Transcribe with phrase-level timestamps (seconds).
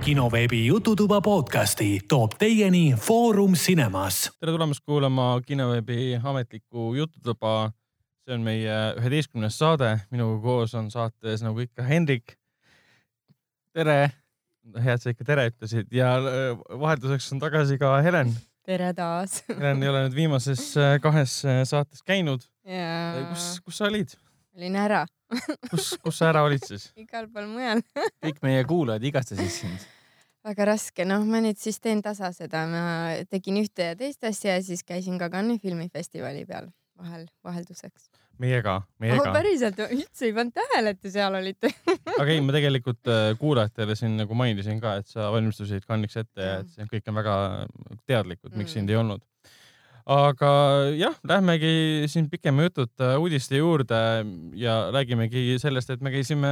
[0.00, 4.30] kinoveebi Jututuba podcasti toob teieni Foorum Cinemas.
[4.40, 7.72] tere tulemast kuulama kinoveebi ametlikku Jututuba.
[8.24, 12.36] see on meie üheteistkümnes saade, minuga koos on saates nagu ikka Hendrik.
[13.72, 14.12] tere,
[14.78, 18.32] hea, et sa ikka tere ütlesid ja äh, vahelduseks on tagasi ka Helen.
[18.64, 19.42] tere taas.
[19.48, 22.48] Helen ei ole nüüd viimases äh, kahes äh, saates käinud.
[22.64, 23.28] jaa.
[23.34, 24.16] kus, kus sa olid?
[24.56, 25.04] Olin ära
[25.70, 26.90] kus, kus sa ära olid siis?
[26.98, 27.82] igal pool mujal
[28.24, 29.86] kõik meie kuulajad igastasid sind.
[30.46, 32.84] väga raske, noh, ma nüüd siis teen tasa seda, ma
[33.30, 38.10] tegin ühte ja teist asja ja siis käisin ka Cannes'i filmifestivali peal vahel, vahelduseks.
[38.40, 39.34] meiega, meiega oh,.
[39.36, 41.70] päriselt, üldse ei pannud tähele, et te seal olite
[42.20, 46.46] aga ei, ma tegelikult äh, kuulajatele siin nagu mainisin ka, et sa valmistusid Cannes'iks ette
[46.50, 47.36] ja et see kõik on väga
[48.06, 48.74] teadlikud, miks Mm.
[48.74, 49.24] sind ei olnud.
[50.10, 50.50] Aga
[50.98, 54.00] jah, lähmegi siin pikema jututa uudiste juurde
[54.58, 56.50] ja räägimegi sellest, et me käisime,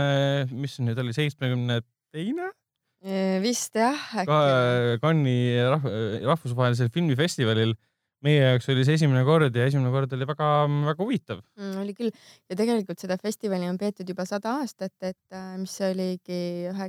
[0.53, 1.81] mis nüüd oli, seitsmekümne
[2.15, 2.53] teine
[3.43, 4.99] vist jah, äkki.
[5.03, 5.87] Cannes'i rahv
[6.27, 7.75] rahvusvahelisel filmifestivalil.
[8.19, 11.43] meie jaoks oli see esimene kord ja esimene kord oli väga-väga huvitav.
[11.55, 12.11] Mm, oli küll
[12.51, 16.89] ja tegelikult seda festivali on peetud juba sada aastat, et äh, mis oligi ühe,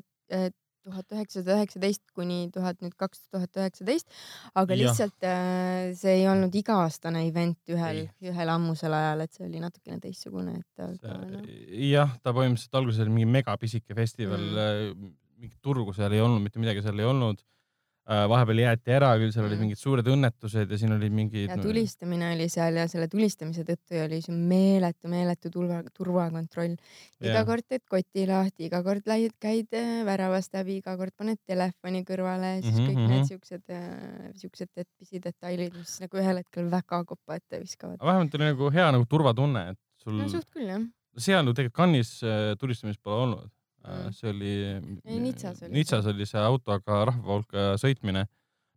[0.90, 4.10] tuhat üheksasada üheksateist kuni tuhat nüüd kaks tuhat üheksateist,
[4.54, 4.82] aga Jah.
[4.82, 10.02] lihtsalt äh, see ei olnud iga-aastane event ühel, ühel ammusel ajal, et see oli natukene
[10.04, 11.48] teistsugune, et aga noh.
[11.90, 14.94] jah, ta põhimõtteliselt alguses oli mingi megapisike festival Mm.
[14.94, 17.42] mm., mingit turgu seal ei olnud, mitte midagi seal ei olnud.
[18.10, 19.62] Vahepeal jäeti ära küll, seal olid Mm.
[19.68, 21.50] mingid suured õnnetused ja siin olid mingid.
[21.50, 26.74] ja tulistamine oli seal ja selle tulistamise tõttu oli see meeletu, meeletu turva, turvakontroll.
[27.22, 27.46] iga Jah.
[27.46, 32.04] kord teed koti lahti, iga kord läid, käid äh, väravast läbi, iga kord paned telefoni
[32.04, 33.10] kõrvale siis Mhm, kõik mhm.
[33.14, 33.64] need siuksed,
[34.42, 38.00] siuksed et- pisidetailid, mis nagu ühel hetkel väga kopa ette viskavad.
[38.00, 40.82] vähemalt oli nagu hea nagu turvatunne, et sul no suht küll jah.
[41.18, 43.46] seal ju tegelikult Cannes'is äh, tulistamist pole olnud Mm.
[43.46, 43.59] mm..
[44.16, 44.54] See oli.
[45.06, 48.26] Ei, Nizzas oli Nizzas oli see autoga rahva hulka sõitmine,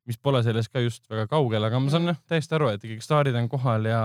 [0.08, 3.04] mis pole sellest ka just väga kaugel, aga ma saan jah täiesti aru, et ikkagi
[3.04, 4.02] staarid on kohal ja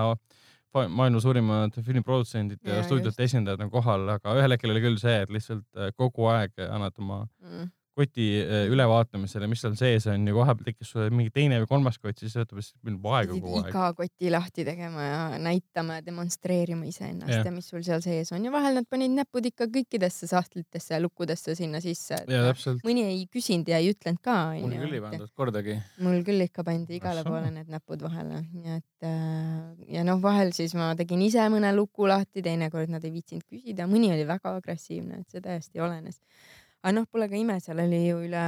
[0.78, 5.16] maailma suurimad filmiprodutsendid ja, ja stuudiote esindajad on kohal, aga ühel hetkel oli küll see,
[5.24, 7.70] et lihtsalt äh, kogu aeg annad oma Mm.
[7.98, 11.98] Koti äh, ülevaatamisele, mis seal sees on ja vahepeal tekkis sulle mingi teine või kolmas
[12.02, 13.72] kott, siis võtab lihtsalt aega kogu aeg.
[13.72, 17.46] iga koti lahti tegema ja näitama ja demonstreerima iseennast Jah.
[17.48, 21.02] ja mis sul seal sees on ja vahel nad panid näpud ikka kõikidesse sahtlitesse ja
[21.04, 22.20] lukkudesse sinna sisse.
[22.28, 22.54] ja
[22.86, 25.78] mõni ei küsinud ja ei ütlenud ka mul küll ei pandud kordagi.
[26.06, 27.34] mul küll ikka pandi igale Ahsoo.
[27.34, 31.74] poole need näpud vahele, nii et äh, ja noh, vahel siis ma tegin ise mõne
[31.76, 36.22] luku lahti, teinekord nad ei viitsinud küsida, mõni oli väga agressiivne, et see täiesti olenes.
[36.88, 38.46] Aga noh, pole ka ime, seal oli ju üle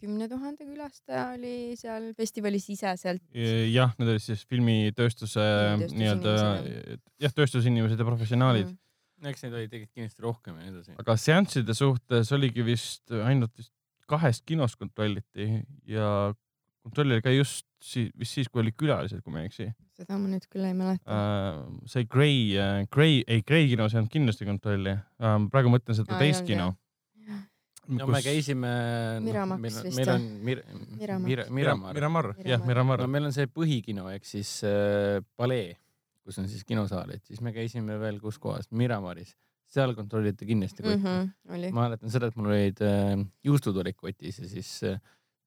[0.00, 3.22] kümne tuhande külastaja oli seal festivali siseselt.
[3.34, 5.42] jah, need olid siis filmitööstuse
[5.90, 6.36] nii-öelda
[7.20, 8.70] jah, tööstusinimesed ja professionaalid
[9.20, 9.28] Mm.
[9.28, 10.94] eks neid oli tegelikult kindlasti rohkem ja nii edasi.
[11.02, 13.74] aga seansside suhtes oligi vist ainult vist
[14.08, 16.32] kahest kinost kontrolliti ja
[16.80, 19.68] kontroll oli ka just siis, vist siis, kui olid külalised, kui ma ei eksi
[20.00, 21.04] seda ma nüüd küll ei mäleta.
[21.04, 21.80] uh,.
[21.90, 25.36] see Grey uh,, Grey, ei Grey kinos ei olnud kindlasti kontrolli uh,.
[25.52, 26.72] praegu mõtlen seda ei teist kino.
[27.98, 28.70] No me käisime.
[29.24, 30.62] Miramax meil, meil on Mir,
[30.96, 31.26] Miramax.
[31.26, 31.94] Mir, Miramar.
[31.96, 32.66] Miramar, jah, Miramar.
[32.70, 33.10] Miramar no.
[33.12, 35.74] meil on see põhikino ehk siis äh, palee,
[36.24, 39.34] kus on siis kinosaal, et siis me käisime veel kus kohas, Miramaris,
[39.70, 41.06] seal kontrolliti kindlasti kotti mm.
[41.06, 41.72] Mhm, oli.
[41.74, 45.00] ma mäletan seda, et mul olid äh, juustud olid kotis ja siis äh,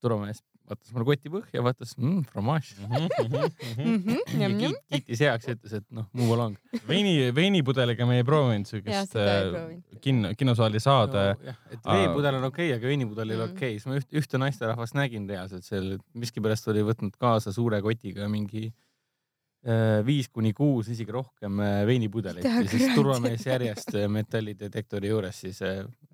[0.04, 2.74] turvamees vaatas mulle koti põhja, vaatas mmm, fromaaž.
[2.84, 6.58] Mhm, ja kiit, kiitis heaks ja ütles, et noh, move along.
[6.88, 9.58] veini, veinipudeliga me ei proovinud siukest äh,
[10.04, 11.56] kinno, kinosaali saada no,.
[11.70, 13.58] et veepudel on okei okay,, aga veinipudel ei ole Mm.
[13.58, 17.80] okei okay., siis ma üht, ühte naisterahvast nägin reaalselt seal, miskipärast oli võtnud kaasa suure
[17.84, 23.94] kotiga mingi äh, viis kuni kuus, isegi rohkem äh, veinipudelit Mida ja siis turvamees järjest
[24.12, 25.62] metallidetektori juures siis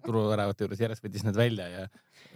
[0.06, 1.88] turvaväravate juures järjest võttis need välja ja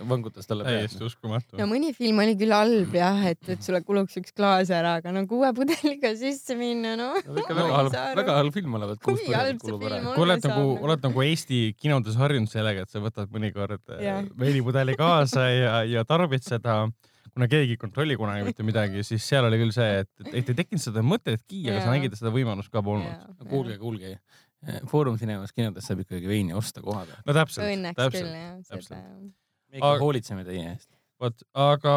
[0.09, 1.05] vangutas talle täiesti pead.
[1.09, 1.67] uskumatu no.
[1.69, 5.23] mõni film oli küll halb jah, et, et sulle kuluks üks klaas ära, aga no
[5.29, 7.19] kuue pudeliga sisse minna, noh.
[7.21, 10.11] no ikka väga halb, väga halb film olevat, Kui halb see film on?.
[10.15, 14.97] kui oled nagu, oled nagu Eesti kinodes harjunud sellega, et sa võtad mõnikord äh, veinipudeli
[15.00, 16.81] kaasa ja, ja tarbid seda,
[17.33, 20.57] kuna keegi ei kontrolli kunagi mitte midagi, siis seal oli küll see, et, et ei
[20.63, 23.45] tekkinud seda mõtetki, aga sa nägid, et seda võimalust ka polnud.
[23.45, 24.18] kuulge, kuulge,
[24.88, 27.23] Foorum Cinemas kinodes saab ikkagi veini osta koha peal.
[27.27, 28.35] no täpselt, õnneks täpselt küll.
[28.38, 29.00] jah, seda täpselt.
[29.00, 29.43] jah.
[29.73, 30.89] Me ikka Aga- hoolitseme teie eest.
[31.23, 31.95] vot, aga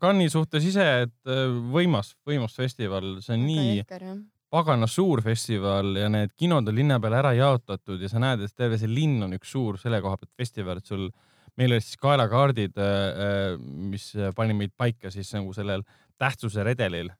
[0.00, 3.82] Cannes'i suhtes ise, et äh, võimas, võimas festival, see on nii
[4.54, 8.54] pagana suur festival ja need kinod on linna peale ära jaotatud ja sa näed, et
[8.54, 11.08] terve see linn on üks suur selle koha pealt festival, et sul,
[11.58, 12.78] meil olid siis kaelakaardid,
[13.90, 14.06] mis
[14.36, 15.82] pani meid paika siis nagu sellel
[16.20, 17.10] tähtsuse redelil.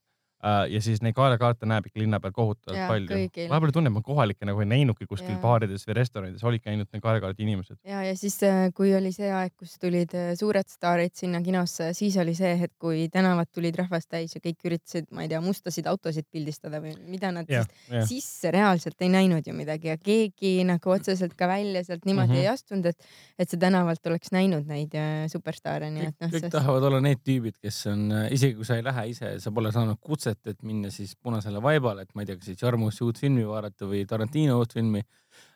[0.45, 3.49] Äh, ja siis neid kaelakaarte näeb ikka linna peal kohutavalt palju.
[3.49, 7.47] vahepeal tunneb, ma kohalikke nagu ei näinudki kuskil baarides või restoranides, olidki ainult need kaelakaardi
[7.47, 7.79] inimesed.
[7.89, 8.37] ja, ja siis,
[8.77, 12.75] kui oli see aeg, kus tulid äh, suured staarid sinna kinosse, siis oli see hetk,
[12.83, 16.93] kui tänavad tulid rahvast täis ja kõik üritasid, ma ei tea, mustasid autosid pildistada või
[17.09, 18.05] mida nad siis, jah.
[18.11, 22.37] sisse reaalselt ei näinud ju midagi ja keegi nagu otseselt ka välja sealt niimoodi mm
[22.37, 22.45] -hmm.
[22.45, 23.09] ei astunud, et,
[23.39, 27.25] et see tänavalt oleks näinud neid äh, superstaare, nii et, noh, kõik tahavad olla need
[27.25, 30.91] tüübid, kes on, isegi kui sa ei lähe ise, sa pole saanud kutset, et minna
[30.93, 34.59] siis punasele vaibale, et ma ei tea, kas siis Jarmusi uut filmi vaadata või Tarantino
[34.61, 35.05] uut filmi.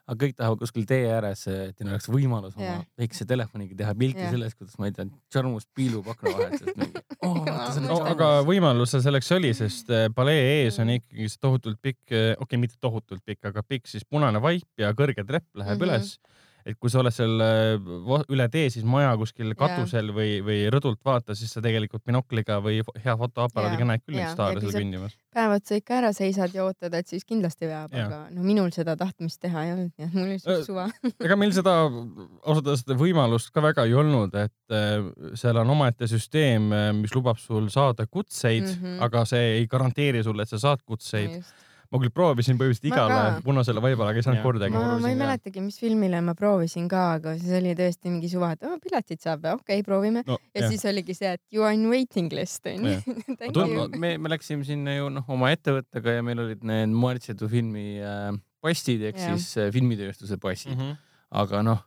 [0.08, 2.84] aga kõik tahavad kuskil tee ääres, et neil oleks võimalus oma Jah.
[2.98, 4.32] väikse telefoniga teha pilti Jah.
[4.32, 7.82] sellest, kuidas ma ei tea, Jarmus piilub akna vahelt sealt mingi oh,.
[7.84, 12.00] no aga võimalus seal selleks oli, sest äh, palee ees on ikkagi see tohutult pikk,
[12.08, 15.84] okei okay,, mitte tohutult pikk, aga pikk siis punane vaip ja kõrge trepp läheb mm.
[15.84, 15.88] -hmm.
[15.88, 16.18] üles.
[16.68, 21.00] Et kui sa oled seal äh, üle tee, siis maja kuskil katusel või, või rõdult
[21.06, 24.84] vaata, siis sa tegelikult binokliga või hea fotoaparaadiga Jaa, näed küll staare ja kui seal
[24.84, 25.16] kõndimas.
[25.34, 28.06] päev otsa ikka ära seisad ja ootad, et siis kindlasti veab, Jaa.
[28.06, 30.88] aga no minul seda tahtmist teha ei olnud, nii et mul oli Äh, suht suva.
[31.26, 36.08] ega meil seda ausalt öeldes võimalust ka väga ei olnud, et äh, seal on omaette
[36.10, 36.68] süsteem,
[37.00, 38.76] mis lubab sul saada kutseid mm.
[38.82, 39.00] -hmm.
[39.08, 41.40] aga see ei garanteeri sulle, et sa saad kutseid.
[41.88, 44.74] Ma küll proovisin põhimõtteliselt igale punasele vaibale, aga ei saanud kordagi.
[44.76, 48.52] ma, ma ei mäletagi, mis filmile ma proovisin ka, aga siis oli tõesti mingi suva,
[48.56, 50.24] et oh, piletid saab, okei okay,, proovime.
[50.28, 50.72] no, ja jah.
[50.74, 55.08] siis oligi see, et you are in waiting list onju me, me läksime sinna ju
[55.16, 58.32] noh, oma ettevõttega ja meil olid need Muertsetu filmi äh,
[58.64, 60.80] passid ehk siis äh, filmitööstuse passid mm.
[60.82, 60.90] mm.
[60.90, 61.04] -hmm.
[61.44, 61.84] aga noh,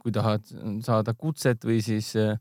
[0.00, 0.44] kui tahad
[0.86, 2.36] saada kutset või siis äh,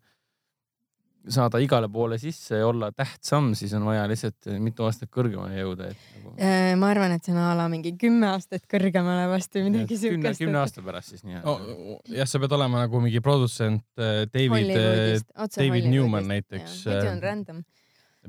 [1.32, 5.92] saada igale poole sisse ja olla tähtsam, siis on vaja lihtsalt mitu aastat kõrgemale jõuda,
[5.94, 9.54] et nagu Äh, ma arvan, et see on a la mingi kümme aastat kõrgemale vast
[9.54, 10.42] või midagi siukest.
[10.42, 12.00] kümne aasta pärast siis nii-öelda no,.
[12.10, 14.74] jah, sa pead olema nagu mingi produtsent äh, David,
[15.54, 17.60] David Newman näiteks, muidu on äh, random.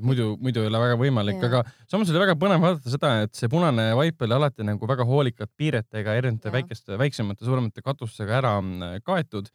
[0.05, 3.49] muidu, muidu ei ole väga võimalik, aga samas oli väga põnev vaadata seda, et see
[3.49, 9.01] punane vaip oli alati nagu väga hoolikalt piiretega erinevate väikeste, väiksemate, suuremate katustega ära mm,
[9.07, 9.49] kaetud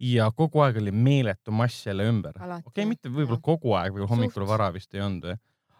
[0.00, 2.36] ja kogu aeg oli meeletu mass jälle ümber.
[2.38, 4.50] Okei okay,, mitte võib-olla kogu aeg, võib-olla hommikul Suht.
[4.50, 5.38] vara vist ei olnud või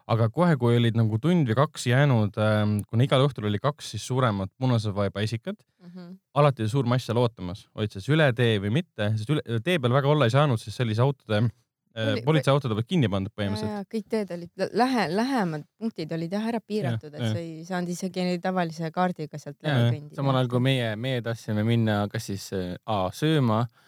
[0.08, 2.36] aga kohe, kui olid nagu tund või kaks jäänud,
[2.88, 6.12] kuna igal õhtul oli kaks siis suuremat punase vaiba esikat, Mhm.
[6.34, 9.78] alati oli suur mass seal ootamas, olid siis üle tee või mitte, sest üle tee
[9.78, 11.50] peal väga olla ei saanud, sest see autode,
[11.98, 13.88] Oli- politseiautod olid kinni pandud põhimõtteliselt.
[13.90, 17.32] kõik teed olid lähe, lähemad punktid olid jah ära piiratud, et jah.
[17.32, 20.14] sa ei saanud isegi tavalise kaardiga sealt läbi kõndida.
[20.14, 23.87] samal ajal kui meie, meie tahtsime minna kas siis äh, A sööma äh,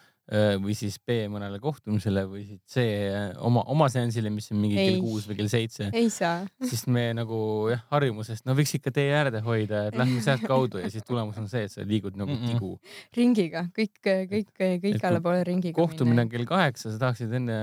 [0.63, 4.79] või siis B mõnele kohtumisele või siis C äh, oma, oma seansile, mis on mingi
[4.79, 4.93] Ei.
[4.93, 6.45] kell kuus või kell seitse, ei saa.
[6.71, 7.41] siis me nagu
[7.73, 11.49] jah, harjumusest, no võiks ikka tee äärde hoida, et lähme sealtkaudu ja siis tulemus on
[11.51, 12.55] see, et sa liigud nagu Mm-mm.
[12.55, 12.73] tigu.
[13.17, 15.77] ringiga, kõik, kõik, kõik igale poole ringiga.
[15.79, 17.59] kohtumine on kell kaheksa, sa tahaksid enne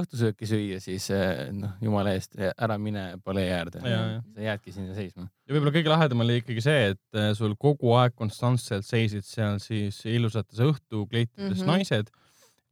[0.00, 5.28] õhtusööki süüa, siis äh, noh, jumala eest ära mine palee äärde sa jäädki sinna seisma.
[5.46, 9.60] ja võib-olla kõige lahedam oli ikkagi see, et äh, sul kogu aeg konstantselt seisid seal
[9.62, 11.60] siis ilusates õhtukleitides mm.
[11.60, 11.72] -hmm.
[11.72, 12.05] naised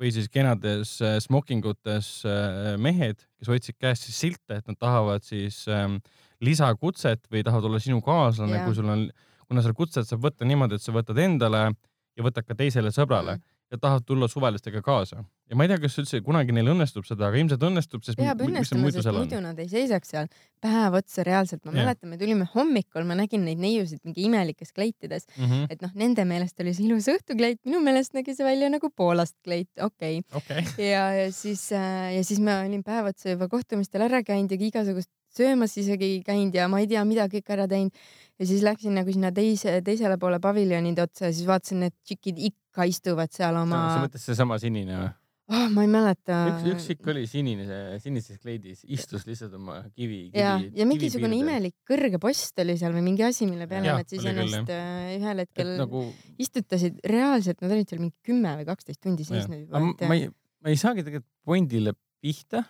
[0.01, 5.25] või siis kenades äh, smokingutes äh, mehed, kes hoidsid käes siis silte, et nad tahavad
[5.27, 6.01] siis ähm,
[6.45, 8.67] lisakutset või tahavad olla sinu kaaslane Jaa.
[8.67, 9.07] kui sul on,
[9.49, 11.69] kuna seda kutset saab võtta niimoodi, et sa võtad endale
[12.15, 13.51] ja võtad ka teisele sõbrale Mm.
[13.71, 15.25] ja tahavad tulla suvalistega kaasa.
[15.51, 18.41] Ja ma ei tea, kas üldse kunagi neil õnnestub seda, aga ilmselt õnnestub, sest peab
[18.47, 19.41] õnnestuma, sest muidu?
[19.45, 20.29] nad ei seisaks seal
[20.65, 21.65] päev otsa reaalselt.
[21.65, 21.83] ma Jah.
[21.83, 25.67] mäletan, me tulime hommikul, ma nägin neid neiusid mingi imelikes kleitides, Mhm.
[25.71, 29.37] et noh, nende meelest oli see ilus õhtukleit, minu meelest nägi see välja nagu Poolast
[29.45, 30.63] kleit, okei okay..
[30.65, 34.59] okei, ja, ja siis, ja siis ma olin päev otsa juba kohtumistel ära käinud ja
[34.61, 37.93] igasugust söömas isegi käinud ja ma ei tea, mida kõik ära teinud.
[38.39, 42.39] ja siis läksin nagu sinna teise, teisele poole paviljonide otsa ja siis vaatasin, need tšikid
[42.51, 45.13] ikka istuvad seal sa oma, mõtled seesama sinine või?
[45.53, 46.39] Oh, ma ei mäleta.
[46.53, 50.41] üks, üks ikka oli sinine, sinises kleidis, istus lihtsalt oma kivi, kivi.
[50.41, 54.13] ja, ja mingisugune imelik kõrge post oli seal või mingi asi, mille peale Jah, nad
[54.13, 56.05] siis oli küll, ennast äh, ühel hetkel nagu...
[56.07, 59.85] nagu, istutasid, reaalselt nad olid seal mingi kümme või kaksteist tundi seisnud juba.
[60.09, 60.31] ma ei,
[60.65, 61.93] ma ei saagi tegelikult pointile
[62.25, 62.65] pihta.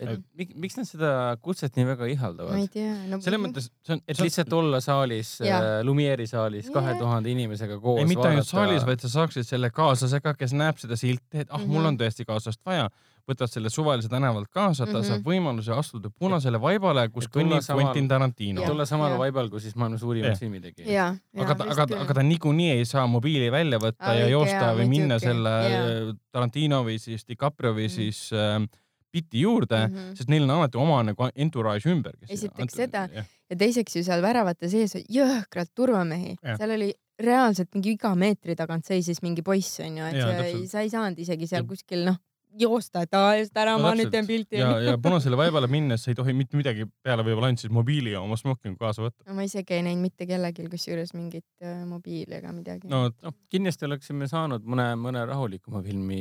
[0.00, 1.10] Et Et- miks, miks nad seda
[1.44, 2.70] kutset nii väga ma ei ihaldavad?
[2.72, 3.20] tea no,.
[3.20, 5.82] selles mõttes see on, et lihtsalt olla saalis, Jaa.
[5.84, 8.00] Lumieri saalis kahe tuhande inimesega koos.
[8.00, 11.58] ei mitte ainult saalis, vaid sa saaksid selle kaaslasega, kes näeb seda silti, et ah
[11.58, 11.68] mm, -hmm.
[11.68, 11.86] mul Mhm.
[11.94, 12.88] on tõesti kaaslast vaja,
[13.30, 14.98] võtad selle suvalise tänavalt kaasa, ta mm.
[14.98, 15.08] -hmm.
[15.08, 18.62] saab võimaluse astuda punasele vaibale, kus kõnnib Quentin Tarantino.
[18.66, 19.98] tulla samal vaibal kui siis maailma
[20.38, 20.88] filmitegijad.
[20.88, 24.28] ja, ja aga ta, aga, aga ta niikuinii ei saa mobiili välja võtta Aa, ja
[24.28, 26.14] joosta jaa, või minna selle jaa.
[26.32, 27.94] Tarantino või siis DiCaprio või Mhm.
[27.94, 28.66] siis äh,
[29.12, 30.14] Pitti juurde mm, Mhm.
[30.16, 32.14] sest neil on alati oma nagu entourage ümber.
[32.28, 33.08] Esiteks seda.
[33.50, 38.86] ja teiseks ju seal väravate sees jõhkralt turvamehi, seal oli reaalselt mingi iga meetri tagant
[38.86, 42.16] seisis mingi poiss onju, et Jaa, sa sa ei saanud isegi seal Ja- kuskil noh,
[42.58, 46.02] joosta, et aa just ära, No ma nüüd teen pilti ja, ja punasele vaibale minnes
[46.04, 49.22] sa ei tohi mitte midagi peale võib-olla ainult siis mobiili ja oma smokingu kaasa võtta.
[49.28, 53.36] no ma isegi ei näinud mitte kellelgi kusjuures mingit äh, mobiili ega midagi no noh,
[53.52, 56.20] kindlasti oleksime saanud mõne, mõne rahulikuma filmi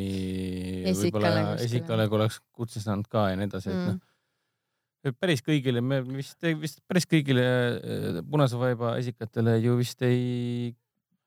[0.89, 1.65] Esikale võib-olla kuskile.
[1.65, 3.99] esikale, kui oleks kutse saanud ka ja nii edasi, et Mm.
[5.07, 10.75] noh, päris kõigile, me vist, vist päris kõigile äh, punase vaiba esikatele ju vist ei,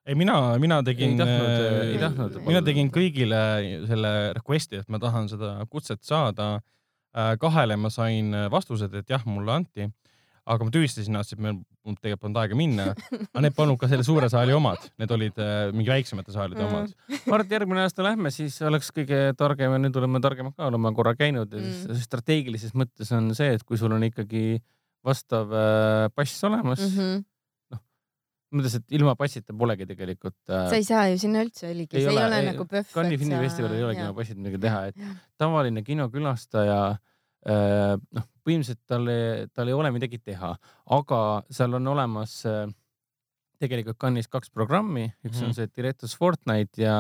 [0.07, 2.41] ei mina, mina tegin, tahtnud.
[2.47, 3.41] mina tegin kõigile
[3.87, 6.61] selle request'i, et ma tahan seda kutset saada.
[7.13, 9.85] kahele ma sain vastused, et jah, mulle anti,
[10.49, 12.87] aga ma tühistasin nad, sest meil tegelikult polnud aega minna.
[13.33, 16.93] aga need polnud ka selle suure saali omad, need olid äh, mingi väiksemate saalide omad.
[17.27, 20.71] ma arvan, et järgmine aasta lähme, siis oleks kõige targem ja nüüd oleme targemad ka,
[20.71, 21.99] oleme korra käinud ja siis Mm.
[22.07, 24.61] strateegilises mõttes on see, et kui sul on ikkagi
[25.07, 27.25] vastav äh, pass olemas mm, -hmm.
[28.53, 32.05] mõttes, et ilma passita polegi tegelikult äh, sa ei saa ju sinna üldse oligi, Ei
[32.07, 32.93] see ei ole, ei- nagu PÖFF.
[32.95, 35.17] Cannes'i filmifestivalil ei olegi ilma passita midagi teha, et jah.
[35.41, 39.11] tavaline kinokülastaja äh, noh, põhimõtteliselt tal,
[39.55, 40.53] tal ei ole midagi teha,
[40.99, 42.67] aga seal on olemas äh,
[43.63, 45.57] tegelikult Cannes'is kaks programmi, üks on Mhm.
[45.59, 46.97] see Directors Fortnite ja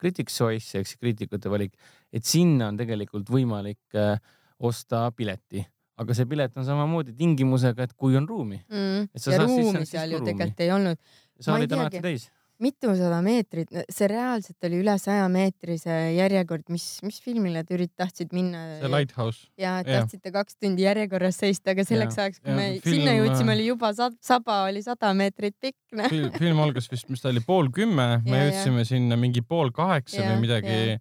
[0.00, 1.74] Critics Choice ehk siis kriitikute valik,
[2.12, 4.16] et sinna on tegelikult võimalik äh,
[4.60, 5.62] osta pileti,
[6.00, 9.08] aga see pilet on samamoodi tingimusega, et kui on ruumi, mm..
[9.14, 11.00] Et sa ja ruumi seal ju tegelikult ei olnud,
[11.40, 12.30] saalid on alati täis.
[12.60, 18.36] mitusada meetrit, see reaalselt oli üle saja meetrise järjekord, mis, mis filmile te ürit-, tahtsite
[18.36, 18.60] minna?
[18.82, 19.46] see Lighthouse.
[19.60, 22.26] ja tahtsite kaks tundi järjekorras seista, aga selleks Jaa.
[22.26, 25.56] ajaks, kui Ja me film, sinna jõudsime, äh, oli juba sa- saba oli sada meetrit
[25.60, 25.78] pikk.
[25.96, 26.08] noh.
[26.12, 28.50] film, film algas vist, mis ta oli, pool kümme, me Ja, ja.
[28.50, 30.98] jõudsime sinna mingi pool kaheksa Ja, või midagi ja.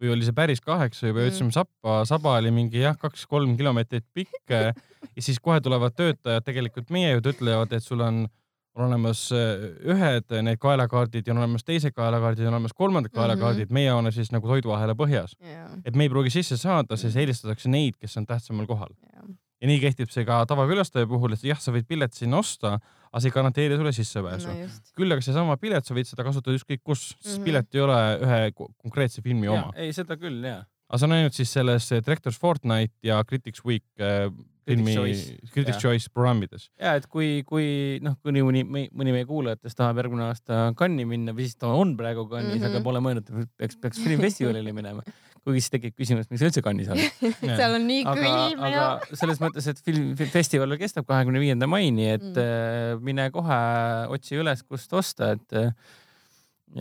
[0.00, 1.28] Või oli see päris kaheksa juba, Mm.
[1.28, 4.50] jõudsime Sappa, saba oli mingi jah, kaks-kolm kilomeetrit pikk
[5.16, 8.26] ja siis kohe tulevad töötajad tegelikult meie juurde, ütlevad, et sul on
[8.78, 13.10] on olemas äh, ühed need kaelakaardid ja on olemas teised kaelakaardid ja on olemas kolmandad
[13.10, 13.16] Mhm.
[13.18, 15.34] kaelakaardid, meie oleme siis nagu toiduahela põhjas,
[15.84, 18.94] et me ei pruugi sisse saada, siis eelistatakse neid, kes on tähtsamal kohal.
[19.60, 22.78] ja nii kehtib see ka tavakülastaja puhul, et jah, sa võid pileti sinna osta,
[23.12, 24.66] aga see ei garanteeri sulle sissepääsu no
[24.98, 27.44] küll aga seesama pilet, sa võid seda kasutada ükskõik kus, sest Mhm.
[27.44, 29.72] pilet ei ole ühe ko- konkreetse filmi oma.
[29.76, 30.64] ei, seda küll ja.
[30.90, 34.30] aga see on ainult siis selles eh, Directors Fortnite ja Critics Week äh,
[34.68, 35.36] filmi Choice.
[35.52, 35.80] Critics Jah.
[35.80, 36.68] Choice programmides.
[36.78, 38.62] ja et kui, kui noh, kuni mõni,
[38.92, 42.60] mõni meie kuulajatest tahab järgmine aasta Cannes'i minna või siis ta on praegu Cannes'is mm,
[42.60, 42.68] -hmm.
[42.68, 42.84] aga Mhm.
[42.84, 45.02] pole mõelnud, et peaks, peaks filmifestivalile minema.
[45.44, 47.22] kuigi siis tekib küsimus, miks üldse Cannes'is oled.
[47.58, 51.66] seal on nii aga, külm ja aga selles mõttes, et film, festival kestab kahekümne viienda
[51.70, 52.34] maini, et Mm.
[52.34, 53.04] mm.
[53.04, 53.62] mine kohe
[54.14, 55.72] otsi üles, kust osta, et äh,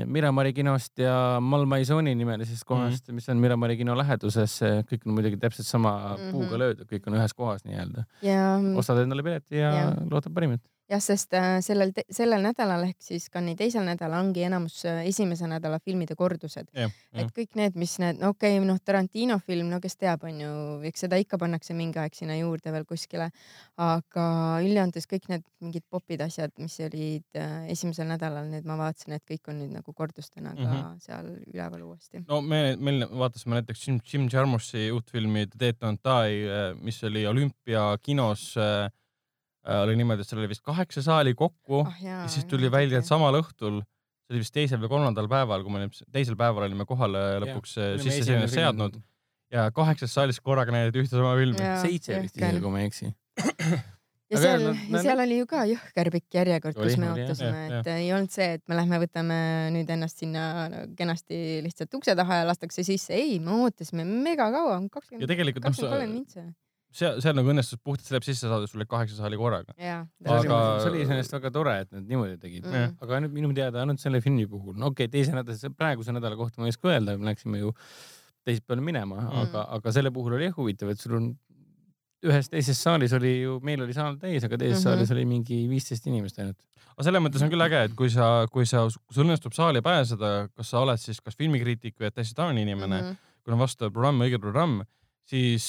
[0.06, 3.16] Miramari kinost ja Malmaisoni nimelisest kohast mm, -hmm.
[3.16, 4.60] mis on Miramari kino läheduses,
[4.90, 6.32] kõik on muidugi täpselt sama mm -hmm.
[6.32, 6.60] puuga Mhm.
[6.60, 8.04] löödud, kõik on ühes kohas nii-öelda.
[8.22, 9.94] ja ostad endale pileti ja, ja.
[10.12, 10.62] loodad parimat.
[10.88, 15.48] jah, sest äh, sellel, sellel nädalal ehk siis Cannes'i teisel nädalal ongi enamus äh, esimese
[15.50, 16.70] nädala filmide kordused.
[16.74, 20.51] et kõik need, mis need, no okei okay,, noh, Tarantino film, no kes teab, onju,
[20.88, 23.29] eks seda ikka pannakse mingi aeg sinna juurde veel kuskile.
[23.77, 24.25] aga
[24.63, 29.25] üldjoontes kõik need mingid popid asjad, mis olid äh, esimesel nädalal, need ma vaatasin, et
[29.27, 30.77] kõik on nüüd nagu kordustena ka mm.
[30.77, 31.00] -hmm.
[31.03, 32.24] seal üleval uuesti.
[32.27, 36.48] no me, meil vaatasime näiteks Jim, Jim Jarmusi uut filmi The Dead Don't Die,
[36.82, 38.89] mis oli olümpiakinos äh,.
[39.84, 42.22] Oli niimoodi, et seal oli vist kaheksa saali kokku ah jaa.
[42.24, 43.82] ja siis tuli välja, et samal õhtul,
[44.28, 47.78] see oli vist teisel või kolmandal päeval, kui me olime, teisel päeval olime kohale lõpuks
[47.82, 49.02] äh, sisse selline seadnud
[49.54, 51.70] ja kaheksas saalis korraga näidati ühte sama filmi.
[51.84, 53.12] Seitse vist isegi, kui ma ei eksi.
[54.32, 58.12] ja seal ja seal oli ju ka jõhker pikk järjekord, kus me ootasime, et ei
[58.16, 59.40] olnud see, et me lähme võtame
[59.76, 60.46] nüüd ennast sinna
[61.00, 63.16] kenasti lihtsalt ukse taha ja lastakse sisse.
[63.16, 66.48] ei, me ootasime mega kaua, ja kakskümmend, tegelikult noh, kakskümmend kolm mintse.
[66.91, 69.74] seal, seal nagu õnnestus puhtalt selle sisse saada, sul oli kaheksa saali korraga.
[70.25, 72.74] Aga- see oli iseenesest väga tore, et nad niimoodi tegid Mm.
[72.74, 72.94] Jah.
[73.01, 76.36] aga nüüd minu teada ainult selle filmi puhul, no okei okay,, teise nädala, praeguse nädala
[76.36, 77.74] kohta ma ei oska öelda, me läksime ju
[78.46, 79.44] teisipäeval minema mm., Mm.
[79.48, 81.36] aga, aga selle puhul oli jah huvitav, et sul on
[82.25, 84.82] ühes teises saalis oli ju, meil oli saal täis, aga teises mm.
[84.82, 84.96] -hmm.
[84.96, 86.58] saalis oli mingi viisteist inimest ainult.
[86.96, 89.82] aga selles mõttes on küll äge, et kui sa, kui sa, kui sul õnnestub saali
[89.86, 93.08] pääseda, kas sa oled siis kas filmikriitik või täiesti tavaline inimene mm.
[93.08, 93.44] -hmm.
[93.44, 94.82] kui on vastav programm, õige programm,
[95.27, 95.65] siis,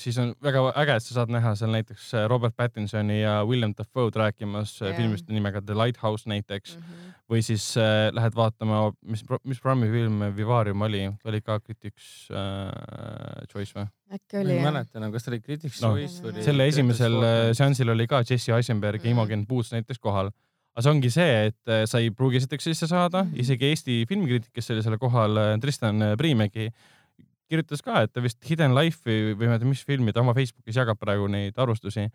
[0.00, 3.74] siis on väga äge, et sa saad näha seal näiteks äh, Robert Pattinsoni ja William
[3.78, 4.90] Dafoe'd rääkimas yeah.
[4.90, 4.96] Jah.
[4.98, 6.82] filmist nimega The Lighthouse näiteks mm.
[6.82, 7.12] -hmm.
[7.30, 13.46] või siis äh, lähed vaatama, mis, mis programmi film Vivarium oli, oli ka Critics äh,
[13.52, 13.86] Choice või?
[14.12, 14.66] äkki ma oli ei jah.
[14.72, 18.22] mäleta enam, kas ta oli Critics No, Choice või selle esimesel äh, seansil oli ka
[18.28, 19.12] Jesse Eisenberg ja Mhm.
[19.18, 20.30] Imogen Boots näiteks kohal.
[20.74, 23.34] aga see ongi see, et äh, sa ei pruugi esiteks sisse saada, Mhm.
[23.40, 26.70] isegi Eesti filmikriitik, kes oli selle kohal, Tristan äh, Priimägi,
[27.52, 30.34] kirjutas ka, et ta vist Hidden Life'i või ma ei tea, mis filmi ta oma
[30.36, 32.08] Facebookis jagab praegu neid arvustusi.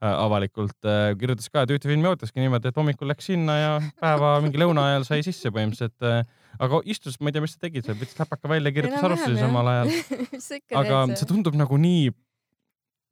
[0.00, 4.30] avalikult äh, kirjutas ka, et ühte filmi ootaski niimoodi, et hommikul läks sinna ja päeva
[4.40, 6.22] mingi lõuna ajal sai sisse põhimõtteliselt äh,
[6.56, 9.68] aga istus, ma ei tea, mis sa tegid seal, võtsid läpaka välja, kirjutas arvustusi samal
[9.74, 9.92] ajal.
[10.80, 12.08] aga see tundub nagu nii,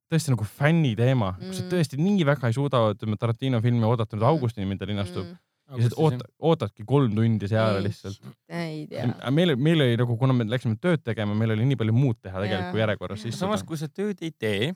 [0.09, 1.71] tõesti nagu fänniteema mm., kui sa Mm.
[1.75, 4.31] tõesti nii väga ei suuda, ütleme Tarantino filmi oodata nüüd Mm.
[4.33, 5.37] augustini, mil ta linastub mm.
[5.69, 8.21] Ja siis oota, ootadki kolm tundi seal Ei, lihtsalt.
[8.49, 9.07] ei tea.
[9.31, 12.41] meil, meil oli nagu, kuna me läksime tööd tegema, meil oli nii palju muud teha
[12.45, 14.71] tegelikult järjekorras samas, kui sa tööd ei tee,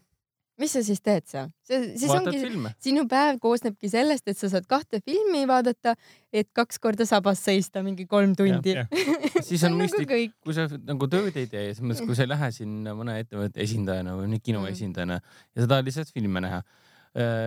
[0.60, 1.48] mis sa siis teed seal?
[1.66, 5.94] see, siis vaatad ongi, sinu päev koosnebki sellest, et sa saad kahte filmi vaadata,
[6.32, 8.76] et kaks korda sabas seista mingi kolm tundi.
[9.48, 12.30] Siis on nagu mõistlik- kui sa nagu tööd ei tee, selles mõttes, kui sa ei
[12.30, 14.70] lähe sinna mõne ettevõtte esindajana või kino Mm.
[14.76, 16.62] esindajana ja sa tahad lihtsalt filme näha.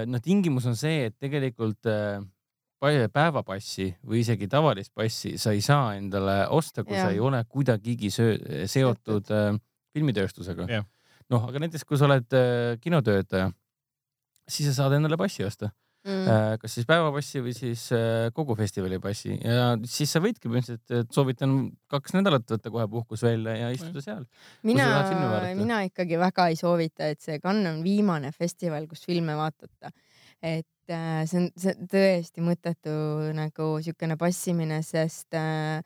[0.06, 2.20] no tingimus on see, et tegelikult äh,
[2.80, 7.08] päevapassi või isegi tavalist passi sa ei saa endale osta, kui Jah.
[7.08, 9.56] sa ei ole kuidagigi söö- seotud äh,
[9.96, 10.68] filmitööstusega
[11.34, 13.50] noh, aga näiteks kui sa oled äh, kinotöötaja,
[14.50, 15.72] siis sa saad endale passi osta.
[16.06, 16.28] Mm.
[16.30, 21.00] Äh, kas siis päevapassi või siis äh, kogu festivali passi ja siis sa võidki põhimõtteliselt,
[21.00, 21.56] et soovitan
[21.90, 24.28] kaks nädalat võtta kohe puhkus välja ja istuda seal.
[24.70, 24.86] mina
[25.58, 29.90] mina ikkagi väga ei soovita, et see Cannes on viimane festival, kus filme vaadata.
[30.46, 32.96] et see on, see on tõesti mõttetu
[33.38, 35.82] nagu siukene passimine, sest äh,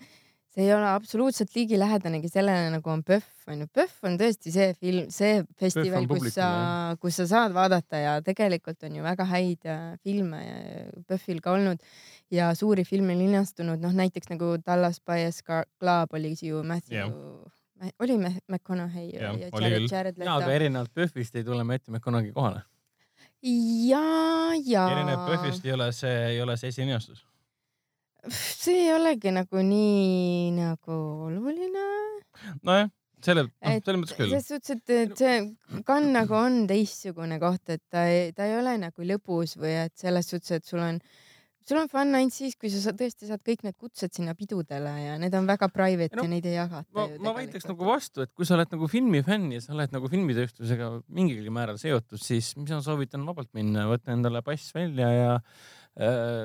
[0.49, 3.67] see ei ole absoluutselt ligilähedanegi sellele, nagu on PÖFF onju.
[3.73, 6.49] PÖFF on tõesti see film, see festival, kus sa,
[7.01, 10.41] kus sa saad vaadata ja tegelikult on ju väga häid äh, filme
[11.07, 11.85] PÖFFil ka olnud
[12.33, 17.93] ja suuri filme linastunud, noh näiteks nagu Dallas Buyers Club oli ju Matthew yeah.
[17.99, 19.87] oli McConaughey ja, ja Jared.
[19.91, 20.57] Jared ja, aga Leto.
[20.57, 22.65] erinevalt PÖFFist ei tule Matthew McConaughey kohale.
[23.41, 24.03] ja,
[24.65, 24.85] ja.
[24.91, 27.25] erinev PÖFFist ei ole see, ei ole see esilinastus.
[28.29, 30.97] see ei olegi nagu nii nagu
[31.29, 31.85] oluline.
[32.67, 32.89] nojah,
[33.23, 34.33] selle, noh, selles mõttes küll.
[34.33, 38.57] selles suhtes, et, et see kann nagu on teistsugune koht, et ta ei, ta ei
[38.59, 40.99] ole nagu lõbus või et selles suhtes, et sul on,
[41.69, 44.93] sul on fun ainult siis, kui sa sa tõesti saad kõik need kutsed sinna pidudele
[45.03, 47.67] ja need on väga private No, ja neid ei jagata ma, ma tegelikult.
[47.73, 51.77] nagu vastu, et kui sa oled nagu filmifänn ja sa oled nagu filmitööstusega mingilgi määral
[51.81, 55.35] seotud, siis mis ma soovitan vabalt minna, võtta endale pass välja ja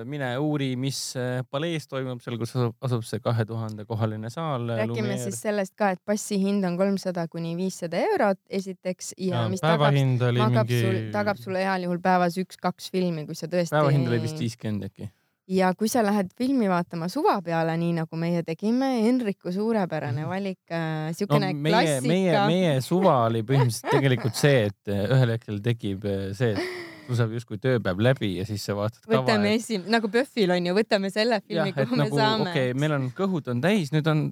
[0.09, 4.67] mine uuri, mis äh, palees toimub seal, kus asub, asub see kahe tuhande kohaline saal.
[4.81, 9.49] räägime siis sellest ka, et passi hind on kolmsada kuni viissada eurot esiteks ja, ja
[9.53, 13.77] mis tagab, tagab mingi sul, tagab sulle heal juhul päevas üks-kaks filmi, kui sa tõesti.
[13.77, 15.11] päevahind oli vist viiskümmend äkki.
[15.55, 20.73] ja kui sa lähed filmi vaatama suva peale, nii nagu meie tegime, Henriku suurepärane valik
[20.73, 22.49] äh,, no siukene meie, meie, klassika.
[22.51, 27.19] meie suva oli põhimõtteliselt tegelikult see, et äh, ühel hetkel tekib äh, see, et sul
[27.19, 30.69] saab justkui tööpäev läbi ja siis sa vaatad kava võtame ja esim-, nagu PÖFFil on
[30.69, 33.63] ju, võtame selle filmi, et kuhu me nagu saame okei okay,, meil on kõhud on
[33.65, 34.23] täis, nüüd on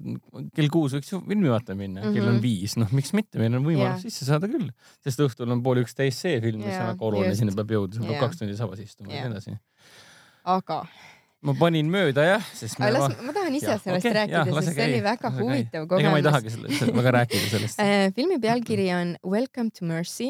[0.55, 2.17] kell kuus võiks ju filmi vaatama minna mm, -hmm.
[2.19, 2.43] kell on Mhm.
[2.43, 4.05] viis, noh, miks mitte, meil on võimalus Jah.
[4.07, 4.69] sisse saada küll,
[5.05, 7.99] sest õhtul on pool üksteist see film, mis Jaa, on väga oluline, sinna peab jõudma,
[7.99, 8.23] sa pead Jaa.
[8.25, 9.29] kaks tundi sabas istuma ja Jaa.
[9.29, 9.57] nii edasi.
[10.43, 10.83] aga
[11.43, 14.69] ma panin mööda jah, sest va- las, ma tahan ise Jah, sellest okei, rääkida sest
[14.69, 16.27] see oli käia, väga huvitav ega ma ei kogemus.
[16.27, 17.81] tahagi selle, selle, väga rääkida sellest.
[17.83, 20.29] Äh, filmi pealkiri on Welcome to Mercy.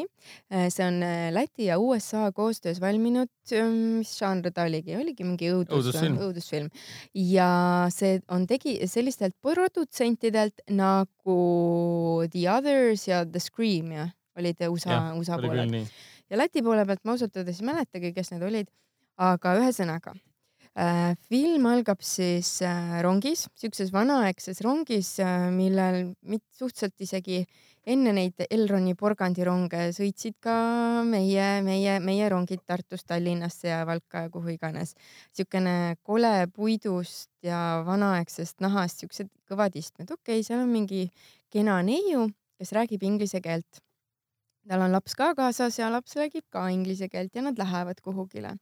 [0.50, 5.74] see on äh, Läti ja USA koostöös valminud, mis žanr ta oligi, oligi mingi õudus,
[5.78, 6.18] Õudusfilm.
[6.26, 6.68] õudusfilm
[7.30, 7.50] ja
[7.94, 11.38] see on tegi sellistelt produtsentidelt nagu
[12.32, 15.74] The Others ja The Scream ja olid USA USA oli poolel
[16.30, 18.70] ja Läti poole pealt ma ausalt öeldes ei mäletagi, kes need olid,
[19.20, 20.22] aga ühesõnaga äh,
[20.74, 27.44] film algab siis äh, rongis, siukses vanaaegses rongis äh,, millel mit- suhteliselt isegi
[27.86, 30.56] enne neid Elroni porgandironge sõitsid ka
[31.06, 34.94] meie, meie, meie rongid Tartust Tallinnasse ja Valka ja kuhu iganes.
[35.32, 41.10] siukene kole puidust ja vanaaegsest nahast siuksed kõvad istmed, okei okay,, seal on mingi
[41.52, 43.84] kena neiu, kes räägib inglise keelt
[44.68, 48.56] tal on laps ka kaasas ja laps räägib ka inglise keelt ja nad lähevad kuhugile.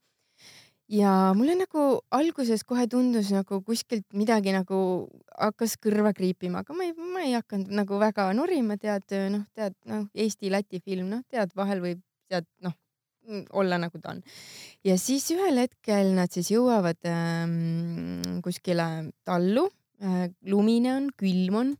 [0.90, 6.86] Ja mulle nagu alguses kohe tundus nagu kuskilt midagi nagu hakkas kõrva kriipima, aga ma
[6.86, 11.54] ei, ma ei hakanud nagu väga norima, tead, noh, tead, noh, Eesti-Läti film, noh, tead,
[11.56, 12.74] vahel võib tead, noh,
[13.54, 14.22] olla nagu ta on.
[14.84, 19.68] ja siis ühel hetkel nad siis jõuavad ähm, kuskile tallu
[20.02, 21.72] äh,, lumine on, külm on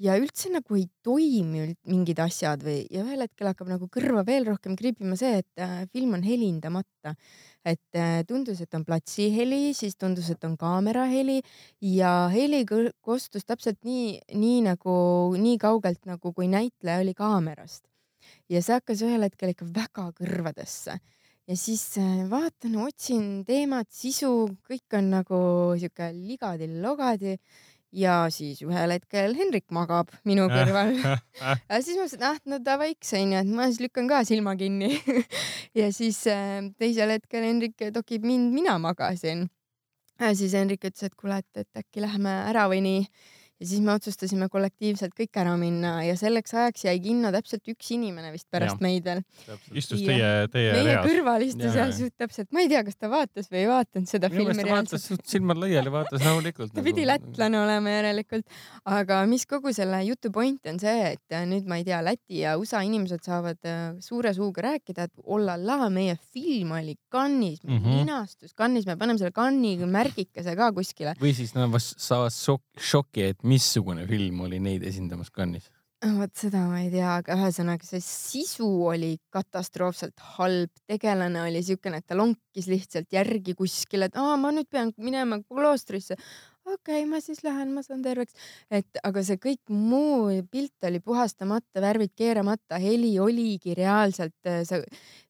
[0.00, 4.48] ja üldse nagu ei toimi mingid asjad või ja ühel hetkel hakkab nagu kõrva veel
[4.48, 7.14] rohkem kriipima see, et äh, film on helindamata.
[7.64, 11.40] Et äh, tundus, et on platsiheli, siis tundus, et on kaameraheli
[11.84, 12.64] ja heli
[13.00, 14.94] kostus täpselt nii, nii nagu
[15.36, 17.84] nii kaugelt nagu kui näitleja oli kaamerast.
[18.50, 20.98] ja see hakkas ühel hetkel ikka väga kõrvadesse
[21.50, 24.30] ja siis äh, vaatan, otsin teemat, sisu,
[24.68, 25.40] kõik on nagu
[25.80, 27.36] sihuke ligadi-logadi
[27.92, 30.94] ja siis ühel hetkel Hendrik magab minu kõrval.
[31.40, 34.54] Ja siis ma mõtlesin, et ah, no davaiks onju, et ma siis lükkan ka silma
[34.60, 34.92] kinni.
[35.78, 39.48] Ja siis äh, teisel hetkel Hendrik tokib mind, mina magasin.
[40.20, 43.04] ja siis Hendrik ütles, et kuule, et, et äkki lähme ära või nii
[43.60, 47.90] ja siis me otsustasime kollektiivselt kõik ära minna ja selleks ajaks jäi kinno täpselt üks
[47.94, 48.84] inimene vist pärast ja.
[48.84, 49.22] meid veel.
[49.76, 51.06] istus teie, teie meie reas.
[51.06, 54.46] kõrval istus suht täpselt, ma ei tea, kas ta vaatas või ei vaadanud seda minu
[54.46, 55.06] filmi vaatas reaalselt.
[55.06, 56.72] suht silmad laiali, vaatas rahulikult.
[56.76, 58.48] ta pidi lätlane olema järelikult,
[58.88, 62.40] aga mis kogu selle jutu point on see, et äh, nüüd ma ei tea, Läti
[62.44, 67.70] ja USA inimesed saavad äh, suure suuga rääkida, et ollala, meie film oli Cannes'is mm,
[67.70, 67.84] Mhm.
[67.84, 67.98] -hmm.
[68.00, 71.14] linastus Cannes'is, me paneme selle Cannes'i märgikese ka kuskile.
[71.20, 75.70] või siis nad vast saavad šok- šoki, et missugune film oli neid esindamas Cannes'is.
[76.16, 82.00] vot seda ma ei tea, aga ühesõnaga see sisu oli katastroofselt halb, tegelane oli siukene,
[82.00, 86.16] et ta lonkis lihtsalt järgi kuskile, et aa, ma nüüd pean minema kloostrisse.
[86.64, 88.32] okei okay,, ma siis lähen, ma saan terveks.
[88.70, 94.52] et aga see kõik muu pilt oli puhastamata, värvid keeramata, heli oligi reaalselt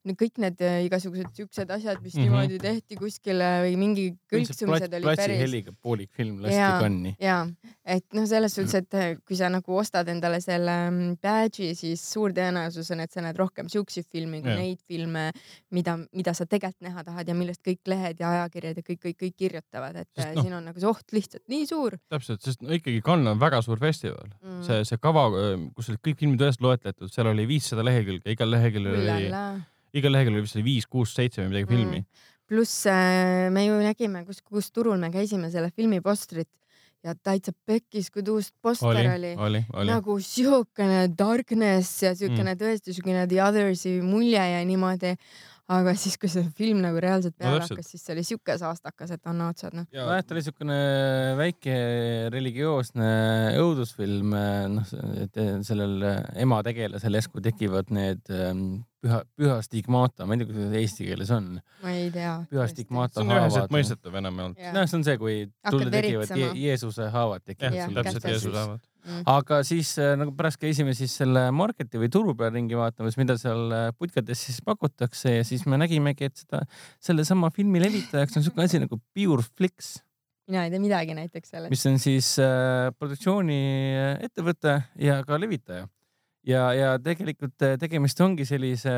[0.06, 2.20] see, kõik need äh, igasugused siuksed asjad, mis mm.
[2.20, 2.28] -hmm.
[2.28, 6.78] niimoodi tehti kuskile või mingi kõlksumised oli platsi päris heliga poolik film lasti Jaa.
[6.80, 7.14] kanni.
[7.20, 7.40] ja
[7.84, 12.02] et noh, selles suhtes, et äh, kui sa nagu ostad endale selle mm, badge'i, siis
[12.12, 14.60] suur tõenäosus on, et sa näed rohkem siukseid filme kui Jah.
[14.60, 15.30] neid filme,
[15.70, 19.18] mida, mida sa tegelikult näha tahad ja millest kõik lehed ja ajakirjad ja kõik, kõik,
[19.24, 22.40] kõik kirjutavad, et Sest äh, noh- siin on nagu see oht lihtsalt nii suur täpselt,
[22.42, 24.62] sest no ikkagi Cannes on väga suur festival mm..
[24.66, 25.28] see, see kava,
[25.76, 29.28] kus olid kõik filmid üles loetletud, seal oli viissada lehekülge, igal leheküljel oli.
[29.94, 32.06] Igal leheküljel oli vist oli viis, kuus, seitse või midagi filmi Mm.
[32.50, 36.48] pluss äh, me ju nägime, kus, kus turul me käisime selle filmi postrit
[37.06, 42.52] ja täitsa pekkis, kui tuust poster oli oli, oli., oli, nagu siukene darkness ja siukene
[42.54, 42.58] mm.
[42.60, 45.14] tõesti siukene The Others'i mulje ja niimoodi.
[45.70, 47.78] aga siis, kui see film nagu reaalselt No peale täpselt.
[47.78, 49.84] hakkas, siis see oli siuke saastakas, et anna otsad noh.
[49.94, 50.78] nojah, ta oli siukene
[51.38, 51.76] väike
[52.34, 53.10] religioosne
[53.62, 54.34] õudusfilm,
[54.74, 56.02] noh, et sellel
[56.42, 61.32] ema tegelasel järsku tekivad need ähm, püha, püha stigmata, ma ei tea, kuidas eesti keeles
[61.34, 61.48] on.
[61.82, 62.36] ma ei tea.
[62.50, 63.74] püha stigmata see on üheselt haavad.
[63.76, 64.62] mõistetav enamjaolt.
[64.76, 66.36] Noh, see on see, kui tulle tekivad.
[66.36, 68.30] Je Jeesuse haavad tekivad täpselt täpselt.
[68.34, 68.86] Jeesus lähevad.
[69.00, 69.22] Mm.
[69.32, 73.38] aga siis äh, nagu pärast käisime siis selle marketi või turu peal ringi vaatamas, mida
[73.40, 76.60] seal äh, putkades siis pakutakse ja siis me nägimegi, et seda,
[77.00, 79.94] sellesama filmi levitajaks on siuke asi nagu Pureflix,
[80.50, 81.72] mina ei tea midagi näiteks sellest.
[81.72, 85.88] mis on siis äh, produktsiooniettevõte ja ka levitaja.
[86.46, 88.92] ja, ja tegelikult äh, tegemist ongi sellise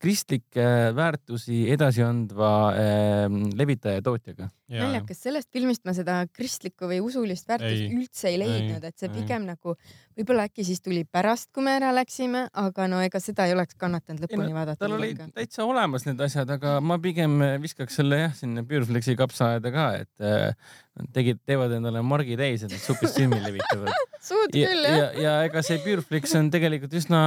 [0.00, 4.48] kristlikke väärtusi edasiandva äh, levitaja ja tootjaga.
[4.70, 9.10] naljakas, sellest filmist ma seda kristlikku või usulist väärtust Ei, üldse ei leidnud, et see
[9.10, 9.16] ei.
[9.18, 9.76] pigem nagu
[10.20, 13.78] võib-olla äkki siis tuli pärast, kui me ära läksime, aga no ega seda ei oleks
[13.80, 14.82] kannatanud lõpuni vaadata.
[14.84, 19.72] tal oli täitsa olemas need asjad, aga ma pigem viskaks selle jah sinna Pureflexi kapsaaeda
[19.74, 20.76] ka, et äh,
[21.14, 23.92] tegid, teevad endale margi täis, et supist filmi levitavad.
[24.30, 27.20] suud ja, küll ja jah., ja ega see Pureflix on tegelikult üsna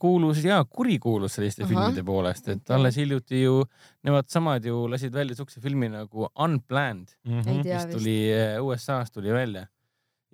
[0.00, 1.74] kuulus ja kurikuulus selliste Ahah.
[1.74, 3.60] filmide poolest, et alles hiljuti ju
[4.06, 9.12] nemad samad ju lasid välja siukse filmi nagu Unplanned, ei tea mis tuli äh, USA-s
[9.12, 9.66] tuli välja.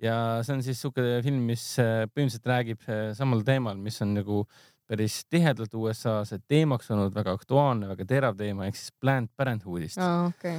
[0.01, 4.13] ja see on siis siuke film, mis äh, põhimõtteliselt räägib äh, samal teemal, mis on
[4.17, 4.43] nagu
[4.87, 9.99] päris tihedalt USA-s, et teemaks olnud väga aktuaalne, väga terav teema ehk siis Planned Parenthoodist
[9.99, 10.53] aa, okei.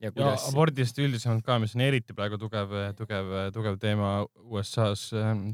[0.00, 4.12] ja ja kuidas abordist üldisemalt ka, mis on eriti praegu tugev, tugev, tugev teema
[4.46, 5.10] USA-s,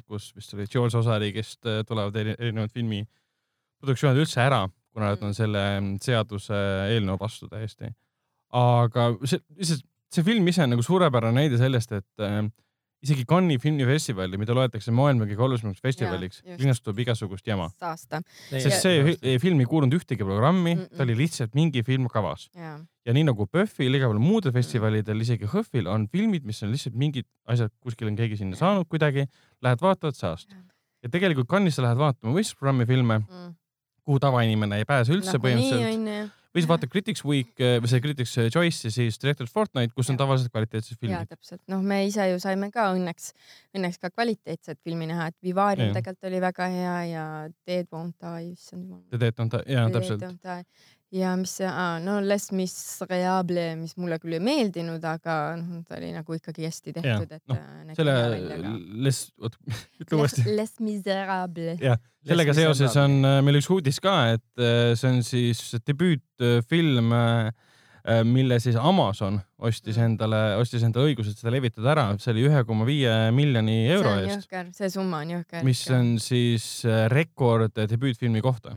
[0.07, 5.65] kus vist oli George osariigist tulevad eri- erinevad filmiproduktsioonid üldse ära, kuna nad on selle
[6.03, 6.55] seaduse
[6.95, 7.91] eelnõu vastu täiesti.
[8.55, 9.83] aga see, lihtsalt
[10.15, 12.45] see film ise on nagu suurepärane näide sellest, et äh,
[13.05, 17.67] isegi Cannes'i filmifestivali, mida loetakse maailma kõige olulisemaks festivaliks linastub igasugust jama.
[18.63, 20.95] sest see fi- film ei kuulunud ühtegi programmi, Mm-mm.
[20.97, 22.47] ta oli lihtsalt mingi film kavas.
[23.05, 26.95] Ja nii nagu PÖFFil, igal pool muudel festivalidel, isegi HÖFFil on filmid, mis on lihtsalt
[26.97, 29.27] mingid asjad, kuskil on keegi sinna saanud kuidagi,
[29.61, 30.55] lähed vaatavad saast.
[31.05, 33.21] ja tegelikult Cannes'is sa lähed vaatama võistlusprogrammi filme,
[34.05, 36.33] kuhu tavainimene ei pääse üldse nagunii põhimõtteliselt.
[36.55, 40.11] või siis vaatad Critics Week eh, või see Critics Choice ja siis Director's Fortnite, kus
[40.13, 41.33] on tavaliselt kvaliteetsed jaa, filmid.
[41.33, 41.63] täpselt.
[41.73, 43.33] noh, me ise ju saime ka õnneks,
[43.77, 47.25] õnneks ka kvaliteetset filmi näha, et Vivarium tegelikult oli väga hea ja
[47.67, 49.07] Dead Won't Die, issand jumal.
[49.11, 50.45] Te teete, on ta, jaa, täpselt.
[51.15, 51.69] Ja mis see,
[52.05, 56.95] no Les Miserables, mis mulle küll ei meeldinud, aga noh, ta oli nagu ikkagi hästi
[56.97, 58.17] tehtud, et noh, äh, selle.
[59.05, 59.59] Les, oot,
[60.03, 60.47] ütle uuesti.
[60.51, 61.79] Les Miserables.
[61.83, 62.01] Jah.
[62.25, 67.15] sellega seoses on äh, meil üks uudis ka, et äh, see on siis debüütfilm,
[68.29, 70.11] mille siis Amazon ostis Mm.
[70.11, 74.19] endale, ostis endale õigused seda levitada ära, see oli ühe koma viie miljoni euro see
[74.19, 75.65] on eest, jõhker, see summa on jõhker.
[75.65, 76.67] mis on siis
[77.09, 78.75] rekord debüütfilmi kohta.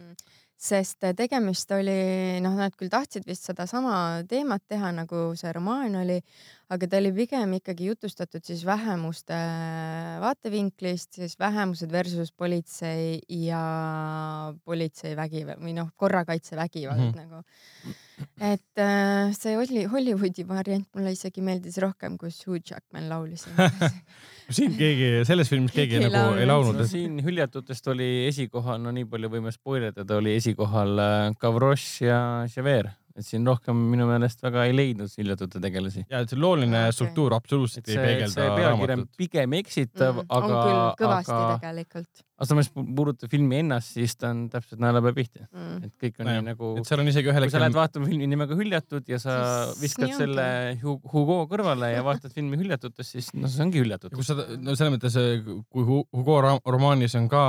[0.57, 1.97] Sest äh, tegemist oli,
[2.43, 6.17] noh, nad küll tahtsid vist sedasama teemat teha, nagu see romaan oli,
[6.73, 9.37] aga ta oli pigem ikkagi jutustatud siis vähemuste
[10.23, 13.61] vaatevinklist, siis vähemused versus politsei ja
[14.65, 17.21] politsei vägivald või noh, korrakaitse vägivald mm -hmm.
[17.21, 17.97] nagu.
[18.41, 23.45] Et äh, see oli Hollywoodi variant mulle isegi meeldis rohkem, kus Hugh Jackman laulis
[24.57, 26.87] siin keegi, selles filmis keegi, keegi nagu ei laulnud no,.
[26.89, 32.21] siin hüljatutest oli esikohal, no nii palju võime spoilerdada, oli esikohal äh, Gavroche ja
[32.55, 36.05] Javert et siin rohkem minu meelest väga ei leidnud hiljutute tegelasi.
[36.11, 36.95] ja et see looline okay.
[36.95, 39.09] struktuur absoluutselt ei peegelda raamatut.
[39.17, 40.47] pigem eksitav mm,, aga.
[40.47, 41.57] on küll kõvasti aga...
[41.57, 42.23] tegelikult.
[42.37, 45.89] aga samas puudutab filmi ennast, siis ta on täpselt naelapea pihta mm..
[45.89, 46.71] et kõik on nii nagu.
[46.81, 47.49] et seal on isegi ühel hetkel.
[47.49, 49.37] kui sa lähed vaatama filmi nimega Hüljatud ja sa
[49.71, 50.47] siis viskad selle
[50.83, 54.13] Hugo kõrvale ja vaatad filmi Hüljatutest, siis noh, see ongi hüljatud.
[54.13, 55.17] kui sa, no selles mõttes,
[55.73, 57.45] kui Hugo romaanis on ka,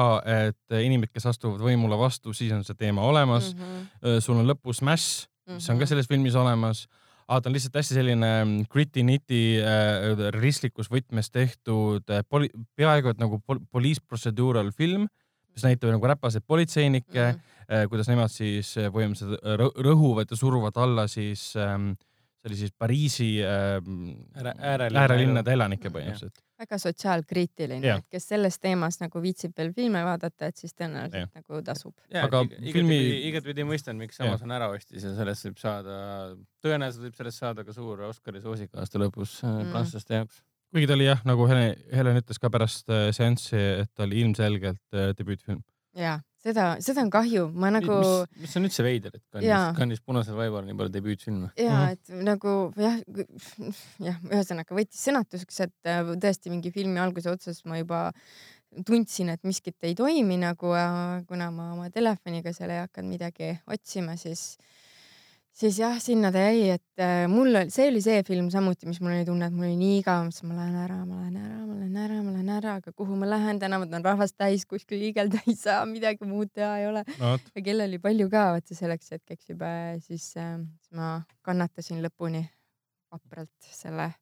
[0.48, 3.66] et inimesed, kes astuvad võimule vastu, siis on see teema olemas mm.
[3.66, 4.22] -hmm.
[4.24, 6.87] sul on lõpus mäss mis on ka selles filmis olemas.
[7.28, 13.12] aga ta on lihtsalt hästi selline mm, gritty-nitty äh, realistlikus võtmes tehtud äh, poli, peaaegu
[13.12, 15.04] et nagu pol, police procedural film,
[15.52, 17.74] mis näitab nagu räpaseid politseinikke mm, -hmm.
[17.74, 21.92] äh, kuidas nemad siis äh, põhimõtteliselt rõhuvad ja suruvad alla siis ähm,
[22.38, 23.79] see oli siis Pariisi äh,
[24.59, 30.59] äärelinnade elanikke põhimõtteliselt väga sotsiaalkriitiline, et kes selles teemas nagu viitsib veel filme vaadata, et
[30.59, 31.31] siis tõenäoliselt ja.
[31.38, 31.94] nagu tasub.
[32.22, 32.98] aga filmi
[33.29, 35.98] igatpidi mõistan, miks Amazon ära ostis ja sellest võib saada,
[36.64, 39.72] tõenäoliselt võib sellest saada ka suur Oscari soosik aasta lõpus mm.
[39.74, 40.42] prantslaste jaoks.
[40.74, 44.24] kuigi ta oli jah, nagu Helen, Helen ütles ka pärast äh, seanssi, et ta oli
[44.24, 45.62] ilmselgelt äh, debüütfilm.
[45.98, 47.96] jaa seda, seda on kahju, ma nagu.
[48.42, 51.51] mis on üldse veider, et Cannes'is, Cannes'is Punasel vaibal nii palju debüütfilme.
[51.57, 51.96] ja -hmm.
[51.96, 53.01] et nagu jah,
[54.09, 58.12] jah, ühesõnaga võttis sõnatuseks, et äh, tõesti mingi filmi alguse otsas ma juba
[58.87, 60.72] tundsin, et miskit ei toimi nagu,
[61.29, 64.59] kuna ma oma telefoniga seal ei hakanud midagi otsima, siis
[65.59, 69.01] siis jah, sinna ta jäi, et äh, mul oli, see oli see film samuti, mis
[69.03, 71.59] mul oli tunne, et mul oli nii igav, mõtlesin, ma lähen ära, ma lähen ära,
[71.66, 75.03] ma lähen ära, ma lähen ära, aga kuhu ma lähen, tänavad on rahvast täis, kuskil
[75.03, 77.35] liigelda ei saa, midagi muud teha ei ole no,.
[77.55, 79.73] ja kell oli palju ka, vaata selleks hetkeks juba,
[80.05, 81.16] siis äh,, siis ma
[81.47, 82.44] kannatasin lõpuni
[83.11, 84.12] vapralt selle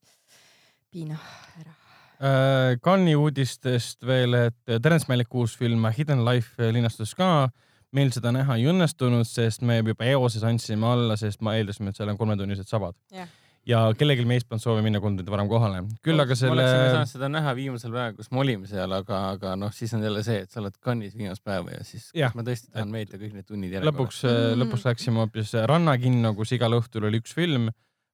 [0.88, 1.20] piina
[1.60, 1.74] ära
[2.16, 2.80] äh,.
[2.80, 7.50] Cannes'i uudistest veel, et Terence Malick uus film Hidden Life linastus ka
[7.94, 11.98] meil seda näha ei õnnestunud, sest me juba eoses andsime alla, sest ma eeldasime, et
[11.98, 13.30] seal on kolmetunnised sabad yeah.
[13.68, 15.84] ja kellelgi meist polnud soovi minna kolm tundi varem kohale.
[16.06, 16.58] küll aga selle.
[16.58, 20.04] oleksime saanud seda näha viimasel päeval, kus me olime seal, aga, aga noh, siis on
[20.04, 22.32] jälle see, et sa oled Cannes'is viimast päeva ja siis ja.
[22.34, 23.92] ma tõesti tahan veeta kõik need tunnid järele.
[23.92, 24.62] lõpuks mm, -hmm.
[24.64, 27.70] lõpuks läksime hoopis Rannakinno, kus igal õhtul oli üks film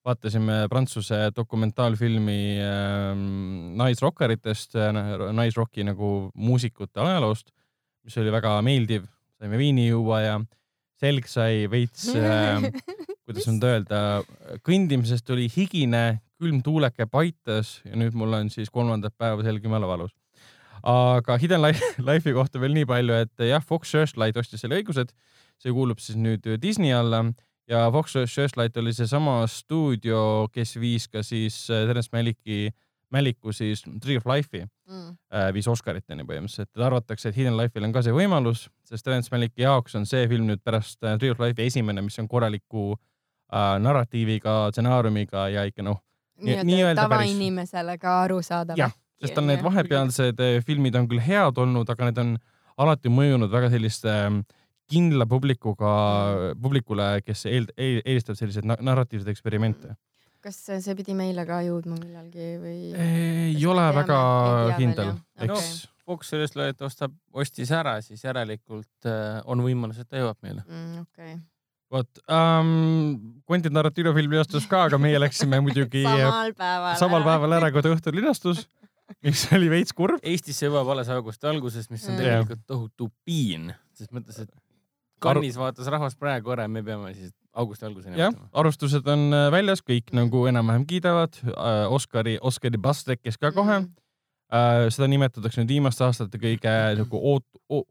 [0.06, 3.12] vaatasime Prantsuse dokumentaalfilmi äh,
[3.78, 4.74] naisrokkaritest,
[5.32, 7.52] naisrocki nagu muusikute ajaloost,
[8.02, 9.06] mis oli väga meeldiv,
[9.42, 10.34] saime viini juua ja
[11.02, 12.62] selg sai veits äh,,
[13.26, 14.00] kuidas nüüd öelda,
[14.66, 19.88] kõndimisest oli higine, külm tuuleke paitas ja nüüd mul on siis kolmandat päeva selg jumala
[19.90, 20.14] valus.
[20.82, 21.66] aga Hidden
[22.08, 25.10] Life'i kohta veel nii palju, et jah, Fox Searchlight ostis selle õigused,
[25.58, 27.24] see kuulub siis nüüd Disney alla
[27.70, 32.70] ja Fox Searchlight oli seesama stuudio, kes viis ka siis äh, Terence Malicki
[33.12, 35.08] Mälliku siis Tree of Life'i mm.
[35.34, 39.32] äh, viis Oscariteni põhimõtteliselt, et arvatakse, et Hidden Life'il on ka see võimalus, sest Terence
[39.32, 42.92] Mäliki jaoks on see film nüüd pärast äh, Tree of Life'i esimene, mis on korraliku
[42.94, 46.00] äh, narratiiviga, stsenaariumiga ja ikka noh.
[46.42, 48.80] nii-öelda tavainimesele ka arusaadav.
[48.80, 52.34] jah, sest on need vahepealsed äh, filmid on küll head olnud, aga need on
[52.82, 54.42] alati mõjunud väga selliste äh,
[54.92, 56.62] kindla publikuga, mm.
[56.62, 59.96] publikule, kes eel, eelistab selliseid narratiivseid eksperimente
[60.42, 62.76] kas see pidi meile ka jõudma millalgi või?
[62.98, 64.18] ei ole väga
[64.78, 65.62] kindel, eks no,
[66.02, 70.64] Fox sellest loet ostab, ostis ära, siis järelikult äh, on võimalus, et ta jõuab meile
[70.66, 71.04] mm,.
[71.06, 71.40] okei okay.
[71.94, 77.58] vot um,, Quentin Tarantino film linastus ka, aga meie läksime muidugi samal päeval, samal päeval
[77.60, 78.66] ära, kui ta õhtul linastus,
[79.22, 80.18] mis oli veits kurb.
[80.26, 82.24] Eestisse jõuab alles augusti alguses, mis on mm.
[82.24, 84.50] tegelikult tohutu piin, ses mõttes, et
[85.22, 88.18] Cannes'is vaatas rahvas praegu ära, me peame siis augusti alguseni.
[88.20, 91.38] jah, arvustused on äh, väljas, kõik nagu enam-vähem kiidavad.
[91.46, 93.88] Äh, Oscari, Oscari bass tekkis ka kohe mm.
[93.88, 94.90] -hmm.
[94.92, 97.86] seda nimetatakse nüüd viimaste aastate kõige nagu oot-,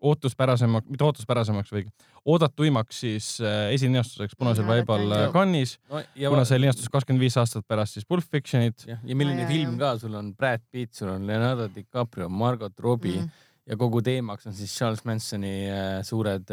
[0.00, 1.88] ootuspärasemaks, mitte ootuspärasemaks, vaid
[2.24, 3.28] oodatuimaks siis
[3.72, 8.86] esilinastuseks Punasel vaibal Cannes'is no,, kuna see linastus kakskümmend viis aastat pärast siis Pulp Fictionit.
[8.86, 13.20] ja milline ja, film ka, sul on Brad Pitt, sul on Leonardo DiCaprio, Margot Robbie
[13.20, 13.47] mm.
[13.68, 15.54] Ja kogu teemaks on siis Charles Mansoni
[16.02, 16.50] suured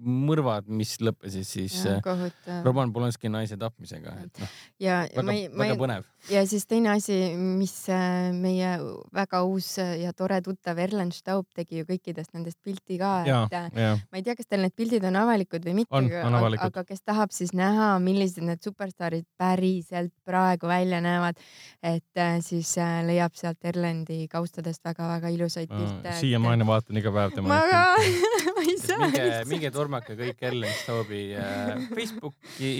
[0.00, 2.60] mõrvad, mis lõppesid siis ja äh.
[2.64, 6.06] Roman Polanski naise tapmisega, et noh, ja, ja väga ma ei, ma väga ei, põnev.
[6.32, 8.72] ja siis teine asi, mis äh, meie
[9.16, 13.56] väga uus ja tore tuttav Erlen Staub tegi ju kõikidest nendest pilti ka, ja et,
[13.58, 16.86] äh, ja ma ei tea, kas teil need pildid on avalikud või mitte, aga, aga
[16.88, 21.40] kes tahab siis näha, millised need superstaarid päriselt praegu välja näevad,
[21.82, 26.16] et äh, siis äh, leiab sealt Erlendi kaustadest väga-väga ilusaid pilte.
[26.20, 27.84] siiamaani vaatan iga päev tema ma ka
[28.60, 32.72] ma ei saa minge, minge tormake kõik Ellen Staubi äh, Facebooki.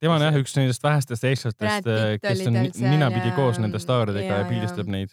[0.00, 4.26] tema on jah üks nendest vähestest eestlastest, Pitt kes on ninapidi ja- koos nende staaridega
[4.30, 5.10] ja- ja pildistab neid.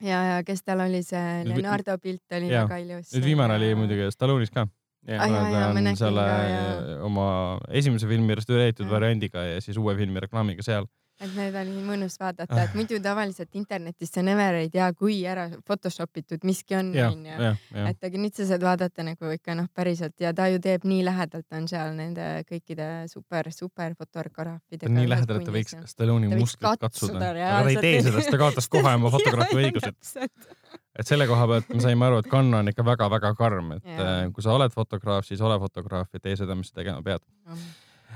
[0.00, 2.66] ja, ja kes tal oli see Leonardo pilt oli jaa.
[2.68, 3.14] väga ilus.
[3.16, 4.66] nüüd viimane oli muidugi Stallone'is ka.
[5.08, 6.10] Ah, jaa, jaa, ma nägin ka,
[6.52, 7.02] jaa.
[7.06, 7.26] oma
[7.70, 8.92] esimese filmi restaureeritud Jaa.
[8.92, 10.86] variandiga ja siis uue filmi reklaamiga seal.
[11.18, 15.48] Et need oli mõnus vaadata, et muidu tavaliselt internetis sa never ei tea, kui ära
[15.66, 17.52] Photoshop itud miski on, onju.
[17.90, 21.02] et aga nüüd sa saad vaadata nagu ikka noh, päriselt ja ta ju teeb nii
[21.06, 24.92] lähedalt on seal nende kõikide super, super fotograafidega.
[24.94, 27.32] nii lähedal, et ta võiks Stallone'i Ta võiks musklit katsuda.
[27.34, 29.98] aga ta ei tee seda, sest ta kaotas kohe oma fotograafi õigused.
[30.98, 34.06] et selle koha pealt me saime aru, et Cannes on ikka väga-väga karm, et Jaa.
[34.06, 37.26] äh, kui sa oled fotograaf, siis ole fotograaf ja tee seda, mis sa tegema pead.
[37.50, 37.68] Äh,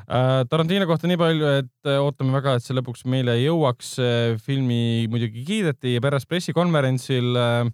[0.06, 3.94] Tarantino kohta nii palju, et äh, ootame väga, et see lõpuks meile jõuaks.
[4.42, 7.72] filmi muidugi kiideti ja pärast pressikonverentsil äh,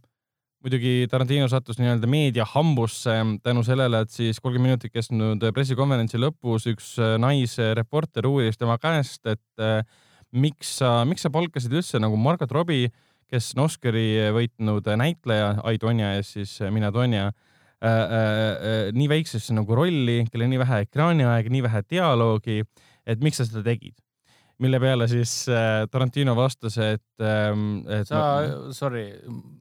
[0.65, 3.15] muidugi Tarantino sattus nii-öelda meedia hambusse
[3.47, 9.23] tänu sellele, et siis kolmkümmend minutit kestnud pressikonverentsi lõpus üks äh, naisreporter uuris tema käest,
[9.31, 9.85] et äh,
[10.33, 12.91] miks sa, miks sa palkasid üldse nagu Margot Robbie,
[13.31, 17.31] kes on Oscari võitnud näitleja Ai Tonja ees siis äh, Mina Tonja
[17.85, 22.61] äh, äh, nii väiksesse nagu rolli, kellel nii vähe ekraaniaega, nii vähe dialoogi,
[23.07, 23.97] et miks sa seda tegid?
[24.59, 28.43] mille peale siis äh, Tarantino vastas, et ähm,, et sa,
[28.75, 29.05] sorry,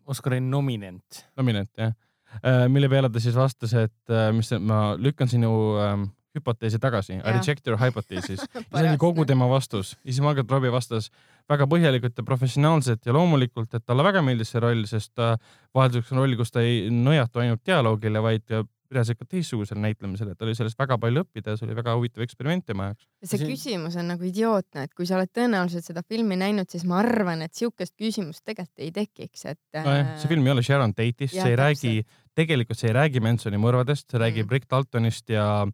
[0.10, 1.24] Oscari nominent.
[1.38, 1.94] nominent jah
[2.42, 5.52] äh,, mille peale ta siis vastas, et äh, mis ma lükkan sinu
[5.84, 8.46] ähm, hüpoteesi tagasi, I reject your hypothesis.
[8.78, 11.12] see oli kogu tema vastus ja siis Margaret Robbie vastas
[11.50, 15.36] väga põhjalikult ja professionaalselt ja loomulikult, et talle väga meeldis see roll, sest ta
[15.76, 20.30] vahelduseks on roll, kus ta ei nõjatu ainult dialoogile, vaid ka pidas ikka teistsugusel näitlemisel,
[20.32, 23.04] et oli sellest väga palju õppida ja see oli väga huvitav eksperiment tema jaoks.
[23.24, 26.86] see See- küsimus on nagu idiootne, et kui sa oled tõenäoliselt seda filmi näinud, siis
[26.88, 29.60] ma arvan, et siukest küsimust tegelikult ei tekiks, et.
[29.76, 31.94] nojah, see film ei ole Sharon Tate'ist, see ei räägi,
[32.38, 34.52] tegelikult see ei räägi Mansoni mõrvadest, see räägib Mm.
[34.56, 35.68] Rick Daltonist ja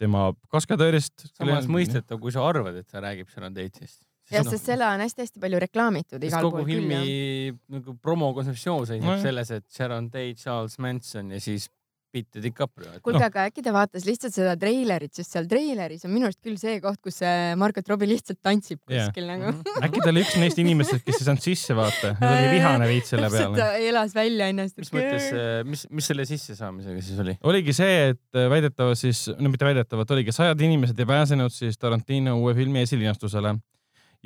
[0.00, 1.26] tema kaskadöörist.
[1.34, 4.00] samas mõistetav, kui sa arvad, et ta räägib Sharon Tate'ist.
[4.30, 9.10] jah, sest seda on hästi-hästi palju reklaamitud igal kogu pool küll filmi nagu promokontseptsioon seisneb
[9.10, 9.24] Nojah.
[9.26, 11.68] selles, et Sharon Tate, Charles Manson ja siis
[12.10, 12.90] Ja DiCaprio.
[13.04, 16.40] kuulge Noh., aga äkki ta vaatas lihtsalt seda treilerit, sest seal treileris on minu arust
[16.42, 19.52] küll see koht, kus see Margot Robbie lihtsalt tantsib kuskil nagu.
[19.86, 23.12] äkki ta oli üks neist inimestest, kes ei saanud sisse vaata, ta oli vihane veits
[23.14, 23.68] selle ta peale.
[23.86, 24.74] elas välja ennast.
[24.80, 25.28] mis mõttes,
[25.70, 27.36] mis, mis selle sissesaamisega siis oli?
[27.52, 32.40] oligi see, et väidetavalt siis, no mitte väidetavalt, oligi sajad inimesed ei pääsenud siis Tarantino
[32.40, 33.54] uue filmi esilinastusele.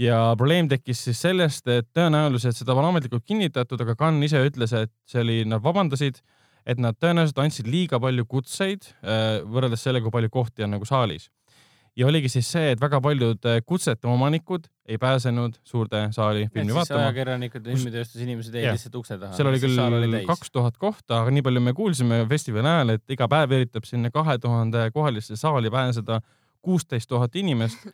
[0.01, 4.73] ja probleem tekkis siis sellest, et tõenäoliselt seda pole ametlikult kinnitatud, aga Cannes ise ütles,
[4.73, 6.25] et see oli, nad vabandasid,
[6.67, 10.89] et nad tõenäoliselt andsid liiga palju kutseid äh, võrreldes sellega, kui palju kohti on nagu
[10.89, 11.31] saalis.
[11.97, 16.75] ja oligi siis see, et väga paljud äh, kutsete omanikud ei pääsenud suurde saali filmi
[16.75, 17.09] vaatama.
[17.09, 19.37] ajakirjanikud ja filmitööstuse inimesed jäid lihtsalt ukse taha.
[19.37, 23.29] seal oli küll kaks tuhat kohta, aga nii palju me kuulsime festivali ajal, et iga
[23.31, 26.21] päev üritab sinna kahe tuhande kohalisse saali pääseda
[26.65, 27.89] kuusteist tuhat inimest.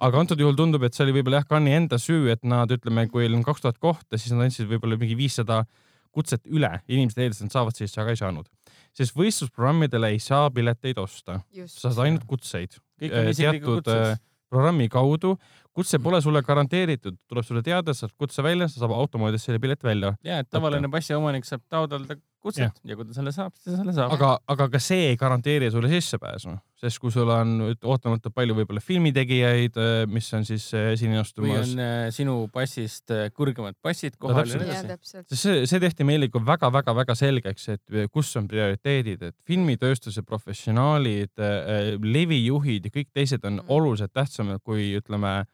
[0.00, 3.04] aga antud juhul tundub, et see oli võib-olla jah, Cannes'i enda süü, et nad ütleme,
[3.12, 5.64] kui on kaks tuhat kohta, siis nad andsid võib-olla mingi viissada
[6.14, 8.48] kutset üle, inimesed eeldasid, et nad saavad sisse, aga ei saanud.
[8.96, 12.74] sest võistlusprogrammidele ei saa pileteid osta, sa saad ainult kutseid.
[13.00, 14.16] Kõik on äh, teatud äh,
[14.50, 15.36] programmi kaudu.
[15.72, 19.86] kutse pole sulle garanteeritud, tuleb sulle teada, saad kutse välja, sa saad automaadist selle pileti
[19.86, 20.16] välja.
[20.26, 23.94] Ja, et tavaline passiomanik saab taotleda kutset ja kui ta selle saab, siis ta selle
[23.96, 24.14] saab.
[24.16, 28.82] aga, aga ka see ei garanteeri sulle sissepääsu, sest kui sul on ootamatult palju võib-olla
[28.82, 29.78] filmitegijaid,
[30.10, 34.58] mis on siis äh, või esinestumas on, äh, sinu passist äh, kõrgemad passid kohal ja
[34.58, 34.66] täpselt.
[34.66, 35.40] nii ja edasi.
[35.44, 41.32] see, see tehti meile ikka väga-väga-väga selgeks, et kus on prioriteedid, et filmitööstuse professionaalid,
[42.00, 43.68] levijuhid ja kõik teised on Mhm.
[43.68, 45.44] oluliselt tähtsamad kui ütleme,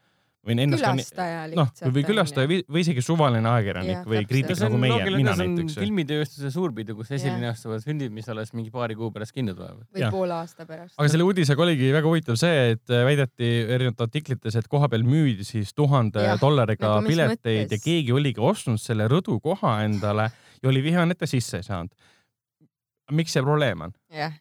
[0.47, 1.93] võin ennast ka nii- külastaja noh, lihtsalt.
[1.97, 5.47] või külastaja või, või isegi suvaline ajakirjanik Jah, või kriitik on nagu meie, mina see
[5.47, 5.79] on näiteks.
[5.83, 7.21] filmitööstuse suurpidu, kus Jah.
[7.21, 9.85] esilinastuvad filmid, mis alles mingi paari kuu pärast kinno tulevad.
[9.93, 10.15] või jah.
[10.15, 10.95] poole aasta pärast.
[10.97, 15.75] aga selle uudisega oligi väga huvitav see, et väideti erinevates artiklites, et kohapeal müüdi siis
[15.75, 17.85] tuhande dollariga nagu pileteid ja mõttes?
[17.85, 20.31] keegi oligi ostnud selle rõdukoha endale
[20.63, 21.93] ja oli vihane, et ta sisse ei saanud.
[23.13, 23.93] miks see probleem on?
[24.11, 24.35] jah,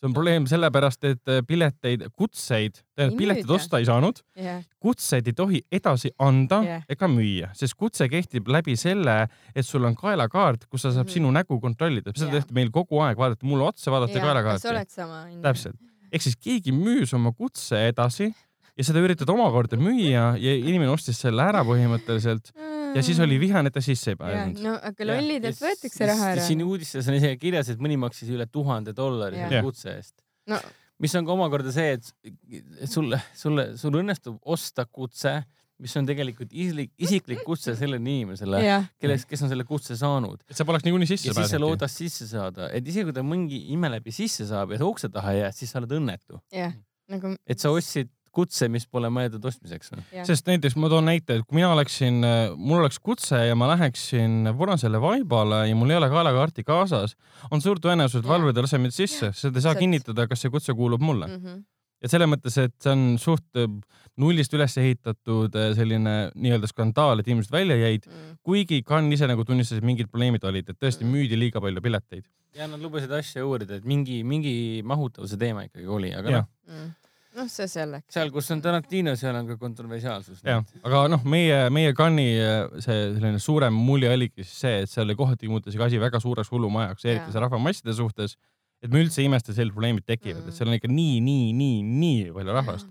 [0.00, 4.62] see on probleem sellepärast, et äh, pileteid, kutseid, tähendab Ei pileteid osta ei saanud, jah,
[4.80, 6.84] kutseid ei tohi edasi anda Jah.
[6.88, 11.12] ega müüa, sest kutse kehtib läbi selle, et sul on kaelakaart, kus sa saab Mhm.
[11.12, 12.40] sinu nägu kontrollida, seda Jah.
[12.40, 14.68] tehti meil kogu aeg, vaadata mulle otsa, vaadata kas kaelakaarti.
[14.72, 15.24] oled sama?
[15.42, 15.76] Täpselt,
[16.12, 18.32] ehk siis keegi müüs oma kutse edasi
[18.76, 22.54] ja seda üritati omakorda müüa ja inimene ostis selle ära põhimõtteliselt
[22.96, 24.60] ja siis oli vihane, et ta sisse ei pääsenud.
[24.64, 26.44] no aga lollidelt võetakse raha ära.
[26.46, 30.16] siin uudistes on isegi kirjas, et mõni maksis üle tuhande dollari selle kutse eest.
[30.50, 30.60] no
[31.00, 32.12] mis on ka omakorda see, et
[32.84, 35.40] et sulle, sulle, sul õnnestub osta kutse,
[35.80, 40.42] mis on tegelikult isiklik, isiklik kutse sellele inimesele, jah, kellest, kes on selle kutse saanud.
[40.48, 41.66] et sa poleks niikuinii sisse ja siis sa pääsenud.
[41.66, 45.08] loodad sisse saada, et isegi kui ta mingi ime läbi sisse saab ja sa ukse
[45.12, 46.76] taha jääd, siis sa oled õnnetu, jah,
[47.12, 47.34] nagu.
[47.48, 49.90] et sa ostsid kutse, mis pole mõeldud ostmiseks.
[49.92, 50.04] noh.
[50.26, 52.20] sest näiteks ma toon näite, et kui mina oleksin,
[52.56, 57.16] mul oleks kutse ja ma läheksin Voronsele vaibale ja mul ei ole kaelakaarti kaasas,
[57.50, 58.32] on suur tõenäosus, et Jah.
[58.34, 59.78] valvurid ei lase mind sisse, sest ei saa Täpselt.
[59.82, 61.26] kinnitada, kas see kutse kuulub mulle.
[61.26, 61.62] -hmm.
[62.02, 63.66] et selles mõttes, et see on suht äh,
[64.16, 68.36] nullist üles ehitatud äh, selline nii-öelda skandaal, et inimesed välja jäid, Mm.
[68.42, 71.12] kuigi Cannes ise nagu tunnistas, et mingid probleemid olid, et tõesti Mm.
[71.12, 72.24] müüdi liiga palju pileteid.
[72.54, 76.94] ja nad lubasid asja uurida, et mingi, mingi mahutavuse teema ikkagi oli, aga noh, Mm.
[77.36, 78.06] noh, see selleks.
[78.14, 80.40] seal, kus on Tarantino, seal on ka kontroversiaalsus.
[80.46, 84.90] jah, aga noh, meie, meie Cannes'i äh, see selline suurem mulje oligi siis see, et
[84.92, 88.36] seal oli kohati muutus asi väga suureks hullumajaks, eriti see rahvamasside suhtes.
[88.82, 90.48] et me üldse ei imesta, sellised probleemid tekivad, Mm.
[90.48, 92.86] et seal on ikka nii, nii, nii, nii palju rahvast.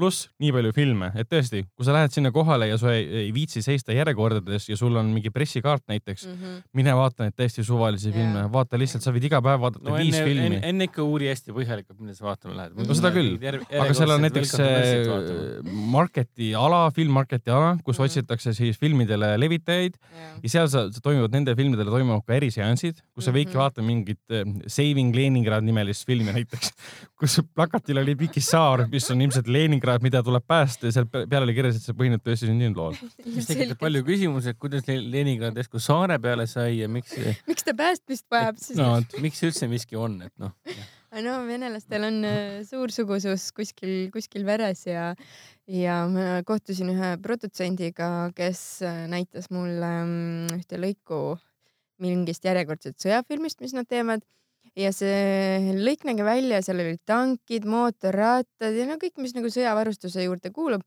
[0.00, 3.30] Pluss nii palju filme, et tõesti, kui sa lähed sinna kohale ja sa ei, ei
[3.36, 6.62] viitsi seista järjekordades ja sul on mingi pressikaart näiteks, -hmm.
[6.80, 8.16] mine vaata neid täiesti suvalisi Jaa.
[8.16, 11.02] filme, vaata lihtsalt, sa võid iga päev vaadata no viis enne, filmi enne, enne ikka
[11.04, 12.72] uuri hästi põhjalikult, mida sa vaatama lähed.
[12.80, 13.36] No seda küll.
[13.80, 18.04] aga seal on näiteks see marketi ala, filmmarketi ala, kus Mhm.
[18.06, 19.94] otsitakse siis filmidele levitajaid
[20.42, 23.58] ja seal sa, sa toimuvad nendele filmidele toimuvad ka eriseansid, kus sa võidki Mhm.
[23.58, 26.70] vaadata mingit äh, Saving Leningrad nimelist filmi näiteks,
[27.20, 31.24] kus plakatil oli pikk saar, mis on ilmselt Leningrad, mida tuleb päästa ja seal pe-
[31.30, 32.96] peal oli kirjas, et see põhineb tõesti sündinud lool.
[33.36, 37.16] mis tekitab palju küsimusi, et kuidas Le- Leningrad järsku saare peale sai ja miks,
[37.50, 40.54] miks ta päästmist vajab siis no vot, miks üldse miski on, et noh.
[41.26, 45.10] no venelastel on äh, suur sugusus kuskil, kuskil veres ja,
[45.66, 51.22] ja ma kohtusin ühe produtsendiga, kes äh, näitas mulle mm, ühte lõiku
[52.00, 54.24] mingist järjekordsest sõjafilmist, mis nad teevad
[54.78, 60.26] ja see lõik nägi välja, seal olid tankid, mootorrattad ja no kõik, mis nagu sõjavarustuse
[60.26, 60.82] juurde kuulub.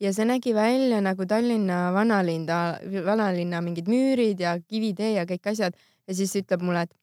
[0.00, 2.60] ja see nägi välja nagu Tallinna vanalinna,
[3.06, 5.74] vanalinna mingid müürid ja kivitee ja kõik asjad
[6.06, 6.94] ja siis ütleb mulle, et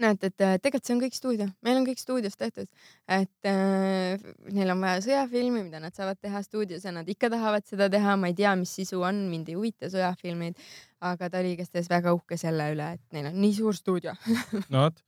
[0.00, 2.68] näed, et tegelikult see on kõik stuudio, meil on kõik stuudios tehtud,
[3.10, 4.22] et äh,
[4.54, 8.16] neil on vaja sõjafilmi, mida nad saavad teha stuudios ja nad ikka tahavad seda teha,
[8.20, 10.58] ma ei tea, mis sisu on, mind ei huvita sõjafilmid,
[11.10, 14.16] aga ta oli igastahes väga uhke selle üle, et neil on nii suur stuudio.
[14.72, 15.04] no vot.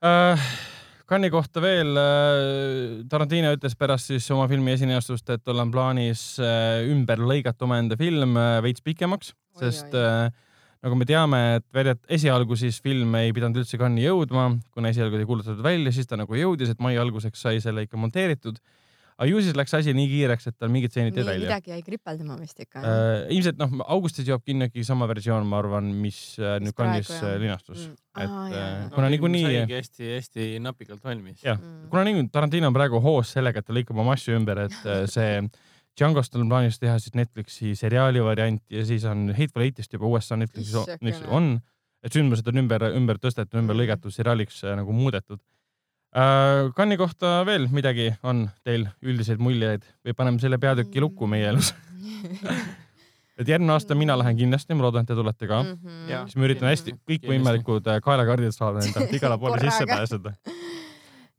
[0.00, 6.22] Cannes'i kohta veel äh,, Tarantino ütles pärast siis oma filmi esineastust, et tal on plaanis
[6.40, 10.04] äh, ümber lõigata omaenda film äh, veits pikemaks, Oi, sest oi.
[10.06, 10.54] äh,
[10.86, 15.18] nagu me teame, et väidetavalt esialgu siis film ei pidanud üldse Cannes'i jõudma, kuna esialgu
[15.18, 18.62] oli kuulutatud välja, siis ta nagu jõudis, et mai alguseks sai selle ikka monteeritud.
[19.20, 21.44] Aga ju siis läks asi nii kiireks, et tal mingid stseenid jäid välja.
[21.44, 22.80] midagi jäi kripeldama vist ikka.
[22.80, 26.72] Äh, ilmselt noh, augustis jõuab kinno ikkagi sama versioon, ma arvan, mis äh, nüüd
[27.20, 27.34] jah.
[27.34, 27.96] äh, linastus Mm.
[28.24, 31.42] et Aa, jaa, äh, kuna niikuinii, saigi hästi-hästi napikalt valmis.
[31.44, 31.88] jah, Mm.
[31.92, 35.04] kuna niikuinii Tarantino on praegu hoos sellega, et ta lõikab oma asju ümber, et äh,
[35.14, 35.42] see
[36.00, 40.36] Djangost on plaanis teha siis Netflixi seriaali variant ja siis on Hateful Eightist juba USA
[40.36, 41.10] Netflixis o- Issakene.
[41.10, 41.60] Netflixis on,
[42.02, 43.80] et sündmused on ümber, ümber tõstetud, ümber Mhm.
[43.82, 45.40] lõigatud seriaaliks äh, nagu muudetud.
[46.10, 51.70] Cannes'i kohta veel midagi on teil üldiseid muljeid või paneme selle peatüki lukku meie elus?
[53.40, 55.62] et järgmine aasta mina lähen kindlasti, ma loodan, et te tulete ka.
[55.62, 56.00] Mhm.
[56.10, 56.24] Jaa.
[56.28, 60.34] siis ma üritan hästi kõikvõimalikud äh, kaelakaardid saada endale, igale poole sisse pääseda.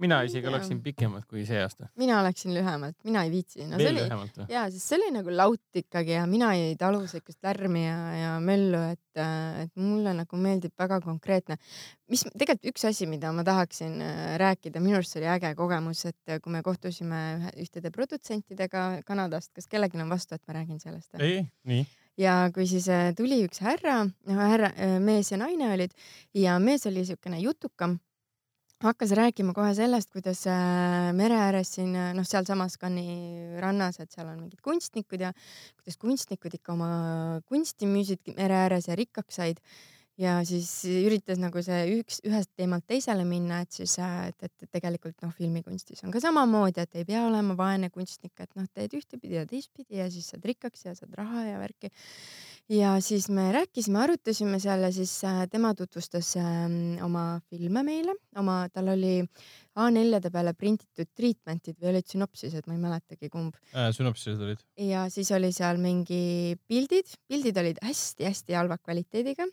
[0.01, 0.53] mina isegi Jaa.
[0.55, 1.87] oleksin pikemalt kui see aasta.
[1.99, 3.65] mina oleksin lühemalt, mina ei viitsi.
[3.69, 4.47] no veel oli, lühemalt või?
[4.53, 8.33] ja siis see oli nagu laut ikkagi ja mina ei talu siukest lärmi ja, ja
[8.43, 9.21] möllu, et,
[9.63, 11.57] et mulle nagu meeldib väga konkreetne.
[12.11, 16.03] mis tegelikult üks asi, mida ma tahaksin äh, rääkida, minu arust see oli äge kogemus,
[16.09, 20.59] et äh, kui me kohtusime ühe, ühtede produtsentidega Kanadast, kas kellelgi on vastu, et ma
[20.61, 21.13] räägin sellest?
[21.19, 21.85] ei, nii.
[22.21, 24.73] ja kui siis äh, tuli üks härra, härra,
[25.03, 25.93] mees ja naine olid
[26.37, 27.99] ja mees oli siukene jutukam,
[28.86, 34.11] hakkas rääkima kohe sellest, kuidas äh, mere ääres siin äh, noh, sealsamas Cannes'i rannas, et
[34.13, 35.32] seal on mingid kunstnikud ja
[35.79, 36.91] kuidas kunstnikud ikka oma
[37.49, 39.61] kunsti müüsid mere ääres ja rikkaks said
[40.21, 45.17] ja siis üritas nagu see üks, ühest teemalt teisele minna, et siis, et, et tegelikult
[45.23, 49.39] noh, filmikunstis on ka samamoodi, et ei pea olema vaene kunstnik, et noh, teed ühtepidi
[49.39, 51.91] ja teistpidi ja siis saad rikkaks ja saad raha ja värki.
[52.72, 58.15] Ja siis me rääkisime, arutasime seal ja siis äh, tema tutvustas ähm, oma filme meile,
[58.39, 59.19] oma, tal oli
[59.80, 63.55] A4-de peale prinditud treatment'id või olid sünopsised, ma ei mäletagi kumb.
[63.76, 63.89] äh,.
[63.95, 64.63] sünopsised olid.
[64.80, 69.47] ja siis oli seal mingi pildid, pildid olid hästi-hästi halva kvaliteediga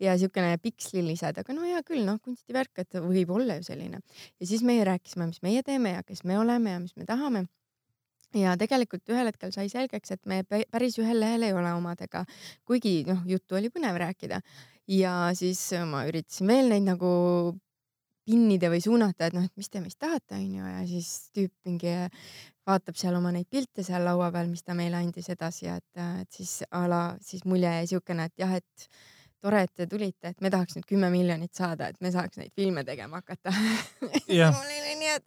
[0.00, 4.00] ja siukene pikslilised, aga no hea küll, noh kunstivärk, et võib olla ju selline.
[4.40, 7.46] ja siis meie rääkisime, mis meie teeme ja kes me oleme ja mis me tahame
[8.38, 12.24] ja tegelikult ühel hetkel sai selgeks, et me pä- päris ühel lehel ei ole omadega,
[12.66, 14.40] kuigi noh, juttu oli põnev rääkida.
[14.90, 17.10] Ja siis ma üritasin veel neid nagu
[18.24, 21.92] pinnida või suunata, et noh, et mis te meist tahate, onju, ja siis tüüp mingi
[22.64, 26.04] vaatab seal oma neid pilte seal laua peal, mis ta meile andis edasi ja et,
[26.24, 28.88] et siis a la siis mulje jäi siukene, et jah, et
[29.44, 32.52] tore, et te tulite, et me tahaks nüüd kümme miljonit saada, et me saaks neid
[32.56, 33.52] filme tegema hakata.
[34.40, 34.54] Jah.
[34.54, 35.26] mul oli nii, et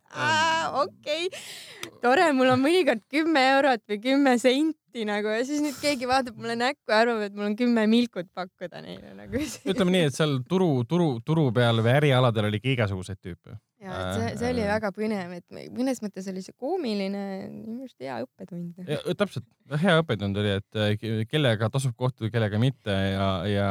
[0.81, 5.77] okei okay., tore, mul on mõnikord kümme eurot või kümme senti nagu ja siis nüüd
[5.77, 9.43] keegi vaatab mulle näkku ja arvab, et mul on kümme milkut pakkuda neile nagu.
[9.71, 13.59] ütleme nii, et seal turu, turu, turu peal või ärialadel oli ikka igasuguseid tüüpe.
[13.83, 17.85] ja et see, see oli Äh, väga põnev, et mõnes mõttes oli see koomiline, minu
[17.85, 18.81] arust hea õppetund.
[19.21, 19.45] täpselt,
[19.83, 23.69] hea õppetund oli, et äh, ke- kellega tasub kohtuda, kellega mitte ja, ja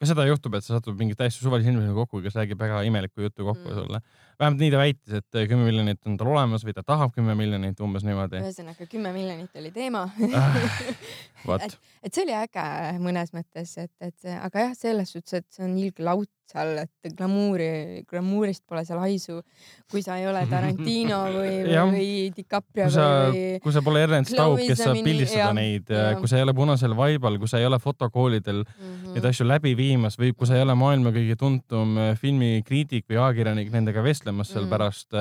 [0.00, 3.20] ka seda juhtub, et sa satud mingi täiesti suvalise inimesega kokku, kes räägib väga imelikku
[3.26, 3.74] juttu kokku Mm.
[3.76, 4.00] sulle.
[4.40, 7.34] vähemalt nii ta väitis, et äh, kümme miljonit on tal olemas või ta tahab kümme
[7.36, 8.40] miljonit, umbes niimoodi.
[8.40, 10.06] ühesõnaga kümme miljonit oli teema.
[11.46, 12.66] vot, et see oli äge
[13.04, 17.14] mõnes mõttes, et, et aga jah, selles suhtes, et see on ilge laut seal, et
[17.16, 19.38] glamuuri, glamuurist pole seal haisu,
[19.90, 21.52] kui sa ei ole Tarantino või,
[21.94, 26.18] või DiCaprio kui sa või, kui sa pole Ernst Staub, kes saab pildistada Zamini- neid
[26.20, 29.14] kui sa ei ole punasel vaibal, kui sa ei ole fotokoolidel Mhm.
[29.14, 33.18] neid asju läbi viimas või kui sa ei ole maailma kõige tuntum äh, filmikriitik või
[33.20, 34.70] ajakirjanik nendega vestlemas seal Mm.
[34.70, 35.14] pärast,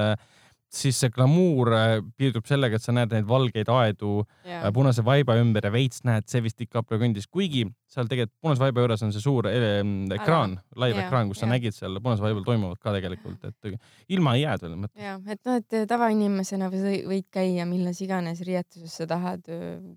[0.70, 4.62] siis see glamuur äh, piirdub sellega, et sa näed neid valgeid aedu ja.
[4.62, 8.62] äh, punase vaiba ümber ja veits näed, see vist DiCaprio kõndis, kuigi seal tegelikult punase
[8.62, 9.80] vaiba juures on see suur eh,
[10.14, 11.56] ekraan, live Jaa, ekraan, kus sa jaa.
[11.56, 15.02] nägid seal punasel vaibal toimuvat ka tegelikult, et ilma ei jää selles mõttes.
[15.02, 19.50] ja et noh, et tavainimesena või- võid käia milles iganes riietuses sa tahad,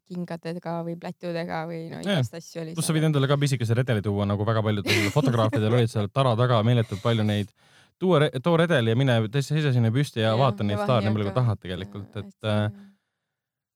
[0.09, 2.77] kingadega või plätudega või no igast asju oli.
[2.79, 6.33] pluss sa võid endale ka pisikese redeli tuua, nagu väga paljudel fotograafidel olid seal tara
[6.39, 7.53] taga meeletult palju neid.
[7.99, 11.29] tuua, too redel ja mine seisa sinna püsti ja, ja vaata neid staare nii palju
[11.31, 12.65] kui tahad tegelikult, et äh,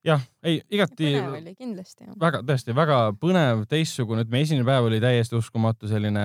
[0.06, 5.00] jah, ei igati põnev oli kindlasti väga, tõesti väga põnev, teistsugune, ütleme esimene päev oli
[5.02, 6.22] täiesti uskumatu, selline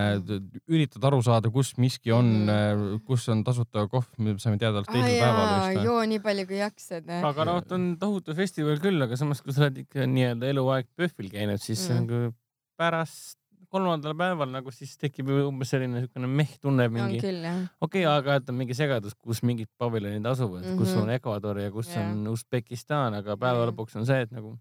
[0.69, 4.91] üritad aru saada, kus miski on Mhm., kus on tasuta kohv, me saime teada alles
[4.91, 5.83] teisel päeval jaa, vist.
[5.89, 7.09] joo nii palju kui jaksad.
[7.31, 10.89] aga noh, ta on tohutu festival küll, aga samas, kui sa oled ikka nii-öelda eluaeg
[10.95, 12.05] PÖFFil käinud, siis Mm.
[12.05, 12.35] nagu
[12.77, 13.40] pärast
[13.71, 18.05] kolmandal päeval nagu siis tekib ju umbes selline siukene meh tunne on mingi, okei okay,,
[18.09, 20.81] aga et on mingi segadus, kus mingid paviljonid asuvad mm, -hmm.
[20.81, 21.01] kus Mhm.
[21.03, 22.09] on Ecuador ja kus Jah.
[22.11, 23.71] on Usbekistan, aga päeva Jah.
[23.71, 24.57] lõpuks on see, et nagu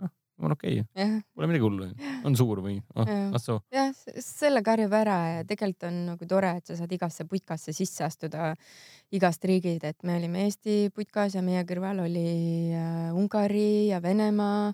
[0.00, 0.10] noh,
[0.42, 1.90] on okei okay., jah, pole midagi hullu,
[2.24, 3.28] on suur või oh, Jah.
[3.32, 3.60] las soo.
[3.72, 8.04] jah, selle karjub ära ja tegelikult on nagu tore, et sa saad igasse putkasse sisse
[8.04, 8.54] astuda
[9.12, 14.72] igast riigid, et me olime Eesti putkas ja meie kõrval oli äh, Ungari ja Venemaa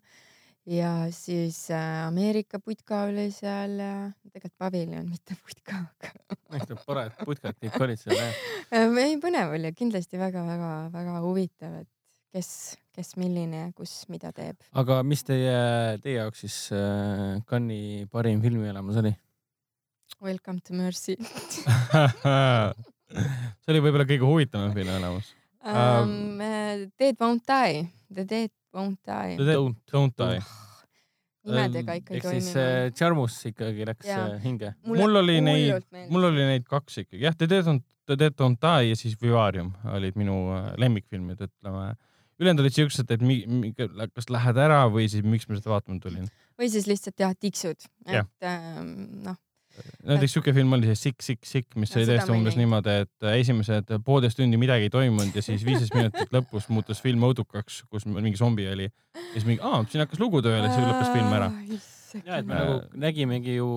[0.68, 3.92] ja siis äh, Ameerika putka oli seal ja
[4.32, 8.42] tegelikult paviljon, mitte putka, aga näitab tore, et putkad kõik olid seal jah.
[8.76, 11.90] äh, ei põnev oli kindlasti väga-väga-väga huvitav, et
[12.34, 12.50] kes,
[12.96, 14.60] kes milline ja kus mida teeb.
[14.76, 15.56] aga mis teie,
[16.04, 19.14] teie jaoks siis äh, Cannes'i parim filmielamus oli?
[20.24, 21.14] Welcome to Mercy
[23.62, 25.32] see oli võib-olla kõige huvitavam filmielamus.
[25.64, 26.44] um,.
[27.00, 29.36] Dead won't die, The Dead won't die.
[29.38, 30.42] Don't, don't die.
[31.48, 34.34] nimedega ikka ei ehk siis äh, Charmus ikkagi läks Jaa.
[34.34, 34.74] äh, hinge.
[34.84, 38.60] mul oli neid, mul oli neid kaks ikkagi, jah, The Dead Don't, The Dead Don't
[38.60, 41.94] Die ja siis Vivarium olid minu äh, lemmikfilmid, ütleme.
[42.38, 46.02] ülejäänud olid siuksed, et mi, mi, kas lähed ära või siis miks ma seda vaatama
[46.02, 46.28] tulin.
[46.58, 48.92] või siis lihtsalt jah, tiksud, et ähm,
[49.24, 49.40] noh,
[50.08, 53.26] näiteks siuke film oli see Sick, Sick, Sick, mis Ja oli ei umbes niimoodi, et
[53.26, 57.82] äh, esimesed poolteist tundi midagi ei toimunud ja siis viisteist minutit lõpus muutus film õudukaks,
[57.92, 58.88] kus mingi zombi oli.
[58.88, 61.50] ja siis mingi, aa, siin hakkas lugu tööle, siis lõppes film ära.
[62.24, 63.70] ja, et me nagu nägimegi ju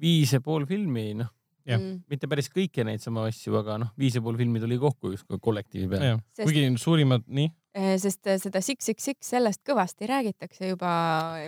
[0.00, 1.32] viis ja pool filmi, noh,
[1.68, 1.80] jah.
[1.80, 2.04] Mm.
[2.10, 5.40] mitte päris kõiki neid samu asju, aga noh, viis ja pool filmi tuli kokku justkui
[5.42, 6.16] kollektiivi peale.
[6.40, 10.90] Kuigi suurimad, nii, sest äh, seda Six Six Six sellest kõvasti räägitakse juba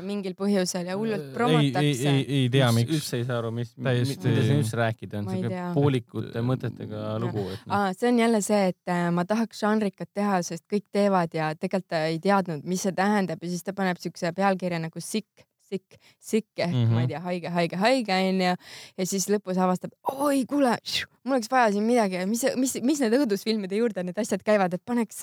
[0.02, 2.10] mingil põhjusel ja hullult ei, ei, promotakse.
[2.10, 2.96] ei, ei tea, miks.
[2.98, 7.04] üldse ei saa aru, mis, Täiesti- mida siin üldse rääkida on, ei siuke poolikute mõtetega
[7.22, 10.88] lugu, et Aa, see on jälle see, et äh, ma tahaks žanrikat teha, sest kõik
[10.92, 14.82] teevad ja tegelikult ta ei teadnud, mis see tähendab ja siis ta paneb siukse pealkirja
[14.82, 16.86] nagu sick, sick, sick ehk mm Mhm.
[16.86, 16.94] -hmm.
[16.94, 18.54] ma ei tea, haige, haige, haige onju.
[18.98, 20.76] ja siis lõpus avastab, oi kuule,
[21.24, 24.82] mul oleks vaja siin midagi, mis, mis, mis need õudusfilmide juurde need asjad käivad, et
[24.86, 25.20] paneks,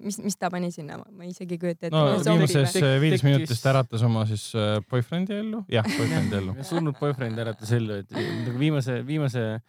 [0.00, 1.96] mis, mis ta pani sinna, ma isegi ei kujuta ette.
[1.96, 6.56] no viimases Tek- viies minutist äratas oma siis äh, boyfriend'i ellu, jah, boyfriend'i ellu.
[6.62, 9.60] surnud boyfriend äratas ellu, et nagu viimase, viimase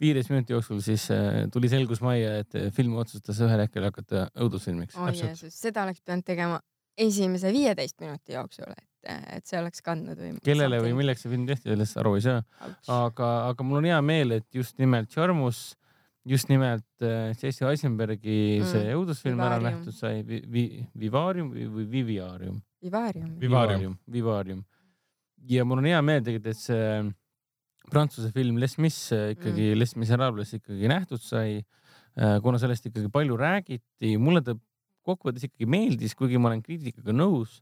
[0.00, 4.26] viieteist minuti jooksul siis äh, tuli selgus majja, et äh, film otsustas ühel hetkel hakata
[4.36, 4.94] õudusfilmiks.
[5.16, 6.60] Jeesus, seda oleks pidanud tegema
[6.98, 10.36] esimese viieteist minuti jooksul, et, et see oleks kandnud või.
[10.44, 12.44] kellele või milleks see film tehti, sellest aru ei saa,
[12.92, 15.60] aga, aga mul on hea meel, et just nimelt Charmus,
[16.26, 20.64] just nimelt äh, Jesse Eisenbergi Mm, see õudusfilm ära nähtud sai vi,, vi,
[20.98, 22.58] Vivarium või, Viviarium.
[22.82, 23.30] Vivarium.
[23.40, 23.94] Vivarium.
[24.10, 24.64] Vivarium.
[25.46, 27.12] ja mul on hea meel tegelikult, et see
[27.92, 31.64] prantsuse film Les Mis äh, ikkagi mm., Les Miserables ikkagi nähtud sai.
[32.16, 34.54] kuna sellest ikkagi palju räägiti, mulle ta
[35.04, 37.58] kokkuvõttes ikkagi meeldis, kuigi ma olen kriitikaga nõus.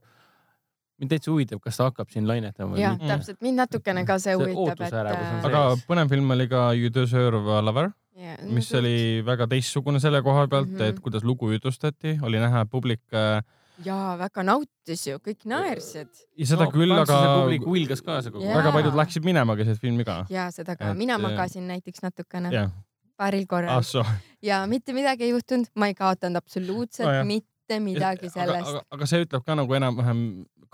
[1.01, 3.11] Mind täitsa huvitab, kas ta hakkab siin lainetama või jah, mitte.
[3.11, 6.93] täpselt, mind natukene ka see See huvitab, et äh, aga põnev film oli ka You
[6.93, 10.81] Deserve a Lover, yeah, mis oli väga teistsugune selle koha pealt mm, Mhm.
[10.81, 10.95] -hmm.
[10.95, 13.43] et kuidas lugu jutustati, oli näha, et publik äh,
[13.83, 18.45] jaa, väga nautis ju, kõik naersid ja seda no, küll, aga publik huilgas kaasa kogu
[18.45, 18.57] aeg.
[18.59, 20.23] väga paljud läksid minema keset filmi ka.
[20.31, 22.71] ja seda ka, Et, mina äh, magasin näiteks natukene jah,
[23.19, 27.23] paaril korral ah ja mitte midagi ei juhtunud, ma ei kaotanud absoluutselt Nojah.
[27.23, 28.83] no, mitte midagi aga, sellest aga,.
[28.91, 30.21] aga see ütleb ka nagu enam-vähem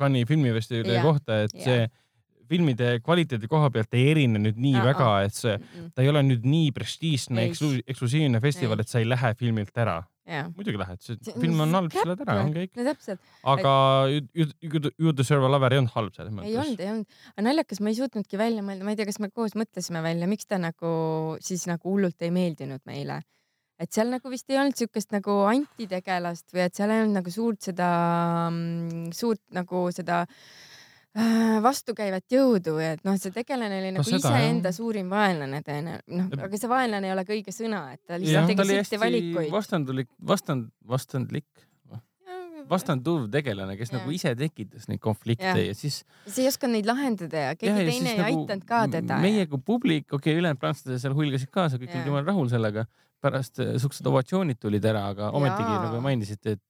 [0.02, 1.66] Cannes'i filmifestivali Jah, kohta, et jah.
[1.66, 1.90] see
[2.52, 5.54] filmide kvaliteedi koha pealt ei erine nüüd nii Aa, väga aa., et see,
[5.96, 7.52] ta ei ole nüüd nii prestiižne Ei.
[7.54, 8.84] eksklu- eksklusiivne festival, Ei.
[8.84, 10.02] et sa ei lähe filmilt ära.
[10.56, 12.70] muidugi lähed, see film on halb, sa lähed ära, on kõik.
[12.78, 13.20] no täpselt,
[13.54, 13.72] aga
[14.12, 14.28] You-
[14.64, 16.80] You- You- Deserve a Lover ei olnud halb selles ei mõttes olnud,.
[16.80, 19.56] ei olnud, aga naljakas, ma ei suutnudki välja mõelda, ma ei tea, kas me koos
[19.60, 23.22] mõtlesime välja, miks ta nagu siis nagu hullult ei meeldinud meile.
[23.82, 27.34] Et seal nagu vist ei olnud siukest nagu antitegelast või et seal ei olnud nagu
[27.34, 27.88] suurt seda,
[29.18, 34.72] suurt nagu seda äh, vastukäivat jõudu või et noh, see tegelane oli nagu seda, iseenda
[34.76, 38.54] suurim vaenlane tõenäoliselt, noh, aga see vaenlane ei ole ka õige sõna, et ta lihtsalt
[38.54, 39.52] ta tegi sitte valikuid.
[39.52, 41.50] vastandulik, vastand, vastandlik,
[42.72, 44.00] vastanduv tegelane, kes Jah.
[44.00, 45.60] nagu ise tekitas neid konflikte Jah.
[45.60, 48.68] ja siis sa ei osanud neid lahendada ja keegi ja teine siis ei nagu aidanud
[48.70, 49.22] ka teda.
[49.24, 52.86] meie kui publik, okei okay,, ülejäänud prantslased seal huilgasid kaasa, kõik olid jumala rahul sellega.
[53.22, 55.84] Pärast äh, siuksed ovatsioonid tulid ära, aga ometigi Jaa.
[55.88, 56.64] nagu mainisite, et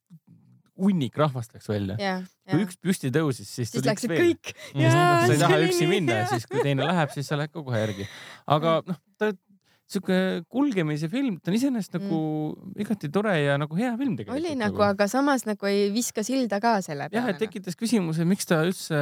[0.82, 1.96] hunnik rahvast läks välja.
[2.02, 2.66] jah, kui jah.
[2.66, 4.34] üks püsti tõusis, siis siis tuli üks veel.
[4.92, 8.08] sa ei taha üksi minna siis, kui teine läheb, siis sa lähed ka kohe järgi.
[8.58, 9.32] aga noh, ta
[9.92, 10.18] sihuke
[10.52, 12.20] kulgemise film, ta on iseenesest nagu
[12.80, 14.38] igati tore ja nagu hea film tegelikult.
[14.38, 14.48] Mm.
[14.52, 17.36] oli nagu, aga samas nagu ei viska silda ka selle jah, peale.
[17.36, 19.02] et tekitas küsimuse, miks ta üldse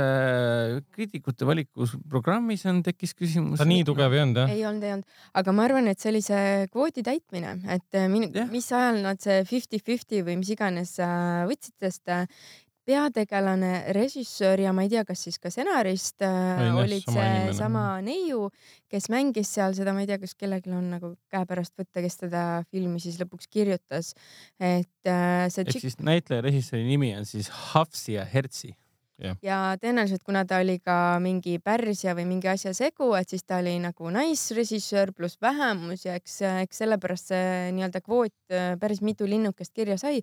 [0.96, 3.60] kriitikute valikus programmis on, tekkis küsimus.
[3.62, 4.54] ta nii tugev ei olnud jah.
[4.56, 8.10] ei olnud, ei olnud, aga ma arvan, et see oli see kvoodi täitmine, et äh,
[8.12, 12.26] min- Jah., mis ajal nad see fifty-fifty või mis iganes äh, võtsid, sest äh,
[12.90, 17.56] peategelane, režissöör ja ma ei tea, kas siis ka stsenarist äh, olid sama see inimene.
[17.58, 18.42] sama neiu,
[18.92, 22.44] kes mängis seal seda, ma ei tea, kas kellelgi on nagu käepärast võtta, kes seda
[22.70, 24.14] filmi siis lõpuks kirjutas.
[24.58, 28.26] et äh, see ehk tšikk siis näitleja režissööri nimi on siis Hafsia
[29.20, 29.46] Hertzi.
[29.46, 33.60] ja tõenäoliselt, kuna ta oli ka mingi pärsia või mingi asja segu, et siis ta
[33.60, 39.28] oli nagu naisrežissöör pluss vähemus ja eks, eks sellepärast see nii-öelda kvoot äh, päris mitu
[39.28, 40.22] linnukest kirja sai.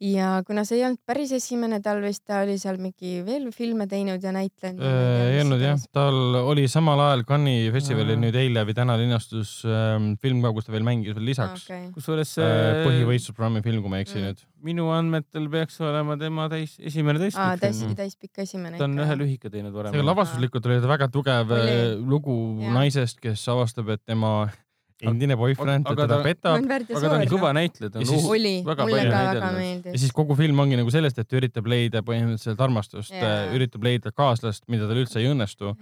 [0.00, 3.86] ja kuna see ei olnud päris esimene tal vist, ta oli seal mingi veel filme
[3.86, 4.82] teinud ja näitlenud.
[5.30, 10.14] ei olnud jah, tal oli samal ajal Cannes'i festivalil nüüd eile või täna linastus ähm,
[10.22, 11.88] film ka, kus ta veel mängis veel lisaks okay..
[11.94, 14.30] kusjuures äh, äh, põhivõistlusprogrammi film, kui ma ei eksi Mm.
[14.30, 14.42] nüüd.
[14.64, 18.78] minu andmetel peaks olema tema täis, esimene aa, täispikk täispikk esimene.
[18.78, 21.70] ta on ühe lühika teinud varem lavastuslikult oli ta väga tugev Oli.
[21.70, 22.72] äh, lugu Jah.
[22.74, 24.48] naisest, kes avastab, et tema
[25.04, 28.28] endine boyfriend aga teda ta- petab aga ta on kõva näitleja, ta Ja on siis-
[28.30, 29.92] oli, väga mulle palju ka väga näidelnud.
[29.92, 33.82] ja siis kogu film ongi nagu sellest, et ta üritab leida põhimõtteliselt armastust Jaa., üritab
[33.84, 35.76] leida kaaslast, mida tal üldse ei õnnestu,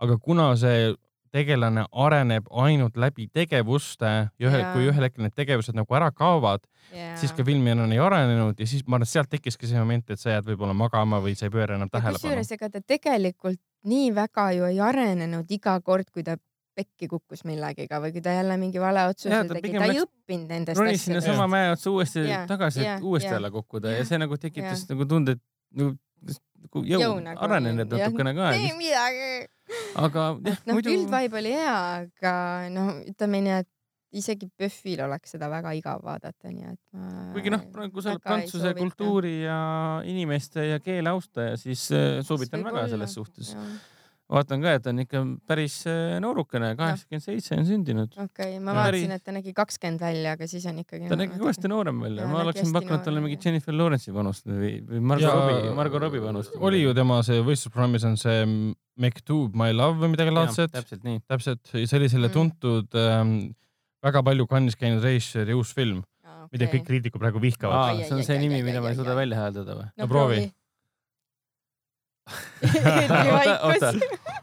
[0.00, 0.94] aga kuna see
[1.32, 4.72] tegelane areneb ainult läbi tegevuste ja ühe, Jaa.
[4.74, 6.64] kui ühel hetkel need tegevused nagu ära kaovad,
[7.20, 10.10] siis ka film enam ei arenenud ja siis ma arvan, et sealt tekkiski see moment,
[10.10, 12.24] et sa jääd võib-olla magama või sa ei pööra enam tähelepanu.
[12.24, 16.36] kusjuures ega ta tegelikult nii väga ju ei arenenud iga kord, kui ta
[16.78, 20.78] pekki kukkus millegiga või kui ta jälle mingi vale otsuse tegi, ta ei õppinud nendest
[20.78, 21.34] ronis sinna asjadest.
[21.34, 24.84] sama mäe otsa uuesti Jah, tagasi, et uuesti alla kukkuda ja Jah, see nagu tekitas
[24.84, 24.92] jah.
[24.94, 25.96] nagu tunde, et nagu
[26.64, 29.32] nagu jõu, Jõu jõu nagu arenenud natukene ka, ei midagi.
[30.04, 32.36] aga jah, noh, muidu üldvibe oli hea, aga
[32.74, 33.74] no ütleme nii, et
[34.18, 37.28] isegi PÖFFil oleks seda väga igav vaadata, nii et ma.
[37.34, 38.72] kuigi noh, praegu sa oled prantsuse.
[38.78, 39.60] kultuuri ja
[40.08, 43.54] inimeste ja keele austaja, siis äh, soovitan väga selles suhtes.
[44.28, 48.12] Vaatan ka, et ta on ikka päris äh, noorukene, kaheksakümmend seitse on sündinud.
[48.24, 48.76] okei, ma Ja.
[48.82, 51.08] vaatasin, et ta nägi kakskümmend välja, aga siis on ikkagi.
[51.08, 53.38] ta ikka kõvasti noorem veel ja Jaa, ma nägi oleksin pakkunud talle välja.
[53.44, 56.52] Jennifer Lawrence'i vanust või, või Margo Robbie, Margo Robbie vanust.
[56.60, 58.44] oli ju tema see võistlusprogrammis on see
[58.98, 60.72] Maktub My Love või midagi laadset.
[60.72, 61.20] täpselt nii.
[61.28, 62.32] täpselt, see oli selle Mm.
[62.34, 63.54] tuntud ähm,,
[64.04, 66.02] väga palju Cannes'is käinud režissööri uus film,
[66.52, 67.96] mida kõik kriitikud praegu vihkavad.
[68.04, 69.88] see on see nimi, mida ma ei suuda välja hääldada või?
[69.96, 70.52] No proovi.
[73.34, 73.92] oota, oota.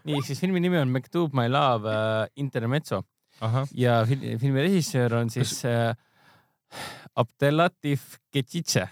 [0.08, 3.04] nii, siis filmi nimi on Maktub My Love äh, Intermezzo
[3.44, 5.96] ahah, ja fil filmi režissöör on siis äh,
[7.16, 8.88] Abdelatif Ketitše.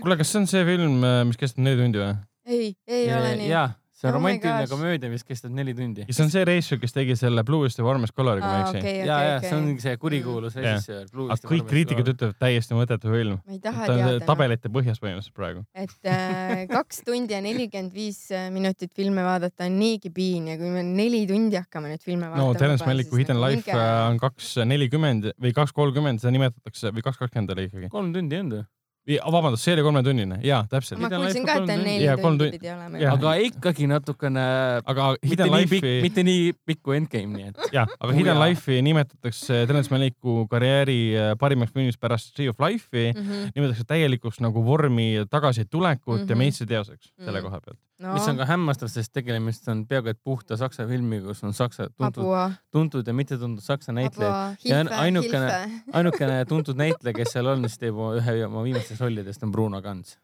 [0.00, 2.14] kuule, kas see on see film, mis kestab neli tundi või?
[2.50, 3.50] ei, ei ole nii.
[3.50, 3.68] jaa,
[4.00, 6.04] see on Oh romantiline komöödia, mis kestab neli tundi.
[6.08, 8.80] ja see on see režissöör, kes tegi selle Bluest ja Warmest Coloriga, kui ma ei
[8.80, 8.94] eksi.
[8.96, 10.64] ja, ja okei, see on see kurikuulus Mm.
[10.66, 11.06] Režissöör.
[11.30, 13.38] aga kõik kriitikud ütlevad täiesti mõttetu film.
[13.46, 14.24] ma ei taha ta on teada.
[14.26, 15.64] tabelite põhjas põhimõtteliselt praegu.
[15.74, 20.72] et äh, kaks tundi ja nelikümmend viis minutit filme vaadata on niigi piin ja kui
[20.72, 22.52] me neli tundi hakkame nüüd filme vaatama.
[22.52, 27.04] no Terence Maliku Hidden Life äh, on kaks nelikümmend või kaks kolmkümmend, seda nimetatakse või
[27.06, 27.88] kaks kakskümmend oli ikkagi.
[27.92, 28.68] kolm tundi olnud ju.
[29.08, 31.08] vabandust, see oli kolmetunnine, jaa, täpselt ma.
[31.08, 32.50] Hidden kuulsin ka, on et ta neli tundi tundi.
[32.58, 33.00] pidi olema.
[33.12, 34.44] Aga ikkagi natukene,
[34.84, 37.58] aga mitte Hidden Life'i, mitte nii pikk kui Endgame, nii et.
[37.72, 38.38] jah, aga Hidden.
[38.44, 43.12] Life'i nimetatakse Terence Maliku karjääri äh, parimaks filmiks pärast Tree of Life'i.
[43.16, 43.50] Mhm.
[43.56, 46.30] nimetatakse täielikuks nagu vormi tagasitulekut mm -hmm.
[46.30, 46.38] ja Mhm.
[46.38, 47.46] meistriteoseks selle Mhm.
[47.48, 47.78] koha pealt.
[48.00, 51.52] no mis on ka hämmastav, sest tegemist on peaaegu et puhta saksa filmi, kus on
[51.52, 52.24] saksa tuntud,
[52.72, 54.56] tuntud ja mittetuntud saksa näitlejad.
[54.64, 59.52] Ja ainukene- ainukene tuntud näitleja, kes seal on, siis teeb ühe oma viimastest rollidest on
[59.52, 60.16] Bruno Ganz.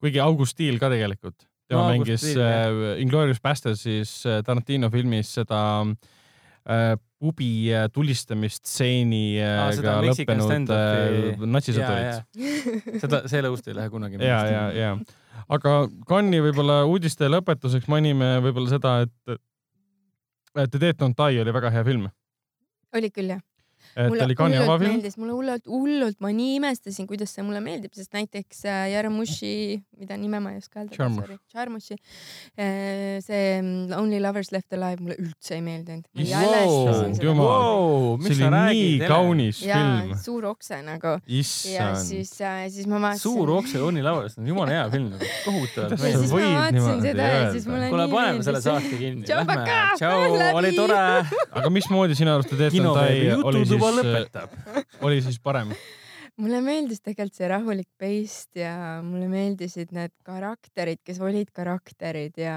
[0.00, 1.46] kuigi August Stiel ka tegelikult.
[1.68, 3.86] tema No mängis äh, Inglourious Basterds
[4.26, 5.86] äh, Tarantino filmis seda
[6.66, 12.24] äh, pubi äh, tulistamisstseeni Aa, äh, Mexican lõppenud äh, natsisõdurit.
[13.04, 14.96] seda, see lõust ei lähe kunagi ja, ja, ja,
[15.48, 15.76] aga
[16.08, 19.36] Cannes'i võib-olla uudiste lõpetuseks mainime võib-olla seda, et
[20.58, 22.08] et The Dead Don't Die oli väga hea film.
[22.96, 23.44] oli küll jah.
[23.96, 24.94] Et mulle ta oli hullult avafilm.
[24.94, 29.54] meeldis, mulle hullult, hullult, ma nii imestasin, kuidas see mulle meeldib, sest näiteks äh, Jarmuši,
[30.00, 31.38] mida nime ma ei oska öelda.
[31.54, 31.96] Jarmuši.
[32.56, 36.06] see mm, Only Lovers Left Alive mulle üldse ei meeldinud.
[37.40, 38.18] wow,.
[38.24, 40.14] see oli nii kaunis ja film.
[40.20, 43.22] suur okse nagu ja siis, siis ma vaatasin.
[43.22, 45.10] suur okse Onni lauas, see on jumala hea film,
[45.44, 48.70] kohutavalt Kuidas ja siis ma vaatasin seda ja siis mulle kuule, nii paneme selle meeldis.
[48.70, 49.24] saate kinni.
[50.00, 51.00] Tšau oli tore.
[51.60, 54.54] aga mismoodi sinu arust Dead Don't kinoveebi Die oli jututuba siis, lõpetab.
[55.06, 55.74] oli siis parem?
[56.40, 62.54] mulle meeldis tegelikult see rahulik paist ja mulle meeldisid need karakterid, kes olid karakterid ja,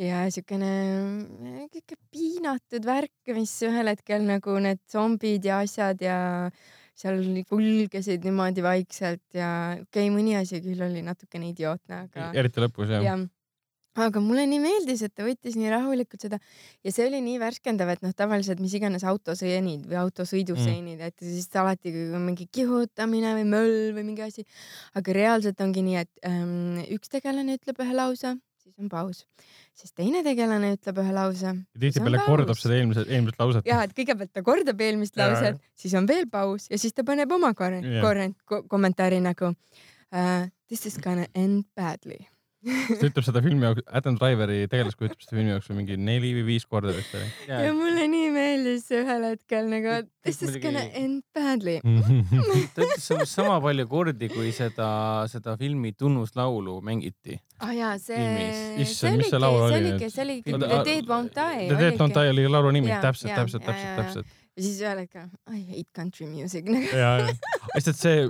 [0.00, 0.70] ja siukene
[1.72, 6.16] siuke piinatud värk, mis ühel hetkel nagu need zombid ja asjad ja
[7.02, 9.50] seal kulgesid niimoodi vaikselt ja
[9.80, 13.16] okei okay,, mõni asi küll oli natukene idiootne, aga eriti lõpus jah ja..
[14.00, 16.38] Aga mulle nii meeldis, et ta võttis nii rahulikult seda
[16.84, 21.26] ja see oli nii värskendav, et noh, tavaliselt mis iganes autoseenid või autosõiduseenid mm., et
[21.26, 24.46] siis alati mingi kihutamine või möll või mingi asi,
[24.96, 28.32] aga reaalselt ongi nii, et ähm, üks tegelane ütleb ühe lause,
[28.62, 29.26] siis on paus,
[29.76, 31.54] siis teine tegelane ütleb ühe lause.
[31.84, 33.68] tihtipeale kordab seda eelmise, eelmist lauset.
[33.68, 35.28] ja, et kõigepealt ta kordab eelmist Jaa.
[35.28, 38.00] lauset, siis on veel paus ja siis ta paneb oma korre- Jah.
[38.04, 42.22] korre- ko kommentaari nagu uh, this is gonna end badly.
[42.62, 46.44] Ta ütleb seda filmi jaoks, Adam Driveri tegelaskuju ütleb seda filmi jooksul mingi neli või
[46.52, 47.26] viis korda vist oli.
[47.48, 51.80] ja mulle nii meeldis see ühel hetkel nagu this is gonna end badly.
[51.82, 54.90] ta ütles umbes sama palju kordi, kui seda,
[55.32, 57.40] seda filmi tunnuslaulu mängiti.
[57.58, 60.14] ah jaa, see see Issand, mis oligi, see laul see oli oligi, nüüd?
[60.14, 62.94] see oligi Oota, The a- Dead Won't Die The Dead Don't Die oli laulu nimi,
[63.02, 64.38] täpselt, täpselt, täpselt, täpselt.
[64.56, 66.86] Ja siis ühel hetkel I hate country music nagu.
[66.92, 67.34] ja, ja,
[67.78, 68.28] sest et see,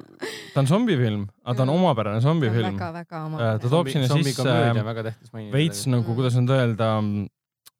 [0.55, 1.81] ta on zombifilm, aga ta on Mm.
[1.83, 2.77] omapärane zombifilm.
[2.79, 5.53] väga-väga oma Äh, ta toob sinna sisse mainida.
[5.57, 6.91] veits nagu, kuidas nüüd öelda,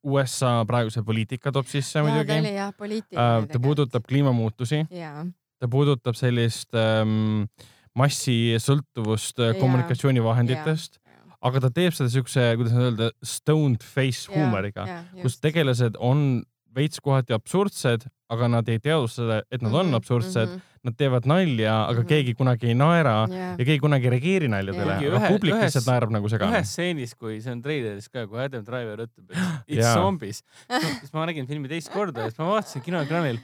[0.03, 2.39] USA praeguse poliitika toob sisse ta muidugi.
[2.41, 3.47] oli jah poliitiline.
[3.53, 4.81] ta puudutab kliimamuutusi,
[5.63, 7.45] ta puudutab sellist ähm,
[7.95, 9.61] massisõltuvust äh, Jaa.
[9.61, 10.99] kommunikatsioonivahenditest,
[11.43, 14.87] aga ta teeb seda siukse, kuidas nüüd öelda, stoned face huumoriga,
[15.23, 16.43] kus tegelased on
[16.75, 20.95] veits kohati absurdsed, aga nad ei teadvusta seda, et nad on Mhm, absurdsed, mhm, nad
[20.97, 22.09] teevad nalja, aga Mhm.
[22.09, 23.51] keegi kunagi ei naera jaa.
[23.59, 25.17] ja keegi kunagi ei reageeri naljadele, Jaa.
[25.17, 26.71] aga publik lihtsalt naerab nagu segane ühes.
[26.73, 29.37] stseenis, kui see on treileris ka, kui Adam Driver ütleb, et
[29.69, 29.95] it's Jaa.
[29.95, 30.43] zombies,
[31.01, 33.39] siis ma nägin filmi teist korda ja siis ma vaatasin kinoekraanil,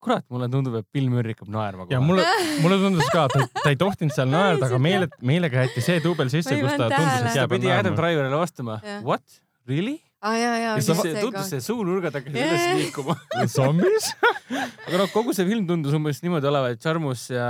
[0.00, 2.06] kurat, mulle tundub, et Bill Murray hakkab naerma ja kohe.
[2.06, 2.24] mulle,
[2.62, 6.30] mulle tundus ka, ta, ta ei tohtinud seal naerda, aga meele, meelega jäeti see duubel
[6.32, 7.96] sisse, kus ta tundus, et jääb pidi Adam naerma.
[7.98, 9.20] Driverile vastama Jah., what,
[9.68, 9.98] really?
[10.20, 10.74] jaa, jaa.
[10.76, 12.52] ja siis see tundus, see suunurgad hakkasid Jaa.
[12.52, 13.14] üles liikuma.
[13.48, 14.10] zombis?
[14.86, 17.46] aga noh, kogu see film tundus umbes niimoodi olevat, et Charmus ja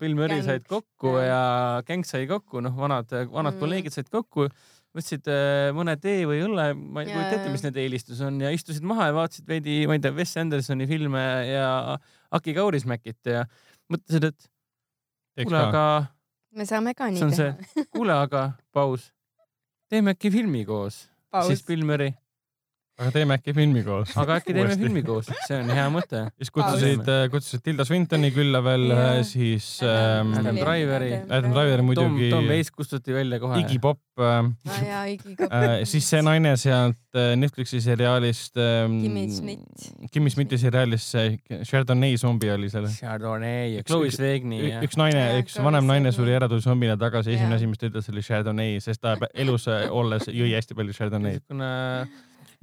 [0.00, 0.48] Bill Murray Gäng.
[0.48, 1.26] said kokku Jah.
[1.28, 3.60] ja gäng sai kokku, noh, vanad, vanad Mm.
[3.62, 4.48] kolleegid said kokku
[4.94, 8.36] võtsid äh, mõne tee või õlle, ma ei Jaa, kujuta ette, mis nende eelistus on
[8.42, 11.96] ja istusid maha ja vaatasid veidi, ma ei tea, Wes Andersoni filme ja
[12.34, 13.46] Aki Kaurismäkit ja
[13.90, 15.86] mõtlesid, et kuule, aga,
[16.54, 17.86] me saame ka See nii on teha.
[17.94, 19.08] kuule, aga paus,
[19.90, 21.04] teeme äkki filmi koos,
[21.42, 21.66] siis paus.
[21.66, 22.12] Bill Murray,
[22.94, 24.12] aga teeme äkki filmi koos.
[24.20, 24.84] aga äkki teeme Uuesti.
[24.84, 26.20] filmi koos, see on hea mõte.
[26.38, 31.08] siis kutsusid, kutsusid Tilda Swintoni külla veel Jaa., siis ähm, Adam Driveri.
[31.26, 33.58] Adam Driveri Tom, muidugi, Tom Waits kustuti välja kohe.
[33.64, 34.28] Iggy Pop äh,,
[34.70, 35.50] aa jaa, Iggy Pop.
[35.58, 39.88] äh, siis see naine sealt äh, Netflixi seriaalist ähm, Kimmy Schmidt.
[40.14, 42.86] Kimmy Schmidti seriaalist see Chardonnay zombi oli seal.
[42.94, 46.62] Chardonnay ja Üks- Chloe üks- Svegni ja üks naine üks vanem naine suri ära, tuli
[46.62, 50.52] zombina tagasi, esimene asi, mis ta ütles, oli Chardonnay, sest ta elus äh, olles jõi
[50.54, 51.42] hästi palju Chardonnay'd.
[51.42, 51.74] niisugune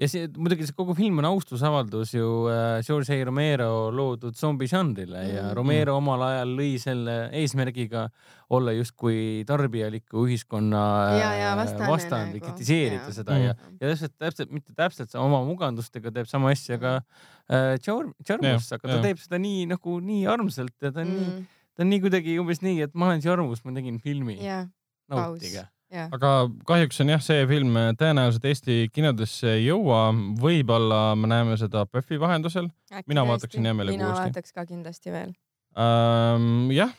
[0.01, 5.21] ja see muidugi see kogu film on austusavaldus ju äh, George A Romero loodud zombižanrile
[5.27, 5.55] ja Mm.
[5.57, 8.07] Romero omal ajal lõi selle eesmärgiga
[8.51, 10.81] olla justkui tarbijaliku ühiskonna
[11.19, 13.15] ja, ja äh, vastane vastane nagu, kritiseerida jaa.
[13.19, 16.95] seda ja, ja täpselt, täpselt, mitte täpselt oma mugandustega teeb sama asja ka
[17.51, 17.77] äh,
[18.71, 19.03] Jah, aga ta jah.
[19.05, 21.45] teeb seda nii nagu nii armsalt ja ta on nii, Mm,
[21.77, 24.39] ta on nii kuidagi umbes nii, et ma olen Charmus, ma tegin filmi,
[25.11, 25.67] nautige.
[25.91, 26.07] jaa.
[26.15, 26.31] aga
[26.67, 30.07] kahjuks on jah, see film tõenäoliselt Eesti kinodesse ei jõua,
[30.41, 32.71] võib-olla me näeme seda PÖFFi vahendusel
[33.07, 34.27] Mina vaataksin hea meelega mina uuesti.
[34.31, 35.33] vaataks ka kindlasti veel.
[35.79, 36.71] ähm,.
[36.75, 36.93] jah,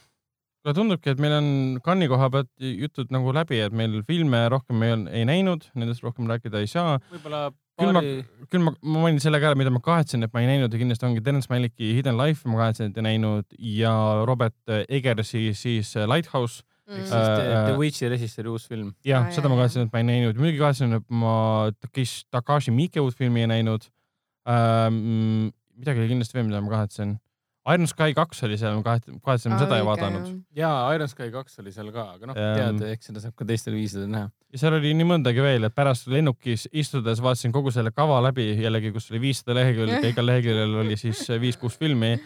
[0.63, 1.49] aga tundubki, et meil on
[1.85, 6.31] Cannes'i koha pealt jutud nagu läbi, et meil filme rohkem ei, ei näinud, nendest rohkem
[6.31, 6.99] rääkida ei saa.
[7.11, 7.49] võib-olla
[7.81, 8.13] küll ma paari,
[8.53, 10.81] küll ma, ma mainin selle ka ära, mida ma kahetsen, et ma ei näinud ja
[10.81, 13.95] kindlasti ongi Terence Malicki Hidden Life, ma kahetsen, et ei näinud ja
[14.29, 16.63] Robert Egersi siis Lighthouse.
[16.91, 17.15] Ehk siis.
[17.15, 18.93] Äh, The, äh, The Witchi režissööri uus film.
[19.07, 21.35] jah seda ma kahetsen, et ma ei näinud, muidugi kahetsen, et ma
[21.81, 23.89] Takeshi, Takashi Miike uut filmi ei näinud
[24.49, 25.53] ähm,.
[25.79, 27.19] midagi oli kindlasti veel, mida ma kahetsen.
[27.71, 30.31] Iron Sky kaks oli seal, ma kahetsen, kahetsen, ma seda ei vaadanud.
[30.59, 33.47] ja Iron Sky kaks oli seal ka, aga noh, Ähm, tead, eks seda saab ka
[33.47, 34.33] teistel viisidel näha.
[34.51, 38.49] ja seal oli nii mõndagi veel, et pärast lennukis istudes vaatasin kogu selle kava läbi
[38.59, 42.17] jällegi, kus oli viissada lehekülge, igal leheküljel oli siis viis-kuus filmi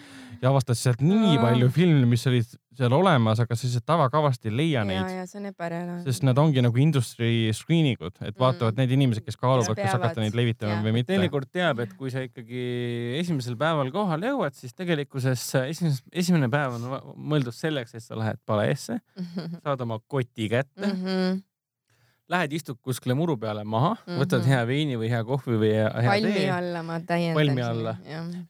[0.42, 2.46] ja avastasin sealt nii palju filme, mis olid
[2.76, 6.02] seal olemas, aga sa lihtsalt tavakavast ei leia ja, neid, ja see on ebareaalne.
[6.04, 8.82] sest nad ongi nagu industry screening ud, et vaatavad Mm.
[8.82, 10.84] need inimesed, kes kaaluvad, kas hakata neid levitama jah.
[10.84, 11.12] või mitte.
[11.14, 12.66] teinekord teab, et kui sa ikkagi
[13.22, 18.38] esimesel päeval kohale jõuad, siis tegelikkuses esimene, esimene päev on mõeldud selleks, et sa lähed
[18.46, 19.00] paleesse,
[19.64, 21.42] saad oma koti kätte, Mhm.
[22.28, 24.48] Lähed istud kuskile muru peale maha, võtad Mhm.
[24.50, 27.34] hea veini või hea kohvi või hea, hea palmi tee alla ma täiendan.
[27.38, 27.92] Palmi alla.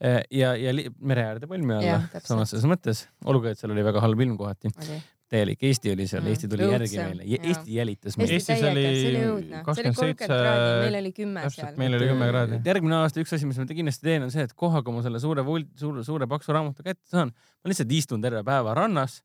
[0.00, 3.84] Eh, ja, ja li- mere äärde palmi alla samas selles mõttes, olgugi et seal oli
[3.84, 5.02] väga halb ilm kohati, oli.
[5.28, 7.22] täielik Eesti oli seal, Mm, Eesti tuli õudse, järgi meile.
[7.50, 8.30] Eesti jälitas meid.
[8.30, 11.76] Eestis täiega, oli see oli õudne, see oli 27 kolmkümmend kraadi, meil oli kümme seal.
[11.76, 12.60] meil oli kümme kraadi.
[12.64, 15.18] järgmine aasta üks asi, mis ma kindlasti teen, on see, et kohe, kui ma selle
[15.20, 15.42] suure
[15.76, 17.28] suure, suure paksu raamatu kätte saan,
[17.64, 19.20] ma lihtsalt istun terve päeva rannas,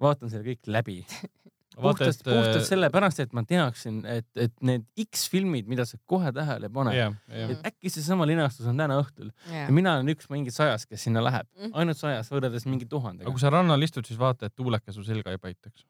[0.00, 1.04] vaatan selle kõik läbi.
[1.76, 6.68] puhtalt, puhtalt sellepärast, et ma teaksin, et, et need X filmid, mida sa kohe tähele
[6.68, 7.54] ei pane, jah, jah.
[7.54, 11.22] et äkki seesama linastus on täna õhtul ja mina olen üks mingi sajas, kes sinna
[11.24, 11.70] läheb, Mm.
[11.78, 13.40] ainult sajas võrreldes mingi aga tuhandega kui.
[13.40, 15.84] sa rannal istud, siis vaata, et tuuleke su selga ei paitaks.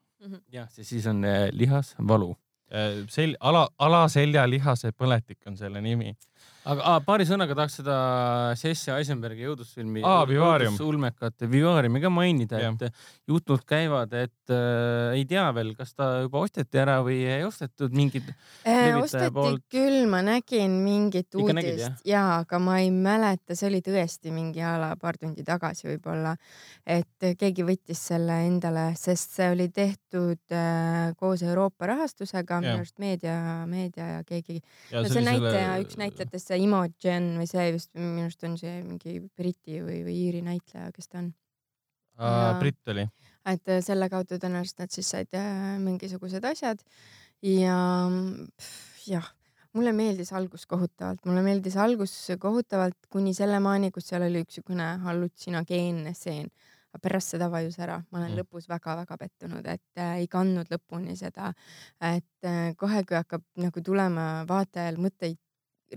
[0.51, 2.35] jah, siis on eh, lihas valu.
[3.09, 6.15] sel-, ala, alaseljalihase põletik on selle nimi.
[6.63, 7.95] Aga aa, paari sõnaga tahaks seda
[8.55, 10.77] Jesse Eisenbergi õudusfilmi Aa, Vivarium.
[10.85, 12.85] ulmekat Vivariumi ka mainida, et
[13.29, 17.91] jutud käivad, et äh, ei tea veel, kas ta juba osteti ära või ei ostetud
[17.95, 22.05] mingid levitaja osteti poolt- küll, ma nägin mingit Ikka nägid, uudist.
[22.07, 26.35] ja, aga ma ei mäleta, see oli tõesti mingi a la paar tundi tagasi võib-olla,
[26.87, 32.99] et keegi võttis selle endale, sest see oli tehtud äh, koos Euroopa rahastusega, minu arust
[33.03, 33.35] meedia,
[33.67, 34.59] meedia ja keegi
[34.91, 38.79] ja no see näitleja, üks näitlejatest, see Imogen või see vist minu arust on see
[38.85, 41.33] mingi Briti või, või Iiri näitleja, kes ta on.
[42.21, 42.53] uh,.
[42.61, 43.07] britt oli.
[43.49, 46.83] et äh, selle kaudu tõenäoliselt nad siis said äh, mingisugused asjad
[47.43, 47.77] ja
[49.07, 49.31] jah,
[49.73, 54.93] mulle meeldis algus kohutavalt, mulle meeldis algus kohutavalt kuni sellemaani, kus seal oli üks niisugune
[55.07, 56.51] hallutsinogeenne stseen.
[56.93, 58.39] aga pärast seda vajus ära, ma olen mm.
[58.43, 61.47] lõpus väga-väga pettunud, et äh, ei kandnud lõpuni seda,
[61.97, 65.39] et äh, kohe, kui hakkab nagu tulema vaatajal mõtteid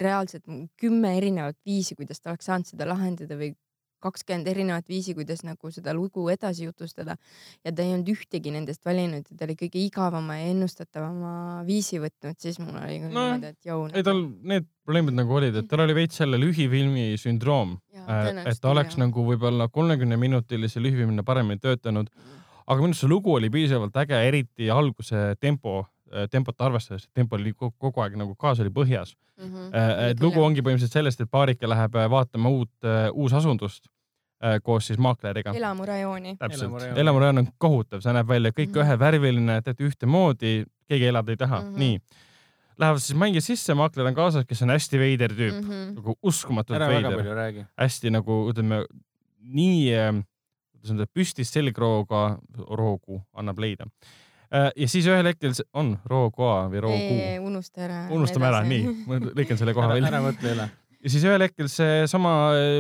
[0.01, 0.45] reaalselt
[0.81, 3.55] kümme erinevat viisi, kuidas ta oleks saanud seda lahendada või
[4.05, 7.17] kakskümmend erinevat viisi, kuidas nagu seda lugu edasi jutustada
[7.65, 11.33] ja ta ei olnud ühtegi nendest valinud ja ta oli kõige igavama ja ennustatavama
[11.67, 13.87] viisi võtnud, siis mul oli No, niimoodi, et jõu.
[13.97, 14.23] ei tal
[14.53, 19.25] need probleemid nagu olid, et tal oli veits selle lühifilmi sündroom, et ta oleks nagu
[19.33, 22.13] võib-olla kolmekümne minutilise lühifilmina paremini töötanud.
[22.67, 25.87] aga minu arust see lugu oli piisavalt äge, eriti alguse tempo,
[26.31, 29.15] tempot arvestades, tempo oli kogu, kogu aeg nagu gaas oli põhjas.
[29.37, 29.75] Mhm.
[30.11, 32.71] et lugu ongi põhimõtteliselt sellest, et paarike läheb äh, vaatama uut,
[33.13, 33.89] uusasundust
[34.43, 35.53] äh, koos siis maakleriga.
[35.53, 36.37] elamurajooni.
[36.39, 37.39] täpselt, Elamurajoon.
[37.39, 38.81] on kohutav, see näeb välja kõik Mhm.
[38.85, 41.69] ühevärviline, tead ühtemoodi, keegi elada ei taha mm.
[41.75, 41.79] -hmm.
[41.79, 42.01] nii.
[42.79, 45.95] lähevad siis mängi sisse, maakler on kaasas, kes on hästi veider tüüp mm, Mhm.
[45.97, 48.85] nagu uskumatult ära veider, hästi nagu ütleme
[49.43, 49.93] nii,
[50.73, 52.39] kuidas öelda, püstis selgrooga,
[52.71, 53.85] roogu annab leida.
[54.53, 57.19] Ja siis ühel hetkel on roogoa või rooguu,
[57.49, 58.01] unusta ära.
[58.15, 60.69] unustame ära, nii, ma lõikan selle koha välja ära mõtle üle.
[61.03, 62.37] ja siis ühel hetkel seesama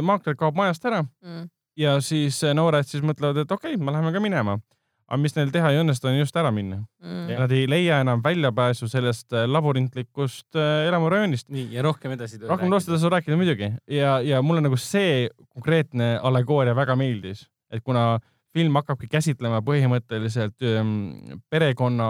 [0.06, 1.48] maakler kaob majast ära Mm.
[1.76, 4.58] ja siis noored siis mõtlevad, et okei okay,, me läheme ka minema.
[5.06, 6.80] aga mis neil teha ei õnnestu, on just ära minna.
[6.98, 7.28] Mm.
[7.38, 11.48] Nad ei leia enam väljapääsu sellest äh, labürintlikust äh, elamurajoonist.
[11.54, 12.40] nii ja rohkem edasi.
[12.42, 17.46] rohkem loost ei tasu rääkida muidugi ja, ja mulle nagu see konkreetne allegooria väga meeldis,
[17.70, 18.18] et kuna
[18.56, 20.96] film hakkabki käsitlema põhimõtteliselt ähm,
[21.52, 22.08] perekonna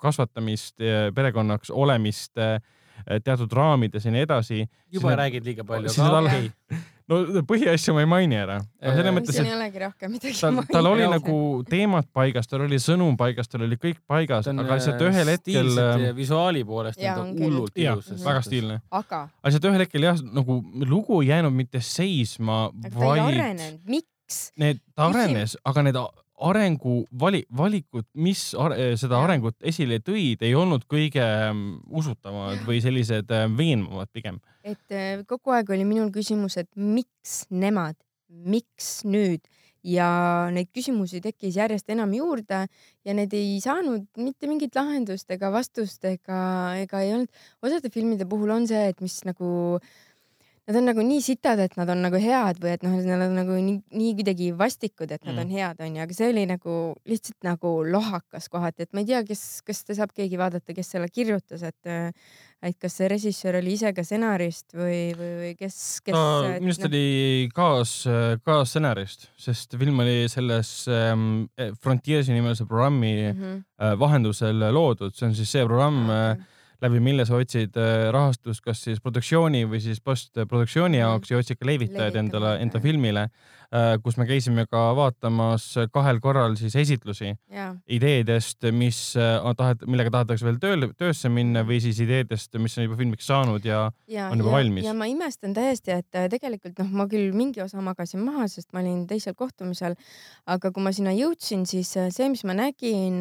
[0.00, 0.80] kasvatamist,
[1.14, 2.56] perekonnaks olemist äh,
[3.24, 4.64] teatud raamides ja nii edasi.
[4.92, 6.50] juba Siis räägid liiga palju, aga okei.
[7.10, 7.18] no
[7.48, 10.38] põhiasju ma ei maini ära, aga selles Äh, mõttes, siin et ei olegi rohkem midagi
[10.40, 11.18] tal, tal oli mainida.
[11.18, 11.36] nagu
[11.68, 15.32] teemad paigas, tal oli sõnum paigas, tal oli kõik paigas, ta aga lihtsalt äh, ühel
[15.34, 15.70] hetkel
[16.06, 18.10] ja visuaali poolest Jaa, on ta hullult ilus.
[18.24, 20.58] väga stiilne, aga, aga lihtsalt ühel hetkel jah, nagu
[20.88, 23.84] lugu ei jäänud mitte seisma, ta vaid arenenud,
[24.34, 24.52] miks?
[24.60, 25.98] need, ta arenes, aga need
[26.44, 29.26] arengu vali-, valikud, mis ar seda Jah.
[29.28, 34.40] arengut esile tõid, ei olnud kõige mm, usutavamad või sellised äh, veenvamad pigem.
[34.64, 39.44] et äh, kogu aeg oli minul küsimus, et miks nemad, miks nüüd
[39.84, 40.08] ja
[40.52, 42.64] neid küsimusi tekkis järjest enam juurde
[43.04, 46.38] ja need ei saanud mitte mingit lahendust ega vastust ega,
[46.80, 49.78] ega ei olnud, osade filmide puhul on see, et mis nagu
[50.64, 53.34] Nad on nagu nii sitad, et nad on nagu head või et noh, nad on
[53.36, 55.42] nagu nii, nii kuidagi vastikud, et nad Mm.
[55.42, 59.20] on head, onju, aga see oli nagu lihtsalt nagu lohakas kohati, et ma ei tea,
[59.28, 61.92] kes, kas ta saab keegi vaadata, kes selle kirjutas, et
[62.64, 66.14] et kas see režissöör oli ise ka stsenarist või, või, või kes, kes.
[66.16, 67.04] ta minu arust oli
[67.52, 67.92] kaas,
[68.46, 71.44] kaasstsenarist, sest film oli selles ähm,
[71.82, 73.40] Frontiersi nimelise programmi mm.
[73.40, 73.62] -hmm.
[73.84, 76.38] äh, vahendusel loodud, see on siis see programm äh,,
[76.82, 81.00] läbi mille sa otsid äh, rahastust kas siis produktsiooni või siis postproduktsiooni Mhm.
[81.00, 83.28] jaoks ja otsid ka Levitajaid, endale, enda filmile,
[84.04, 90.12] kus me käisime ka vaatamas kahel korral siis esitlusi ja, ideedest, mis äh, tahet-, millega
[90.14, 94.28] tahetakse veel tööle, töösse minna või siis ideedest, mis on juba filmiks saanud ja ja,
[94.30, 94.84] On juba ja, valmis.
[94.86, 98.70] ja ma imestan täiesti, et äh, tegelikult noh, ma küll mingi osa magasin maha, sest
[98.74, 99.96] ma olin teisel kohtumisel,
[100.50, 103.20] aga kui ma sinna jõudsin, siis äh, see, mis ma nägin,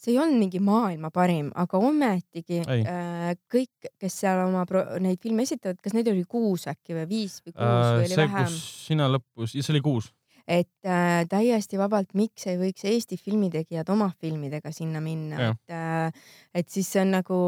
[0.00, 2.84] see ei olnud mingi maailma parim, aga ometigi Ei.
[2.84, 4.64] äh, kõik, kes seal oma
[5.02, 8.14] neid filme esitavad, kas neid oli kuus äkki või viis või kuus äh, või oli
[8.14, 10.10] see, vähem sina lõpus, see oli kuus.
[10.48, 16.24] et äh, täiesti vabalt, miks ei võiks Eesti filmitegijad oma filmidega sinna minna, et äh,
[16.54, 17.40] et siis see on nagu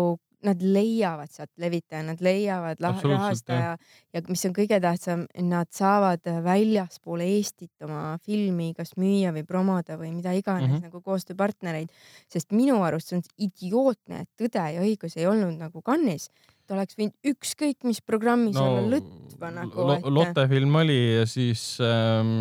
[0.47, 3.77] nad leiavad sealt levitaja, nad leiavad rahastaja
[4.15, 9.99] ja mis on kõige tähtsam, nad saavad väljaspool Eestit oma filmi kas müüa või promoda
[10.01, 10.75] või mida iganes mm.
[10.75, 10.89] -hmm.
[10.89, 11.93] nagu koostööpartnereid,
[12.31, 16.31] sest minu arust see on idiootne, et Tõde ja õigus ei olnud nagu kannis.
[16.67, 20.99] Ta oleks võinud ükskõik mis programmis no, olla lõtva nagu Lo- et- Lotte film oli
[21.19, 22.33] ja siis ähm,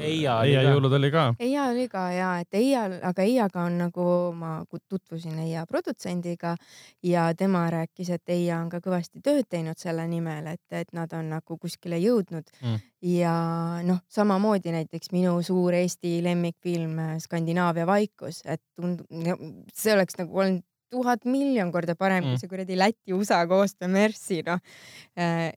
[0.00, 0.70] Eia oli Eia ka.
[0.70, 1.24] jõulud oli ka.
[1.38, 4.06] Eia oli ka ja, et Eia, aga Eiaga on nagu
[4.36, 4.52] ma
[4.88, 6.54] tutvusin Eia produtsendiga
[7.06, 11.12] ja tema rääkis, et Eia on ka kõvasti tööd teinud selle nimel, et, et nad
[11.16, 12.78] on nagu kuskile jõudnud Mm.
[13.06, 13.32] ja
[13.86, 19.06] noh, samamoodi näiteks minu suur Eesti lemmikfilm äh, Skandinaavia vaikus, et tundub,
[19.74, 22.34] see oleks nagu olnud tuhat miljon korda parem Mm.
[22.34, 24.60] kui see kuradi Läti-USA koostöö Mercy noh.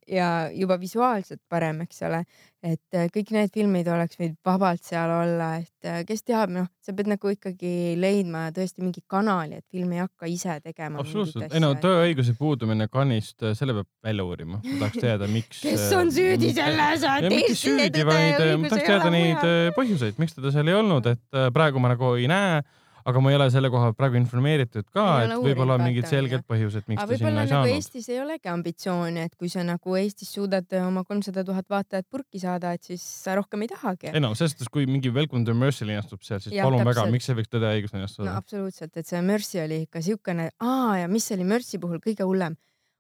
[0.07, 2.23] ja juba visuaalselt parem, eks ole,
[2.63, 6.69] et äh, kõik need filmid oleks võinud vabalt seal olla, et äh, kes teab, noh,
[6.83, 11.01] sa pead nagu ikkagi leidma tõesti mingi kanali, et film ei hakka ise tegema.
[11.03, 15.59] absoluutselt, ei no tööõiguse puudumine Cannes'ist, selle peab välja uurima, ma tahaks teada, miks.
[15.65, 20.21] kes on süüdi selles, et Eesti süüdi, vaid äh, ma tahaks teada neid äh, põhjuseid,
[20.23, 22.63] miks teda seal ei olnud, et äh, praegu ma nagu ei näe,
[23.05, 26.87] aga ma ei ole selle koha praegu informeeritud ka, et võib-olla on mingid selged põhjused,
[26.91, 27.73] miks aga ta sinna ei nagu saanud.
[27.77, 32.41] Eestis ei olegi ambitsiooni, et kui sa nagu Eestis suudad oma kolmsada tuhat vaatajat purki
[32.43, 34.11] saada, et siis sa rohkem ei tahagi.
[34.13, 37.01] ei no selles suhtes, kui mingi Welcome to Mercy linastub seal, siis Jah, palun väga,
[37.01, 37.17] täpselt.
[37.17, 38.37] miks ei võiks Tõde ja õigus no linastada?
[38.39, 42.55] absoluutselt, et see Mercy oli ikka siukene, aa ja mis oli Mercy puhul kõige hullem,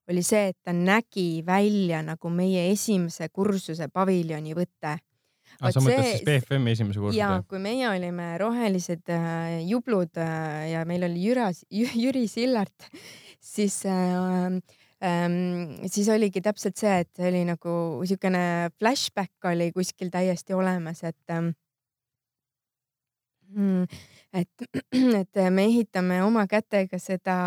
[0.09, 4.97] oli see, et ta nägi välja nagu meie esimese kursuse paviljoni võte.
[5.63, 10.17] Ah, sa mõtled see- siis BFM-i esimese kursi ja kui meie olime rohelised äh, jublud
[10.19, 12.89] äh, ja meil oli Jüras, Jüri Sillart,
[13.39, 14.59] siis äh,
[15.03, 15.37] ähm,
[15.87, 17.75] siis oligi täpselt see, et see oli nagu
[18.07, 18.43] siukene
[18.79, 21.53] flashback oli kuskil täiesti olemas, et ähm,
[23.55, 23.87] mm,
[24.33, 24.65] et,
[25.21, 27.37] et me ehitame oma kätega seda,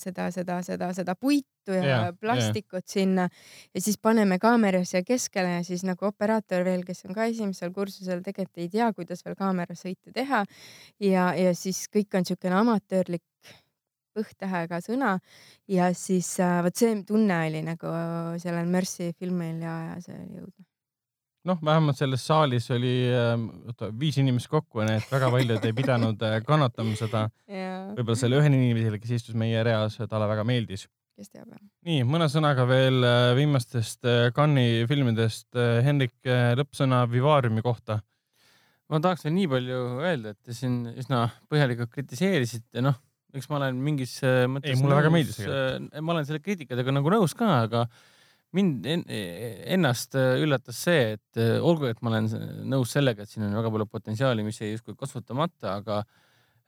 [0.00, 2.92] seda, seda, seda, seda puitu ja yeah, plastikut yeah.
[2.94, 3.28] sinna
[3.74, 7.72] ja siis paneme kaamera siia keskele ja siis nagu operaator veel, kes on ka esimesel
[7.76, 10.44] kursusel, tegelikult ei tea, kuidas veel kaamerasõitu teha.
[11.04, 13.24] ja, ja siis kõik on siukene amatöörlik,
[14.18, 15.18] põhtähega sõna
[15.70, 17.92] ja siis äh, vot see tunne oli nagu
[18.42, 20.67] sellel Mercy filmil ja, ja see oli õudne
[21.48, 26.22] noh, vähemalt selles saalis oli äh, viis inimest kokku, nii et väga paljud ei pidanud
[26.26, 27.26] äh, kannatama seda.
[27.48, 30.86] võib-olla selle ühele inimesele, kes istus meie reas, talle väga meeldis.
[31.18, 31.62] kes teab jah.
[31.88, 35.48] nii, mõne sõnaga veel äh, viimastest äh, Cannes'i filmidest.
[35.86, 38.00] Hendrik, äh, lõppsõna Vivariumi kohta.
[38.88, 42.96] ma tahaks veel nii palju öelda, et te siin üsna põhjalikult kritiseerisite, noh,
[43.36, 44.70] eks ma olen mingis mõttes.
[44.70, 45.42] ei, mulle nõus, väga meeldis
[46.00, 47.88] ma olen selle kriitikaga nagu nõus ka, aga
[48.56, 49.02] mind en,
[49.76, 52.30] ennast üllatas see, et olgu, et ma olen
[52.70, 56.18] nõus sellega, et siin on väga palju potentsiaali, mis jäi justkui kasutamata, aga äh,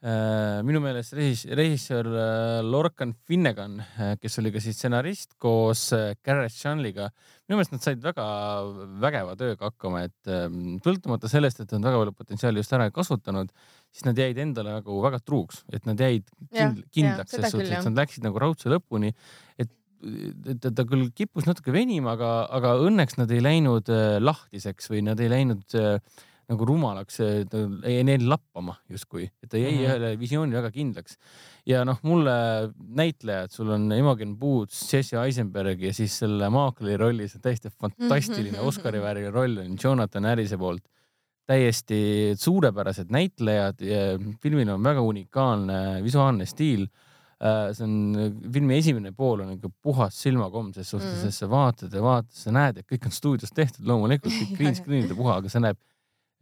[0.01, 2.07] minu meelest režissöör
[2.65, 3.75] Lorcan Finnegan,
[4.21, 5.91] kes oli ka siis stsenarist koos
[6.25, 7.11] Gareth Shanley'ga,
[7.45, 8.25] minu meelest nad said väga
[9.03, 10.31] vägeva tööga hakkama, et
[10.85, 13.53] sõltumata sellest, et nad väga palju potentsiaali just ära ei kasutanud,
[13.93, 17.91] siis nad jäid endale nagu väga truuks, et nad jäid kindl kindlaks selles suhtes, et
[17.91, 19.13] nad läksid nagu raudse lõpuni,
[19.61, 19.69] et
[20.61, 25.03] ta, ta küll kippus natuke venima, aga, aga õnneks nad ei läinud äh, lahtiseks või
[25.05, 25.97] nad ei läinud äh,
[26.51, 31.15] nagu rumalaks, ei neil lappama justkui, et ta jäi mm ühele visioonile väga kindlaks.
[31.65, 32.33] ja noh, mulle
[32.75, 38.57] näitlejad, sul on Imogen Boots, Jesse Eisenberg ja siis selle maakleri rollis on täiesti fantastiline
[38.57, 38.67] mm -hmm.
[38.67, 40.83] Oscari vääriline roll on Jonathan Harrise poolt.
[41.47, 43.79] täiesti suurepärased näitlejad,
[44.41, 47.10] filmil on väga unikaalne visuaalne stiil Äh,
[47.41, 47.93] see on,
[48.53, 52.33] filmi esimene pool on ikka puhas silmakomm ses suhtes mm., sest sa vaatad ja vaatad,
[52.37, 55.79] sa näed, et kõik on stuudios tehtud, loomulikult kõik green screen'ide puha, aga sa näed,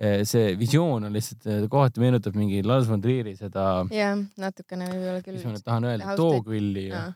[0.02, 3.86] äh, see visioon on lihtsalt, äh, kohati meenutab mingi Lars von Trieri seda.
[3.96, 5.40] jah, natukene võib-olla küll.
[5.40, 7.08] mis ma nüüd tahan öelda, Dogvilli ju.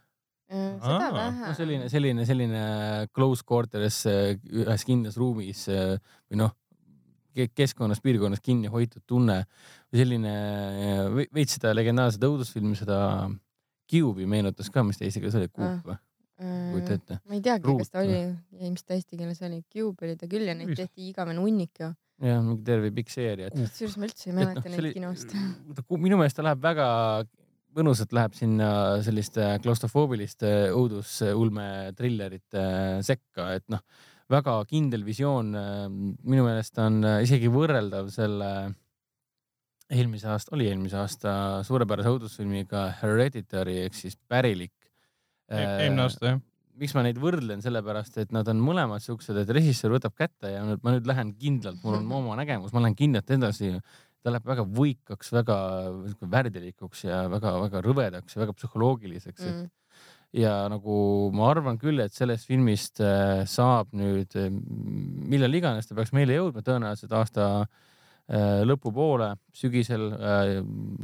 [0.88, 1.38] seda vähe.
[1.44, 2.66] no selline, selline, selline
[3.12, 6.56] close quarters ühes kindlas ruumis või noh,
[7.34, 9.42] keskkonnas, piirkonnas kinni hoitud tunne
[9.92, 10.34] või selline
[11.34, 13.02] veits seda legendaarset õudusfilmi, seda
[13.94, 16.00] Cube'i meenutas ka, mis ta eesti keeles oli, Cube või?
[16.44, 17.20] kujuta ette.
[17.30, 18.16] ma ei teagi, kas ta oli,
[18.58, 21.80] ei, mis ta eesti keeles oli, Cube oli ta küll ja neid tehti igavene hunnik
[21.80, 21.92] ju.
[22.24, 23.58] jah, mingi terve pikk seeria et....
[23.60, 25.36] kusjuures ma üldse ei mäleta no, neid kinost.
[26.06, 26.88] minu meelest ta läheb väga
[27.74, 28.70] mõnusalt läheb sinna
[29.06, 31.68] selliste klaustrofoobiliste õudusulme
[31.98, 32.66] trillerite
[33.06, 33.82] sekka, et noh,
[34.30, 35.54] väga kindel visioon.
[36.22, 38.52] minu meelest on isegi võrreldav selle
[39.92, 41.34] eelmise aasta, oli eelmise aasta
[41.68, 44.74] suurepärase õudusfilmiga Hereditary ehk siis Pärilik
[45.50, 45.60] e.
[45.60, 46.40] eelmine aasta jah.
[46.80, 50.64] miks ma neid võrdlen, sellepärast et nad on mõlemad siuksed, et režissöör võtab kätte ja
[50.68, 53.76] nüüd ma nüüd lähen kindlalt, mul on oma nägemus, ma lähen kindlalt edasi.
[54.24, 55.56] ta läheb väga võikaks, väga
[56.32, 59.66] värdilikuks ja väga-väga rõvedaks ja väga psühholoogiliseks mm.
[60.40, 64.32] ja nagu ma arvan küll, et sellest filmist äh, saab nüüd,
[65.28, 67.93] millal iganes ta peaks meile jõudma, tõenäoliselt aasta Äh,
[68.32, 70.54] lõpupoole, sügisel, äh,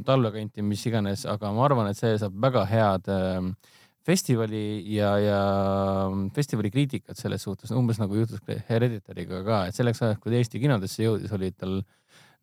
[0.08, 3.52] talvekanti, mis iganes, aga ma arvan, et see saab väga head ähm,
[4.08, 4.64] festivali
[4.96, 5.42] ja, ja
[6.36, 8.40] festivali kriitikat selles suhtes, umbes nagu juhtus
[8.70, 11.82] Hereditariga ka, et selleks ajaks, kui ta Eesti kinodesse jõudis, olid tal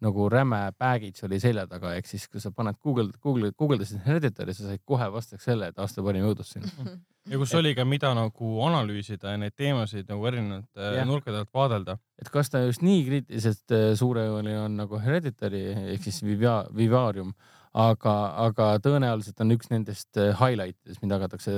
[0.04, 4.52] nagu räme package oli selja taga, ehk siis kui sa paned Google, Google, guugeldasid Hereditary,
[4.54, 6.68] sa said kohe vastaks selle, et aasta parim õudusfilm
[7.30, 11.06] ja kus oli ka, mida nagu analüüsida ja neid teemasid nagu erinevate yeah.
[11.08, 11.98] nurkade alt vaadelda.
[12.22, 15.64] et kas ta just nii kriitiliselt äh, suurejooneline on nagu Hereditary
[15.94, 17.32] ehk siis Vivia, Vivarium,
[17.74, 18.16] aga,
[18.46, 21.56] aga tõenäoliselt on üks nendest äh, highlight idest, mida hakatakse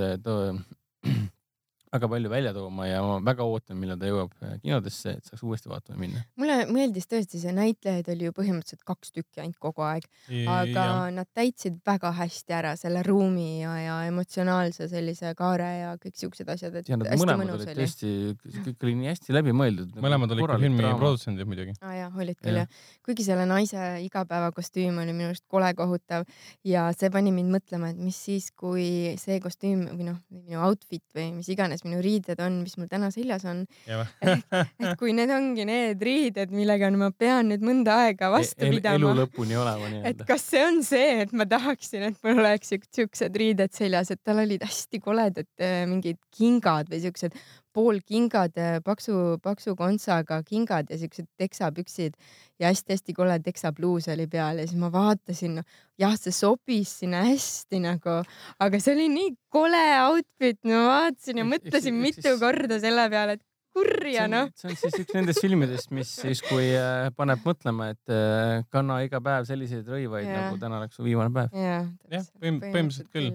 [1.93, 5.43] väga palju välja tooma ja ma väga ootan, millal ta jõuab äh, kinodesse, et saaks
[5.47, 6.23] uuesti vaatama minna.
[6.41, 10.07] mulle meeldis tõesti, see näitlejaid oli ju põhimõtteliselt kaks tükki ainult kogu aeg,
[10.51, 10.99] aga ja.
[11.15, 16.53] nad täitsid väga hästi ära selle ruumi ja, ja emotsionaalse sellise kaare ja kõik siuksed
[16.55, 17.77] asjad, et ja, hästi mõnus oli.
[17.81, 18.13] tõesti,
[18.69, 19.93] kõik oli nii hästi läbimõeldud.
[19.95, 21.77] Nagu mõlemad olid ka filmi produtsendid muidugi.
[21.81, 22.71] aa ah, jaa, olid küll jah.
[23.07, 26.27] kuigi selle naise igapäevakostüüm oli minu arust kole kohutav
[26.67, 31.05] ja see pani mind mõtlema, et mis siis, kui see kostüüm või noh, minu outfit
[31.17, 33.65] või mis iganes milles minu riided on, mis mul täna seljas on.
[33.89, 34.45] et,
[34.81, 38.99] et kui need ongi need riided, millega ma pean nüüd mõnda aega vastu e pidama.
[38.99, 40.11] elu lõpuni olema nii-öelda.
[40.11, 44.23] et kas see on see, et ma tahaksin, et mul oleks siuksed riided seljas, et
[44.25, 47.37] tal olid hästi koledad äh, mingid kingad või siuksed
[47.79, 52.17] poolkingad, äh, paksu, paksu kontsaga kingad ja siuksed teksapüksid
[52.59, 57.23] ja hästi-hästi kole teksapluus oli peal ja siis ma vaatasin, noh jah, see sobis sinna
[57.29, 58.21] hästi nagu,
[58.65, 63.45] aga see oli nii kole outfit, ma vaatasin ja mõtlesin mitu korda selle peale, et
[63.79, 64.51] kurja noh.
[64.59, 69.01] see on siis üks nendest filmidest, mis siis, kui äh, paneb mõtlema, et äh, kanna
[69.07, 70.49] iga päev selliseid rõivaid ja.
[70.49, 71.55] nagu täna oleks su viimane päev.
[71.55, 73.33] jah, põhimõtteliselt küll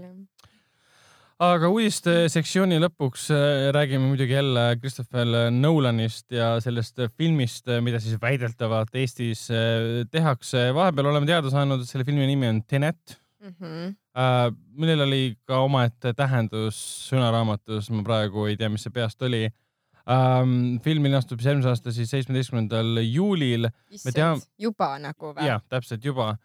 [1.41, 8.19] aga uudistesektsiooni lõpuks äh, räägime muidugi jälle Christopher Nolanist ja sellest filmist, äh, mida siis
[8.21, 10.69] väidetavalt Eestis äh, tehakse.
[10.75, 13.55] vahepeal oleme teada saanud, et selle filmi nimi on Tenet mm.
[13.59, 14.55] -hmm.
[14.77, 16.77] millel oli ka omaette tähendus
[17.09, 19.49] sõnaraamatus, ma praegu ei tea, mis see peast oli
[20.09, 20.79] ähm,.
[20.83, 25.47] film linastub siis järgmise aasta siis seitsmeteistkümnendal juulil issand, juba nagu või?
[25.47, 26.36] ja täpselt juba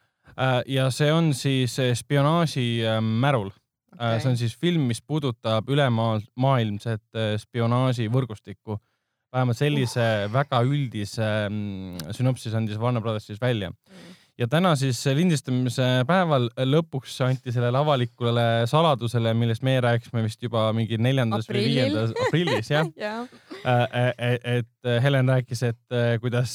[0.67, 3.51] ja see on siis spionaaži märul
[3.95, 4.21] okay..
[4.21, 8.79] see on siis film, mis puudutab ülemaailmset äh, spionaaživõrgustikku.
[9.33, 10.33] vähemalt sellise uh.
[10.33, 14.18] väga üldise mm, sünopsis andis Warner Brothers siis välja Mm.
[14.39, 20.69] Ja täna siis lindistamise päeval lõpuks anti sellele avalikule saladusele, millest meie rääkisime vist juba
[20.77, 21.75] mingi neljandas või Aprillil.
[21.75, 23.27] viiendas aprillis jah, jah,
[24.59, 24.69] et
[25.03, 26.53] Helen rääkis, et äh, kuidas,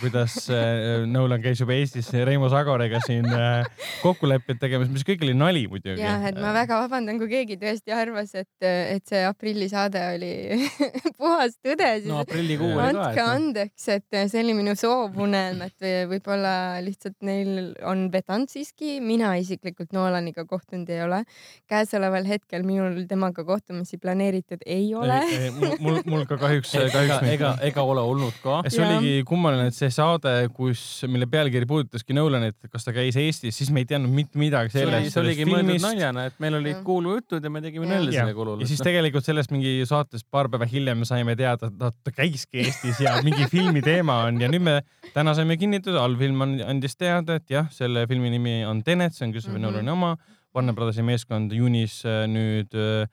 [0.00, 3.68] kuidas äh, Nolan käis juba Eestis Reimo Sagorega siin äh,
[4.00, 6.00] kokkuleppeid tegemas, mis kõik oli nali muidugi.
[6.00, 10.32] jah, et ma väga vabandan, kui keegi tõesti arvas, et, et see aprillisaade oli
[11.20, 16.56] puhas tõde, siis no andke et noh, andeks, et see oli minu soovunelm, et võib-olla
[16.84, 21.22] lihtsalt neil on vedanud siiski, mina isiklikult Nolaniga kohtunud ei ole.
[21.68, 25.20] käesoleval hetkel minul temaga kohtumisi planeeritud ei ole.
[25.58, 28.60] mul, mul, mul ka kahjuks, ega, kahjuks ega, ega, ega ole olnud ka.
[28.68, 28.96] see Jah.
[28.96, 33.72] oligi kummaline, et see saade, kus, mille pealkiri puudutaski Nolanit, kas ta käis Eestis, siis
[33.74, 35.12] me ei teadnud mitte midagi sellest.
[35.14, 38.60] see oligi mõeldud naljana, et meil olid kuulujutud ja me tegime nalja ja selle kulul.
[38.62, 43.00] ja siis tegelikult sellest mingi saates paar päeva hiljem saime teada, et ta, käiski Eestis
[43.02, 44.76] ja mingi filmi teema on ja nüüd me
[45.14, 49.24] täna saime kinnitada, allfilm on, andis teada, et jah, selle filmi nimi on Tenet, see
[49.26, 49.64] on Christopher Mhm.
[49.66, 49.82] mm -hmm.
[49.84, 50.16] Nolani oma.
[50.54, 53.06] Warner Brothersi meeskond juunis äh, nüüd äh,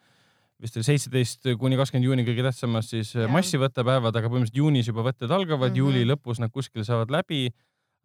[0.62, 3.26] vist oli seitseteist kuni kakskümmend juuni kõige tähtsamad siis Jah.
[3.26, 5.74] äh, massivõttepäevad, aga põhimõtteliselt juunis juba võtted algavad mm, Mhm.
[5.74, 5.78] -hmm.
[5.78, 7.50] juuli lõpus nad kuskil saavad läbi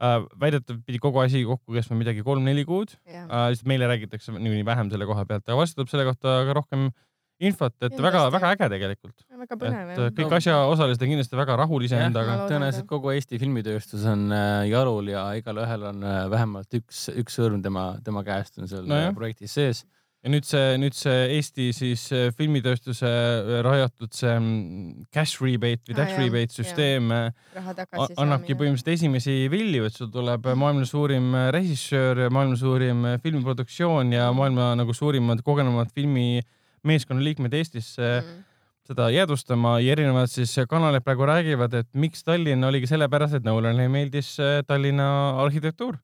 [0.00, 0.22] äh,.
[0.40, 4.90] väidetavalt pidi kogu asi kokku kestma midagi kolm-neli kuud äh,, lihtsalt meile räägitakse niikuinii vähem
[4.90, 6.90] selle koha pealt, aga varsti tuleb selle kohta ka rohkem
[7.39, 9.27] infot, et väga-väga äge tegelikult.
[9.39, 10.09] väga põnev et jah.
[10.09, 10.15] äh,.
[10.19, 12.40] kõik asjaosalised on kindlasti väga rahul iseendaga.
[12.51, 17.62] tõenäoliselt kogu Eesti filmitööstus on äh, jalul ja igalühel on äh, vähemalt üks, üks sõrm
[17.62, 19.85] tema, tema käest on seal no projektis sees.
[20.24, 23.15] ja nüüd see, nüüd see Eesti siis filmitööstuse
[23.62, 28.59] rajatud see mm, cash rebate või Aa, tax jah, rebate süsteem raha a- tagasi annabki
[28.59, 34.97] põhimõtteliselt esimesi vilju, et sul tuleb maailma suurim režissöör, maailma suurim filmiproduktsioon ja maailma nagu
[35.05, 36.56] suurimad kogenumad filmimeeskonna
[36.89, 38.43] liikmed Eestisse mm.
[38.89, 43.89] seda jäädvustama ja erinevad siis kanalid praegu räägivad, et miks Tallinn oligi sellepärast, et Nolanile
[43.93, 45.09] meeldis äh, Tallinna
[45.44, 45.98] arhitektuur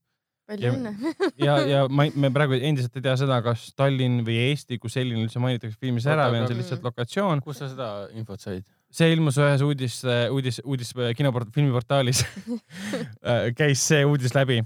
[0.48, 0.92] palju Ja- õnne.
[1.46, 5.24] ja, ja ma, me praegu endiselt ei tea seda, kas Tallinn või Eesti kui selline
[5.24, 7.42] üldse mainitakse filmis ära või on see lihtsalt lokatsioon.
[7.44, 8.66] kust sa seda infot said?
[8.94, 9.96] see ilmus ühes uudis,
[10.30, 12.22] uudis, uudis kinoport-, filmiportaalis
[13.58, 14.60] käis see uudis läbi.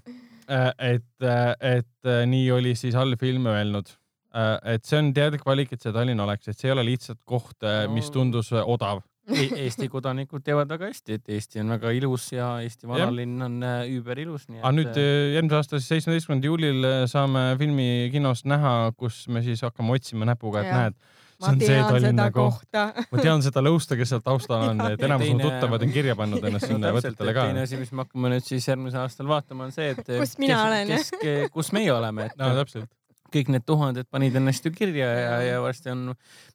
[0.48, 1.28] et,
[1.60, 3.88] et nii oli siis allfilm öelnud.
[4.34, 7.56] Et see on teadlik valik, et see Tallinn oleks, et see ei ole lihtsalt koht,
[7.94, 8.12] mis No.
[8.20, 9.00] tundus odav.
[9.28, 13.82] Eesti kodanikud teavad väga hästi, et Eesti on väga ilus ja Eesti vanalinn on äh,
[13.92, 14.46] üüberilus.
[14.62, 19.42] aga nüüd äh, järgmise aasta siis seitsmeteistkümnendal juulil äh, saame filmi kinos näha, kus me
[19.44, 20.78] siis hakkame otsima näpuga, et Jah.
[20.80, 20.96] näed,
[21.42, 22.64] ma see on see tean Tallinna seda koht.
[22.72, 23.04] kohta.
[23.12, 26.16] ma tean seda lõusta, kes seal taustal on, et Ja enamus mu tuttavad on kirja
[26.16, 27.44] pannud ennast sinna võtetele ka.
[27.50, 30.56] teine asi, mis me hakkame nüüd siis järgmisel aastal vaatama, on see, et Kus mina
[30.56, 32.88] kes, olen, kes, kus meie oleme, et no täpselt.
[33.32, 36.14] Kõik need tuhanded panid ennast ju kirja ja, ja varsti on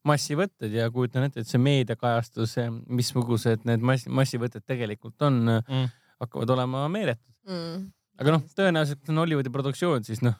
[0.09, 2.55] massivõtted ja kujutan ette, et see meediakajastus,
[2.89, 5.89] missugused need mass, massivõtted tegelikult on, Mm.
[6.23, 7.33] hakkavad olema meeletud.
[7.49, 7.91] Mm.
[8.21, 10.35] aga noh, tõenäoliselt on Hollywoodi produktsioon, siis noh,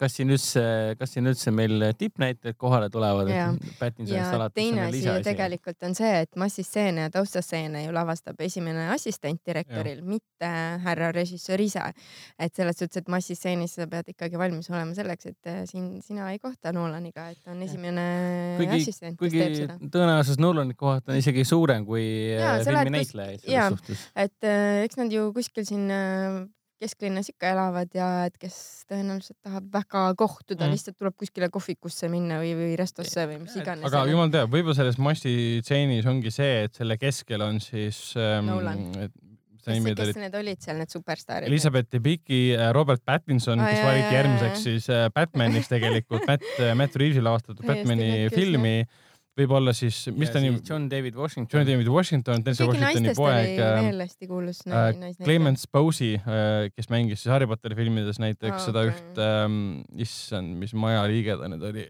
[0.00, 0.62] kas siin üldse,
[0.98, 3.50] kas siin üldse meil tippnäitlejad kohale tulevad, ja
[4.34, 9.40] alates teine asi ju tegelikult on see, et massistseene ja taustastseene ju lavastab esimene assistent
[9.46, 10.50] direktoril, mitte
[10.84, 11.84] härra režissöör ise.
[12.38, 16.30] et selles suhtes, et massistseenis sa pead ikkagi valmis olema selleks, et äh, siin sina
[16.32, 18.06] ei kohta Nolaniga, et on esimene
[18.58, 19.78] kuigi assistent, kes teeb seda.
[19.94, 22.04] tõenäosus Nolani kohata on isegi suurem kui
[22.34, 23.70] äh, sa lähed filmi kus- näitlejaid jaa.
[23.70, 24.04] selles suhtes.
[24.26, 25.86] et äh, eks nad ju kuskil siin
[26.84, 28.56] kesklinnas ikka elavad ja et kes
[28.90, 30.76] tõenäoliselt tahab väga kohtuda Mm.
[30.76, 33.84] lihtsalt tuleb kuskile kohvikusse minna või, või restosse või mis iganes.
[33.88, 38.82] aga jumal teab, võib-olla selles massitseenis ongi see, et selle keskel on siis ähm, Nolan.,
[39.64, 41.48] kes, kes, need olid seal, need superstaarid?
[41.48, 42.42] Elizabeth Debicki,
[42.76, 46.44] Robert Pattinson, Aa, kes jaa, valiti järgmiseks siis äh, Batmaniks tegelikult, Matt,
[46.76, 48.76] Matt Reaves'i lavastatud Batmani filmi.
[49.38, 51.50] Võib-olla siis, mis ta nimi, John David Washington.
[51.52, 55.26] John David Washington, Denzel Washingtoni poeg äh, veel hästi kuulus äh, naisnäitleja.
[55.26, 56.20] Clemens Posey,
[56.74, 58.94] kes mängis siis Harry Potteri filmides näiteks Aa, seda okei.
[58.94, 59.58] üht ähm,,
[60.06, 61.88] issand, mis maja liige ta nüüd oli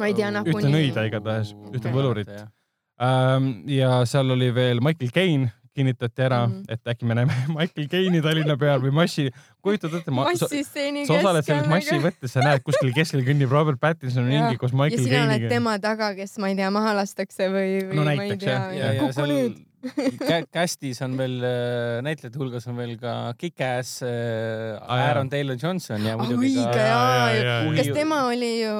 [0.00, 0.72] ma ei tea ühte nagunii.
[0.72, 2.30] nõida igatahes, ühte võlurit.
[3.02, 3.50] ähm,.
[3.70, 6.52] ja seal oli veel Michael Caine kinnitati ära mm.
[6.52, 6.74] -hmm.
[6.74, 9.30] et äkki me näeme Michael Caine'i Tallinna peal või massi,
[9.64, 11.74] kujutad ette, sa, massistseeni sa osaled selles keskel.
[11.74, 15.52] massivõttes, sa näed kuskil keskel kõnnib Robert Pattinson ringi koos ja Michael sina oled Caine'iga.
[15.56, 18.58] tema taga, kes ma ei tea, maha lastakse või, või No ma ei näiteks, tea
[18.76, 19.60] ja, ja kuku nüüd.
[20.28, 25.08] Kä- Castis on veel äh, näitlejate hulgas on veel ka Kick-Ass äh, Ah.
[25.08, 28.76] Aaron Taylor Johnson ja Ah, muidugi õige ka jaa, jaa, kas tema oli ju,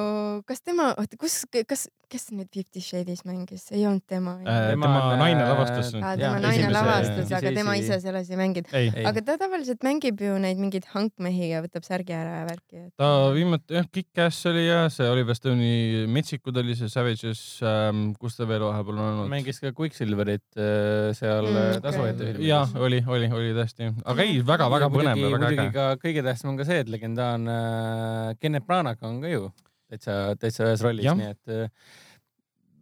[0.47, 4.35] kas tema, oota, kus, kas, kes nüüd Fifty Shades mängis, ei olnud tema?
[4.43, 6.21] Äh, Tema tema on, naine äh, lavastas aa, nüüd.
[6.23, 8.69] tema naine lavastas, aga tema ise- selles ei mänginud.
[9.09, 12.83] aga ta tavaliselt mängib ju neid mingeid hankmehi ja võtab särgi ära ja värki.
[13.01, 18.37] ta viimati jah, Kick-Ass oli ja see Oliver Stone'i Metsikud oli see Savages ähm,, kus
[18.39, 19.31] ta veel vahepeal on olnud?
[19.33, 21.81] mängis ka Quicksilverit äh, seal Mm, mm, okei.
[21.87, 22.47] tasuvõetu filmis.
[22.47, 25.67] jah, oli, oli, oli tõesti, aga ei, väga-väga põnev ja väga äge.
[25.75, 29.51] ka kõige tähtsam on ka see, et legendaarne äh, Kennet Branagh on ka ju
[29.89, 31.67] täitsa, täitsa ühes rollis nii et äh,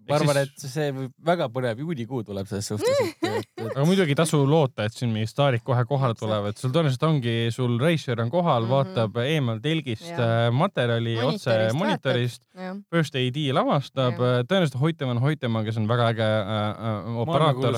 [0.10, 0.88] ma arvan, et see
[1.32, 4.95] väga põnev juulikuu tuleb selles suhtes, et, et, et aga muidugi ei tasu loota, et
[4.95, 8.72] siin mingid staarid kohe kohale tulevad, sul tõenäoliselt ongi, sul reisijal on kohal, Mhm.
[8.72, 10.47] vaatab eemal telgist Jaa.
[10.47, 16.09] äh, materjali otse Monitorist monitorist, jah, First AD lavastab, tõenäoliselt Hoitemann Hoitemann, kes on väga
[16.13, 16.61] äge äh,
[16.91, 17.77] äh, operaator.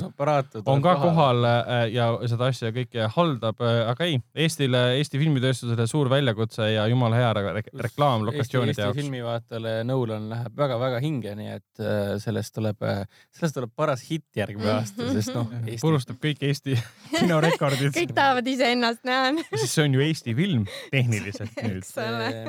[0.66, 6.10] on ka kohal äh, ja seda asja kõike haldab, aga ei, Eestile, Eesti filmitööstusele suur
[6.12, 9.00] väljakutse ja jumala hea re re reklaam lokatsioonide Eesti, Eesti jaoks.
[9.02, 12.82] filmivaatajale Nolan läheb väga-väga hinge, nii et äh, sellest tuleb,
[13.34, 16.76] sellest tuleb paras hitt järgmine aasta, sest noh, Eesti purustab kõik Eesti
[17.20, 17.94] kinorekordid.
[17.96, 19.32] kõik tahavad iseennast näha.
[19.54, 21.88] siis see on ju Eesti film tehniliselt nüüd.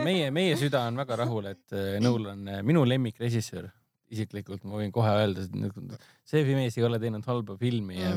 [0.06, 3.68] Meie, meie süda on väga rahul, et Nolan, minu lemmikrežissöör,
[4.14, 5.94] isiklikult ma võin kohe öelda, et
[6.28, 8.16] see mees ei ole teinud halba filmi ja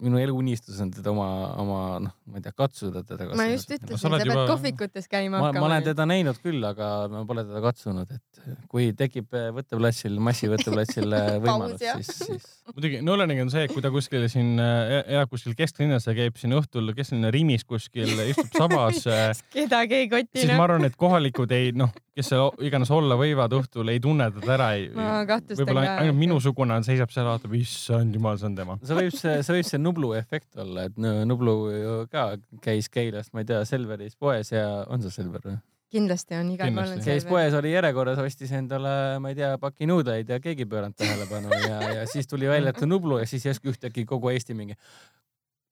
[0.00, 1.26] Minu eluunistus on teda oma,
[1.60, 3.26] oma noh, ma ei tea, katsuda teda.
[3.36, 5.84] ma just ütlesin, sa pead juba- kohvikutes käima ma, ma hakkama olen.
[5.90, 8.40] teda näinud küll, aga ma pole teda katsunud, et
[8.72, 13.84] kui tekib eh, võtteplatsil, massivõtteplatsil eh, võimalus, siis, siis muidugi Nolaniga on see, et kui
[13.84, 18.48] ta kuskil siin äh, elab kuskil kesklinnas ja käib siin õhtul kesklinna Rimis kuskil, istub
[18.56, 19.04] sabas,
[19.56, 23.52] kedagi ei koti siis ma arvan, et kohalikud ei noh, kes seal iganes olla võivad
[23.58, 24.70] õhtul, ei tunne teda ära.
[24.96, 28.78] Ma kahtlustan võib-olla ka, ainult et- minusugune seisab seal, vaatab, issand jumal, see on tema.
[28.80, 32.28] see võib see võib see Nublu efekt olla, et Nõ- Nublu ju ka
[32.64, 35.58] käis Keilas, ma ei tea, Selveris poes ja on see Selver või?
[35.96, 38.90] kindlasti on igal pool on käis poes, oli järjekorras, ostis endale,
[39.22, 42.72] ma ei tea, paki nuudeid ja keegi ei pööranud tähelepanu ja, ja siis tuli välja,
[42.74, 44.74] et on Nublu ja siis järsku ühtäkki kogu Eesti mingi.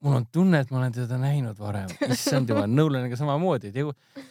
[0.05, 3.73] mul on tunne, et ma olen teda näinud varem, issand jumal, Nolaniga samamoodi,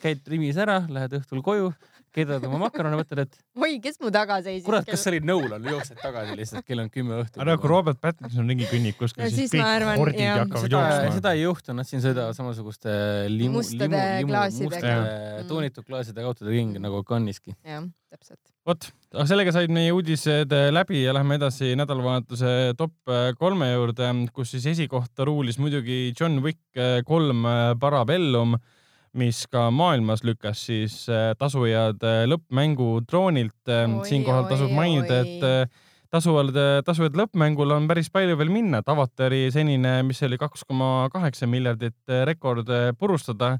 [0.02, 1.72] käid Rimis ära, lähed õhtul koju,
[2.14, 4.66] keedad oma makarone, mõtled, et oi, kes mu taga seisis?
[4.68, 7.42] kurat, kas see oli Nolan, jooksed tagasi lihtsalt, kell on kümme õhtul.
[7.46, 10.40] aga kui Robert Pattinson ringi kõnnib kuskil, No siis siis ma kõik arvan, hordid jah.
[10.44, 11.18] hakkavad seda, jooksma.
[11.18, 12.96] seda ei juhtu, nad siin sõidavad samasuguste
[13.34, 14.74] limu, Mustade limu, limu, klaasidega.
[14.78, 15.48] mustade Mm.
[15.50, 17.56] toonitud klaasidega autode ringi nagu Canneski.
[17.66, 17.84] jah,
[18.14, 18.40] täpselt.
[18.66, 23.72] vot, aga sellega said meie uudised äh, läbi ja lähme edasi nädalavahetuse top äh, kolme
[23.74, 27.44] juurde, kus siis esikohta ruulis muidugi John Wick äh, kolm
[27.80, 28.56] Parabellum,
[29.18, 33.62] mis ka maailmas lükkas siis äh, tasujad äh, lõppmängu troonilt.
[33.70, 35.84] Oi, siinkohal tasub mainida, et äh,
[36.14, 41.10] tasuvalt, tasuvalt lõppmängul on päris palju veel minna, et avatari senine, mis oli kaks koma
[41.14, 43.58] kaheksa miljardit äh, rekord äh, purustada.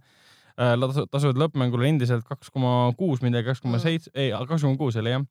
[0.54, 5.00] tasuvalt lõppmängul on endiselt kaks koma kuus midagi, kaks koma seitse, ei, kaks koma kuus
[5.02, 5.24] oli jah.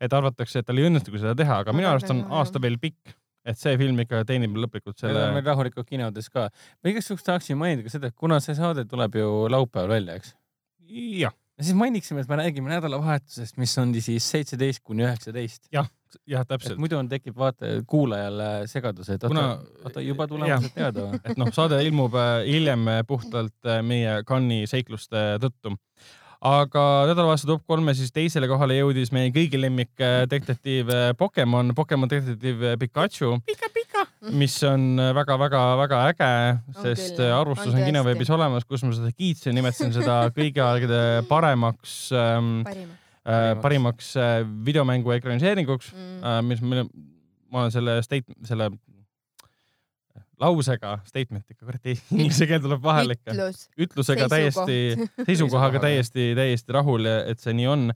[0.00, 3.12] et arvatakse, et tal ei õnnestugi seda teha, aga minu arust on aasta veel pikk,
[3.44, 5.28] et see film ikka teenib lõplikult Selle...
[5.34, 6.48] meil rahulikult kinodes ka.
[6.80, 10.18] ma igaks juhuks tahaksin mainida ka seda, et kuna see saade tuleb ju laupäeval välja,
[10.20, 10.34] eks.
[11.20, 15.68] jah, siis mainiksime, et me räägime nädalavahetusest, mis on siis seitseteist kuni üheksateist.
[15.72, 15.88] jah,
[16.42, 16.78] et täpselt.
[16.80, 21.20] muidu on, tekib vaata kuulajal segadus, et oota Kuna-, oota juba tulemused teada või?
[21.24, 25.76] et noh, saade ilmub äh, hiljem äh, puhtalt äh, meie Cannes'i seikluste tõttu.
[26.40, 31.74] Aga nädalavahetuse top kolme siis teisele kohale jõudis meie kõigi lemmik äh, detektiiv äh, Pokemon,
[31.76, 33.34] Pokemon detektiiv äh, Pikachu,
[34.36, 36.30] mis on väga-väga-väga äge,
[36.74, 37.36] On sest jah.
[37.40, 42.62] arvustus On on kinoveebis olemas, kus ma seda kiitsin, nimetasin seda kõigi aegade paremaks ähm,,
[42.64, 46.22] parim äh, parimaks äh, videomängu ekraniseeringuks mm..
[46.24, 46.86] äh,, mis mille,
[47.50, 48.70] ma olen selle state, selle
[50.40, 53.62] lausega statement ikka, kurat, inglise keel tuleb vahele ikka, ütlus.
[53.86, 54.66] ütlusega Seisukoht.
[54.66, 57.88] täiesti, seisukohaga täiesti, täiesti rahul, et see nii on.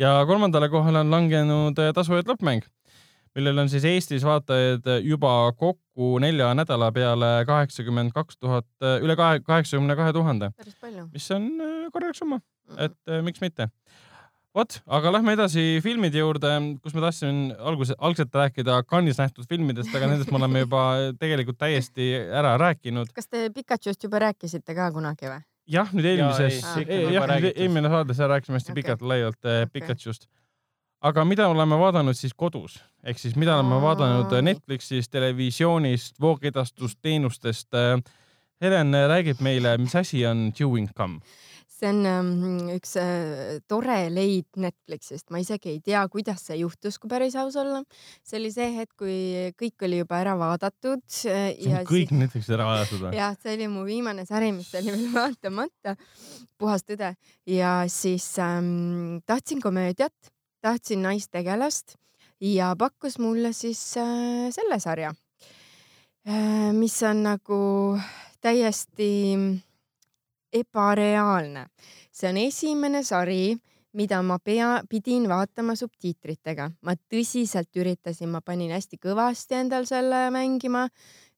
[0.00, 2.64] ja kolmandale kohale on langenud äh, tasujad lõppmäng,
[3.38, 8.68] millel on siis Eestis vaatajaid juba kokku nelja nädala peale kaheksakümmend kaks tuhat,
[9.00, 11.08] üle kahe, kaheksakümne kahe tuhande, päris palju.
[11.12, 12.42] mis on äh, korralik summa,
[12.76, 13.70] et äh, miks mitte.
[14.56, 16.50] vot, aga lähme edasi filmide juurde,
[16.84, 20.82] kus ma tahtsin alguse, algselt rääkida Cannes'is nähtud filmidest, aga nendest me oleme juba
[21.20, 23.12] tegelikult täiesti ära rääkinud.
[23.16, 25.40] kas te Pikachust juba rääkisite ka kunagi või?
[25.72, 27.64] jah, nüüd eelmises Jaa, ei,, jah, juba räägitud.
[27.64, 28.82] eelmine saade, seal rääkisime hästi Okei.
[28.82, 29.66] pikalt-laialt okay.
[29.66, 29.72] Okei.
[29.80, 30.28] Pikachust.
[31.00, 33.86] aga mida oleme vaadanud siis kodus, ehk siis mida oleme Aa.
[33.88, 37.72] vaadanud Netflixist, televisioonist, voogedastusteenustest.
[38.62, 41.16] Helen räägib meile, mis asi on chewing gum.
[41.72, 46.98] See on ähm, üks äh, tore leid Netflixist, ma isegi ei tea, kuidas see juhtus,
[47.00, 47.82] kui päris aus olla.
[48.26, 49.16] see oli see hetk, kui
[49.58, 51.02] kõik oli juba ära vaadatud.
[51.02, 53.14] on kõik Netflixis ära vaadatud või?
[53.20, 55.96] jah, see oli mu viimane sari, mis oli veel vaatamata,
[56.60, 57.14] puhas tõde
[57.48, 60.32] ja siis ähm, tahtsin komöödiat,
[60.62, 61.96] tahtsin naistegelast
[62.42, 65.14] ja pakkus mulle siis äh, selle sarja
[66.28, 67.62] äh,, mis on nagu
[68.42, 69.10] täiesti
[70.52, 71.66] ebareaalne.
[72.12, 73.56] see on esimene sari,
[73.92, 76.70] mida ma pea, pidin vaatama subtiitritega.
[76.82, 80.88] ma tõsiselt üritasin, ma panin hästi kõvasti endal selle mängima.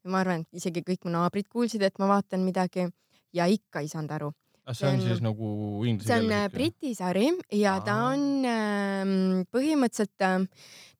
[0.04, 2.88] ma arvan, et isegi kõik mu naabrid kuulsid, et ma vaatan midagi
[3.32, 4.32] ja ikka ei saanud aru.
[4.72, 5.48] See on see on- siis nagu
[5.84, 6.52] inglise see on äh, keeles?
[6.54, 8.14] Briti sari ja ta Aa.
[8.14, 10.46] on ähm, põhimõtteliselt äh,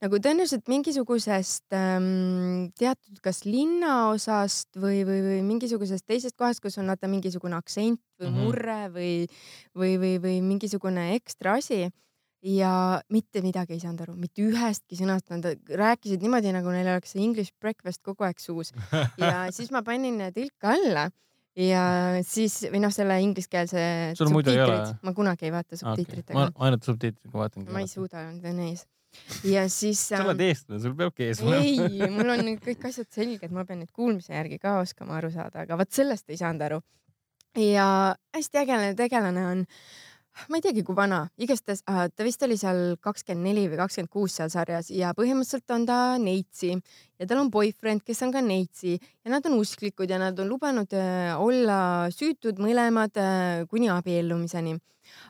[0.05, 6.91] nagu tõenäoliselt mingisugusest ähm, teatud kas linnaosast või, või, või mingisugusest teisest kohast, kus on
[6.93, 8.41] vaata mingisugune aktsent või Mhm.
[8.45, 9.13] murre või,
[9.75, 11.87] või, või, või mingisugune ekstra asi
[12.45, 17.15] ja mitte midagi ei saanud aru, mitte ühestki sõnast, nad rääkisid niimoodi, nagu neil oleks
[17.17, 18.75] see English breakfast kogu aeg suus
[19.17, 21.07] ja siis ma panin tõlke alla
[21.59, 21.83] ja
[22.27, 23.85] siis või noh, selle ingliskeelse
[24.19, 24.81] Sul muidu ei ole?
[25.07, 25.83] ma kunagi ei vaata okay..
[25.83, 27.71] subtiitritega ma ainult subtiitritega vaatangi.
[27.75, 27.91] ma ei.
[27.91, 28.85] suuda, need on ees.
[29.47, 30.03] ja siis.
[30.11, 31.63] sa oled eestlane, sul peabki ees olema.
[31.63, 35.63] ei, mul on kõik asjad selged, ma pean nüüd kuulmise järgi ka oskama aru saada,
[35.63, 36.81] aga vot sellest ei saanud aru.
[37.63, 37.87] ja
[38.35, 39.65] hästi äge tegelane on,
[40.49, 44.13] ma ei teagi, kui vana, igastahes äh, ta vist oli seal kakskümmend neli või kakskümmend
[44.13, 48.43] kuus seal sarjas ja põhimõtteliselt on ta neitsi ja tal on boyfriend, kes on ka
[48.45, 51.79] neitsi ja nad on usklikud ja nad on lubanud äh, olla
[52.15, 54.79] süütud mõlemad äh, kuni abiellumiseni.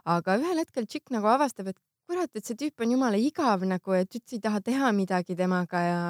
[0.04, 3.96] aga ühel hetkel tšikk nagu avastab, et kurat, et see tüüp on jumala igav nagu,
[3.96, 6.00] et üldse ei taha teha midagi temaga ja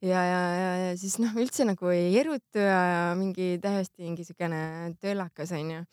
[0.00, 4.96] ja, ja, ja, siis noh, üldse nagu ei erutu ja, ja mingi täiesti mingi siukene
[5.00, 5.84] töllakas onju.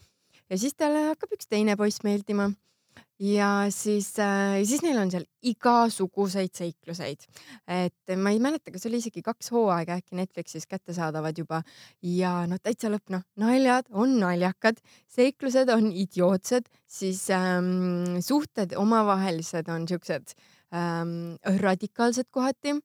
[0.49, 2.51] Ja siis talle hakkab üks teine poiss meeldima
[3.23, 7.25] ja siis äh,, siis neil on seal igasuguseid seikluseid,
[7.69, 11.61] et ma ei mäleta, kas oli isegi kaks hooaega äkki Netflixis kättesaadavad juba
[12.01, 19.69] ja noh, täitsa lõpp, noh, naljad on naljakad, seiklused on idiootsed, siis ähm, suhted omavahelised
[19.71, 20.35] on siuksed
[20.73, 22.79] ähm, radikaalsed kohati.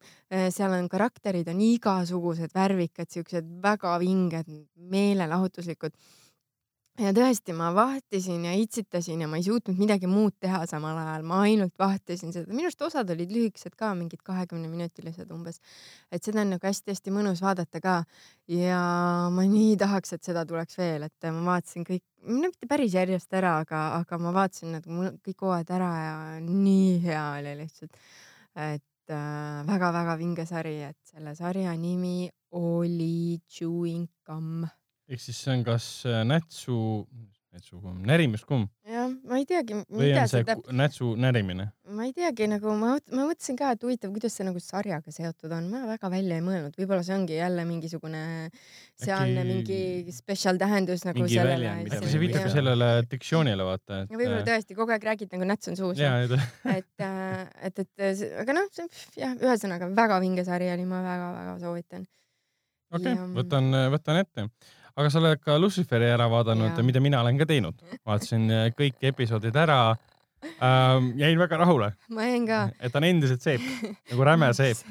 [0.53, 5.97] seal on karakterid on igasugused värvikad, siuksed väga vinged, meelelahutuslikud.
[6.99, 11.25] Ja tõesti, ma vahtisin ja itsitasin ja ma ei suutnud midagi muud teha samal ajal,
[11.29, 15.61] ma ainult vahtisin seda, minu arust osad olid lühikesed ka, mingid kahekümneminutilised umbes.
[16.11, 17.97] et seda on nagu hästi-hästi mõnus vaadata ka
[18.51, 18.81] ja
[19.35, 23.33] ma nii tahaks, et seda tuleks veel, et ma vaatasin kõik, no mitte päris järjest
[23.35, 27.95] ära, aga, aga ma vaatasin mul- kõik hooajad ära ja nii hea oli lihtsalt.
[28.57, 34.67] et äh, väga-väga vinge sari, et selle sarja nimi oli Chewing Gum.
[35.09, 36.79] Ehk siis see on kas äh, nätsu,
[37.55, 41.69] nätsukumm, närimiskumm jah, ma ei teagi, või on see täp-, nätsu närimine?
[41.97, 45.53] ma ei teagi nagu ma, ma mõtlesin ka, et huvitav, kuidas see nagu sarjaga seotud
[45.57, 48.23] on, ma väga välja ei mõelnud, võib-olla see ongi jälle mingisugune
[49.01, 54.15] sealne Äkki- mingi spetsial tähendus nagu Mingi sellele äkki see viitab sellele diktsioonile, vaata, et.
[54.15, 56.01] võib-olla tõesti kogu aeg räägid nagu näts on suus.
[56.03, 56.37] ja, et
[56.77, 56.93] et,
[57.71, 58.89] et, et aga noh, see
[59.25, 62.09] jah, ühesõnaga väga vinge sari oli, ma väga-väga soovitan.
[62.93, 64.51] okei Ja-, võtan, võtan ette.
[64.99, 67.79] Aga sa oled ka Luciferi ära vaadanud mida mina olen ka teinud.
[68.07, 69.81] vaatasin äh, kõik episoodid ära
[70.63, 71.13] ähm,.
[71.19, 72.59] jäin väga rahule, ma jäin ka.
[72.81, 73.63] et ta on endiselt seep,
[74.11, 74.83] nagu räme seep,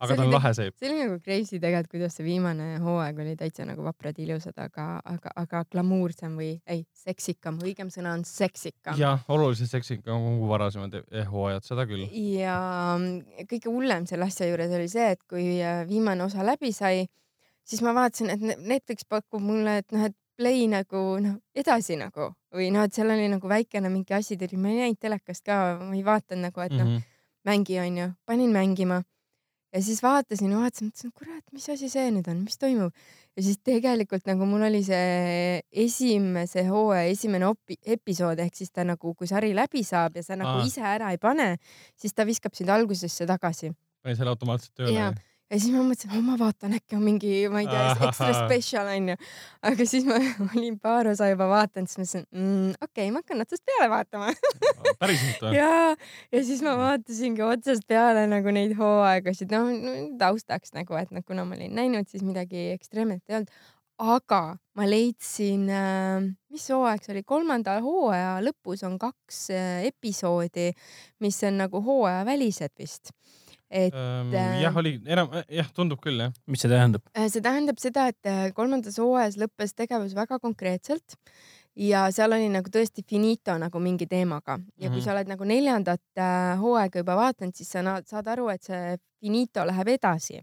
[0.00, 0.76] aga ta on lahe seep.
[0.76, 4.86] see oli nagu crazy tegelikult, kuidas see viimane hooaeg oli täitsa nagu vaprad ilusad, aga,
[5.04, 8.96] aga, aga glamuursem või ei, seksikam, õigem sõna on seksikam.
[9.00, 12.08] jah, oluliselt seksikam kui varasemad eh, hooajad, seda küll.
[12.36, 12.56] ja
[13.44, 17.06] kõige hullem selle asja juures oli see, et kui äh, viimane osa läbi sai,
[17.66, 21.96] siis ma vaatasin, et Ne- Netflix pakub mulle, et noh, et play nagu noh, edasi
[21.98, 25.44] nagu või noh, et seal oli nagu väikene mingi asi tuli, ma ei näinud telekast
[25.44, 27.02] ka, ma ei vaadanud nagu, et noh, Mhm.
[27.46, 29.02] mängi onju, panin mängima
[29.72, 32.92] ja siis vaatasin vaatasin, mõtlesin, kurat, mis asi see nüüd on, mis toimub
[33.36, 38.84] ja siis tegelikult nagu mul oli see esimese hooaja esimene opi- episood ehk siis ta
[38.84, 40.66] nagu, kui sari läbi saab ja sa nagu Aa.
[40.66, 41.56] ise ära ei pane,
[41.96, 43.72] siis ta viskab sind algusesse tagasi
[44.02, 44.92] panin selle automaatselt tööle.
[45.46, 49.14] Ja siis ma mõtlesin, ma vaatan, äkki on mingi, ma ei tea, ekstra special onju.
[49.70, 50.18] aga siis ma
[50.48, 54.32] olin paar osa juba vaadanud, siis mõtlesin mm,, okei okay,, ma hakkan otsast peale vaatama
[55.02, 55.54] päriselt või?
[55.58, 55.70] ja,
[56.34, 61.24] ja siis ma vaatasingi otsast peale nagu neid hooaegasid, noh no, taustaks nagu, et noh,
[61.26, 63.54] kuna ma olin näinud, siis midagi ekstreemset ei olnud.
[64.02, 64.42] aga
[64.76, 70.72] ma leidsin äh,, mis hooaeg see oli, kolmanda hooaja lõpus on kaks äh, episoodi,
[71.22, 73.14] mis on nagu hooajavälised vist.
[73.70, 76.32] Et Ähm, äh, jah, oli enam, jah, tundub küll jah.
[76.46, 77.02] mis see tähendab?
[77.16, 81.16] Äh, see tähendab seda, et äh, kolmandas hooajas lõppes tegevus väga konkreetselt
[81.76, 85.04] ja seal oli nagu tõesti finito nagu mingi teemaga ja kui Mhm.
[85.04, 86.00] sa oled nagu neljandat
[86.62, 90.40] hooaega juba vaadanud, siis sa saad aru, et see finito läheb edasi.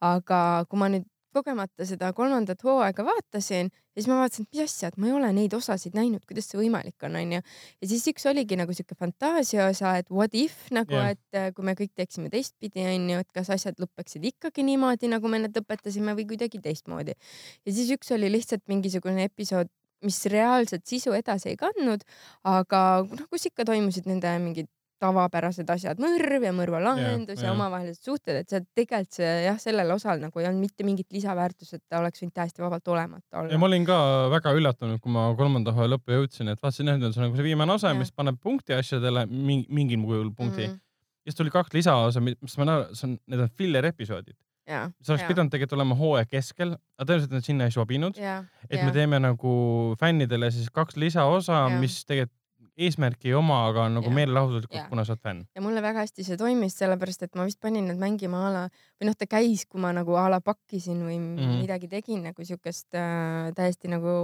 [0.00, 1.04] aga kui ma nüüd
[1.38, 5.30] kogemata seda kolmandat hooaega vaatasin, siis ma vaatasin, et mis asja, et ma ei ole
[5.36, 7.40] neid osasid näinud, kuidas see võimalik on, onju.
[7.82, 11.14] ja siis üks oligi nagu siuke fantaasia osa, et what if nagu yeah.
[11.14, 15.30] et äh, kui me kõik teeksime teistpidi, onju, et kas asjad lõpeksid ikkagi niimoodi, nagu
[15.30, 17.16] me need lõpetasime või kuidagi teistmoodi.
[17.64, 19.70] ja siis üks oli lihtsalt mingisugune episood,
[20.04, 22.04] mis reaalset sisu edasi ei kandnud,
[22.46, 24.70] aga noh, kus ikka toimusid nende mingid
[25.02, 27.50] tavapärased asjad, mõrv ja mõrvalahendus ja, jah.
[27.50, 31.14] ja omavahelised suhted, et see tegelikult see jah, sellel osal nagu ei olnud mitte mingit
[31.14, 33.52] lisaväärtust, et ta oleks võinud täiesti vabalt olemata olla.
[33.54, 33.98] ja ma olin ka
[34.34, 37.46] väga üllatunud, kui ma kolmanda hooaja lõppu jõudsin, et vaatasin, et see on nagu see
[37.46, 40.74] viimane osa, mis paneb punkti asjadele, mingi, mingil kujul punkti mm..
[40.74, 40.84] mm.
[41.24, 44.38] ja siis tuli kaks lisaosa, mis ma näen, see on, need on filler episoodid.
[44.68, 48.18] ja, see oleks ja, pidanud tegelikult olema hooaja keskel, aga tõenäoliselt nad sinna ei sobinud.
[48.18, 48.88] ja, et ja.
[48.88, 49.54] me teeme nagu
[50.00, 52.37] fännidele siis kaks lisaosa, mis tegelikult
[52.78, 55.44] eesmärki ei oma, aga on nagu meelelahutuslikult kuna sa oled fänn.
[55.54, 58.62] ja mulle väga hästi see toimis, sellepärast et ma vist panin need mängima a la
[58.70, 61.38] või noh, ta käis, kui ma nagu a la pakkisin või mm.
[61.38, 61.62] -hmm.
[61.64, 64.14] midagi tegin nagu siukest äh, täiesti nagu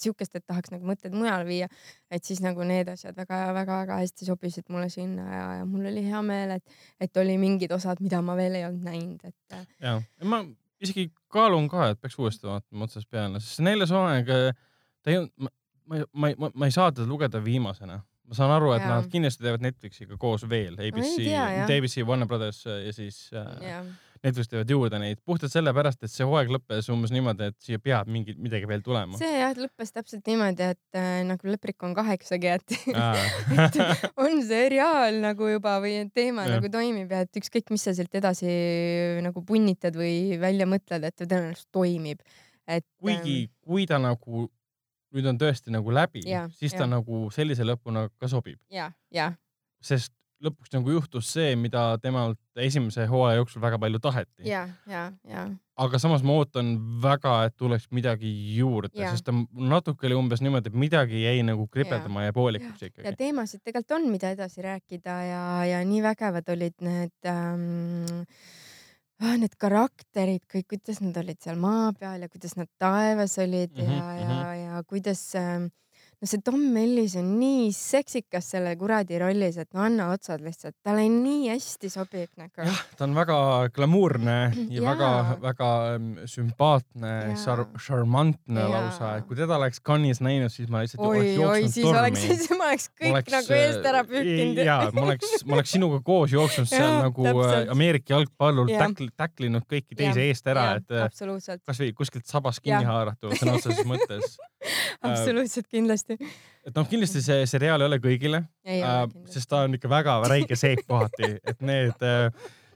[0.00, 1.68] siukest, et tahaks nagu mõtted mujale viia.
[2.10, 6.22] et siis nagu need asjad väga-väga-väga hästi sobisid mulle sinna ja, ja mul oli hea
[6.22, 10.00] meel, et, et oli mingid osad, mida ma veel ei olnud näinud, et äh, ja,
[10.24, 10.44] ma
[10.84, 14.30] isegi kaalun ka, et peaks uuesti vaatama otsast peale, sest neljas hooaeg,
[15.02, 15.52] ta ei olnud,
[15.88, 18.00] ma, ma, ma, ma, ei saa teda lugeda viimasena.
[18.24, 18.94] ma saan aru, et Jaa.
[18.94, 23.82] nad kindlasti teevad Netflixiga koos veel ABC, mitte ABC, Warner Brothers ja siis äh,
[24.24, 28.08] Netflix teevad juurde neid puhtalt sellepärast, et see hooaeg lõppes umbes niimoodi, et siia peab
[28.08, 29.18] mingi, midagi veel tulema.
[29.20, 33.78] see jah lõppes täpselt niimoodi, et äh, nagu Leprikon kaheksagi, et
[34.24, 36.56] on seriaal nagu juba või teema Jah.
[36.56, 38.48] nagu toimib ja et ükskõik, mis sa sealt edasi
[39.26, 42.24] nagu punnitad või välja mõtled, et ta tõenäoliselt toimib.
[42.64, 44.48] et kuigi, kui ta nagu
[45.14, 46.92] nüüd on tõesti nagu läbi siis ta jah.
[46.96, 49.32] nagu sellise lõpuna ka sobib, ja, ja,
[49.84, 50.12] sest
[50.44, 54.48] lõpuks nagu juhtus see, mida temalt esimese hooaja jooksul väga palju taheti.
[54.48, 55.44] ja, ja, ja,
[55.80, 59.34] aga samas ma ootan väga, et tuleks midagi juurde, sest ta
[59.74, 63.16] natuke oli umbes niimoodi, et midagi jäi nagu kripeldama ja poolikuks ja ikkagi.
[63.20, 68.22] teemasid tegelikult on, mida edasi rääkida ja, ja nii vägevad olid need ähm,
[69.22, 73.74] ah, need karakterid kõik, kuidas nad olid seal maa peal ja kuidas nad taevas olid
[73.78, 74.38] ja, ja,
[74.74, 75.70] ja kuidas ähm,
[76.24, 80.76] no see Tom Ellis on nii seksikas selle kuradi rollis, et no anna otsad lihtsalt,
[80.84, 82.64] talle nii hästi sobib nagu.
[82.64, 83.36] jah, ta on väga
[83.74, 84.36] glamuurne
[84.72, 85.70] ja väga-väga
[86.30, 87.36] sümpaatne, Jaa.
[87.42, 91.36] šar-, šarmantne lausa, et kui teda oleks Cannes'is näinud, siis ma lihtsalt oi, oleks oi,
[91.42, 92.38] jooksnud siis oleks, tormi.
[92.40, 94.62] siis ma oleks kõik nagu eest ära pühkinud.
[94.70, 97.74] ja ma oleks, ma oleks sinuga koos jooksnud seal Jaa, nagu äh, täpselt.
[97.76, 98.86] Ameerika jalgpallur Jah.
[98.86, 101.12] täkl-, täklinud kõiki teisi eest ära, et äh,
[101.68, 104.38] kasvõi kuskilt sabast kinni haaratud sõna otseses mõttes.
[105.02, 106.18] Absoluutselt kindlasti.
[106.66, 110.20] et noh, kindlasti see seriaal ei ole kõigile, ei äh, sest ta on ikka väga
[110.30, 112.28] räige seep kohati, et need äh,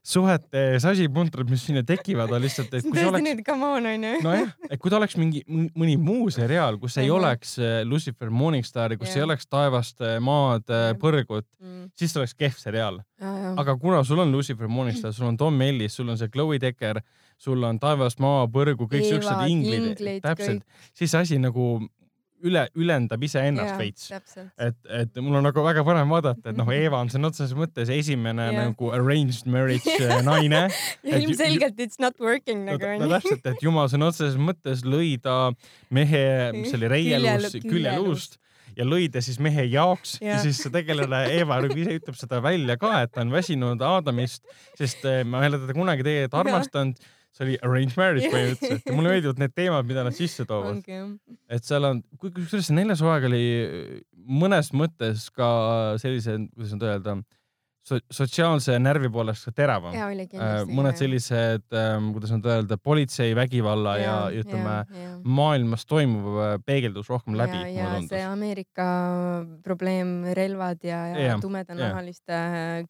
[0.08, 4.12] suhete sasipuntrad, mis sinna tekivad, on lihtsalt, et kui see oleks nüüd come on onju.
[4.24, 7.16] nojah, et kui ta oleks mingi mõni muu seriaal, kus ei Mhm.
[7.18, 9.26] oleks äh, Lucifer Morningstari, kus ei Jah.
[9.28, 10.94] oleks taevast, maad, Jah.
[11.02, 11.90] põrgut, Mm.
[11.98, 13.00] siis see oleks kehv seriaal.
[13.20, 17.00] aga kuna sul on Lucifer Morningstar, sul on Tom Ellis, sul on see Chloe Decker,
[17.38, 20.66] sul on taevast, maa, põrgu, kõik siuksed inglid inglid,, täpselt,
[20.96, 21.76] siis see asi nagu
[22.46, 24.08] üle, ülendab iseennast veits.
[24.58, 27.92] et, et mul on nagu väga põnev vaadata, et noh, Eva on sõna otseses mõttes
[27.94, 28.58] esimene Jah.
[28.68, 30.66] nagu arranged marriage äh, naine.
[31.08, 33.14] ja ilmselgelt it's not working no, nagu no onju.
[33.16, 35.38] täpselt, et jumal sõna otseses mõttes lõi ta
[35.94, 38.38] mehe, mis see oli, reieluus, Küljelu- küljeluust
[38.78, 42.38] ja lõi ta siis mehe jaoks ja, ja siis tegelane Eva nagu ise ütleb seda
[42.44, 44.44] välja ka, et ta on väsinud Aadamist,
[44.78, 47.08] sest eh, ma ei ole teda kunagi tegelikult armastanud.
[47.36, 51.08] See oli arranged marriage põhimõtteliselt ja mulle meeldivad need teemad, mida nad sisse toovad, jah.
[51.52, 53.42] et seal on, kusjuures see neljas hooaeg oli
[54.28, 55.48] mõnes mõttes ka
[56.02, 57.18] sellise, kuidas nüüd öelda
[57.88, 59.94] so,, sotsiaalse närvi poolest ka teravam.
[59.96, 61.64] ja Äh, mõned sellised,
[62.14, 64.76] kuidas nüüd öelda, politseivägivalla ja, ja ütleme,
[65.24, 68.22] maailmas toimuv äh, peegeldus rohkem läbi, ja, ja see.
[68.26, 68.88] Ameerika
[69.64, 72.40] probleem, relvad ja, ja Jah, tumedanahaliste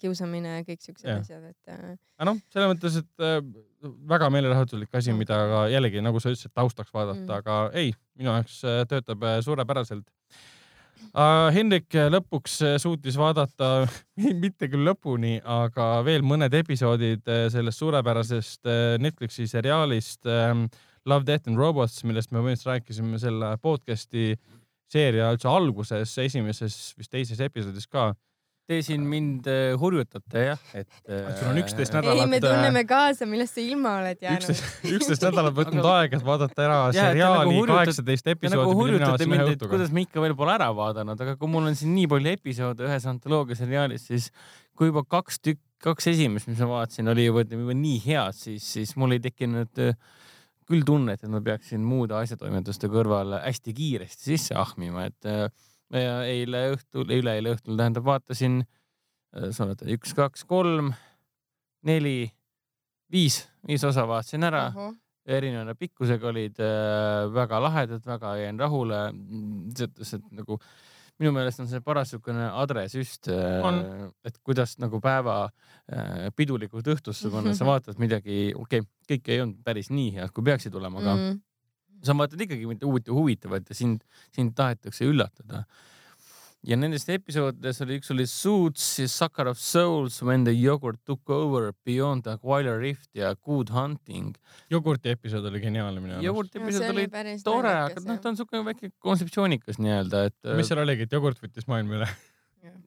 [0.00, 3.40] kiusamine ja kõik siuksed asjad, et äh, aga noh, selles mõttes, et äh,
[3.82, 5.18] väga meelelahutuslik asi, Mm.
[5.18, 7.36] mida ka jällegi, nagu sa ütlesid, taustaks vaadata Mm.
[7.38, 10.06] aga ei, minu jaoks äh, töötab äh, suurepäraselt
[11.14, 11.50] uh,.
[11.54, 13.86] Hendrik äh, lõpuks äh, suutis vaadata,
[14.42, 20.66] mitte küll lõpuni, aga veel mõned episoodid äh, sellest suurepärasest äh, Netflixi seriaalist ähm,
[21.06, 24.34] Love, Death and Robots, millest me põhimõtteliselt rääkisime selle podcast'i
[24.90, 28.10] seeria üldse alguses, esimeses, vist teises episoodis ka
[28.68, 30.88] Te siin mind äh, hurjutate jah, et.
[31.06, 32.28] sul on 11 ei, nädalat.
[32.28, 34.44] me tunneme kaasa, millest sa ilma oled jäänud.
[34.44, 38.82] üksteist, üksteist nädalat võtnud aega, et vaadata ära nagu seriaali kaheksateist Te nagu episoodi, mina
[38.82, 41.94] hurjutate mind, et kuidas me ikka veel pole ära vaadanud, aga kui mul on siin
[41.96, 44.28] nii palju episoode ühes antoloogia seriaalis, siis
[44.76, 48.66] kui juba kaks tükki, kaks esimest, mis ma vaatasin, oli juba, juba nii head, siis,
[48.74, 49.96] siis mul ei tekkinud äh,
[50.68, 55.46] küll tunnet, et ma peaksin muude asjatoimetuste kõrval hästi kiiresti sisse ahmima, et äh,
[55.94, 58.62] ja eile õhtul, üleeile õhtul tähendab, vaatasin,
[59.32, 60.92] sa oled üks, kaks, kolm,
[61.88, 62.30] neli,
[63.12, 64.68] viis, viis osa vaatasin ära
[65.28, 69.00] erineva pikkusega olid äh, väga lahedad, väga jäin rahule.
[69.78, 70.58] et nagu
[71.18, 75.50] minu meelest on see paras niisugune adresüst äh,, et kuidas nagu päeva
[75.90, 80.32] äh, pidulikult õhtusse panna, sa vaatad midagi, okei okay,, kõik ei olnud päris nii head,
[80.32, 81.28] kui peaksid olema, aga mm.
[81.28, 81.42] mm.
[82.04, 84.02] Sa vaatad ikkagi mitte uut ja huvitavat ja sind,
[84.34, 85.64] sind tahetakse üllatada.
[86.66, 91.30] ja nendest episoodidest oli üks oli Suits, siis Sucker of Souls, When the yogurt took
[91.30, 94.34] over, Beyond the Aquila Rift ja Good Hunting.
[94.70, 96.26] jogurti episood oli geniaalne minu arust.
[96.26, 100.24] jogurti No, episood see oli oli tore, aga noh, ta on siuke väike kontseptsioonikas nii-öelda,
[100.32, 102.10] et mis seal oligi, et jogurt võttis maailma üle.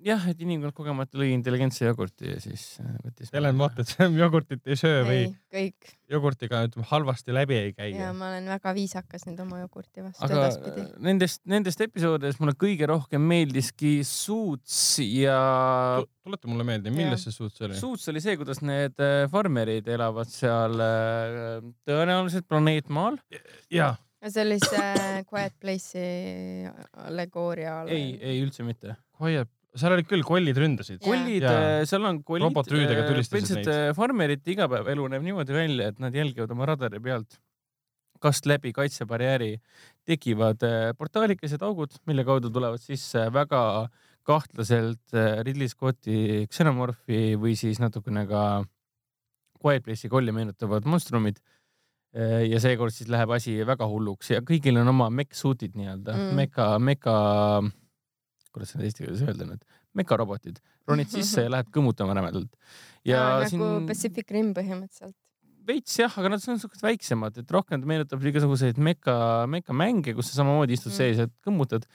[0.05, 3.31] jah, et inimkond kogemata lõi intelligentse jogurti ja siis äh, võttis.
[3.33, 7.91] Helen, vaata, et sa jogurtit ei söö või kõik jogurtiga ütleme halvasti läbi ei käi.
[7.95, 10.85] ja ma olen väga viisakas nüüd oma jogurti vastu aga edaspidi.
[11.07, 15.39] nendest, nendest episoodidest mulle kõige rohkem meeldiski Suits ja
[16.23, 17.79] tuleta mulle meelde, milles see suuts oli?
[17.79, 23.19] Suits oli see, kuidas need äh, farmerid elavad seal äh, tõenäoliselt planeet Maal.
[23.71, 23.95] jaa,
[24.27, 26.69] see oli see Quiet Place'i
[27.07, 27.93] allegooria all.
[27.93, 28.97] ei, ei üldse mitte.
[29.17, 29.49] Quiet,
[29.80, 30.99] seal olid küll kollid ründasid.
[31.03, 32.48] Kollid Jaa., seal on kollid.
[32.49, 33.69] Robotrüüdega tulistasid neid.
[33.69, 33.95] neid.
[33.98, 37.39] farmerite igapäevaelu näeb niimoodi välja, et nad jälgivad oma radari pealt,
[38.22, 39.56] kas läbi kaitsebarjääri
[40.07, 43.64] tekivad äh, portaalikesed augud, mille kaudu tulevad sisse väga
[44.27, 48.43] kahtlaselt äh, Ridley Scotti Xenomorphi või siis natukene ka
[49.61, 51.39] Quiet Place'i kolli meenutavad monstrumid.
[52.11, 56.65] ja seekord siis läheb asi väga hulluks ja kõigil on oma mech-suit'id nii-öelda mm., meka,
[56.84, 57.14] meka,
[58.51, 59.65] kuidas seda eesti keeles öelda nüüd,
[59.97, 60.59] mekarobotid,
[60.89, 62.51] ronid sisse ja lähed kõmmutama rämedalt.
[63.07, 65.15] ja nagu siin Pacific Rim põhimõtteliselt.
[65.67, 69.15] veits jah, aga nad on siuksed väiksemad, et rohkem ta meenutab igasuguseid meka,
[69.51, 70.97] mekamänge, kus sa samamoodi istud Mm.
[70.97, 71.85] sees ja kõmmutad.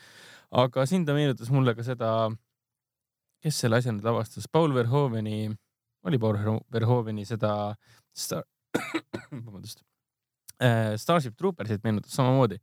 [0.51, 2.29] aga siin ta meenutas mulle ka seda,
[3.43, 5.51] kes selle asja nüüd lavastas, Paul Verhoveni,
[6.07, 7.75] oli Paul Verho- Verhoveni seda
[8.15, 8.43] Star...
[9.31, 9.83] vabandust,
[10.97, 12.57] Starship Troopersit meenutas samamoodi,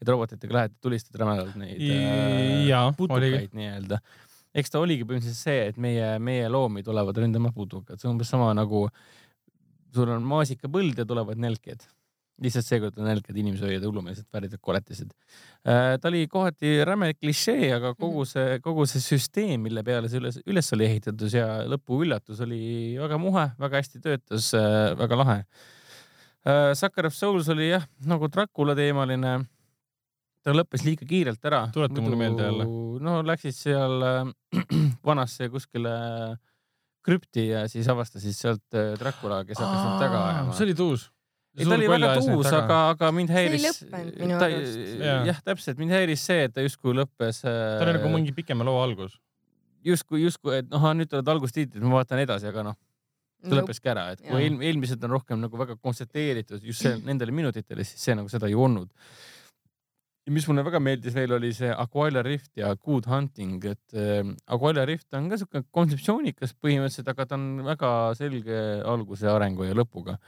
[0.00, 4.00] et robotitega lähed, tulistad rämedalt neid äh, putukaid nii-öelda.
[4.56, 8.32] eks ta oligi põhimõtteliselt see, et meie, meie loomi tulevad ründama putukad, see on umbes
[8.32, 8.88] sama nagu
[9.94, 11.88] sul on maasikapõld ja tulevad nälked.
[12.40, 15.10] lihtsalt seekord on nälked inimsööjad ja hullumeelsed värdjad koletised.
[15.64, 20.38] ta oli kohati räme klišee, aga kogu see, kogu see süsteem, mille peale see üles,
[20.48, 24.54] üles oli ehitatud ja lõpuüllatus oli väga muhe, väga hästi töötas,
[25.02, 25.38] väga lahe.
[26.80, 29.36] Sucker of Souls oli jah, nagu Dracula teemaline.
[30.44, 31.64] Ta lõppes liiga kiirelt ära.
[31.74, 32.66] Tuleta mulle meelde jälle.
[33.04, 34.32] no läksid seal äh,
[35.08, 35.94] vanasse kuskile
[37.06, 40.56] krüpti ja siis avastasid sealt äh, Dracula, kes hakkas neid taga ajama.
[40.56, 41.06] see oli tuus.
[41.56, 43.64] ei, ta oli väga tuus, aga, aga mind See ei häiris.
[43.66, 44.78] lõppenud minu arust.
[45.30, 47.42] Jah, täpselt, mind häiris see, et ta justkui lõppes.
[47.46, 49.18] ta oli nagu mingi pikema loo algus.
[49.84, 52.76] justkui, justkui, et noh, nüüd tulevad algustiitrid, ma vaatan edasi, aga noh,
[53.40, 57.32] ta lõppeski ära, et kui eel, eelmised on rohkem nagu väga kontsentreeritud just see, nendele
[57.32, 58.90] minutitele, siis see nagu seda ei olnud.
[60.30, 64.20] Ja mis mulle väga meeldis veel, oli see Aquila Rift ja Good Hunting, et äh,
[64.46, 69.74] Aquila Rift on ka siuke kontseptsioonikas põhimõtteliselt, aga ta on väga selge alguse, arengu ja
[69.74, 70.20] lõpuga.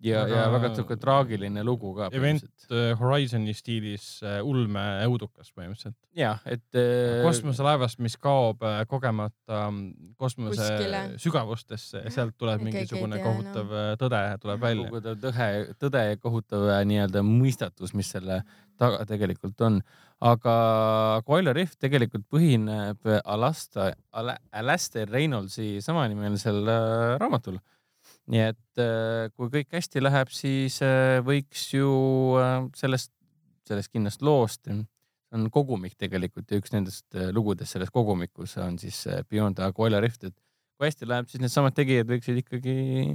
[0.00, 5.98] ja, ja Väga siuke traagiline lugu ka Event äh, Horizoni stiilis äh, ulme õudukas põhimõtteliselt.
[6.16, 11.02] ja, et äh, kosmoselaevast, mis kaob äh, kogemata mm, kosmose Kuskile.
[11.18, 14.88] sügavustesse ja sealt tuleb mingisugune tea, kohutav äh, tõde tuleb välja.
[14.88, 15.52] kohutav tõde,
[15.82, 18.44] tõde ja kohutav äh, nii-öelda mõistatus, mis selle
[18.80, 19.80] taga tegelikult on.
[20.20, 20.54] aga
[21.16, 27.56] Aquila Rift tegelikult põhineb Alasta, Alastair Reynoldsi samanimelisel äh, raamatul.
[28.30, 31.90] nii et äh, kui kõik hästi läheb, siis äh, võiks ju
[32.76, 33.12] sellest,
[33.68, 34.68] sellest kindlast loost,
[35.30, 40.24] on kogumik tegelikult ja üks nendest lugudest selles kogumikus on siis Beyond the Aquila Rift,
[40.26, 40.34] et
[40.80, 42.74] kui hästi läheb, siis needsamad tegijad võiksid ikkagi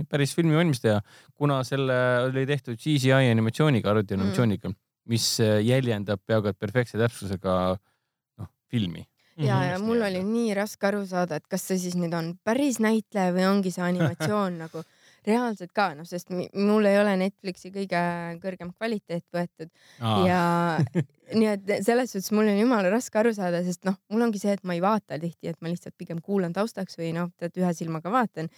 [0.10, 1.00] päris filmi valmis teha,
[1.34, 1.96] kuna selle
[2.28, 4.78] oli tehtud CGI animatsiooniga, arvutianimatsiooniga mm.,
[5.12, 7.56] mis äh, jäljendab peaaegu et perfektse täpsusega
[8.40, 9.06] noh, filmi.
[9.38, 9.70] ja, Mhm.
[9.72, 13.34] ja mul oli nii raske aru saada, et kas see siis nüüd on päris näitleja
[13.36, 14.84] või ongi see animatsioon nagu,
[15.28, 18.02] reaalselt ka noh, sest mul ei ole Netflixi kõige
[18.44, 19.72] kõrgem kvaliteet võetud
[20.28, 20.42] ja
[21.34, 24.54] nii et selles suhtes mul on jumala raske aru saada, sest noh, mul ongi see,
[24.56, 27.72] et ma ei vaata tihti, et ma lihtsalt pigem kuulan taustaks või noh, tead ühe
[27.78, 28.50] silmaga vaatan.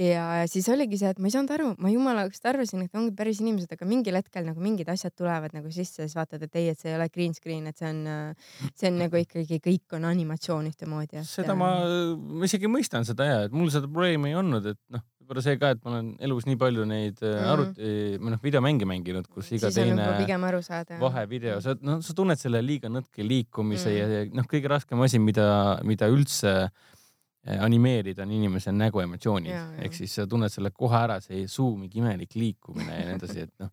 [0.00, 3.14] ja siis oligi see, et ma ei saanud aru, ma jumala eest arvasin, et ongi
[3.16, 6.70] päris inimesed, aga mingil hetkel nagu mingid asjad tulevad nagu sisse siis vaatad, et ei,
[6.74, 8.02] et see ei ole green screen, et see on,
[8.74, 11.22] see on nagu ikkagi kõik on animatsioon ühtemoodi.
[11.22, 11.72] äh, seda ma,
[12.18, 15.58] ma isegi mõistan seda ja, et mul seda probleemi ei olnud, et noh, võib-olla see
[15.60, 17.34] ka, et ma olen elus nii palju neid mm.
[17.38, 17.50] Mhm.
[17.52, 20.06] arvuti või noh, videomänge mänginud, kus iga siis on teine
[21.00, 23.94] vahevideo, sa, noh, sa tunned selle liiga nõtke liikumise Mm.
[23.94, 23.98] mm.
[23.98, 29.82] ja ja noh, kõige raskem asi, mida, mida üldse eh, animeerida on inimese nägu emotsioonid
[29.86, 33.46] ehk siis sa tunned selle kohe ära, see suu mingi imelik liikumine ja nii edasi,
[33.46, 33.70] et noh.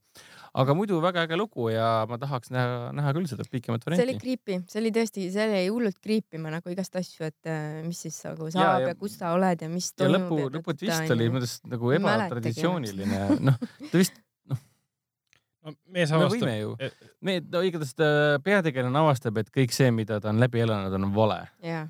[0.54, 3.98] Aga muidu väga äge lugu ja ma tahaks näha, näha küll seda pikemat see oli
[4.16, 4.22] varianti.
[4.24, 8.00] creepy, see oli tõesti, see oli hullult creepy, ma nagu igast asju, et äh, mis
[8.06, 10.32] siis nagu Ja, saab ja, ja- ja kus sa oled ja mis ja toimub.
[10.32, 13.60] lõpu, lõputi vist oli mõttes nagu Ma ei mäletagi ebatraditsiooniline, noh,
[13.92, 14.14] ta vist,
[14.48, 18.08] no mees me avastab võime ju et-, me, no igatahes ta
[18.44, 21.42] peategelane avastab, et kõik see, mida ta on läbi elanud, on vale.
[21.66, 21.88] jaa.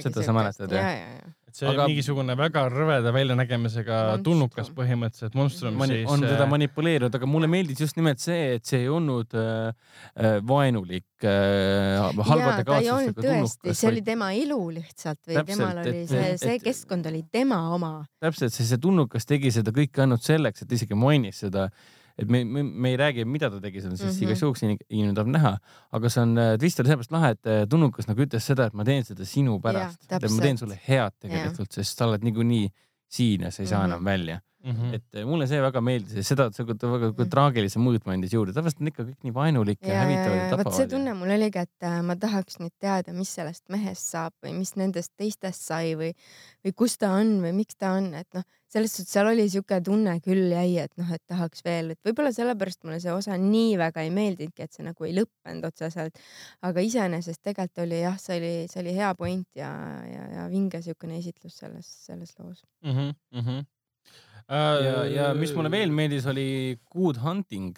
[0.00, 0.80] Seda sa mäletad, jah?
[0.88, 1.30] ja, ja, ja.
[1.50, 1.84] et see aga...
[1.90, 4.22] Mingisugune väga rõveda väljanägemisega Monstrum.
[4.24, 6.08] tulnukas põhimõtteliselt, monstrum Mani, siis.
[6.14, 9.74] on teda manipuleerinud, aga mulle meeldis just nimelt see, et see ei olnud äh,
[10.16, 15.96] äh, vaenulik äh, halbade tõesti, tulnukas, see oli tema elu lihtsalt või Täpselt, temal oli
[16.06, 17.92] et- see, see et- keskkond oli tema oma.
[18.24, 21.68] täpselt see, see tulnukas tegi seda kõike ainult selleks, et isegi mainis seda,
[22.18, 24.12] et me, me, me ei räägi, mida ta tegi seal, sest mm.
[24.18, 24.28] -hmm.
[24.28, 25.56] igaks juhuks inim- inimene tahab näha,
[25.92, 28.84] aga see on, twist oli sellepärast lahe, et äh, tulnukas nagu ütles seda, et ma
[28.84, 32.70] teen seda sinu pärast, et ma teen sulle head tegelikult, sest sa oled niikuinii
[33.12, 33.92] siin ja sa ei saa Mhm.
[33.92, 34.40] enam välja.
[34.62, 34.94] Mhm.
[34.94, 37.30] et äh, mulle see väga meeldis ja seda, see ta väga mm.
[37.32, 40.52] traagilise mõõtme andis juurde, tavaliselt on ikka kõik nii vaenulik ja, ja, hävitavad ja vot
[40.52, 40.90] see tapavad.
[40.92, 44.76] tunne mul oligi, et äh, ma tahaks nüüd teada, mis sellest mehest saab või mis
[44.78, 46.12] nendest teistest sai või,
[46.62, 49.78] või kus ta on või miks ta on, et noh, selles suhtes seal oli siuke
[49.84, 53.76] tunne küll jäi, et noh, et tahaks veel, et võib-olla sellepärast mulle see osa nii
[53.80, 56.18] väga ei meeldinudki, et see nagu ei lõppenud otseselt.
[56.64, 59.70] aga iseenesest tegelikult oli jah, see oli, see oli hea point ja,
[60.08, 62.64] ja, ja vinge siukene esitlus selles, selles loos.
[62.86, 63.62] Mhm, mhm.
[64.48, 67.76] ja, ja mis mulle veel meeldis, oli Good Hunting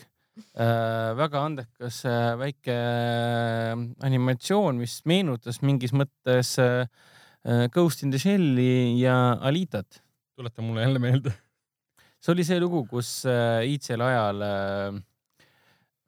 [0.55, 1.17] äh,.
[1.19, 3.75] väga andekas äh, väike äh,
[4.07, 6.87] animatsioon, mis meenutas mingis mõttes äh,
[7.45, 10.05] äh, Ghost in the Shell'i ja Alitat.
[10.37, 11.33] Tuleta mulle jälle meelde.
[12.21, 15.03] see oli see lugu, kus äh, iidsel ajal äh,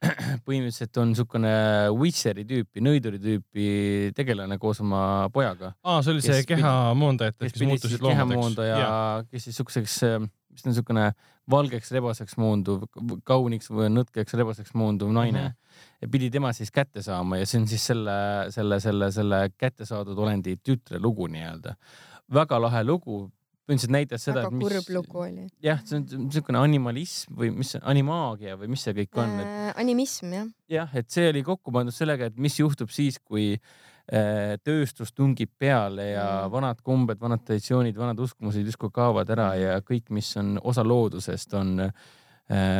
[0.47, 1.53] põhimõtteliselt on niisugune
[1.97, 3.69] Witcheri tüüpi, nõiduri tüüpi
[4.17, 9.31] tegelane koos oma pojaga, aa, see oli see kehamoondajad, kes muutusid loomadeks.
[9.31, 9.97] kes siis siukseks,
[10.53, 11.07] mis ta on siukene
[11.51, 12.85] valgeks rebaseks moonduv,
[13.27, 15.55] kauniks või nõtkeks rebaseks moonduv naine mm.
[15.55, 15.95] -hmm.
[16.03, 18.17] ja pidi tema siis kätte saama ja see on siis selle,
[18.51, 21.77] selle, selle, selle kätte saadud olendi tütre lugu nii-öelda.
[22.35, 23.31] väga lahe lugu,
[23.67, 25.47] põhimõtteliselt näitas seda, väga kurb lugu oli.
[25.65, 29.73] jah, see on niisugune animalism või mis animaagia või mis see kõik on, et Äh,
[29.83, 34.55] animism jah, jah, et see oli kokku pandud sellega, et mis juhtub siis, kui äh,
[34.65, 36.53] tööstus tungib peale ja Mm.
[36.53, 41.55] vanad kombed, vanad traditsioonid, vanad uskumused justkui kaovad ära ja kõik, mis on osa loodusest,
[41.59, 41.93] on äh,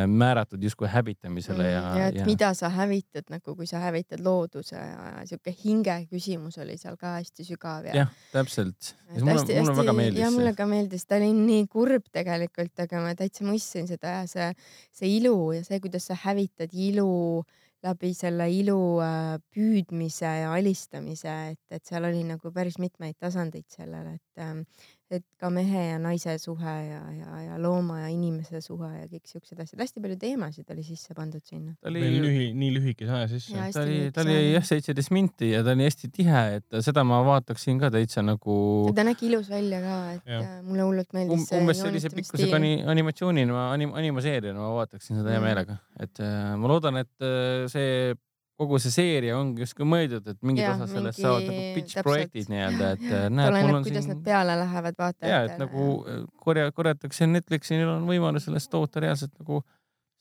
[0.07, 4.23] määratud justkui hävitamisele ja, Mm, ja et ja mida sa hävitad nagu, kui sa hävitad
[4.23, 8.95] looduse ja siuke hinge küsimus oli seal ka hästi sügav ja jah, täpselt.
[9.19, 13.13] mulle, mulle väga meeldis ja mulle ka meeldis, ta oli nii kurb tegelikult, aga ma
[13.17, 14.49] täitsa mõistsin seda ja see,
[14.95, 17.43] see ilu ja see, kuidas sa hävitad ilu
[17.85, 23.67] läbi selle ilu äh, püüdmise ja alistamise, et, et seal oli nagu päris mitmeid tasandeid
[23.69, 24.63] sellele, et ähm,
[25.11, 29.23] et ka mehe ja naise suhe ja, ja, ja looma ja inimese suhe ja kõik
[29.29, 31.75] siuksed asjad, hästi palju teemasid oli sisse pandud sinna.
[31.81, 33.69] ta oli lühi, nii lühikese aja sisse Ja.
[33.71, 37.21] ta oli, ta oli jah, seitseteist minti ja ta oli hästi tihe, et seda ma
[37.23, 38.57] vaataksin ka täitsa nagu
[38.95, 40.43] ta nägi ilus välja ka, et Jah.
[40.43, 45.21] äh, mulle hullult meeldis um, see umbes sellise pikkusega ani, animatsioonina, anim, animaseeriana ma vaataksin
[45.21, 45.47] seda hea Mm.
[45.47, 48.13] meelega, et äh, ma loodan, et äh, see
[48.57, 52.01] kogu see seeria ongi justkui mõeldud, et mingid Jaa, osad sellest mingi- saavad nagu pitch
[52.07, 55.53] projektid nii-öelda, et äh, näed, mul on kuidas siin nad peale lähevad ja vaatajatele.
[55.53, 59.61] et nagu äh, korja, korjatakse Netflixil on võimalus sellest toota reaalselt nagu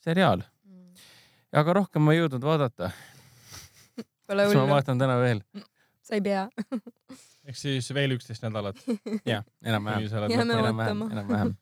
[0.05, 0.93] seriaal, Mm.
[1.63, 2.91] aga rohkem ma ei jõudnud vaadata,
[4.29, 5.41] Pole siis ma hullu, vaatan täna veel,
[6.05, 6.49] sa ei pea.
[7.47, 8.77] ehk siis veel üksteist nädalat.
[9.25, 11.09] jah, enam-vähem, Jääme ootama.
[11.15, 11.55] enam-vähem.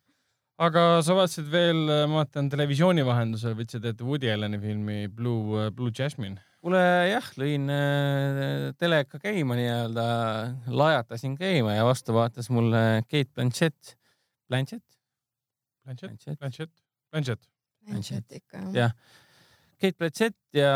[0.65, 5.93] aga sa vaatasid veel, ma vaatan televisiooni vahendusel võtsid ette Woody Alleni filmi Blue, Blue
[5.99, 6.41] Jasmine.
[6.65, 6.81] Kuule
[7.11, 10.05] jah, lõin äh, teleka käima nii-öelda,
[10.73, 13.97] lajatasin käima ja vastu vaatas mulle Kate Blanchett,
[14.49, 14.87] Blanchett,
[15.85, 16.73] Blanchett, Blanchett,
[17.13, 17.45] Blanchett,
[17.85, 18.33] Blanchett.
[18.33, 18.73] Ikka jah.
[18.79, 18.95] Jah.
[19.77, 20.71] Kate Blanchett ja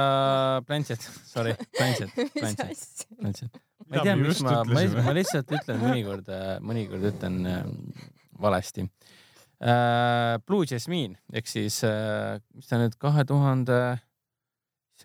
[0.67, 3.63] Blanchett, sorry, Blanchett, Blanchett, Blanchett.
[3.89, 6.29] ma ei tea, miks ma, ma, ma lihtsalt ütlen mõnikord,
[6.69, 7.63] mõnikord ütlen äh,
[8.37, 8.85] valesti.
[9.65, 13.81] äh, Blue Jasmine ehk siis äh, mis ta nüüd kahe tuhande,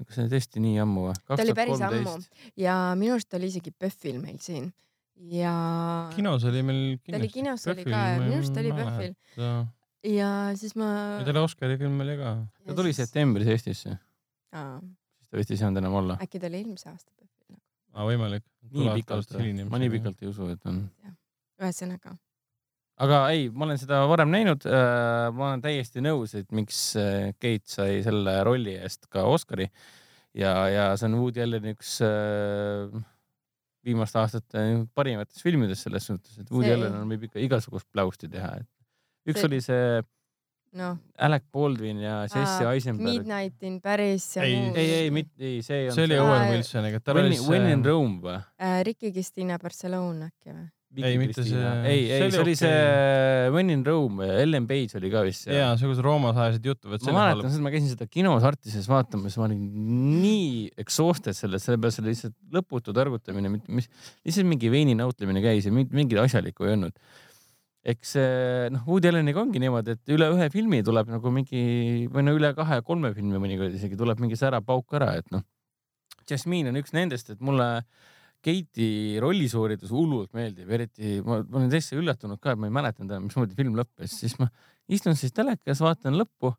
[0.01, 1.17] kas see on tõesti nii ammu või?
[1.27, 2.15] ta oli päris ammu
[2.59, 4.71] ja minu arust oli isegi PÖFFil meil siin
[5.29, 5.53] ja.
[6.15, 6.81] kinos oli meil.
[7.05, 9.13] ta oli kinos oli ka ja minu arust oli PÖFFil.
[10.15, 10.89] ja siis ma.
[11.21, 12.35] ja tal Oscari film oli ka.
[12.65, 13.07] ta tuli siis...
[13.07, 13.95] septembris Eestisse.
[13.95, 16.17] siis ta vist ei saanud enam olla.
[16.23, 17.61] äkki ta oli eelmise aasta PÖFFil.
[17.93, 18.45] aa, võimalik.
[18.73, 19.39] nii pikalt,
[19.69, 20.85] ma nii pikalt ei usu, et on.
[21.61, 22.17] ühesõnaga
[23.01, 24.67] aga ei, ma olen seda varem näinud.
[24.69, 29.69] Äh, ma olen täiesti nõus, et miks äh, Kate sai selle rolli eest ka Oscari
[30.37, 32.89] ja, ja see on Woody Alleni üks äh,
[33.83, 34.63] viimaste aastate
[34.95, 36.77] parimatest filmidest selles suhtes, et Woody see...
[36.77, 39.49] Allen on, võib ikka igasugust pläusti teha, et üks see...
[39.49, 39.87] oli see
[40.79, 40.93] no.
[41.27, 43.21] Alec Baldwin ja Jesse Eisenberg.
[43.21, 44.29] Midnight in Paris.
[44.41, 45.97] ei, ei, ei, mitte, ei, see on.
[45.97, 47.03] see oli Owen Wilsoniga.
[47.13, 48.79] When, when in Rome või äh,?
[48.87, 50.69] Ricky Cristina Barcelona äkki või?
[51.01, 51.61] Ei, mitte see.
[51.89, 55.89] ei, ei, see oli see When in Rome, Ellen Page oli ka vist jaa, see,
[55.89, 56.91] kus Roomas ajasid juttu.
[56.91, 59.63] ma mäletan seda, ma käisin seda kinos Artises vaatamas, ma olin
[60.21, 63.89] nii exhausted sellest, sellepärast see lihtsalt lõputu targutamine, mis,
[64.27, 66.97] lihtsalt mingi veini nautlemine käis ja mingit asjalikku ei olnud.
[67.93, 68.15] eks
[68.71, 72.53] noh, Woody Alleniga ongi niimoodi, et üle ühe filmi tuleb nagu mingi või no üle
[72.55, 75.43] kahe-kolme filmi mõnikord isegi tuleb mingi särapauk ära, et noh.
[76.29, 78.11] Jasmine on üks nendest, et mulle äh,
[78.43, 78.87] Keiti
[79.23, 83.29] rollisuuritus hullult meeldib, eriti ma, ma olin täitsa üllatunud ka, et ma ei mäletanud enam,
[83.29, 84.49] mismoodi film lõppes, siis ma
[84.91, 86.51] istun siis telekas, vaatan lõppu,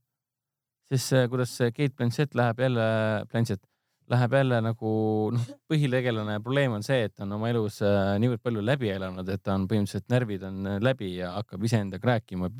[0.93, 2.87] siis kuidas Keit Blanchett läheb jälle,
[3.33, 3.65] Blanchett
[4.13, 4.95] läheb jälle nagu
[5.33, 9.29] noh, põhitegelane probleem on see, et ta on oma elus äh, niivõrd palju läbi elanud,
[9.33, 12.51] et ta on põhimõtteliselt närvid on läbi ja hakkab iseendaga rääkima,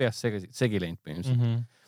[0.00, 1.38] peast segi, segi läinud põhimõtteliselt.
[1.40, 1.52] Mm.
[1.52, 1.79] -hmm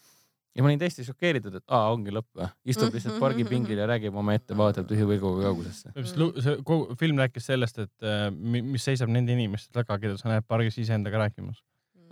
[0.53, 2.49] ja ma olin täiesti šokeeritud, et aa, ongi lõpp või?
[2.73, 5.93] istub lihtsalt pargipingil ja räägib omaette, vaatab tühja pilguga kaugusesse.
[5.97, 10.49] see kogu film rääkis sellest, et äh, mis seisab nende inimeste taga, keda sa näed
[10.49, 11.63] pargis iseendaga rääkimas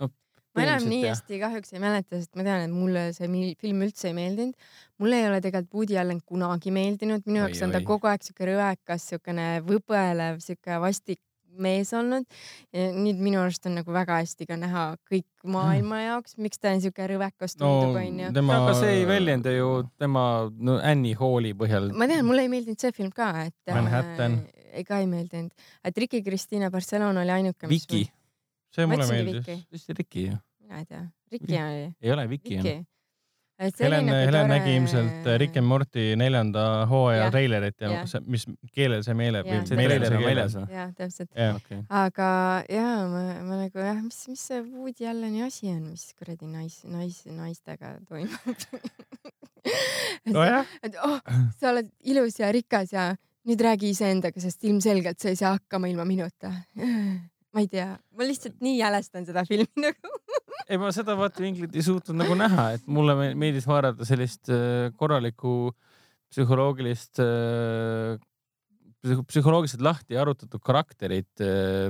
[0.01, 0.09] no,.
[0.57, 3.29] ma enam nii hästi kahjuks ei mäleta, sest ma tean, et mulle see
[3.61, 4.69] film üldse ei meeldinud.
[5.01, 8.49] mulle ei ole tegelikult Woody Allen kunagi meeldinud, minu jaoks on ta kogu aeg siuke
[8.49, 11.21] rõekas, siukene võbelev, siuke vastik
[11.59, 12.27] mees olnud.
[12.71, 16.83] nüüd minu arust on nagu väga hästi ka näha kõik maailma jaoks, miks ta on
[16.83, 18.31] siuke rõvekas tundub no, onju.
[18.35, 18.59] tema...
[18.61, 19.71] aga see ei väljenda ju
[20.01, 21.91] tema no, Annie Halli põhjal.
[21.97, 23.57] ma tean, mulle ei meeldinud see film ka, et.
[23.73, 24.85] Manhattan äh,.
[24.87, 25.51] ka ei meeldinud,
[25.87, 27.69] et Ricky Cristina Barcelona oli ainuke.
[27.71, 28.05] Viki.
[28.71, 29.67] see mulle meeldis.
[29.71, 30.39] vist Ricky ju.
[30.63, 31.91] mina ei tea, Ricky oli.
[32.01, 32.71] ei ole Viki on
[33.61, 34.47] Helen Helen tore...
[34.49, 38.03] nägi ilmselt äh, Rick and Morty neljanda hooaja treilerit ja, ja.
[38.09, 39.49] See, mis keelel see meeleb.
[39.69, 40.65] see treiler on väljas või?
[40.73, 41.53] jah, täpselt ja..
[41.59, 41.81] Okay.
[42.01, 42.29] aga
[42.71, 46.81] ja ma, ma nagu jah, mis, mis see Woody Alleni asi on, mis kuradi nais,
[46.89, 48.65] nais, naistega toimub
[50.35, 50.65] nojah.
[50.81, 51.19] et oh,
[51.59, 53.11] sa oled ilus ja rikas ja
[53.47, 56.53] nüüd räägi iseendaga, sest ilmselgelt sa ei saa hakkama ilma minuta
[57.51, 60.11] ma ei tea, ma lihtsalt nii jälestan seda filmi nagu
[60.71, 65.73] ei, ma seda vaatevinklit ei suutnud nagu näha, et mulle meeldis vaadata sellist äh, korralikku
[66.31, 68.19] psühholoogilist, äh,
[69.01, 71.89] psühholoogiliselt lahti arutatud karakterit äh,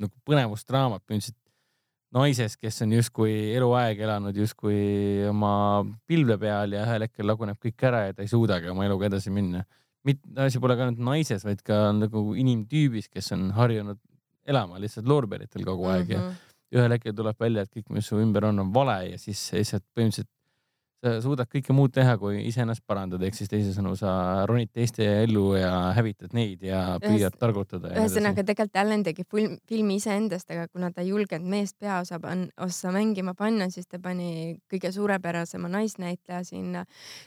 [0.00, 1.42] nagu põnevusdraamat põhimõtteliselt
[2.16, 7.82] naisest, kes on justkui eluaeg elanud justkui oma pilve peal ja ühel hetkel laguneb kõik
[7.88, 9.64] ära ja ta ei suudagi oma eluga edasi minna.
[10.06, 13.98] mitte, asi pole ka ainult naises, vaid ka nagu inimtüübis, kes on harjunud
[14.46, 16.14] elama lihtsalt loorberitel kogu aeg mm -hmm.
[16.14, 16.78] ja mhm.
[16.78, 19.84] ühel hetkel tuleb välja, et kõik, mis su ümber on, on vale ja siis lihtsalt
[19.94, 20.30] põhimõtteliselt
[21.04, 24.10] sa suudad kõike muud teha, kui iseennast parandada, ehk siis teisisõnu sa
[24.48, 27.92] ronid teiste ellu ja hävitad neid ja püüad Ühes, targutada.
[28.00, 32.20] ühesõnaga tegelikult Allan tegi film, filmi iseendast, aga kuna ta ei julgenud meest peaosa
[32.64, 36.86] ossa mängima panna, siis ta pani kõige suurepärasema naisnäitleja sinna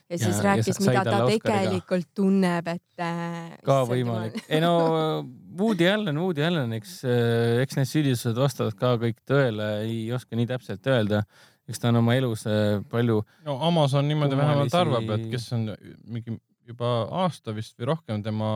[0.09, 2.85] ja siis ja, rääkis, mida ta tegelikult tunneb, et.
[2.99, 4.41] Äh, ka võimalik.
[4.49, 4.73] ei no
[5.59, 10.37] Woody Allen, Woody Allen, eks, äh, eks need süüdistused vastavad ka kõik tõele, ei oska
[10.39, 11.23] nii täpselt öelda
[11.69, 13.21] eks ta on oma elus äh, palju.
[13.45, 15.69] no Amazon niimoodi vähemalt arvab, et kes on
[16.09, 16.37] mingi
[16.69, 16.89] juba
[17.23, 18.49] aasta vist või rohkem tema,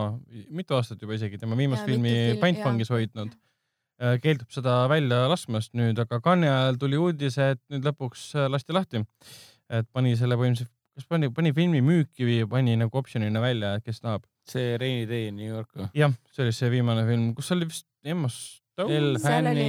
[0.54, 3.34] mitu aastat juba isegi tema viimast filmi film, pantvangis hoidnud,
[4.02, 8.48] äh, keeldub seda välja laskmast nüüd, aga Cannes'i ajal tuli uudis, et nüüd lõpuks äh,
[8.50, 9.04] lasti lahti.
[9.72, 13.86] et pani selle põhimõtteliselt, kas pani, pani filmi müüki või pani nagu optsionina välja, et
[13.86, 14.26] kes tahab.
[14.46, 15.88] see Rainy Day in New York või?
[15.96, 19.64] jah, see oli see viimane film, kus oli vist Emmas seal oli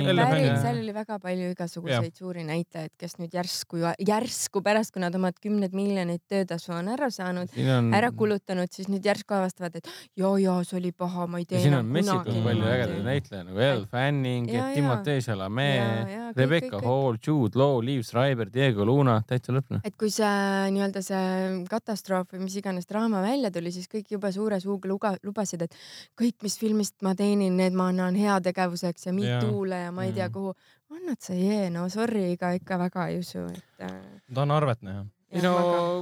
[0.62, 2.18] seal oli väga palju igasuguseid ja.
[2.18, 7.12] suuri näitlejaid, kes nüüd järsku, järsku pärast, kui nad omad kümned miljonid töötasu on ära
[7.14, 11.42] saanud on..., ära kulutanud, siis nüüd järsku avastavad, et ja, ja see oli paha, ma
[11.42, 12.06] ei tee enam kunagi.
[12.08, 17.78] siin on messikalt palju ägedaid näitlejaid nagu Elle Fanning, Timothée Chalamet, Rebecca Hall, Jude Law,
[17.86, 19.80] Liv Schreiber, Diego Luna, täitsa lõpp.
[19.84, 20.34] et kui see
[20.76, 25.14] nii-öelda see katastroof või mis iganes draama välja tuli, siis kõik jube suure suuga luba,
[25.26, 25.78] lubasid, et
[26.18, 29.42] kõik, mis filmist ma teenin, need ma annan heategevuse Netflix ja Me Jaa.
[29.44, 30.34] Too'le ja ma ei tea Mm.
[30.34, 30.56] kuhu.
[30.96, 33.92] annad sa jee, no sorry, ega ikka väga ei usu, et äh,.
[34.30, 35.06] ma tahan arvet näha.
[35.32, 35.52] ei no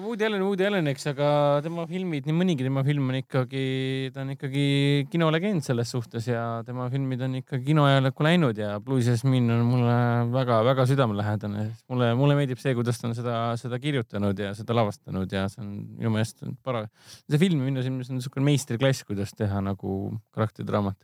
[0.03, 4.21] Woody Allen, Woody Allen, eks, aga tema filmid, nii mõnigi tema film on ikkagi, ta
[4.21, 9.55] on ikkagi kinolegend selles suhtes ja tema filmid on ikka kinoajalukku läinud ja Blue Jasmine
[9.55, 9.95] on mulle
[10.35, 11.71] väga-väga südamelähedane.
[11.89, 15.63] mulle, mulle meeldib see, kuidas ta on seda, seda kirjutanud ja seda lavastanud ja see
[15.63, 16.85] on minu meelest on para-.
[17.31, 20.99] see film minu silmis on niisugune meistriklass, kuidas teha nagu karakteridraamat.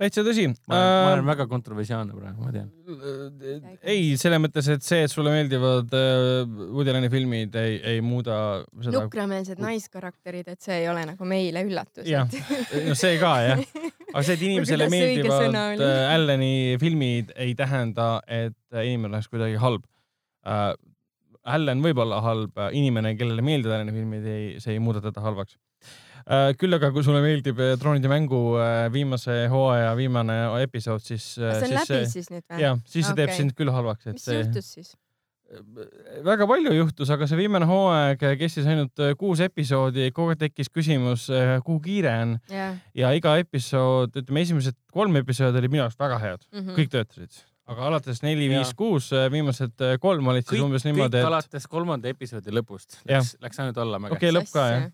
[0.00, 0.46] Täitsa tõsi.
[0.68, 2.70] ma olen, ma olen väga kontroversiaalne praegu, ma tean.
[3.80, 6.42] ei, selles mõttes, et see, et sulle meeldivad äh,
[6.74, 8.38] Woody Alleni filmid, ei, ei muuda
[8.84, 9.02] seda.
[9.06, 12.04] nukrameelsed naiskarakterid, et see ei ole nagu meile üllatus.
[12.08, 12.28] Jah.
[12.88, 13.62] no see ka jah,
[14.12, 15.86] aga see, et inimesele meeldivad oli?
[15.86, 19.86] äh, Alleni filmid, ei tähenda, et äh, inimene oleks kuidagi halb
[20.46, 20.74] äh,.
[21.46, 25.54] Allan võib olla halb, inimene, kellele meeldivad Alleni filmid, ei, see ei muuda teda halvaks
[25.54, 25.65] äh,.
[26.58, 31.52] Küll aga, kui sulle meeldib äh, Troonide mängu äh, viimase hooaja viimane episood, siis äh,
[31.60, 32.62] see on siis läbi siis nüüd või?
[32.64, 33.36] jah, siis see teeb Okei.
[33.42, 34.94] sind küll halvaks, mis juhtus siis?
[36.26, 40.72] väga palju juhtus, aga see viimane hooaeg kestis ainult äh, kuus episoodi, kogu aeg tekkis
[40.74, 41.28] küsimus,
[41.62, 42.74] kuhu kiire on jah.
[42.98, 46.74] ja iga episood, ütleme esimesed kolm episoodi olid minu arust väga head, Mhm.
[46.80, 51.18] kõik töötasid, aga alates neli, viis, kuus, viimased äh, kolm olid siis kõik, umbes niimoodi,
[51.18, 53.00] et alates kolmanda episoodi lõpust.
[53.08, 54.84] Läks, läks ainult allamäge okei, lõpp ka jah,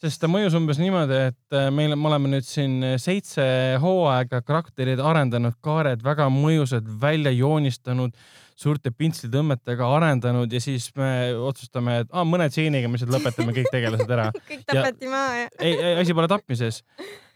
[0.00, 3.46] sest ta mõjus umbes niimoodi, et äh, meil, me oleme nüüd siin seitse
[3.82, 8.14] hooaega karakterid arendanud, kaared väga mõjusad, välja joonistanud,
[8.60, 13.70] suurte pintslitõmmetega arendanud ja siis me otsustame, et ah, mõne stseeniga me lihtsalt lõpetame kõik
[13.72, 14.26] tegelased ära.
[14.50, 15.48] kõik tapeti maha ja.
[15.66, 16.82] ei, ei, asi pole tapmises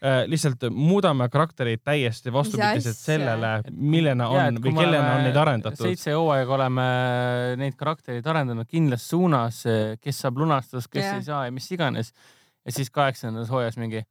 [0.05, 0.23] äh,.
[0.29, 5.85] lihtsalt muudame karaktereid täiesti vastupidiselt sellele, millena on kui või kellena on neid arendatud.
[5.89, 6.87] seitse hooaega oleme
[7.61, 9.63] neid karaktereid arendanud kindlas suunas,
[10.01, 11.17] kes saab lunastust, kes Jah.
[11.17, 12.13] ei saa ja mis iganes.
[12.65, 14.05] ja siis kaheksandas hooajas mingi,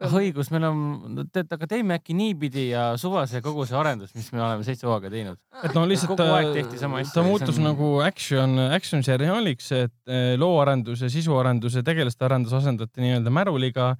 [0.00, 4.28] ah õigus, meil on, tead, aga teeme äkki niipidi ja suvase kogu see arendus, mis
[4.32, 5.38] me oleme seitse hooaega teinud.
[5.64, 8.58] et no lihtsalt Kogu aeg ta- tehti sama asja ta see muutus on- nagu action,
[8.70, 13.96] action seriaaliks, et äh, looarendus ja sisuarendus ja tegelaste arendus asendati nii-öelda märuliga.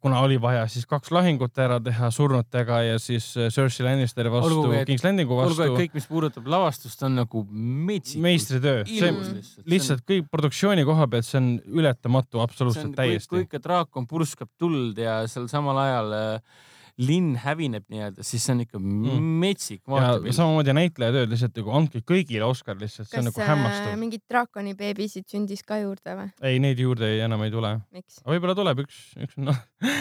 [0.00, 4.66] Kuna oli vaja siis kaks lahingut ära teha surnutega ja siis äh, Cersei Lannisteri vastu
[4.88, 5.70] King's Landingu vastu.
[5.72, 8.20] kõik, mis puudutab lavastust, on nagu metsik.
[8.20, 9.64] meistritöö, see lihtsalt.
[9.72, 11.50] lihtsalt kõik produktsiooni koha pealt, see on
[11.80, 13.46] ületamatu, on absoluutselt kui, täiesti kui.
[13.46, 16.66] ikka draakon purskab tuld ja seal samal ajal äh,
[16.98, 19.26] linn hävineb nii-öelda, siis see on ikka Mm.
[19.42, 20.34] metsik ja vaatepilt.
[20.34, 23.96] samamoodi näitlejatööd lihtsalt nagu andke kõigile Oscar lihtsalt, see on kas nagu äh, hämmastav.
[23.98, 26.30] mingid draakoni beebisid sündis ka juurde või?
[26.42, 27.74] ei, neid juurde ei, enam ei tule.
[27.94, 28.20] miks?
[28.26, 29.50] võib-olla tuleb üks, üks on,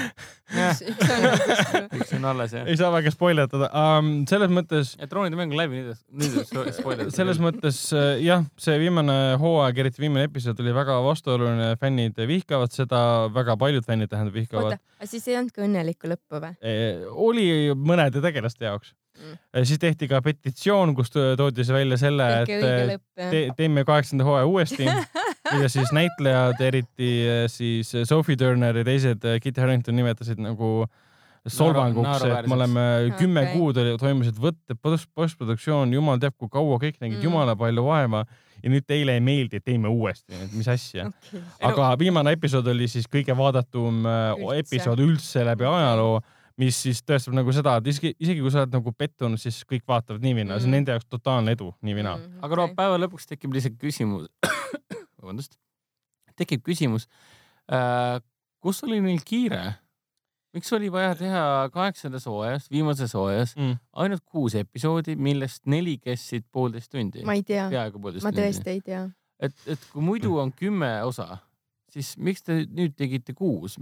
[0.61, 2.69] üks üks on nagu üks on alles jah.
[2.69, 4.13] ei saa väga spoiletada um,.
[4.29, 7.11] selles mõttes, ja troonide mäng on läbi, nüüd, nüüd spoiler.
[7.13, 12.73] selles mõttes äh, jah, see viimane hooaeg, eriti viimane episood oli väga vastuoluline, fännid vihkavad
[12.73, 13.01] seda,
[13.33, 16.55] väga paljud fännid tähendab oota vihkavad., aga siis ei olnudki õnnelikku lõppu või?
[17.11, 19.31] Oli mõnede tegelaste jaoks Mm.
[19.33, 19.63] mm..
[19.65, 22.99] siis tehti ka petitsioon, kus to- toodi see välja selle, et jah
[23.31, 24.85] te, teeme kaheksanda hooaja uuesti
[25.55, 30.85] mida siis näitlejad, eriti eh, siis Sophie Turner ja teised, Kit Harington nimetasid nagu
[31.47, 32.85] solvanguks, et me oleme
[33.17, 33.53] kümme Okei.
[33.57, 37.21] kuud oli, toimusid võtted, postproduktsioon, jumal teab, kui kaua kõik nägid Mm.
[37.23, 37.29] mm.
[37.31, 38.23] jumala palju vaeva
[38.63, 41.07] ja nüüd teile ei meeldi, et teeme uuesti, et mis asja.
[41.09, 41.41] okay..
[41.71, 44.57] aga viimane episood oli siis kõige vaadatum äh, Üldse.
[44.63, 46.19] episood üldse läbi ajaloo,
[46.57, 49.83] mis siis tõestab nagu seda, et isegi, isegi kui sa oled nagu pettunud, siis kõik
[49.87, 50.77] vaatavad nii või naa, see on Mm.
[50.79, 52.17] nende jaoks totaalne edu, nii või naa.
[52.41, 54.25] aga no päeva lõpuks tekib lihtsalt küsimus,
[55.21, 55.57] vabandust,
[56.37, 57.05] tekib küsimus
[57.71, 58.17] äh,,
[58.63, 59.75] kus oli neil kiire?
[60.57, 61.41] miks oli vaja teha
[61.73, 63.75] kaheksandas hooajas, viimases hooajas Mm.
[63.93, 67.21] ainult kuus episoodi, millest neli kestsid poolteist tundi?
[67.27, 68.41] ma ei tea, ma tundi.
[68.41, 69.03] tõesti ei tea.
[69.39, 71.37] et, et kui muidu on kümme osa,
[71.97, 73.77] siis miks te nüüd tegite kuus?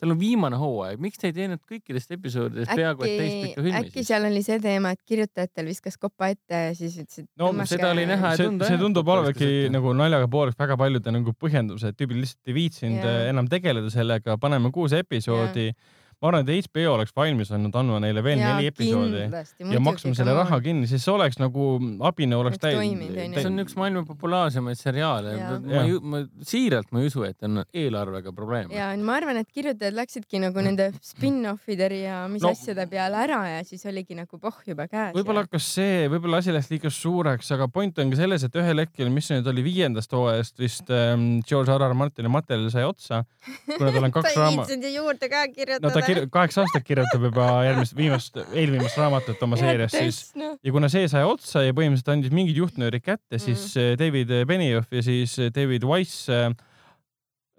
[0.00, 3.64] Teil on viimane hooaeg, miks te ei teinud kõikidest episoodidest peaaegu et täis äkki pikka,
[3.66, 7.28] filmi äkki seal oli see teema, et kirjutajatel viskas kopa ette ja siis ütlesid.
[7.40, 11.12] No seda oli näha, et see, tunda see tundub olevatki nagu naljaga pooleks väga paljude
[11.12, 15.98] nagu põhjenduse, et tüübid lihtsalt ei viitsinud enam tegeleda sellega, paneme kuus episoodi yeah..
[16.20, 19.22] Ma arvan, et HBO oleks valmis olnud andma neile veel neli episoodi
[19.72, 21.68] ja maksma selle raha kinni, siis see oleks nagu
[22.10, 23.08] abinõu oleks onju.
[23.38, 28.34] see on üks maailma populaarsemaid seriaale ma ma siiralt ma ei usu, et on eelarvega
[28.36, 28.74] probleeme.
[28.74, 32.56] ja ma arvan, et kirjutajad läksidki nagu nende spin-off'ide ja mis No- no.
[32.56, 35.12] asjade peale ära ja siis oligi nagu poh juba käes.
[35.16, 38.84] võib-olla hakkas see, võib-olla asi läks liiga suureks, aga point on ka selles, et ühel
[38.84, 43.22] hetkel, mis nüüd oli viiendast hooajast vist ähm, George R R Martini materjal sai otsa,
[43.66, 44.68] kuna tal on ta kaks ei raamatut.
[44.68, 48.98] viitsinud ju juurde ka no kirjutada ta kir-, kaheksa aastat kirjutab juba järgmist, viimast, eelviimast
[49.00, 50.52] raamatut oma seerias, siis no.
[50.62, 53.82] ja kuna see sai otsa ja põhimõtteliselt andis mingid juhtnöörid kätte, siis Mm.
[53.82, 56.40] äh, David Benioff ja siis äh, David Wise,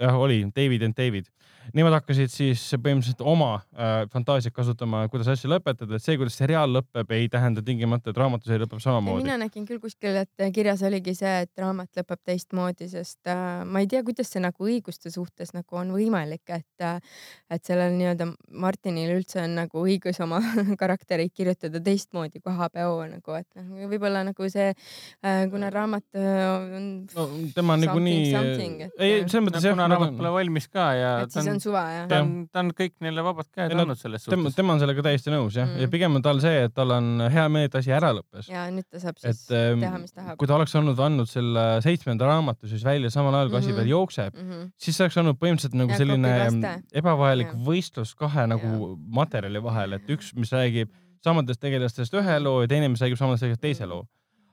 [0.01, 1.29] jah oli David and David,
[1.77, 6.71] Nemad hakkasid siis põhimõtteliselt oma äh, fantaasiat kasutama, kuidas asju lõpetada, et see, kuidas seriaal
[6.75, 9.25] lõpeb, ei tähenda tingimata, et raamatuseri lõpeb samamoodi.
[9.27, 13.83] mina nägin küll kuskil, et kirjas oligi see, et raamat lõpeb teistmoodi, sest äh, ma
[13.83, 16.99] ei tea, kuidas see nagu õiguste suhtes nagu on võimalik, et äh,
[17.51, 18.27] et sellel nii-öelda
[18.63, 20.39] Martinil üldse on nagu õigus oma
[20.81, 26.43] karaktereid kirjutada teistmoodi kui HBO nagu, et noh, võib-olla nagu see äh,, kuna raamat äh,
[26.77, 31.11] on no tema niikuinii, ei, selles mõttes jah, kuna raamat on- pole valmis ka ja
[31.25, 32.07] et siis on, on suva jah?
[32.09, 34.55] ta on, ta on kõik neile vabad käed no andnud selles tema, suhtes.
[34.57, 35.81] tema on sellega täiesti nõus jah mm., Mm.
[35.85, 38.49] ja pigem on tal see, et tal on hea meel, et asi ära lõppes.
[38.51, 41.29] ja nüüd ta saab siis et ähm, teha, mis tahab kui ta oleks olnud andnud
[41.29, 43.77] selle seitsmenda raamatu siis välja samal ajal, kui asi Mhm.
[43.77, 44.49] veel jookseb, mm.
[44.51, 44.71] -hmm.
[44.77, 47.61] siis see oleks olnud põhimõtteliselt nagu Ja selline ebavajalik Jah.
[47.67, 50.89] võistlus kahe nagu materjali vahel, et üks, mis räägib
[51.23, 54.07] samadest tegelastest ühe loo ja teine, mis räägib samadest tegelastest teise loo.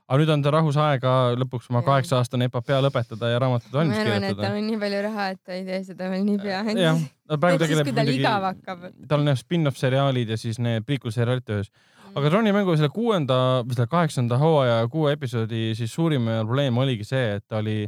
[0.08, 1.86] Aga nüüd on ta rahus aega lõpuks oma Jah.
[1.90, 4.52] kaheksa aastane epopea lõpetada ja raamatut ma valmis arvan, et tal kirjutada.
[4.56, 6.62] on nii palju raha, et ta ei tee seda veel niipea.
[6.80, 11.44] jah, ta praegu tegeleb kui tal on jah spin-off seriaalid ja siis need prequel seriaalid
[11.44, 11.68] töös.
[11.68, 12.16] Mm.
[12.16, 17.04] aga Troni mängu selle kuuenda või selle kaheksanda hooaja kuue episoodi siis suurim probleem oligi
[17.04, 17.82] see, et ta oli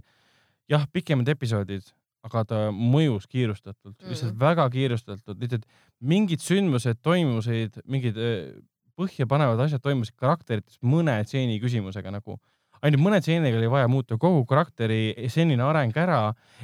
[0.71, 1.89] jah, pikemad episoodid,
[2.27, 5.65] aga ta mõjus kiirustatult mm., lihtsalt väga kiirustatult, lihtsalt
[6.01, 8.61] mingid sündmused toimusid, mingid öö,
[9.01, 12.37] põhjapanevad asjad toimusid karakterites mõne stseeni küsimusega nagu
[12.85, 16.21] ainult mõne stseeniga oli vaja muuta kogu karakteri senine areng ära,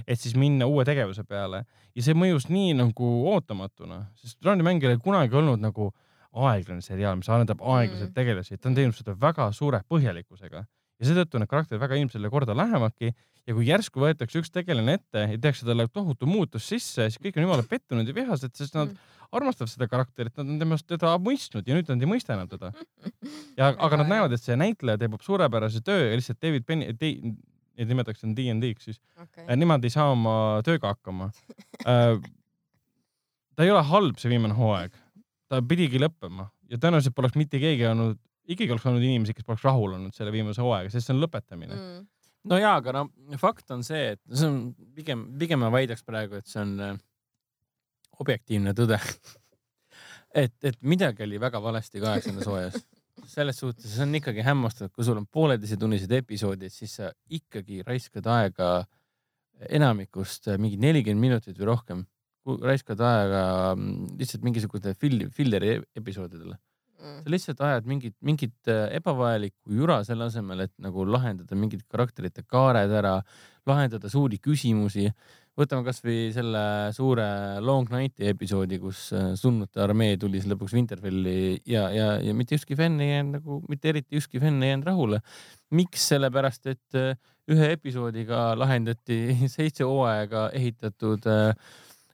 [0.06, 1.64] et siis minna uue tegevuse peale.
[1.96, 5.90] Ja see mõjus nii nagu ootamatuna, sest Troni mäng ei ole kunagi olnud nagu
[6.36, 8.16] aeglane seriaal, mis arendab aeglaselt Mm.
[8.16, 10.66] tegelasi, ta on teinud seda väga suure põhjalikkusega
[10.96, 15.26] ja seetõttu need karakterid väga ilmselt korda lähevadki ja kui järsku võetakse üks tegelane ette
[15.34, 18.94] ja tehakse talle tohutu muutus sisse, siis kõik on jumala pettunud ja vihased, sest nad
[19.26, 19.36] Mm.
[19.40, 22.72] armastavad seda karakterit, nad on temast teda mõistnud ja nüüd nad ei mõista enam teda.
[23.58, 27.90] ja, aga nad näevad, et see näitleja teeb suurepärase töö ja lihtsalt David Penny, neid
[27.92, 29.48] nimetatakse DnD-ks siis, okay..
[29.58, 30.36] nemad ei saa oma
[30.66, 31.30] tööga hakkama.
[33.56, 34.94] ta ei ole halb, see viimane hooaeg,
[35.50, 39.64] ta pidigi lõppema ja tõenäoliselt poleks mitte keegi olnud, ikkagi oleks olnud inimesi, kes poleks
[39.66, 42.04] rahul olnud selle viimase hooaega, sest see on lõpetamine mm..
[42.46, 43.08] No jaa, aga no
[43.40, 44.58] fakt on see, et see on
[44.94, 46.92] pigem, pigem ma väidaks praegu, et see on äh,
[48.22, 49.00] objektiivne tõde.
[50.44, 52.84] et, et midagi oli väga valesti kaheksandas hooajas.
[53.26, 58.28] selles suhtes see on ikkagi hämmastav, kui sul on pooleteisetunnised episoodid, siis sa ikkagi raiskad
[58.30, 58.70] aega
[59.72, 62.06] enamikust äh, mingi nelikümmend minutit või rohkem,
[62.62, 63.42] raiskad aega
[63.74, 66.60] mm, lihtsalt mingisugune fill-, filleri episoodidele.
[67.06, 67.22] Mm.
[67.22, 72.42] sa lihtsalt ajad mingit, mingit äh, ebavajalikku jura selle asemel, et nagu lahendada mingid karakterite
[72.50, 73.20] kaared ära,
[73.66, 75.10] lahendada suuri küsimusi.
[75.56, 76.62] võtame kasvõi selle
[76.92, 77.26] suure
[77.64, 82.76] Long Nighti episoodi, kus äh, surnute armee tuli lõpuks Winterfelli ja, ja, ja mitte ükski
[82.76, 85.22] fänn ei jäänud nagu, mitte eriti ükski fänn ei jäänud rahule.
[85.70, 87.16] miks, sellepärast et äh,
[87.48, 89.20] ühe episoodiga lahendati
[89.56, 91.54] seitse hooaega ehitatud äh,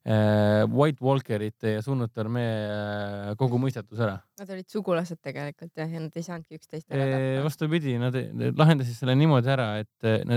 [0.03, 4.17] White Walkerite ja surnute armee äh, kogu mõistatus ära.
[4.41, 7.45] Nad olid sugulased tegelikult jah, ja nad ei saanudki üksteist ära tappa.
[7.47, 9.93] vastupidi, nad nad lahendasid selle niimoodi ära, et,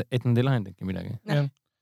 [0.05, 1.17] et nad ei lahendanudki midagi.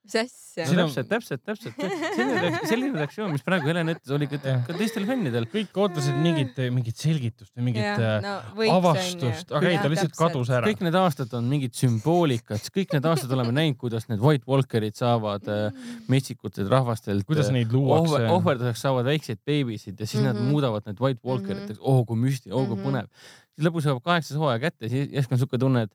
[0.04, 1.76] Mis asja on- täpselt, täpselt, täpselt.
[2.18, 5.46] selline, selline reaktsioon, mis praegu Helen ütles, oli ka, ka teistel fännidel.
[5.54, 8.34] kõik ootasid mingit, mingit selgitust või mingit äh, no,
[8.76, 10.68] avastust, aga ei, ta lihtsalt kadus ära.
[10.68, 15.00] kõik need aastad on mingit sümboolikat, kõik need aastad oleme näinud, kuidas need White Walkerid
[15.00, 15.72] saavad äh,
[16.12, 18.30] metsikutelt rahvastelt kuidas neid ohver, luuakse.
[18.36, 20.34] ohverduseks saavad väikseid beebisid ja siis mm -hmm.
[20.34, 20.44] Mhm.
[20.44, 22.00] nad muudavad need White Walkeriteks mm, -hmm.
[22.00, 22.86] oh kui müstiline, oh kui Mhm.
[22.88, 23.08] põnev.
[23.56, 25.92] siis lõpus jõuab kaheksas hooaja kätte, siis järsku on siuke tunne, et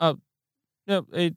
[0.00, 0.14] ah,
[0.86, 1.32] ja ei,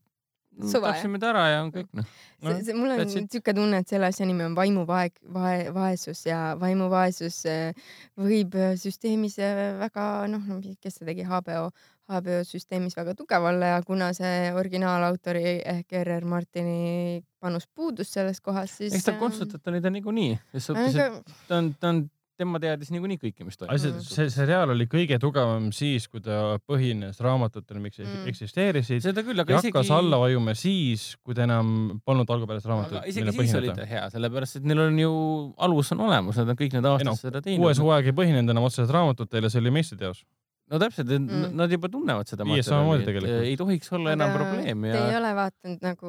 [0.61, 2.09] tapsime ta ära ja on kõik noh.
[2.43, 7.39] see, mul on siuke tunne, et selle asja nimi on vaimuvaeg, vae-, vaesus ja vaimuvaesus
[7.49, 7.89] äh,
[8.19, 11.67] võib äh, süsteemis äh, väga noh, kes see tegi, HBO,
[12.13, 16.27] HBO süsteemis väga tugev olla ja kuna see originaalautori ehk R.R.
[16.29, 18.93] Martini panus puudus selles kohas, siis.
[18.95, 22.05] eks ta konsultant oli ta niikuinii, suhtes, et ta on, ta on,
[22.37, 23.73] tema teadis niikuinii kõike, mis toimub.
[23.75, 28.27] asjad, see seriaal oli kõige tugevam siis, kui ta põhines raamatutel, mis Mm.
[28.31, 32.65] eksisteerisid seda küll, ja aga hakkas isegi, alla vajuma siis, kui ta enam polnud algupärast
[32.65, 33.87] raamatut, aga isegi siis oli ta põhineda.
[33.89, 35.11] hea, sellepärast et neil on ju
[35.57, 37.43] alus on olemas, nad on kõik need aastad noh, seda uues
[37.77, 37.77] teinud.
[37.85, 40.23] hooaeg ei põhinenud enam otseselt raamatutel ja see oli meistriteos.
[40.71, 41.55] no täpselt, Mm.
[41.55, 43.43] nad juba tunnevad seda Viies samamoodi tegelikult.
[43.45, 46.07] ei tohiks olla enam probleemi Te ei ja ole vaadanud nagu,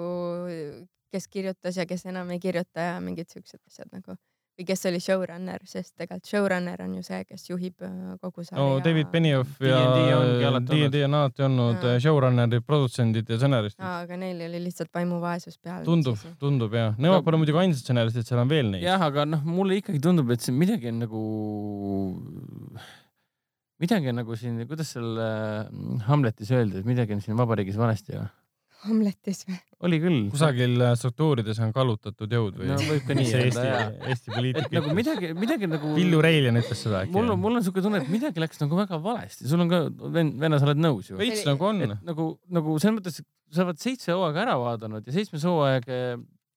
[1.13, 4.17] kes kirjutas ja kes enam ei kirjuta ja mingid siuksed asjad nagu
[4.55, 8.62] või kes oli showrunner, sest tegelikult showrunner on ju see, kes juhib äh, kogu sarja.
[8.62, 9.81] no David Benioff ja
[10.62, 11.94] D&D on alati olnud Jaa.
[11.97, 13.82] äh, showrunner'id, produtsendid ja stsenaristid.
[13.89, 15.82] aga neil oli lihtsalt vaimuvaesus peal.
[15.86, 18.86] tundub, tundub ja, nemad pole muidugi ainsad stsenaristid, seal on veel neid.
[18.86, 21.24] jah, aga noh, mulle ikkagi tundub, et siin midagi on nagu,
[23.82, 28.20] midagi on nagu siin, kuidas seal äh, Hamletis öeldi, et midagi on siin vabariigis valesti
[28.20, 28.31] või?
[28.85, 29.56] Hamletis või?
[29.85, 30.19] oli küll.
[30.32, 34.11] kusagil äh, struktuurides on kallutatud jõud või no võib ka nii see Eesti öelda, jaa.,
[34.11, 35.93] Eesti et poliitik nagu midagi, midagi nagu.
[35.97, 37.15] Villu Reiljan ütles seda äkki.
[37.16, 39.81] mul on, mul on siuke tunne, et midagi läks nagu väga valesti, sul on ka,
[40.15, 41.19] venna, sa oled nõus ju?
[41.20, 42.28] veits nagu on nagu,
[42.59, 43.20] nagu selles mõttes,
[43.55, 46.15] sa oled seitse hooaega ära vaadanud ja seitsmes hooaeg eh,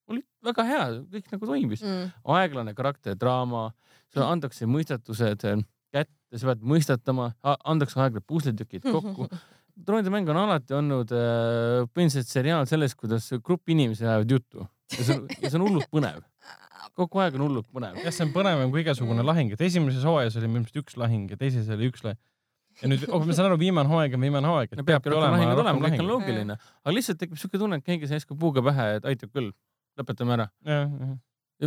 [0.08, 0.86] oli väga hea,
[1.16, 1.84] kõik nagu toimis.
[1.84, 2.14] Mm.
[2.36, 3.68] aeglane karakterdraama,
[4.12, 5.62] sulle antakse mõistatused eh,
[5.94, 9.28] kätte, sa pead mõistatama, antakse aeg-ajalt pusletükid kokku.
[9.86, 14.64] troonide mäng on alati olnud äh, põhimõtteliselt seriaal sellest, kuidas grupp inimesi ajavad juttu
[14.96, 16.24] ja see on, ja see on hullult põnev.
[16.98, 18.00] kogu aeg on hullult põnev.
[18.02, 21.30] jah, see on põnevam kui igasugune lahing, et esimeses hooajas oli minu meelest üks lahing
[21.30, 22.20] ja teises oli üks lahing.
[22.82, 25.64] ja nüüd, oh ma saan aru, viimane hooaeg on viimane hooaeg, et peabki rohkem lahinguid
[25.64, 28.90] olema, kõik on loogiline, aga lihtsalt tekib siuke tunne, et keegi sai järsku puuga pähe,
[29.00, 29.52] et aitab küll,
[29.98, 30.50] lõpetame ära.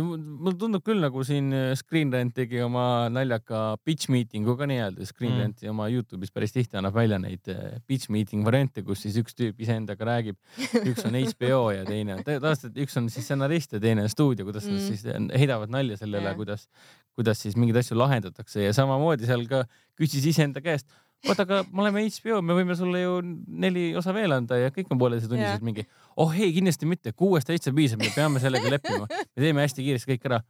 [0.00, 5.04] Mulle tundub küll nagu siin äh, Screen Rant tegi oma naljaka pitch meeting'u ka nii-öelda,
[5.04, 5.36] Screen Mm.
[5.36, 5.42] mm.
[5.42, 9.36] Rant oma Youtube'is päris tihti annab välja neid äh, pitch meeting variante, kus siis üks
[9.36, 10.38] tüüp iseendaga räägib,
[10.80, 14.48] üks on HBO ja teine on, tavaliselt üks on siis stsenarist ja teine on stuudio,
[14.48, 14.88] kuidas nad Mm.
[14.88, 16.68] siis äh, heidavad nalja selle üle Jah., kuidas,
[17.12, 19.66] kuidas siis mingeid asju lahendatakse ja samamoodi seal ka
[20.00, 20.88] küsis iseenda käest,
[21.28, 24.90] oota, aga me oleme HBO, me võime sulle ju neli osa veel anda ja kõik
[24.92, 25.62] on pooleteistunnised Jah.
[25.64, 25.84] mingi,
[26.22, 30.12] oh ei, kindlasti mitte, kuuest täitsa piisab, me peame sellega leppima, me teeme hästi kiiresti
[30.12, 30.42] kõik ära.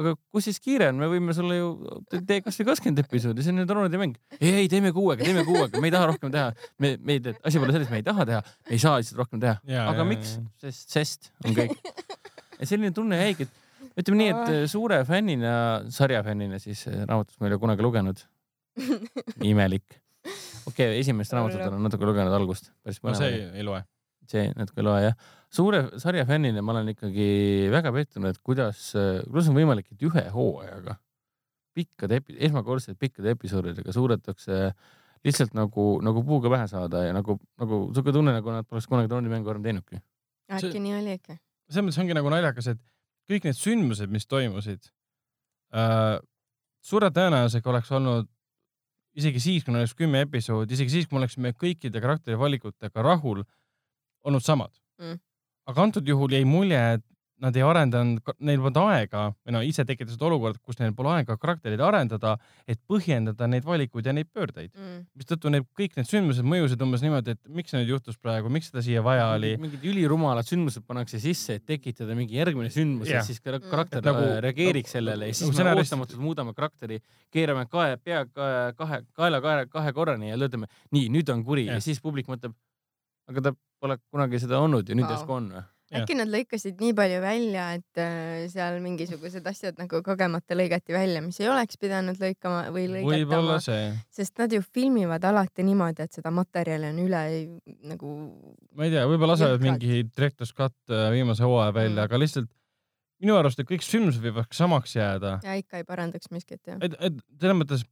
[0.00, 1.70] aga kus siis kiire on, me võime sulle ju,
[2.14, 4.20] tee kasvõi kakskümmend episoodi, see on ju troonide mäng.
[4.38, 6.52] ei, ei teeme kuuega, teeme kuuega, me ei taha rohkem teha.
[6.78, 9.24] me, me ei tee, asi pole selles, me ei taha teha, me ei saa lihtsalt
[9.24, 9.58] rohkem teha.
[9.68, 11.74] Jaa, aga jaa, miks sest, sest on kõik.
[12.60, 15.54] ja selline tunne jäigi, et ütleme nii, et suure fännina,
[15.92, 18.22] sarjafännina siis äh, raamatust ma ei ole kunagi lugenud.
[19.50, 20.00] imelik.
[20.66, 23.82] Okei okay,, esimest raamatut olen natuke lugenud algust, päris no see oli ei loe.
[24.30, 25.28] see natuke ei loe jah.
[25.50, 27.28] suure sarja fännina ma olen ikkagi
[27.72, 28.90] väga pettunud, et kuidas,
[29.26, 30.96] kuidas on võimalik, et ühe hooajaga
[31.76, 34.70] pikkade, esmakordselt pikkade episoodidega suudetakse
[35.26, 39.10] lihtsalt nagu, nagu puuga pähe saada ja nagu, nagu siuke tunne, nagu nad poleks kunagi
[39.12, 40.00] troonimängu varem teinudki.
[40.50, 41.36] äkki nii oli ikka?
[41.70, 42.80] selles mõttes ongi nagu naljakas, et
[43.30, 44.88] kõik need sündmused, mis toimusid
[45.76, 46.16] äh,,
[46.82, 48.30] suure tõenäosusega oleks olnud
[49.18, 53.44] isegi siis, kui meil oleks kümme episoodi, isegi siis, kui me oleksime kõikide karakterivalikutega rahul,
[54.24, 55.16] olnud samad Mm.
[55.66, 57.04] aga antud juhul jäi mulje, et
[57.40, 61.36] nad ei arendanud, neil polnud aega või no ise tekitasid olukorda, kus neil pole aega
[61.40, 62.34] karaktereid arendada,
[62.68, 65.06] et põhjendada neid valikuid ja neid pöördeid, Mm.
[65.16, 68.68] mistõttu need kõik need sündmused mõjusid umbes niimoodi, et miks see nüüd juhtus praegu, miks
[68.70, 69.56] seda siia vaja oli.
[69.56, 73.24] mingid ülirumalad sündmused pannakse sisse, et tekitada mingi järgmine sündmus ja Jah.
[73.24, 73.70] siis Mm.
[73.70, 77.00] karakter Et nagu- nagu, reageeriks sellele ja nagu siis me stsenarist- ootamatult muudame karakteri,
[77.32, 81.64] keerame kae, pea kae, kahe, kaela kahe, kahe korrani ja ütleme, nii, nüüd on kuri
[81.66, 81.72] ja.
[81.72, 81.76] Jah.
[81.76, 82.52] ja siis publik mõtleb,
[83.28, 85.64] aga ta pole kunagi seda olnud ja nüüd järsku on või?
[85.90, 91.18] Äkki nad lõikasid nii palju välja, et äh, seal mingisugused asjad nagu kogemata lõigati välja,
[91.24, 93.56] mis ei oleks pidanud lõikama või lõigatama,
[94.14, 97.22] sest nad ju filmivad alati niimoodi, et seda materjali on üle
[97.90, 98.12] nagu
[98.78, 102.04] ma ei tea, võib-olla lasevad mingi director's cut äh, viimase hooaja välja Mm.
[102.06, 102.50] aga lihtsalt
[103.20, 105.40] minu arust need kõik sündmused võivad samaks jääda.
[105.42, 106.78] ja ikka ei parandaks miskit jah.
[106.80, 107.82] et, et selles mõttes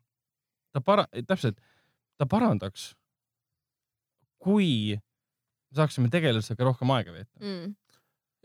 [0.73, 1.59] ta para-, täpselt,
[2.19, 2.93] ta parandaks,
[4.39, 4.99] kui
[5.75, 7.35] saaksime tegelastega rohkem aega veeta.
[7.43, 7.75] Mm.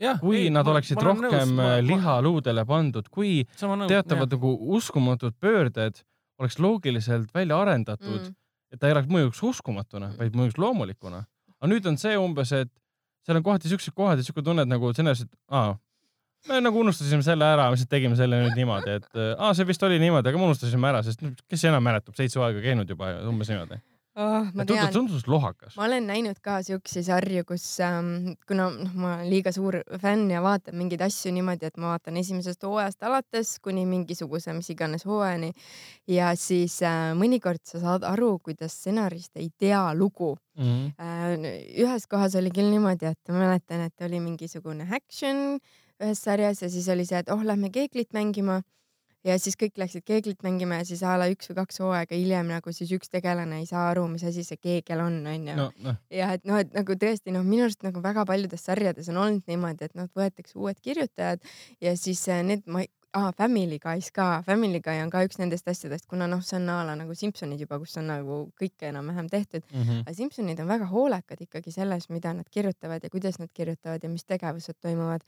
[0.02, 6.02] jah, kui nad oleksid rohkem äh, liha luudele pandud, kui teatavad nagu uskumatud pöörded
[6.38, 8.34] oleks loogiliselt välja arendatud mm.,
[8.74, 11.22] et ta ei oleks mõjuks uskumatuna, vaid mõjuks loomulikuna.
[11.60, 12.70] aga nüüd on see umbes, et
[13.24, 15.76] seal on kohati siuksed kohad ja siuke tunne, et nagu scenarios, et aa,
[16.48, 20.00] me nagu unustasime selle ära, lihtsalt tegime selle nüüd niimoodi, et aa, see vist oli
[20.02, 23.52] niimoodi, aga me unustasime ära, sest kes enam mäletab, seitse hooaega käinud juba ja umbes
[23.52, 23.78] niimoodi.
[24.14, 25.74] Oh, ma tundus, tundus lohakas.
[25.76, 30.30] ma olen näinud ka siukseid sarju, kus ähm, kuna noh, ma olen liiga suur fänn
[30.30, 35.06] ja vaatan mingeid asju niimoodi, et ma vaatan esimesest hooajast alates kuni mingisuguse mis iganes
[35.08, 35.50] hooajani
[36.06, 40.92] ja siis äh, mõnikord sa saad aru, kuidas stsenarist ei tea lugu Mhm.
[41.02, 41.32] Äh,
[41.82, 45.58] ühes kohas oli küll niimoodi, et ma mäletan, et oli mingisugune action
[46.02, 48.60] ühes sarjas ja siis oli see, et oh, lähme keeglit mängima
[49.24, 52.50] ja siis kõik läksid keeglit mängima ja siis a la üks või kaks hooaega hiljem
[52.52, 55.56] nagu siis üks tegelane ei saa aru, mis asi see keegel on, onju.
[55.58, 59.08] no, noh, ja et noh, et nagu tõesti noh, minu arust nagu väga paljudes sarjades
[59.12, 61.42] on olnud niimoodi, et noh, võetakse uued kirjutajad
[61.84, 62.68] ja siis äh, need
[63.14, 66.68] aa Family Guy's ka, Family Guy on ka üks nendest asjadest, kuna noh, see on
[66.68, 70.00] a la nagu Simsonid juba, kus on nagu kõike enam-vähem tehtud, Mhm.
[70.02, 74.08] aga Simsonid on väga hoolekad ikkagi selles, mida nad kirjutavad ja kuidas nad kirjutavad ja
[74.10, 75.22] mis tegevused toimuvad.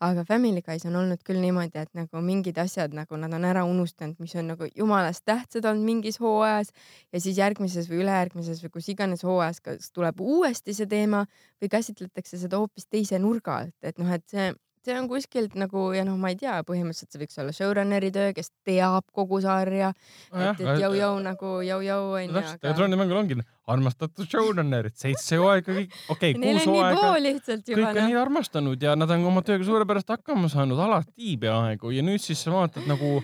[0.00, 3.64] aga Family Guy's on olnud küll niimoodi, et nagu mingid asjad nagu nad on ära
[3.64, 6.70] unustanud, mis on nagu jumalast tähtsad olnud mingis hooajas
[7.12, 11.26] ja siis järgmises või ülejärgmises või kus iganes hooajas, kas tuleb uuesti see teema
[11.60, 14.52] või käsitletakse seda hoopis teise nurga alt, et noh, et see
[14.86, 18.32] see on kuskilt nagu ja noh, ma ei tea, põhimõtteliselt see võiks olla showrunner'i töö,
[18.36, 19.92] kes teab kogu sarja,
[20.32, 23.38] et, et jõu-jõu nagu jõu-jõu onju, täpselt, aga Trooni mängul ongi
[23.72, 28.10] armastatud showrunnerid, seitse hooaega okei okay,, kuus hooaega kõik on noh.
[28.10, 32.42] nii armastanud ja nad on oma tööga suurepärast hakkama saanud alati peaaegu ja nüüd siis
[32.42, 33.14] sa vaatad nagu,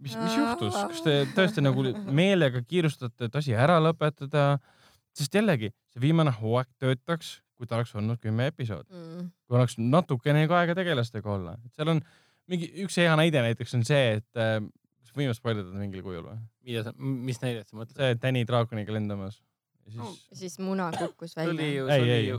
[0.00, 4.54] mis, mis juhtus, kas te tõesti nagu meelega kiirustate, et asi ära lõpetada,
[5.14, 9.30] sest jällegi see viimane hooaeg töötaks, kui ta oleks olnud kümme episoodi, Mm.
[9.46, 12.00] kui oleks natukenegi aega tegelastega olla, et seal on
[12.50, 14.58] mingi üks hea näide näiteks on see, et äh,
[15.04, 16.38] kas võime spoilerdada mingil kujul või?
[16.64, 17.96] mida sa, mis näidet sa mõtled?
[17.96, 19.40] see, Danny draakoniga lendamas
[19.84, 21.74] ja siis siis muna kukkus see oli välja.
[21.76, 22.20] ju, Ei, see ei.
[22.20, 22.38] oli ju.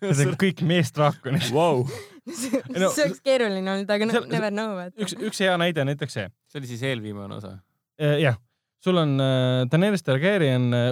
[0.00, 1.48] Need on kõik meesdraakonid.
[1.54, 1.82] Vau,
[2.28, 4.94] No- see oleks keeruline olnud, aga no Seal- never know, et.
[5.00, 6.26] üks, üks hea näide on näiteks see.
[6.52, 7.54] see oli siis eelviimane osa.
[8.20, 8.36] jah,
[8.84, 10.90] sul on äh, Daenerys Targaryen äh,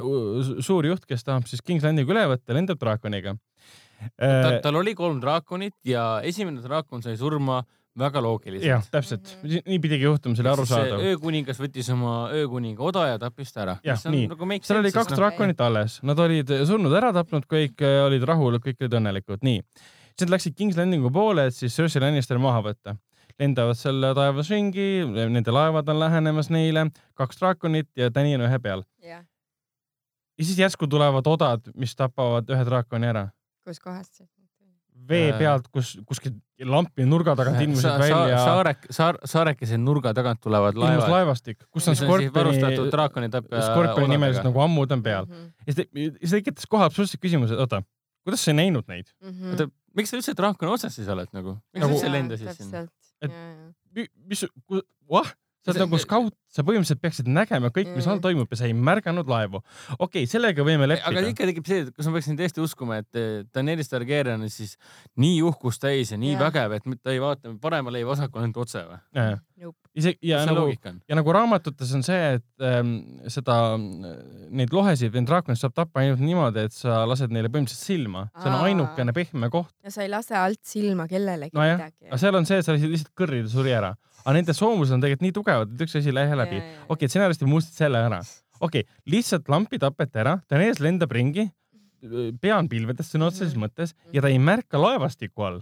[0.65, 3.37] suur juht, kes tahab siis King's Landingu üle võtta, lendab draakoniga
[3.97, 4.61] Ta, äh,.
[4.61, 7.63] tal oli kolm draakonit ja esimene draakon sai surma
[7.97, 11.05] väga jah loogiliselt., täpselt, nii pidigi juhtuma, see oli arusaadav.
[11.13, 13.77] öökuningas võttis oma öökuninga oda ja tappis ta ära.
[13.87, 14.27] Jah, nii.
[14.35, 18.27] nagu seal oli kaks noh, draakonit alles, nad olid surnud ära tapnud, kõik äh, olid
[18.29, 19.65] rahul, kõik olid õnnelikud, nii.
[20.13, 22.99] siis nad läksid King's Landingu poole, et siis Cersei Lannister maha võtta.
[23.41, 26.89] Lendavad seal taevas ringi, nende laevad on lähenemas neile,
[27.19, 28.85] kaks draakonit ja Dani on ühe peal.
[29.03, 29.25] jah,
[30.39, 33.29] ja siis järsku tulevad odad, mis tapavad ühe draakoni ära.
[33.67, 34.27] kus kohast see?
[35.09, 36.35] vee pealt, kus kuskil
[36.67, 41.13] lampi nurga tagant ilmusid sa, sa, välja saarek, saar, saarekese nurga tagant tulevad ilmus laevad.
[41.13, 42.09] laevastik, kus on siis
[43.35, 43.63] tapja.
[43.69, 45.29] Scorpioni nimelised nagu ammud on peal.
[45.29, 45.51] Mhm.
[45.67, 47.83] ja see, see tekitas kohe absoluutselt küsimuse, oota,
[48.27, 49.13] kuidas sa ei näinud neid?
[49.23, 49.55] Mhm.
[49.55, 51.59] oota, miks sa üldse draakoni otsas siis oled nagu?
[51.75, 52.87] miks Nagu- sa üldse lendasid sinna?
[53.25, 53.73] Et- sinna?
[54.29, 54.45] mis,
[55.09, 55.31] vah,
[55.67, 58.75] sa oled nagu skaut, sa põhimõtteliselt peaksid nägema kõik, mis all toimub ja sa ei
[58.77, 59.63] märganud laevu.
[59.97, 61.25] okei okay,, sellega võime aga leppida.
[61.33, 63.21] ikka tekib see, et kas ma peaksin tõesti uskuma, et
[63.55, 64.77] Daenerys Targaryen on siis
[65.23, 66.45] nii uhkust täis ja nii Jah.
[66.47, 69.01] vägev, et ta ei vaata paremale ei vasakule, ainult otse või?
[69.97, 72.91] Isegi ja see nagu, ja nagu raamatutes on see, et ähm,
[73.33, 73.57] seda,
[74.61, 78.51] neid lohesid või draakonit saab tappa ainult niimoodi, et sa lased neile põhimõtteliselt silma, see
[78.53, 79.73] on ainukene pehme koht.
[79.87, 82.11] ja sa ei lase alt silma kellelegi Nojah, midagi.
[82.11, 83.95] aga seal on see, et sa lihtsalt kõrrida suri ära.
[84.25, 86.61] aga nende soomused on tegelikult nii tugevad, et üks asi ei lähe läbi.
[86.93, 88.21] okei, stsenarist muustas selle ära.
[88.61, 91.49] okei okay,, lihtsalt lampi tapeti ära, Daenerys lendab ringi,
[92.41, 93.65] pea on pilvedes sõna otseses Mhm.
[93.65, 95.61] mõttes ja ta ei märka laevastiku all.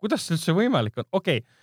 [0.00, 1.04] kuidas see üldse võimalik on?
[1.12, 1.59] okei okay,,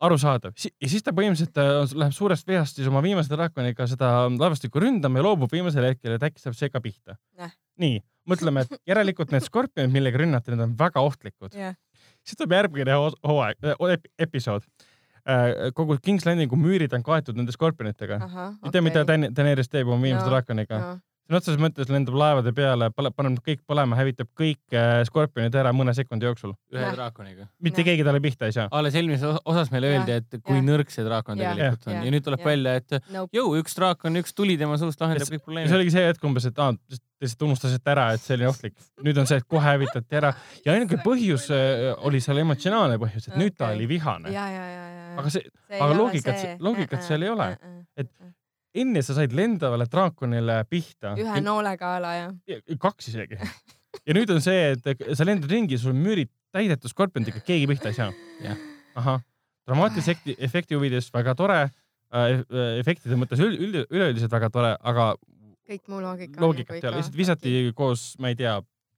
[0.00, 0.52] arusaadav.
[0.56, 5.18] ja siis ta põhimõtteliselt äh, läheb suurest veast siis oma viimase draakoniga seda laevastikku ründama
[5.22, 7.54] ja loobub viimasel hetkel, et äkki saab see ka pihta Näh..
[7.80, 11.54] nii, mõtleme, et järelikult need skorpionid, millega rünnati, need on väga ohtlikud.
[11.56, 11.74] jah,
[12.26, 14.66] siis tuleb järgmine hoo- hooaeg, episood.
[15.74, 18.20] kogu King's Landingu müürid on kaetud nende skorpionitega.
[18.22, 18.52] ahah.
[18.64, 20.78] ei tea, mida Daenerys teeb oma viimase No, draakoniga.
[20.78, 25.72] no, sõna otseses mõttes lendab laevade peale, paneb kõik põlema, hävitab kõik äh, skorpionid ära
[25.74, 26.52] mõne sekundi jooksul.
[26.72, 27.48] ühe draakoniga.
[27.60, 27.88] mitte Jah.
[27.90, 28.68] keegi talle pihta ei saa.
[28.70, 30.64] alles eelmises os- osas meile öeldi, et kui jah.
[30.68, 32.46] nõrk see draakon Jah, tegelikult on jah, ja nüüd tuleb jah.
[32.52, 33.36] välja, et nope.
[33.36, 35.74] jõu, üks draakon, üks tuli tema suust lahendab Ja kõik ja see probleemid.
[35.80, 38.74] oligi see hetk umbes, et aa, te lihtsalt unustasite ära, et see oli ohtlik.
[39.02, 40.34] nüüd on see, et kohe hävitati ära
[40.64, 44.30] ja ainuke põhjus äh, oli seal emotsionaalne põhjus, et nüüd ta oli vihane.
[44.30, 45.18] ja, ja, ja, ja.
[45.18, 45.42] aga see,
[45.80, 47.56] aga loogikat- loogikat seal ei ole.
[47.96, 48.10] Et-
[48.82, 51.14] enne sa said lendavale draakonile pihta.
[51.20, 52.28] ühe noolega ala ja.
[52.82, 53.38] kaks isegi.
[54.06, 57.92] ja nüüd on see, et sa lendad ringi, sul on müürid täidetud skorpionidega, keegi pihta
[57.92, 58.12] ei saa.
[58.44, 58.60] Jah.
[58.96, 59.24] ahah,
[59.68, 62.44] dramaatilise efekti, huvides väga tore äh,,
[62.80, 65.14] efektide mõttes üld, üld, üleüldiselt väga tore, aga
[65.66, 66.40] kõik muu loogika.
[66.42, 68.56] loogikat ei ole, lihtsalt visati koos, ma ei tea,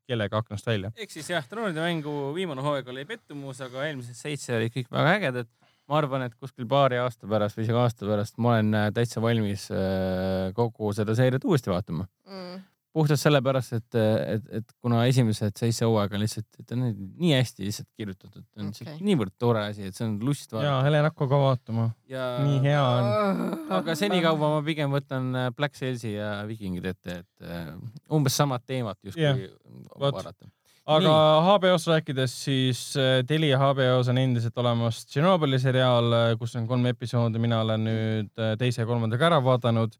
[0.08, 0.90] kellega aknast välja.
[0.96, 5.14] ehk siis jah, troonide mängu viimane hooaeg oli pettumus, aga eelmised seitse olid kõik väga
[5.18, 5.50] ägedad.
[5.88, 9.22] Ma arvan, et kuskil paari aasta pärast või isegi aasta pärast ma olen äh, täitsa
[9.24, 12.06] valmis äh, kogu seda seeriat uuesti vaatama.
[12.28, 12.66] mm..
[12.98, 13.96] puhtalt sellepärast, et,
[14.34, 18.96] et, et kuna esimesed seitse hooaega lihtsalt, et on nii hästi lihtsalt kirjutatud, on okay.
[19.04, 20.84] niivõrd tore asi, et see on lust ja vaadata.
[20.88, 23.56] Helen hakka ka vaatama, ja nii hea on.
[23.78, 29.00] aga senikaua ma pigem võtan äh, Black Salesi ja Vikingid ette, et umbes samad teemad
[29.04, 29.48] justkui
[29.94, 30.12] vot.
[30.18, 30.52] vaadata.
[30.88, 36.86] Aga HBO-st rääkides, siis äh, Telia HBO-s on endiselt olemas Tšernobõli seriaal, kus on kolm
[36.88, 39.98] episoodi, mina olen nüüd äh, teise ja kolmandaga ära vaadanud.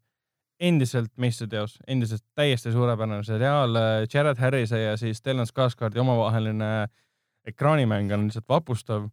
[0.59, 3.77] endiselt meistriteos, endiselt täiesti suurepärane seriaal.
[4.13, 6.89] Jared Harrise ja siis Stellan Skarsgardi omavaheline
[7.47, 9.07] ekraanimäng on lihtsalt vapustav.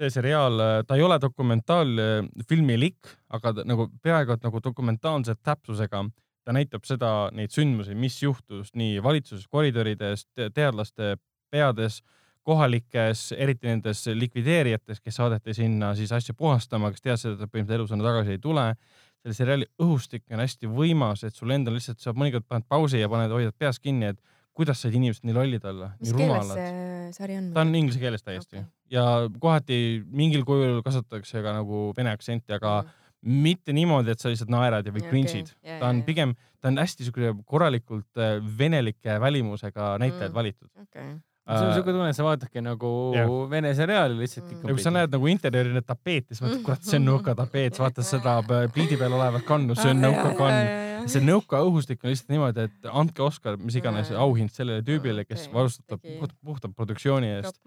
[0.00, 6.04] see seriaal, ta ei ole dokumentaalfilmilik, aga ta, nagu peaaegu et nagu dokumentaalse täpsusega
[6.44, 11.16] ta näitab seda, neid sündmusi, mis juhtus nii valitsuses koridorides, teadlaste
[11.50, 12.00] peades,
[12.46, 18.06] kohalikes, eriti nendes likvideerijates, kes saadeti sinna siis asju puhastama, kes teadsid, et põhimõtteliselt elusana
[18.08, 18.74] tagasi ei tule.
[19.20, 23.08] selle seriaali õhustik on hästi võimas, et sul endal lihtsalt saab mõnikord paned pausi ja
[23.12, 24.20] paned, hoiad peas kinni, et
[24.56, 26.56] kuidas said inimesed nii lollid olla, mis nii keeles rumalad.
[26.56, 27.50] see sari on?
[27.52, 28.64] ta on inglise keeles täiesti Okei.
[28.96, 29.04] ja
[29.40, 29.76] kohati
[30.08, 32.96] mingil kujul kasutatakse ka nagu vene aktsenti, aga Mm.
[33.22, 35.50] Mitte niimoodi, et sa lihtsalt naerad ja või cringe'id.
[35.64, 40.34] jaa, ta on pigem, ta on hästi siukene korralikult äh, venelike välimusega näitlejad Mm.
[40.34, 40.70] valitud.
[40.80, 41.10] okei,
[41.50, 43.28] see on siuke tunne, et sa vaatadki nagu Jah.
[43.50, 44.68] vene seriaali lihtsalt Mm.
[44.68, 47.82] ja kui sa näed nagu interjööri need tapeeti, siis mõtled, kurat, see on nõukatapeet, sa
[47.88, 48.38] vaatad seda
[48.74, 51.08] pliidi peal olevat kannu, see on nõukakann.
[51.08, 55.46] see nõuka õhustik on lihtsalt niimoodi, et andke Oscar, mis iganes auhind sellele tüübile, kes
[55.48, 57.60] Okei, vastutab tegi- puht, puhta produktsiooni eest.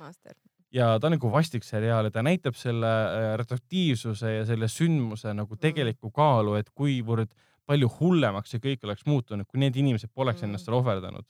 [0.73, 5.33] Ja ta on nagu vastik seriaal ja ta näitab selle äh, retroaktiivsuse ja selle sündmuse
[5.37, 7.31] nagu tegelikku kaalu, et kuivõrd
[7.69, 10.49] palju hullemaks see kõik oleks muutunud, kui need inimesed poleks Mm.
[10.49, 11.25] ennast seal ohverdanud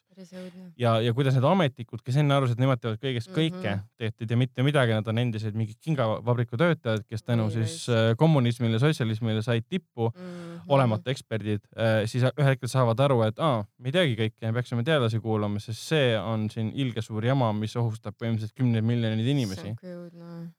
[0.78, 3.80] ja, ja kuidas need ametnikud, kes enne arvasid, et nemad teevad kõigest kõike mm.
[3.80, 3.88] -hmm.
[3.98, 7.90] tehti ei tea mitte midagi, nad on endised mingid kingavabriku töötajad, kes tänu Oi, siis
[7.90, 10.70] äh, kommunismile, sotsialismile said tippu, Mhm.
[10.70, 11.62] olemata eksperdid,
[12.06, 15.60] siis ühel hetkel saavad aru, et aa, me ei teagi kõike, me peaksime teadlasi kuulama,
[15.60, 19.76] sest see on siin ilge suur jama, mis ohustab põhimõtteliselt kümneid miljoneid inimesi.
[19.84, 20.52] õudne.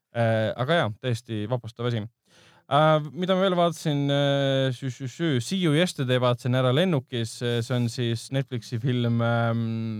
[0.55, 2.03] aga jaa, tõesti vapustav asi
[2.69, 3.09] uh,.
[3.13, 8.79] mida ma veel vaatasin uh,, See you yesterday vaatasin ära lennukis, see on siis Netflixi
[8.81, 9.21] film,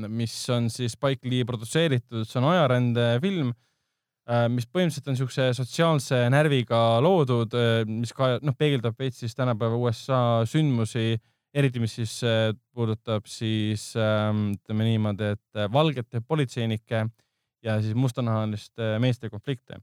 [0.09, 6.25] mis on siis Spike Lee produtseeritud, see on ajarändefilm uh,, mis põhimõtteliselt on siukse sotsiaalse
[6.33, 7.53] närviga loodud,
[7.91, 10.19] mis ka noh, peegeldab veits siis tänapäeva USA
[10.49, 11.15] sündmusi,
[11.55, 17.05] eriti mis siis uh, puudutab siis um, ütleme niimoodi, et äh, valgete politseinike
[17.65, 19.79] ja siis mustanahaliste meeste konflikte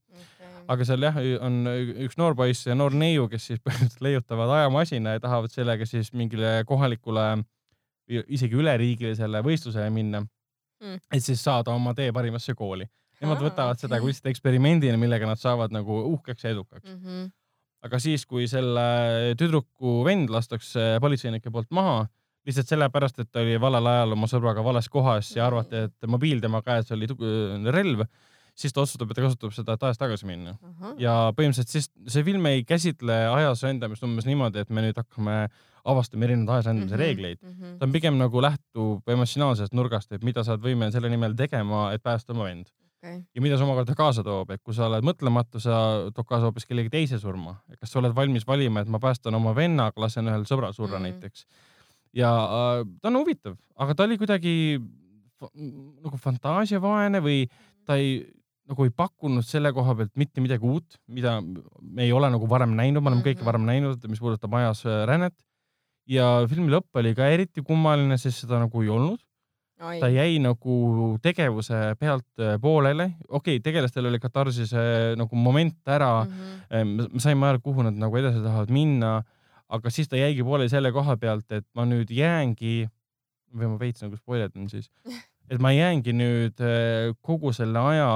[0.69, 1.63] aga seal jah, on
[2.07, 6.13] üks noor poiss ja noor neiu, kes siis põhimõtteliselt leiutavad ajamasina ja tahavad sellega siis
[6.13, 7.27] mingile kohalikule,
[8.09, 10.23] isegi üleriigilisele võistlusele minna
[10.83, 10.99] Mm.
[11.15, 12.89] et siis saada oma tee parimasse kooli.
[13.23, 16.89] Nemad Aa, võtavad seda kui lihtsalt eksperimendina, millega nad saavad nagu uhkeks ja edukaks.
[16.91, 17.31] Mhm.
[17.83, 22.05] aga siis, kui selle tüdruku vend lastakse politseinike poolt maha,
[22.47, 26.39] lihtsalt sellepärast, et ta oli valel ajal oma sõbraga vales kohas ja arvati, et mobiil
[26.43, 27.09] tema käes oli
[27.75, 28.05] relv,
[28.63, 30.57] siis ta otsustab, et ta kasutab seda, et ajas tagasi minna.
[31.03, 35.47] ja põhimõtteliselt siis see film ei käsitle ajas rändamist umbes niimoodi, et me nüüd hakkame
[35.83, 37.41] avastama erinevaid ajas rändamise reegleid.
[37.43, 37.79] Mhm.
[37.79, 41.91] ta on pigem nagu lähtub emotsionaalsest nurgast, et mida sa oled võimeline selle nimel tegema,
[41.93, 42.71] et päästa oma vend
[43.03, 45.77] okei, ja mida see omakorda kaasa toob, et kui sa oled mõtlematu, sa
[46.15, 47.59] toob kaasa hoopis kellegi teise surma.
[47.81, 50.99] kas sa oled valmis valima, et ma päästan oma venna, aga lasen ühel sõbral surra
[50.99, 51.09] mm.
[51.09, 51.47] näiteks.
[52.15, 54.55] ja äh, ta on huvitav, aga ta oli kuidagi
[55.43, 57.47] nagu fantaasiavaene või
[57.87, 58.23] ta ei,
[58.73, 62.75] nagu ei pakkunud selle koha pealt mitte midagi uut, mida me ei ole nagu varem
[62.79, 63.49] näinud, me oleme kõike Mhm.
[63.51, 65.37] varem näinud, mis puudutab ajas äh, rännet.
[66.09, 69.21] ja filmi lõpp oli ka eriti kummaline, sest seda nagu ei olnud
[70.01, 76.25] ta jäi nagu tegevuse pealt äh, pooleli, okei okay,, tegelastel oli katarsise nagu moment ära
[76.25, 77.09] mm, -hmm.
[77.13, 79.23] me saime aru, kuhu nad nagu edasi tahavad minna,
[79.69, 82.89] aga siis ta jäigi pooleli selle koha pealt, et ma nüüd jäängi
[83.53, 84.91] või ma veits nagu spoilerdan siis,
[85.51, 88.09] et ma jäängi nüüd äh, kogu selle aja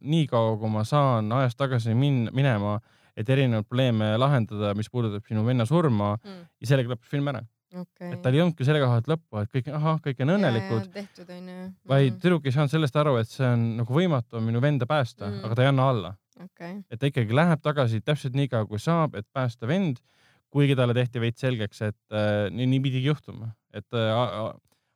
[0.00, 2.78] nii kaua, kui ma saan ajas tagasi min-, minema,
[3.16, 7.42] et erinevaid probleeme lahendada, mis puudutab sinu venna surma ja sellega lõppes film ära.
[7.74, 8.12] okei.
[8.14, 11.28] et tal ei olnudki selle koha pealt lõppu, et kõik, ahah, kõik on õnnelikud, tehtud
[11.30, 11.58] onju.
[11.86, 15.36] vaid tüdruk ei saanud sellest aru, et see on nagu võimatu minu venda päästa Mm.
[15.36, 16.14] mm., aga ta ei anna alla.
[16.42, 20.00] okei, et ta ikkagi läheb tagasi täpselt nii kaua, kui saab, et päästa vend,
[20.50, 24.50] kuigi talle tehti veits selgeks, et äh, nii, nii pidigi juhtuma, et äh,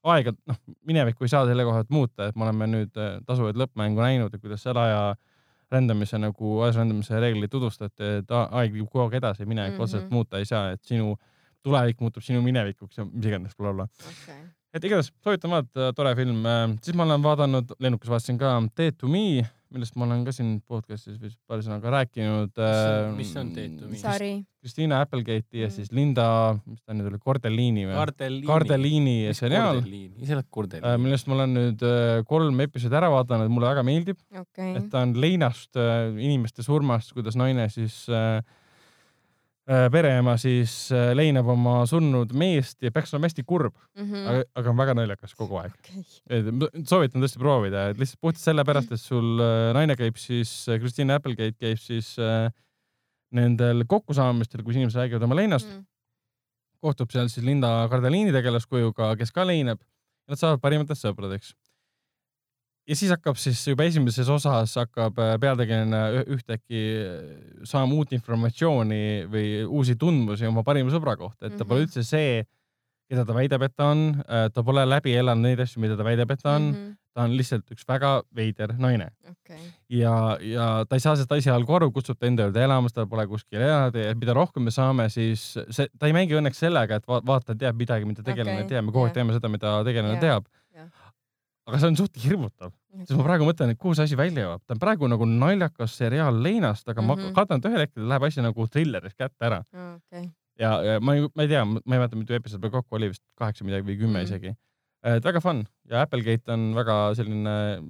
[0.05, 0.59] aega, noh,
[0.89, 4.35] minevikku ei saa selle koha pealt muuta, et me oleme nüüd äh, tasuvaid lõppmängu näinud
[4.35, 5.15] ja kuidas selle aja
[5.73, 9.81] rändamise nagu, ajas rändamise reegleid tutvustati, et aeg liigub kogu aeg edasi, minevikku mm.
[9.81, 9.89] -hmm.
[9.89, 11.17] otseselt muuta ei saa, et sinu
[11.65, 13.89] tulevik muutub sinu minevikuks ja mis iganes, blablabla.
[14.11, 14.43] okei.
[14.75, 16.45] et igatahes soovitan vaadata, tore film.
[16.83, 20.57] siis ma olen vaadanud, lennukis vaatasin ka Dead to me, millest ma olen ka siin
[20.71, 22.53] podcast'is vist paari sõnaga rääkinud.
[23.19, 23.99] mis on to Me?
[24.01, 24.33] sari.
[24.65, 25.75] Kristiina Applegate'i ja Mm.
[25.75, 26.27] siis Linda,
[26.65, 27.97] mis ta nüüd oli, Cordellini või?
[28.49, 31.01] Cardellini seriaal, ise oled Kordeliin.
[31.03, 34.89] millest ma olen nüüd äh, kolm episoodi ära vaadanud, mulle väga meeldib, okei et.
[34.91, 38.43] ta on leinast äh, inimeste surmast, kuidas naine siis äh, äh,
[39.93, 44.77] pereema siis äh, leinab oma surnud meest ja peaks olema hästi kurb, aga, aga on
[44.83, 45.73] väga naljakas kogu aeg.
[46.53, 51.17] ma soovitan tõesti proovida, et lihtsalt puhtalt sellepärast, et sul äh, naine käib siis, Christine
[51.17, 52.51] Applegate käib siis äh,
[53.35, 55.87] nendel kokkusaamistel, kus inimesed räägivad oma leinast, Mm.
[56.85, 61.55] kohtub seal siis Linda Cardellini tegelaskujuga, kes ka leinab ja nad saavad parimateks sõpradeks.
[62.89, 67.23] Ja siis hakkab siis juba esimeses osas hakkab äh, peategelane ühtäkki äh,
[67.69, 69.03] saama uut informatsiooni
[69.33, 71.89] või uusi tundmusi oma parima sõbra kohta, et ta pole Mhm.
[71.89, 72.45] üldse see,
[73.11, 76.31] keda ta väidab, et ta on, ta pole läbi elanud neid asju, mida ta väidab,
[76.33, 76.71] et ta on,
[77.15, 79.59] ta on lihtsalt üks väga veider naine okei,
[80.01, 83.27] ja, ja ta ei saa seda esialgu aru, kutsub ta enda juurde elama, ta pole
[83.31, 87.07] kuskil elanud ja mida rohkem me saame, siis see, ta ei mängi õnneks sellega, et
[87.07, 89.21] va- vaataja teab midagi, mida tegelane okay, teab, me kogu aeg jah.
[89.21, 90.89] teame seda, mida tegelane Jah, teab jah..
[91.67, 92.73] Aga see on suht hirmutav,
[93.05, 95.97] sest ma praegu mõtlen, et kuhu see asi välja jõuab, ta on praegu nagu naljakas
[95.97, 97.17] seriaal leinast, aga mm -hmm.
[97.19, 97.33] Mhm.
[97.33, 99.63] ma kardan, et ühel hetkel läheb asi nagu trillerist kätte ära
[99.97, 100.31] okei,
[100.61, 103.09] ja, ja ma ei, ma ei tea, ma ei mäleta, mitu episoodi peal kokku oli
[103.09, 104.25] vist kaheksa midagi või kümme Mhm.
[104.29, 104.55] isegi.
[105.05, 107.81] et väga fun ja Applegate on väga selline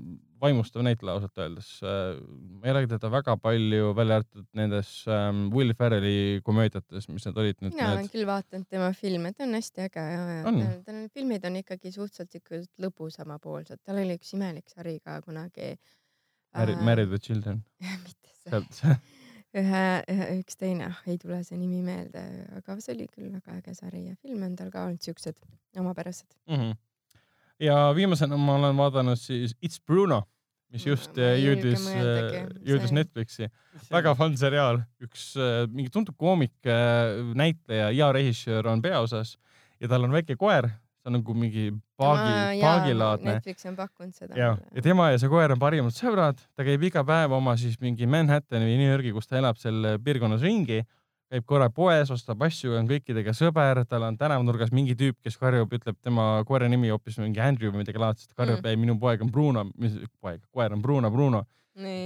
[0.44, 1.70] vaimustav näitleja ausalt öeldes.
[1.82, 7.40] ma ei ole teda väga palju välja arvatud nendes ähm, Will Ferrelli komöödiates, mis need
[7.40, 8.12] olid nüüd mina olen need.
[8.12, 11.92] küll vaadanud tema filme, ta on hästi äge ja, ja tal, tal filmid on ikkagi
[11.94, 15.74] suhteliselt siuksed lõbusamapoolsed, tal oli üks imelik sari ka kunagi.
[16.54, 17.64] Married, Married with Children,
[18.04, 18.94] mitte see,
[19.58, 22.22] ühe, ühe, üks teine, ei tule see nimi meelde,
[22.58, 25.38] aga see oli küll väga äge sari ja filme on tal ka olnud siuksed
[25.80, 26.28] omapärased.
[26.48, 26.60] mm.
[26.60, 26.76] -hmm.
[27.60, 30.22] ja viimasena ma olen vaadanud siis It's Bruno,
[30.74, 33.50] mis Ma- just äh, jõudis, mõeldagi, jõudis Netflixi.
[33.92, 36.56] väga fun seriaal, üks äh, mingi tuntud koomik,
[37.38, 39.36] näitleja ja režissöör on peaosas
[39.80, 40.68] ja tal on väike koer,
[41.00, 41.68] see on nagu mingi
[42.00, 44.34] paagi, paagilaadne Netflix on pakkunud seda.
[44.38, 47.78] ja, ja tema ja see koer on parimad sõbrad, ta käib iga päev oma siis
[47.82, 50.82] mingi Manhattani või New Yorgi, kus ta elab seal piirkonnas ringi,
[51.32, 55.72] käib korra poes, ostab asju, on kõikidega sõber, tal on tänavanurgas mingi tüüp, kes karjub,
[55.72, 58.66] ütleb tema koera nimi hoopis mingi Andrew või midagi laadset, karjub Mm.
[58.70, 61.44] ei minu poeg on Bruno, mis poeg, koer on Bruno, Bruno.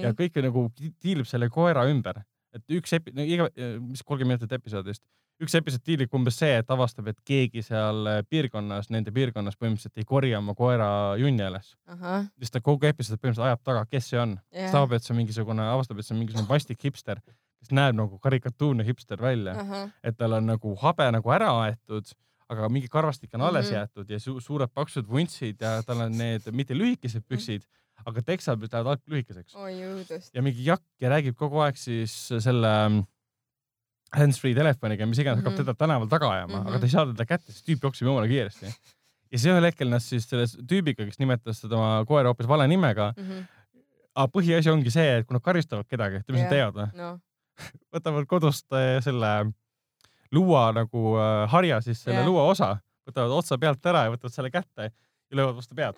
[0.03, 2.23] Ja, kõik nagu ti- tiilib selle koera ümber,
[2.55, 3.49] et üks epi-, no iga,
[3.81, 5.03] mis kolmkümmend minutit episoodist,
[5.43, 9.99] üks episood tiilib umbes see, et avastab, et keegi seal äh, piirkonnas, nende piirkonnas põhimõtteliselt
[10.01, 10.89] ei korja oma koera
[11.21, 14.39] junni ahah, siis ta kogu episood põhimõtteliselt ajab taga, kes see on.
[14.73, 17.21] ta arvab, et see on mingisugune, avastab, et see on mingisugune vastik hipster,
[17.61, 22.07] kes näeb nagu karikatuurne hipster välja, ahah, et tal on nagu habe nagu ära aetud,
[22.49, 23.75] aga mingi karvastik on alles Mhm.
[23.75, 27.63] jäetud ja su suured paksud vuntsid ja tal on need mitte lühikesed püksid,
[28.07, 30.31] aga teksad lähevad alt lühikeseks oi õudust.
[30.35, 33.03] ja mingi jakk ja räägib kogu aeg siis selle mm,
[34.17, 35.65] hands-free telefoniga, mis iganes hakkab Mhm.
[35.65, 36.69] teda tänaval taga ajama mm, -hmm.
[36.69, 36.81] aga Mhm.
[36.81, 38.67] ta ei saa teda kätte, sest tüüp jookseb jumala kiiresti.
[39.33, 42.67] ja siis ühel hetkel nad siis selle tüübiga, kes nimetas seda oma koera hoopis vale
[42.69, 43.13] nimega,
[44.17, 46.73] aga põhiasi ongi see, et kui nad karistavad kedagi, tead, mis nad Jah.
[46.73, 46.97] teevad või?
[46.97, 47.19] noh,
[47.95, 49.33] võtavad kodust äh, selle
[50.35, 52.29] luua nagu äh, harja, siis selle Jah.
[52.29, 52.77] luua osa,
[53.09, 55.97] võtavad otsa pealt ära ja võtavad selle kätte ja löövad vastu pead.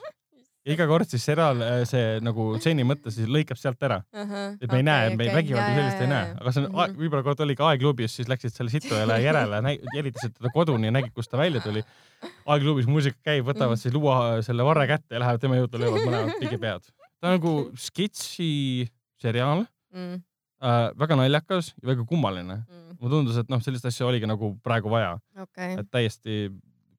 [0.67, 4.03] ja iga kord siis seriaal äh, see nagu stseeni mõttes siis lõikab sealt ära,
[4.61, 7.01] et me ei näe, me vägivalda sellist ei näe, aga see on mm -hmm.
[7.01, 9.61] võib-olla kord oligi aegklubis, siis läksid selle situjale järele,
[9.97, 11.83] jälitasid teda koduni ja nägid, kust ta välja tuli.
[12.47, 13.83] aegklubis muusika käib, võtavad Mhm.
[13.83, 16.83] siis luua selle varre kätte ja lähevad tema juurde, löövad mõlemad pigi pead.
[17.21, 18.89] ta on nagu sketši
[19.21, 19.65] seriaal
[19.95, 20.23] mm,
[20.63, 22.63] äh,, väga naljakas ja väga kummaline.
[23.01, 26.51] mulle tundus, et noh, sellist asja oligi nagu praegu vaja, okei, et täiesti,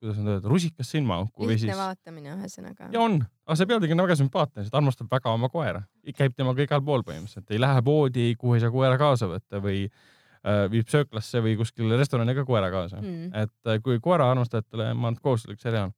[0.01, 1.77] kuidas nüüd öelda, rusikas silmaauku või lihtne siis.
[1.77, 2.89] vaatamine ühesõnaga.
[2.93, 5.83] ja on, aga see pealtegi on väga sümpaatne, sest armastab väga oma koera,
[6.17, 9.83] käib temaga igal pool põhimõtteliselt, ei lähe poodi, kuhu ei saa koera kaasa võtta või
[9.85, 13.17] äh, viib sööklasse või kuskile restorani ka koera kaasa mm..
[13.27, 13.45] Mm.
[13.45, 15.93] et äh, kui koera armastajatele, ma et kohustuslik seriaal.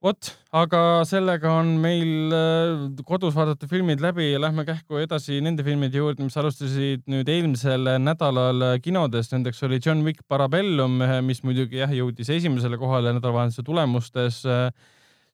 [0.00, 5.64] vot, aga sellega on meil äh, kodus vaadatud filmid läbi ja lähme kähku edasi nende
[5.66, 9.28] filmide juurde, mis alustasid nüüd eelmisel nädalal kinodes.
[9.34, 14.42] Nendeks oli John Wick Parabellum, mis muidugi jah, jõudis esimesele kohale nädalavahetuse tulemustes.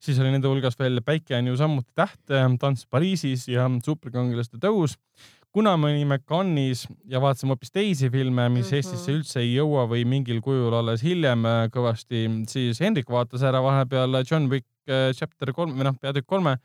[0.02, 2.20] siis oli nende hulgas veel Päike on ju samuti täht,
[2.60, 4.98] Tants Pariisis ja Superkangelaste tõus.
[5.56, 8.76] Kuna me olime Cannes'is ja vaatasime hoopis teisi filme, mis Mhm.
[8.76, 13.62] Eestisse üldse ei jõua või mingil kujul alles hiljem äh, kõvasti, siis Hendrik vaatas ära
[13.64, 16.58] vahepeal John Wick äh, chapter kolm või noh, peatükk kolme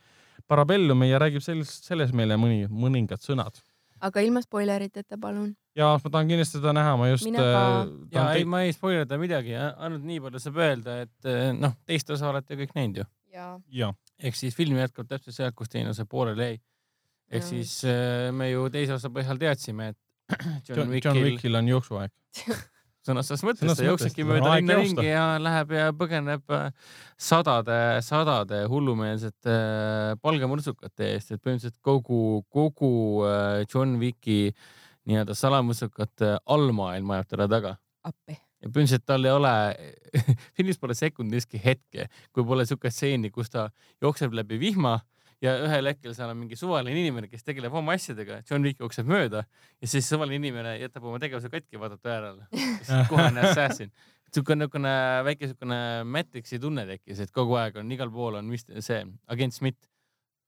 [0.48, 3.62] Parabellumi ja räägib sellest, selles meile mõni, mõningad sõnad.
[4.02, 5.54] aga ilma spoileriteta, palun.
[5.76, 7.30] ja ma tahan kindlasti seda näha, ma just.
[7.36, 7.88] Ka.
[8.12, 12.34] ja ei, ma ei spoilerda midagi, ainult nii palju saab öelda, et noh, teist osa
[12.34, 13.08] olete kõik näinud ju.
[13.32, 16.60] ja, ja, ehk siis film jätkab täpselt sealt, kus teine osa pooleli jäi.
[17.32, 20.00] Ehk siis eh, me ju teise osa põhjal teadsime, et
[20.68, 22.14] John, John, Wickil John Wickil on jooksuaeg.
[23.06, 26.68] sõnas selles mõttes, ta mõttes, jooksebki mööda linna ringi ja läheb ja põgeneb äh,
[27.18, 32.92] sadade, sadade hullumeelsete äh, palgamõrtsukate eest, et põhimõtteliselt kogu, kogu
[33.26, 34.54] äh, John Wicki
[35.10, 37.76] nii-öelda salamõrtsukate allmaailm ajab teda taga
[38.06, 38.38] appi.
[38.38, 39.56] ja põhimõtteliselt tal ei ole,
[40.58, 43.72] filmis pole sekunditki hetke, kui pole siukest stseeni, kus ta
[44.04, 45.00] jookseb läbi vihma
[45.42, 49.10] ja ühel hetkel seal on mingi suvaline inimene, kes tegeleb oma asjadega, John Wick jookseb
[49.10, 49.44] mööda
[49.82, 52.48] ja siis suvaline inimene jätab oma tegevuse katki, vaatab ta järele.
[53.10, 53.94] kohe on assassin.
[54.32, 54.92] siuke niisugune
[55.28, 59.02] väike siukene Matrixi tunne tekkis, et kogu aeg on igal pool on vist see
[59.34, 59.90] agent Smith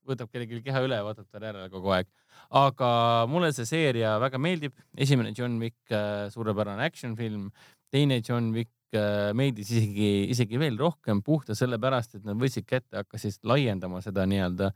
[0.07, 2.07] võtab kellelgi keha üle ja vaatab talle järele kogu aeg.
[2.59, 2.89] aga
[3.31, 4.77] mulle see seeria väga meeldib.
[4.97, 5.79] esimene John Wick,
[6.35, 7.51] suurepärane action film,
[7.91, 8.82] teine John Wick äh,
[9.37, 14.71] meeldis isegi, isegi veel rohkem puhta sellepärast, et nad võtsid kätte, hakkasid laiendama seda nii-öelda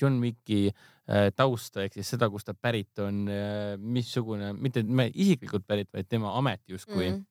[0.00, 3.26] John Wicki äh, tausta ehk siis seda, kust ta pärit on,
[3.80, 7.26] missugune, mitte isiklikult pärit, vaid tema amet justkui mm..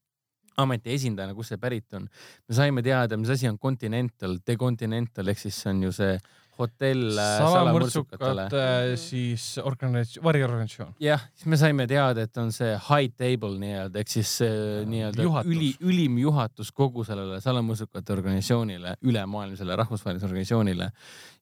[0.61, 2.05] ameti esindajana, kust see pärit on.
[2.47, 6.13] me saime teada, mis asi on Continental, The Continental ehk siis see on ju see
[6.59, 8.45] hotell äh, salamõrtsukatele.
[8.51, 10.93] salamõrtsukate siis organisatsioon, variorganisatsioon.
[11.03, 15.43] jah, siis me saime teada, et on see high table nii-öelda ehk siis see nii-öelda
[15.49, 20.89] üli, ülim juhatus kogu sellele salamõrtsukate organisatsioonile, ülemaailmsele rahvusvahelisele organisatsioonile.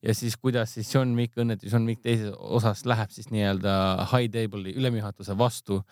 [0.02, 3.74] ja siis kuidas siis John Wick, õnnetu John Wick teises osas läheb siis nii-öelda
[4.12, 5.82] high table'i ülemjuhatuse vastu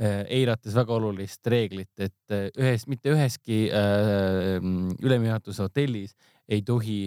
[0.00, 4.56] eirates väga olulist reeglit, et ühes, mitte üheski äh,
[5.04, 6.14] ülemjuhatuse hotellis
[6.48, 7.02] ei tohi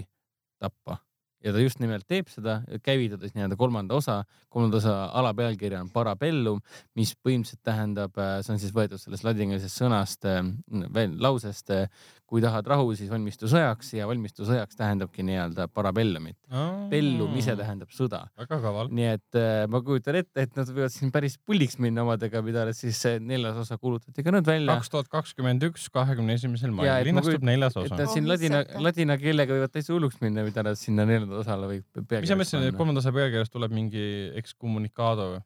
[0.62, 1.00] tappa
[1.44, 4.22] ja ta just nimelt teeb seda, käivitades nii-öelda kolmanda osa,
[4.54, 6.62] kolmanda osa alapealkiri on Parabellum,
[7.00, 10.28] mis põhimõtteliselt tähendab, see on siis võetud sellest ladinakeelsest sõnast,
[11.20, 11.74] lausest,
[12.34, 16.38] kui tahad rahu, siis valmistu sõjaks ja valmistu sõjaks tähendabki nii-öelda parabellumit.
[16.90, 18.24] Bellum ise tähendab sõda.
[18.40, 18.90] väga kaval.
[18.90, 22.66] nii et äh, ma kujutan ette, et nad võivad siin päris pulliks minna omadega, mida
[22.70, 24.80] nad siis see neljas osa kuulutati ka nüüd välja.
[24.80, 28.14] kaks tuhat kakskümmend üks, kahekümne esimesel mail et ma linnastub kujutan- neljas et osa nad.
[28.16, 31.86] siin Oh, ladina ladina keelega võivad täitsa hulluks minna, mida nad sinna neljanda osale võib.
[32.18, 34.08] mis sa mõtlesid, et kolmanda osa pealkirjas tuleb mingi
[34.42, 35.44] excommunicado või?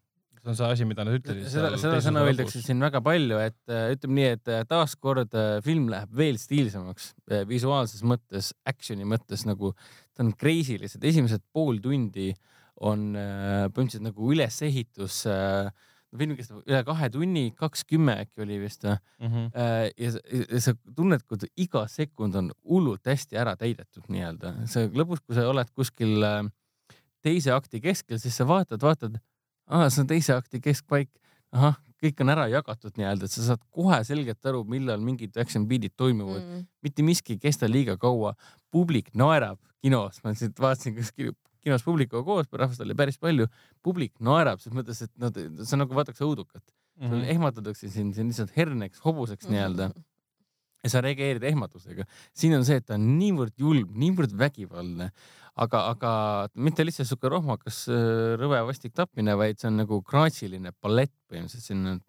[0.47, 1.47] See on see asi, mida nad ütlesid.
[1.51, 5.57] seda, seda sõna öeldakse siin väga palju, et äh, ütleme nii, et äh, taaskord äh,
[5.65, 7.11] film läheb veel stiilsemaks
[7.49, 9.73] visuaalses mõttes, action'i mõttes nagu
[10.15, 12.31] ta on crazy lihtsalt, esimesed pool tundi
[12.77, 15.69] on põhimõtteliselt nagu ülesehitus äh,.
[16.17, 19.33] film kestab üle kahe tunni, kaks kümme äkki oli vist või mm.
[19.33, 19.47] -hmm.
[19.97, 20.11] Ja
[20.53, 25.35] ja sa tunned, kui iga sekund on hullult hästi ära täidetud nii-öelda, sa lõpus, kui
[25.35, 26.23] sa oled kuskil
[27.25, 29.17] teise akti keskel, siis sa vaatad, vaatad,
[29.67, 31.09] aa, see on teise akti keskpaik,
[31.51, 35.65] ahah, kõik on ära jagatud nii-öelda, et sa saad kohe selgelt aru, millal mingid action
[35.69, 36.43] beat'id toimuvad.
[36.43, 38.35] Mm., mitte miski ei kesta liiga kaua,
[38.71, 41.33] publik naerab kinos, ma siit vaatasin kuskil
[41.65, 43.47] kinos publikuga koos, rahvast oli päris palju,
[43.83, 46.63] publik naerab selles mõttes, et nad, see on nagu vaataks õudukat
[46.97, 47.09] Mhm.
[47.11, 49.91] sul ehmatatakse sind, sind lihtsalt herneks, hobuseks nii-öelda
[50.83, 52.05] ja sa reageerid ehmatusega.
[52.33, 55.09] siin on see, et ta on niivõrd julm, niivõrd vägivaldne,
[55.63, 56.11] aga, aga
[56.53, 61.65] mitte lihtsalt sihuke rohmakas äh, rõve vastik tapmine, vaid see on nagu graatsiline ballett põhimõtteliselt,
[61.65, 61.99] siin on,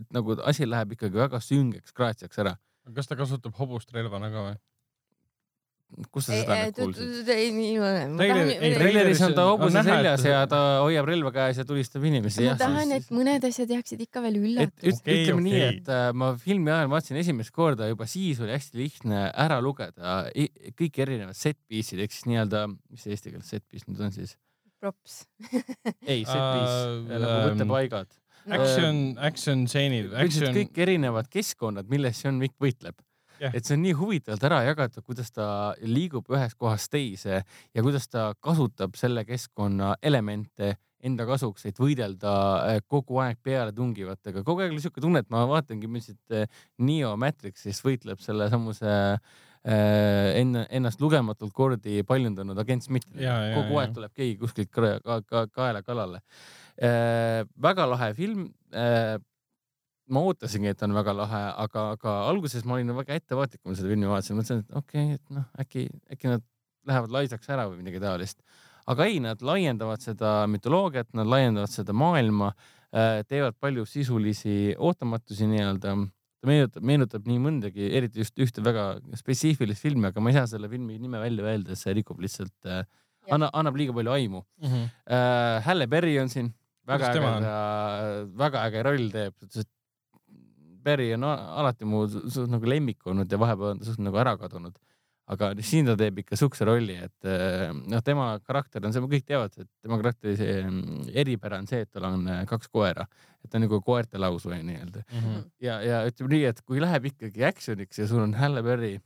[0.00, 2.56] et nagu asi läheb ikkagi väga süngeks graatsiaks ära.
[2.94, 4.60] kas ta kasutab hobust relvana ka või?
[6.12, 7.10] Kus sa seda nüüd kuulsid?
[8.18, 11.64] Treileri- ei, treileris on ta on hobuse seljas ta- ja ta hoiab relva käes ja
[11.68, 12.44] tulistab inimesi.
[12.48, 15.02] ma tahan, et mõned asjad jääksid ikka veel et üllatuseks.
[15.02, 15.82] Okei, ütleme nii, okei.
[15.82, 20.22] et äh, ma filmi ajal vaatasin esimest korda, juba siis oli hästi lihtne ära lugeda
[20.78, 24.12] kõik erinevad set piece'id ehk siis nii-öelda, mis see eesti keeles set piece nüüd on
[24.14, 24.36] siis?
[24.82, 25.22] props.
[26.10, 26.82] ei, set piece
[27.12, 28.18] Äh, nagu ähm, võttepaigad.
[28.50, 32.96] Action, action stseenid, üldiselt action, kõik erinevad keskkonnad, milles John Wick võitleb
[33.42, 33.54] Jah.
[33.56, 35.46] et see on nii huvitavalt ära jagatud, kuidas ta
[35.82, 42.32] liigub ühest kohast teise ja kuidas ta kasutab selle keskkonna elemente enda kasuks, et võidelda
[42.62, 44.44] äh, kogu aeg pealetungivatega.
[44.46, 48.46] kogu aeg oli siuke tunne, et ma vaatangi, mis siit äh, Neo Matrixis võitleb selle
[48.52, 52.86] samuse äh, enne, ennast lugematult kordi paljundanud agent
[53.18, 56.22] ja, kogu aeg tuleb keegi kuskilt ka, ka, ka, kaela kallale
[56.78, 57.42] äh,.
[57.58, 58.46] väga lahe film
[60.08, 63.76] ma ootasingi, et on väga lahe, aga, aga alguses ma olin väga ettevaatlik, kui ma
[63.78, 66.42] seda filmi vaatasin, mõtlesin, et okei okay,, et noh, äkki, äkki nad
[66.88, 68.40] lähevad laisaks ära või midagi taolist.
[68.86, 72.52] aga ei, nad laiendavad seda mütoloogiat, nad laiendavad seda maailma,
[73.30, 75.94] teevad palju sisulisi ootamatusi nii-öelda.
[76.42, 80.48] ta meenutab, meenutab nii mõndagi, eriti just ühte väga spetsiifilist filmi, aga ma ei saa
[80.50, 82.56] selle filmi nime välja öelda, see rikub lihtsalt,
[83.30, 84.82] anna, annab liiga palju aimu Mhm.
[85.06, 85.62] äh,.
[85.62, 86.50] Halle Berry on siin,
[86.84, 89.34] väga äge, väga äge roll teeb,
[90.82, 94.18] Berry on alati mu su- suht nagu lemmik olnud ja vahepeal on ta suht nagu
[94.22, 94.74] ära kadunud.
[95.32, 99.22] aga siin ta teeb ikka siukse rolli, et äh, noh, tema karakter on see, kõik
[99.24, 103.06] teavad, et tema karakteri see mm, eripära on see, et tal on äh, kaks koera,
[103.40, 105.38] et ta on nagu koerte lausvaja nii-öelda Mhm.
[105.62, 108.98] ja, ja ütleme nii, et kui läheb ikkagi action'iks ja sul on Halle Berry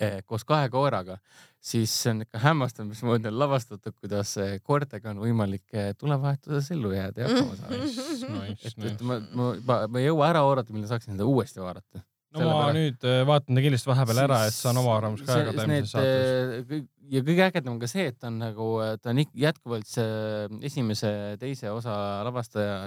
[0.00, 1.18] eh, koos kahe koeraga,
[1.60, 6.70] siis see on ikka hämmastav, mismoodi on lavastatud, kuidas eh, koertega on võimalik eh, tulevahetuses
[6.76, 7.80] ellu jääda ja hakkama saada.
[8.40, 11.60] Nice, et, et ma, ma, ma, ma ei jõua ära oodata, millal saaksin seda uuesti
[11.62, 12.04] vaadata.
[12.36, 15.66] no ma nüüd äh, vaatan ta kindlasti vahepeal ära, et saan oma arvamust ka jagada
[15.66, 16.62] eelmises saates.
[16.70, 16.86] saates.
[17.10, 18.70] ja kõige ägedam on ka see, et ta on nagu,
[19.02, 21.12] ta on jätkuvalt see esimese,
[21.42, 21.96] teise osa
[22.28, 22.78] lavastaja,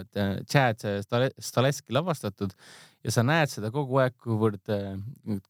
[0.49, 2.55] Chad Stale- Staleski lavastatud
[3.03, 4.93] ja sa näed seda kogu aeg, kuivõrd äh,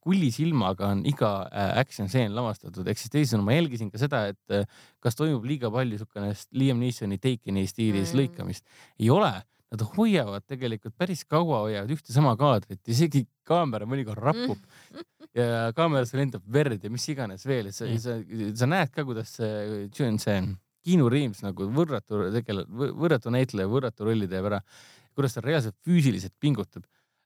[0.03, 4.55] kullisilmaga on iga äh, action stseen lavastatud, ehk siis teisisõnu ma jälgisin ka seda, et
[4.55, 4.65] äh,
[5.03, 8.17] kas toimub liiga palju siukene Liam Neesoni Takeni stiilis Mm.
[8.17, 8.21] mm.
[8.23, 8.63] lõikamist.
[8.99, 9.31] ei ole,
[9.73, 14.57] nad hoiavad tegelikult päris kaua, hoiavad ühte sama kaadrit, isegi kaamera mõnikord rapub
[15.33, 17.93] ja kaamerasse lendab verd ja mis iganes veel, et sa Mm.
[17.93, 19.87] mm., sa, sa näed ka, kuidas see,
[20.21, 20.41] see
[20.83, 24.59] Keanu Reaves nagu võrratu tegele-, võrratu näitleja, võrratu rolli teeb ära,
[25.15, 26.83] kuidas ta reaalselt füüsiliselt pingutab.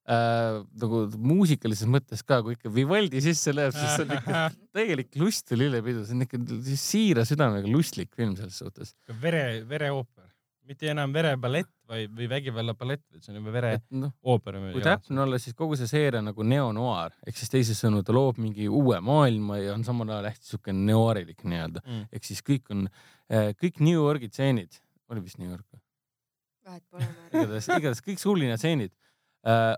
[0.08, 4.44] Äh, nagu muusikalises mõttes ka, kui ikka Vivaldi sisse läheb, siis see on ikka
[4.77, 6.40] täielik lust ja lillepidu, see on ikka
[6.80, 8.94] siira südamega lustlik film selles suhtes.
[9.22, 10.30] vere, vereooper,
[10.68, 14.60] mitte enam vereballett või, või vägivallaballett, vaid see on juba et noh, vereooper.
[14.76, 18.40] kui täpne olla, siis kogu see seeria on nagu neonoir ehk siis teisisõnu ta loob
[18.44, 22.08] mingi uue maailma ja on samal ajal hästi siuke noirilik nii-öelda, mm..
[22.16, 22.88] ehk siis kõik on,
[23.60, 24.80] kõik New Yorgi tseenid,
[25.11, 25.84] oli vist New York või?
[26.68, 27.08] vahet pole.
[27.32, 29.07] igatahes, igatahes kõik suuline stseenid äh,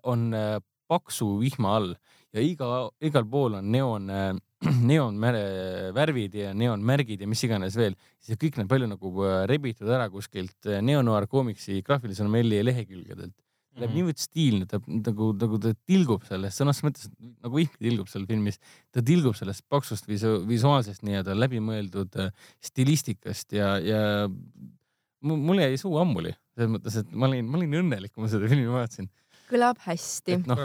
[0.04, 0.58] on äh,
[0.90, 1.92] paksu vihma all
[2.34, 2.70] ja iga,
[3.02, 4.32] igal pool on neoon äh,
[4.92, 10.10] neoonvärvid ja neoonmärgid ja mis iganes veel, siis kõik need palju nagu äh, rebitud ära
[10.12, 13.36] kuskilt äh, neonoir koomiksi graafilise novelli lehekülgedelt.
[13.80, 18.26] läheb niivõrd stiilne, ta nagu, nagu ta tilgub sellest sõnas mõttes nagu ikka tilgub seal
[18.28, 18.58] filmis,
[18.92, 22.34] ta tilgub sellest paksust visu, visuaalsest nii-öelda läbimõeldud äh,
[22.66, 27.80] stilistikast ja, ja mu- mul jäi suu ammuli selles mõttes, et ma olin, ma olin
[27.86, 29.08] õnnelik, kui ma seda filmi vaatasin.
[29.50, 30.38] Kõlab hästi.
[30.50, 30.64] noh,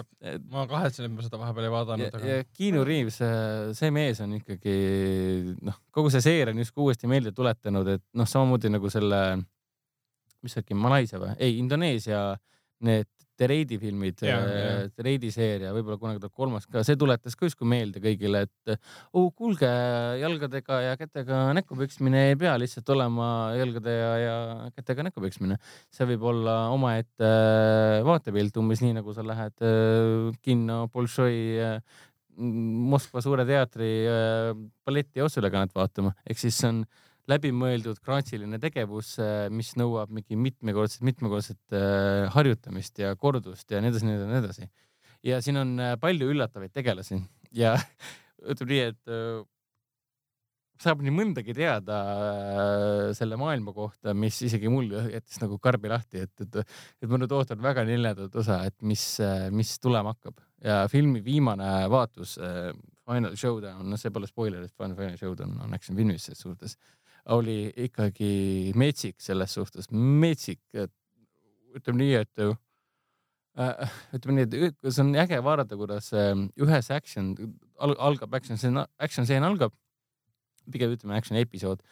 [0.53, 3.19] ma kahetsen, et ma seda vahepeal ei vaadanud, ja aga Keanu Reaves,
[3.79, 4.77] see mees on ikkagi
[5.65, 9.21] noh, kogu see seeria on justkui uuesti meelde tuletanud, et noh, samamoodi nagu selle,
[10.45, 12.27] mis see äkki Malaisia või, ei Indoneesia
[12.85, 17.49] need Tereidi filmid Jaa, jaa., Tereidi seeria, võib-olla kunagi tuleb kolmas ka, see tuletas ka
[17.49, 18.75] justkui meelde kõigile, et
[19.17, 19.71] oh kuulge,
[20.21, 24.37] jalgadega ja kätega näkku peksmine ei pea lihtsalt olema jalgade ja, ja
[24.77, 25.59] kätega näkku peksmine.
[25.95, 32.03] see võib olla omaette äh, vaatepilt, umbes nii nagu sa lähed äh, kinno Bolšoi äh,
[32.39, 34.53] Moskva Suure Teatri äh,
[34.87, 36.85] balleti otseülekannet vaatama, ehk siis see on
[37.31, 39.15] läbimõeldud graatsiline tegevus,
[39.55, 44.43] mis nõuab mingi mitmekordset, mitmekordset äh, harjutamist ja kordust ja nii edasi, nii edasi, nii
[44.43, 44.69] edasi.
[45.31, 47.23] ja siin on äh, palju üllatavaid tegelasi
[47.57, 47.75] ja
[48.51, 49.43] ütleme nii, et äh,
[50.85, 56.27] saab nii mõndagi teada äh, selle maailma kohta, mis isegi mul jättis nagu karbi lahti,
[56.27, 59.07] et, et, et ma nüüd ootan väga neljandat osa, et mis,
[59.55, 62.73] mis tulema hakkab ja filmi viimane vaatus äh,
[63.05, 66.79] Final Showdown, noh, see pole spoiler, et Final Showdown on action filmis ses suhtes,
[67.33, 70.93] oli ikkagi metsik selles suhtes, metsik, et
[71.75, 77.33] ütleme nii, et äh, ütleme nii, et see on äge vaadata, kuidas äh, ühes action
[77.79, 79.75] al, algab action, see action stseen algab,
[80.71, 81.83] pigem ütleme action episood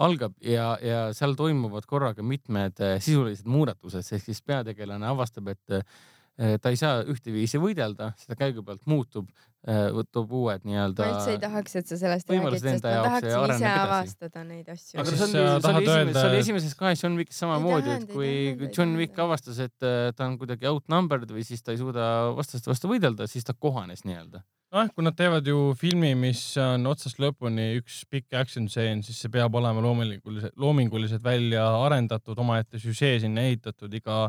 [0.00, 5.76] algab ja, ja seal toimuvad korraga mitmed äh, sisulised muudatused, ehk siis peategelane avastab, et
[5.76, 9.28] äh, ta ei saa ühteviisi võidelda, ta käigu pealt muutub,
[9.62, 13.68] võtab uued nii-öelda ma üldse ei tahaks, et sa sellest räägid, sest ma tahaksin ise
[13.70, 14.96] avastada neid asju.
[14.98, 18.32] Aga see on, see oli esimene, see oli esimeses kahes John Wickis samamoodi, et kui
[18.64, 22.72] John Wick avastas, et äh, ta on kuidagi outnumbered või siis ta ei suuda vastaste
[22.72, 24.42] vastu võidelda, siis ta kohanes nii-öelda.
[24.74, 29.20] noh, kui nad teevad ju filmi, mis on otsast lõpuni üks pikk action stseen, siis
[29.22, 34.24] see peab olema loominguliselt, loominguliselt välja arendatud, omaette süžee sinna ehitatud, iga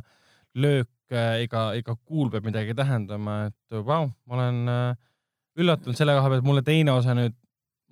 [0.53, 0.91] löök,
[1.41, 5.09] iga, iga kuul peab midagi tähendama, et vau, ma olen äh,
[5.59, 7.35] üllatunud selle koha pealt, mulle teine osa nüüd,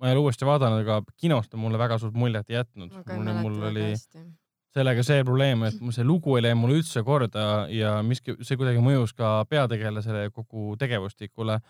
[0.00, 2.94] ma ei ole uuesti vaadanud, aga kinost on mulle väga suurt muljet jätnud.
[3.12, 4.24] mul mul oli hästi.
[4.72, 8.58] sellega see probleem, et mul see lugu ei läinud mulle üldse korda ja miski, see
[8.58, 11.60] kuidagi mõjus ka peategelasele ja kogu tegevustikule.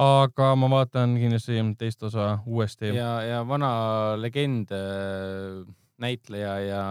[0.00, 2.92] aga ma vaatan kindlasti teist osa uuesti.
[2.96, 4.68] ja, ja vana legend,
[6.00, 6.82] näitleja ja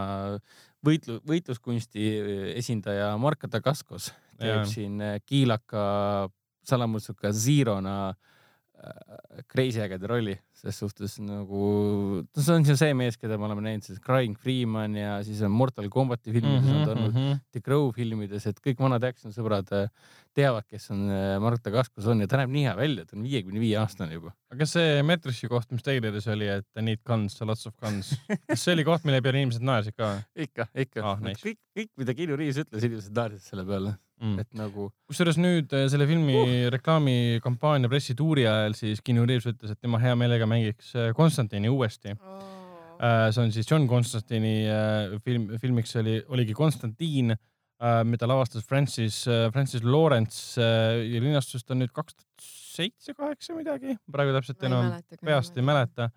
[0.86, 2.10] võitlu, võitluskunsti
[2.56, 4.66] esindaja Marko Dagaskos teeb Jaa.
[4.66, 6.30] siin äh, kiilaka
[6.64, 8.29] salamutsuka Zerona äh,
[9.52, 11.60] crazy ägeda rolli, ses suhtes nagu,
[12.24, 15.42] no see on ju see mees, keda me oleme näinud siis Crying Freeman ja siis
[15.46, 17.20] on Mortal Combati filmides Mhm, on ta olnud
[17.52, 19.88] The Crow filmides, et kõik vanad action sõbrad äh,
[20.36, 23.24] teavad, kes on äh, Mark Dacascos on ja ta näeb nii hea välja, ta on
[23.28, 24.34] viiekümne viie aastane juba.
[24.52, 28.14] aga kas see Metrossi koht, mis treileris oli, et need guns, lots of guns,
[28.48, 30.14] kas see oli koht, mille peale inimesed naersid ka
[30.48, 31.24] ikka, ikka Ah, ah,.
[31.24, 31.44] nice.
[31.44, 34.40] kõik, kõik, mida Keanu Reaves ütles, inimesed naersid selle peale, mm.?
[34.44, 36.54] et nagu kusjuures nüüd äh, selle filmi uh.
[36.76, 42.16] reklaamikampaania pressituuri ajal siis Keanu Reaves ütles, et tema hea meelega mängiks äh, Konstantini uuesti.
[43.00, 47.36] see on siis John Constantini äh, film, filmiks oli, oligi Konstantin,
[48.04, 49.22] mida lavastas Francis,
[49.54, 52.50] Francis Lawrence äh, ja linastus ta nüüd kaks tuhat
[52.80, 54.92] seitse, kaheksa midagi, praegu täpselt enam
[55.24, 55.64] peast ei.
[55.66, 56.10] mäleta.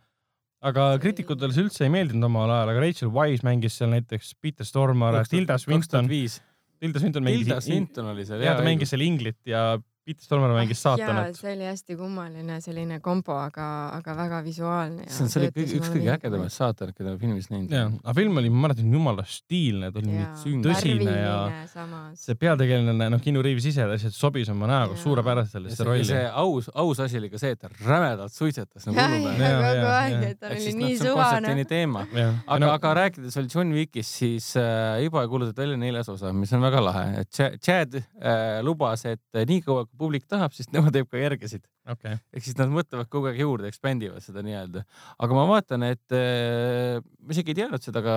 [0.62, 4.66] aga kriitikutele see üldse ei meeldinud omal ajal, aga Rachel Wise mängis seal näiteks Peter
[4.66, 6.40] Stormare, Tilda Swinton, viis.
[6.82, 8.42] Tilda Swinton mängis Tilda, Swinton oli seal.
[8.42, 11.36] ja ta mängis seal Inglit ja Peter Stormare mängis jaa, saatanat.
[11.38, 15.06] see oli hästi kummaline selline kombo, aga, aga väga visuaalne.
[15.06, 17.94] see on, see oli üks kõige ägedamaid saateid, keda ma filmis näinud olen.
[18.02, 21.36] aga film oli, ma mäletan, jumala stiilne, ta oli nii tõsine ja
[21.70, 22.24] samas.
[22.26, 26.24] see peategelane, noh, Keanu Reaves ise lihtsalt sobis oma näoga suurepäraselt sellesse rolli see.
[26.42, 29.38] aus, aus asi oli ka see, et ta rämedalt suitsetas nagu ja, hullumees.
[29.38, 33.38] ja Jaa, kogu aeg, et ta ehk oli noh, nii on suvane aga, aga rääkides
[33.38, 37.96] veel John Wickist, siis äh, juba kuulutati välja neljas osa, mis on väga lahe, Chad
[37.98, 41.64] äh, lubas, et äh, niikaua kui publik tahab, siis tema teeb ka järgesid.
[41.92, 44.84] okei, ehk siis nad mõtlevad kogu aeg juurde, expand ivad seda nii-öelda.
[45.18, 48.16] aga ma vaatan, et äh, ma isegi ei teadnud seda, aga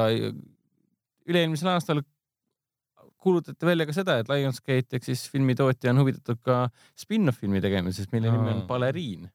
[1.25, 2.03] üle-eelmisel aastal
[3.25, 8.13] kuulutati välja ka seda, et Lionsgate ehk siis filmitootja on huvitatud ka spin-off filmi tegemisest,
[8.13, 8.61] mille nimi on.
[8.69, 9.27] Baleriin.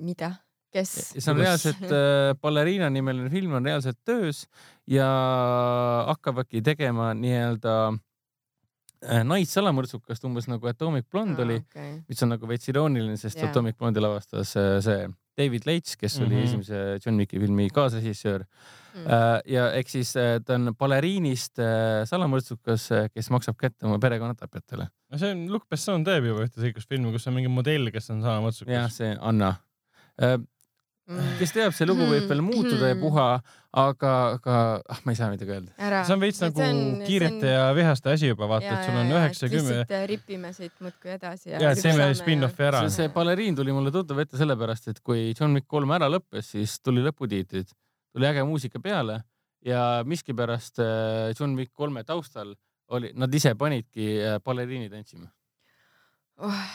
[0.00, 0.34] mida?
[0.74, 0.92] kes?
[1.14, 4.44] see on reaalselt äh, Baleriina nimeline film on reaalselt töös
[4.90, 5.06] ja
[6.10, 8.02] hakkavadki tegema nii-öelda äh,
[9.26, 12.00] naissalamõrtsukast umbes nagu Atomic Blonde oli, okay..
[12.08, 13.50] mis on nagu veits irooniline, sest Jaa.
[13.50, 16.44] Atomic Blonde'i lavastas äh, see David Leitch, kes oli Mhm.
[16.46, 18.44] esimese John Wicki filmi kaasrežissöör
[18.96, 19.06] Mm.
[19.12, 24.32] äh, ja eks siis äh, ta on baleriinist äh, salamõrtsukas, kes maksab kätte oma perekonna
[24.34, 24.86] tapjatele.
[25.12, 28.08] no see on, Luc Besson teeb juba ühte siukest filmi, kus on mingi modell, kes
[28.14, 29.50] on sama jah, see Anna
[30.16, 30.38] äh,.
[31.38, 33.26] Kes teab, see lugu võib veel muutuda ja puha,
[33.78, 36.00] aga, aga ah, ma ei saa midagi öelda.
[36.08, 36.66] see on veits nagu
[37.06, 39.76] kiirete ja vihaste asi juba, vaata, et sul on üheksa, kümme.
[39.76, 41.60] lihtsalt äh, ripime siit muudkui edasi ja.
[41.62, 42.96] ja, et teeme spin-off'i ära see,.
[42.96, 46.78] see baleriin tuli mulle tuttav ette sellepärast, et kui John Wick kolm ära lõppes, siis
[46.82, 47.70] tuli lõputiitrid,
[48.16, 49.20] tuli äge muusika peale
[49.66, 52.56] ja miskipärast äh, John Wick kolme taustal
[52.98, 55.30] oli, nad ise panidki äh, baleriini tantsima.
[56.42, 56.66] oh,.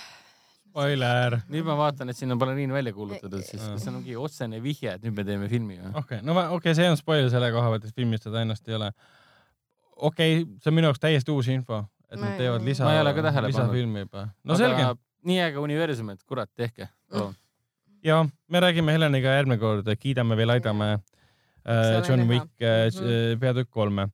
[0.72, 1.36] Spoiler.
[1.52, 4.94] nüüd ma vaatan, et siin on baleriin välja kuulutatud, siis see on mingi otsene vihje,
[4.96, 5.92] et nüüd me teeme filmi või?
[6.00, 8.68] okei, no ma- okei okay,, see on spoiler selle koha pealt, et filmis seda ennast
[8.72, 8.88] ei ole.
[9.98, 12.86] okei okay,, see on minu jaoks täiesti uus info, et Ma nad ei- teevad lisa,
[12.88, 13.60] Ma ei ole ka tähele pannud.
[13.60, 14.26] lisafilmi juba.
[14.48, 14.88] no selge.
[15.28, 16.88] nii äge universum, et kurat, tehke,
[18.04, 20.88] ja me räägime Heleniga järgmine kord, kiidame või laidame
[21.68, 22.24] äh, John.
[22.32, 23.40] Wick äh, Mhm.
[23.44, 24.08] peatükk kolme.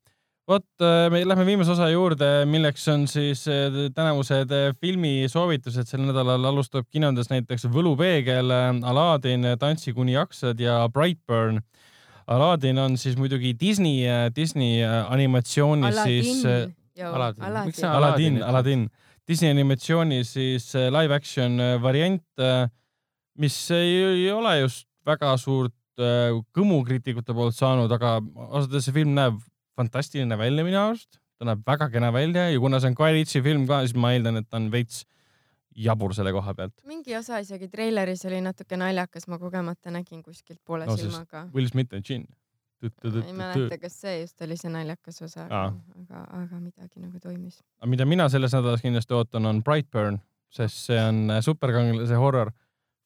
[0.47, 5.89] Vot äh, me lähme viimase osa juurde, milleks on siis äh, tänavused äh, filmisoovitused.
[5.89, 8.51] sel nädalal alustab kinodes näiteks Võlupeegel,
[8.83, 11.59] Aladdin, Tantsi kuni jaksad ja Brightburn.
[12.27, 17.43] Aladdin on siis muidugi Disney, Disney animatsioonis siis Aladdin.
[17.43, 17.91] Aladdin Miks sa-.
[17.95, 18.87] Aladdin, Aladdin Aladdin,
[19.27, 22.23] Disney animatsiooni siis live action variant,
[23.39, 25.75] mis ei, ei ole just väga suurt
[26.55, 29.39] kõmu kriitikute poolt saanud, aga ausalt öeldes see film näeb
[29.77, 31.19] fantastiline välja minu arust.
[31.37, 34.15] ta näeb väga kena välja ja kuna see on Guy Ritchie film ka, siis ma
[34.15, 35.03] eeldan, et ta on veits
[35.77, 36.73] jabur selle koha pealt.
[36.89, 41.47] mingi osa isegi treileris oli natuke naljakas, ma kogemata nägin kuskilt poole No, silmaga.
[41.53, 42.25] Will Smith Jin.
[42.81, 42.89] ma
[43.25, 47.61] ei mäleta, kas see just oli see naljakas osa, aga, aga midagi nagu toimis.
[47.81, 52.51] aga mida mina selles nädalas kindlasti ootan, on Brightburn, sest see on äh, superkangelase horror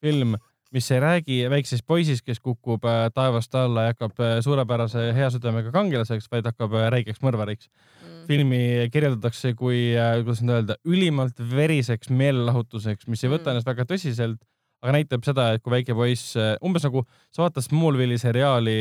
[0.00, 0.36] film,
[0.72, 5.28] mis ei räägi väiksest poisist, kes kukub äh, taevast alla ja hakkab äh, suurepärase hea
[5.34, 7.68] südamega kangelaseks, vaid hakkab äh, räigeks mõrvariks.
[8.02, 8.22] Mm.
[8.26, 8.58] filmi
[8.94, 13.56] kirjeldatakse kui, kuidas nüüd öelda, ülimalt veriseks meelelahutuseks, mis ei võta Mm.
[13.56, 14.38] ennast väga tõsiselt,
[14.82, 18.76] aga näitab seda, et kui väike poiss, umbes nagu sa vaatad Smallville'i seriaali,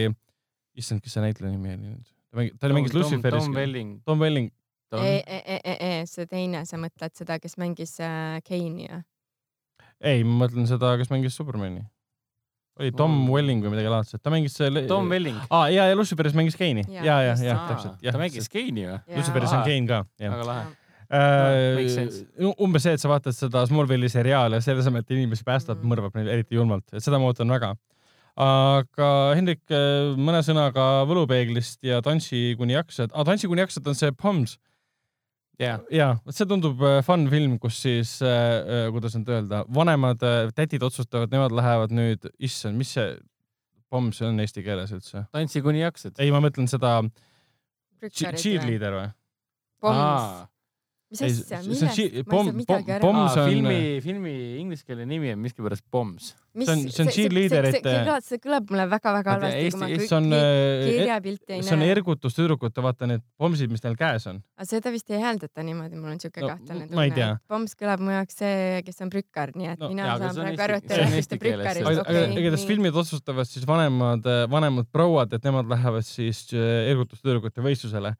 [0.78, 2.58] issand, kes see näitleja nimi oli nüüd?
[2.60, 3.56] ta oli mingis Luciferis Tom.
[3.56, 3.96] Welling.
[4.06, 4.52] Tom Welling,
[5.00, 9.02] ei, ei, ei, ei, see teine, sa mõtled seda, kes mängis äh, Keini või?
[10.04, 11.84] ei, ma mõtlen seda, kes mängis Supermani.
[12.82, 13.30] oli Tom Mm.
[13.30, 14.86] Welling või midagi laadset, ta mängis selle.
[14.88, 15.38] Tom Welling.
[15.52, 19.00] aa, ja, ja Luciferis mängis Keini ja, ja, ja Aa, täpselt, ta mängis Keini või?
[19.18, 19.64] Luciferis on.
[19.68, 20.66] Kein ka, väga lahe.
[21.92, 22.24] sense.
[22.40, 25.84] Uh, umbes see, et sa vaatad seda Smallville'i seriaali ja selle asemel, et inimesi päästab,
[25.84, 25.92] Mm.
[25.92, 27.76] mõrvab neid eriti julmalt, et seda ma ootan väga.
[28.40, 29.62] aga Hendrik,
[30.18, 34.58] mõne sõnaga Võlupeeglist ja Tantsi kuni jaksad ah,, Tantsi kuni jaksad on see Poms
[35.62, 40.24] jaa, ja vot see tundub äh, fun film, kus siis äh,, kuidas nüüd öelda, vanemad
[40.28, 43.14] äh, tädid otsustavad, nemad lähevad nüüd, issand, mis see
[43.92, 45.26] Poms on eesti keeles üldse?
[45.36, 46.16] tantsi kuni jaksad.
[46.24, 47.00] ei, ma mõtlen seda
[48.08, 49.10] cheerleader või?
[49.82, 50.48] Poms,
[51.12, 53.02] mis asja, see- see on millest ma ei saa midagi aru.
[53.08, 56.36] Poms filmi, filmi ingliskeelne nimi on miskipärast Bombs.
[56.56, 60.08] mis see on- see on cheerleaderite- see kõlab, mulle väga-väga halvasti, kui ma Eesti- kir-
[60.08, 60.30] see on,
[60.88, 61.92] kirjapilti ei see on näe.
[61.96, 64.42] ergutus tüdrukute, vaata need pomsid, mis neil käes on.
[64.58, 67.30] aga seda vist ei hääldata niimoodi, mul on siuke No, kahtlane tea.
[67.48, 70.62] Poms kõlab mu jaoks see, kes on prükkar, nii et No, mina jaa, saan praegu
[70.68, 75.68] aru, et te räägite prükkarist, aga igatahes filmid otsustavad siis vanemad, vanemad prouad, et nemad
[75.68, 78.16] lähevad siis äh, ergutustüdrukute võistlusele,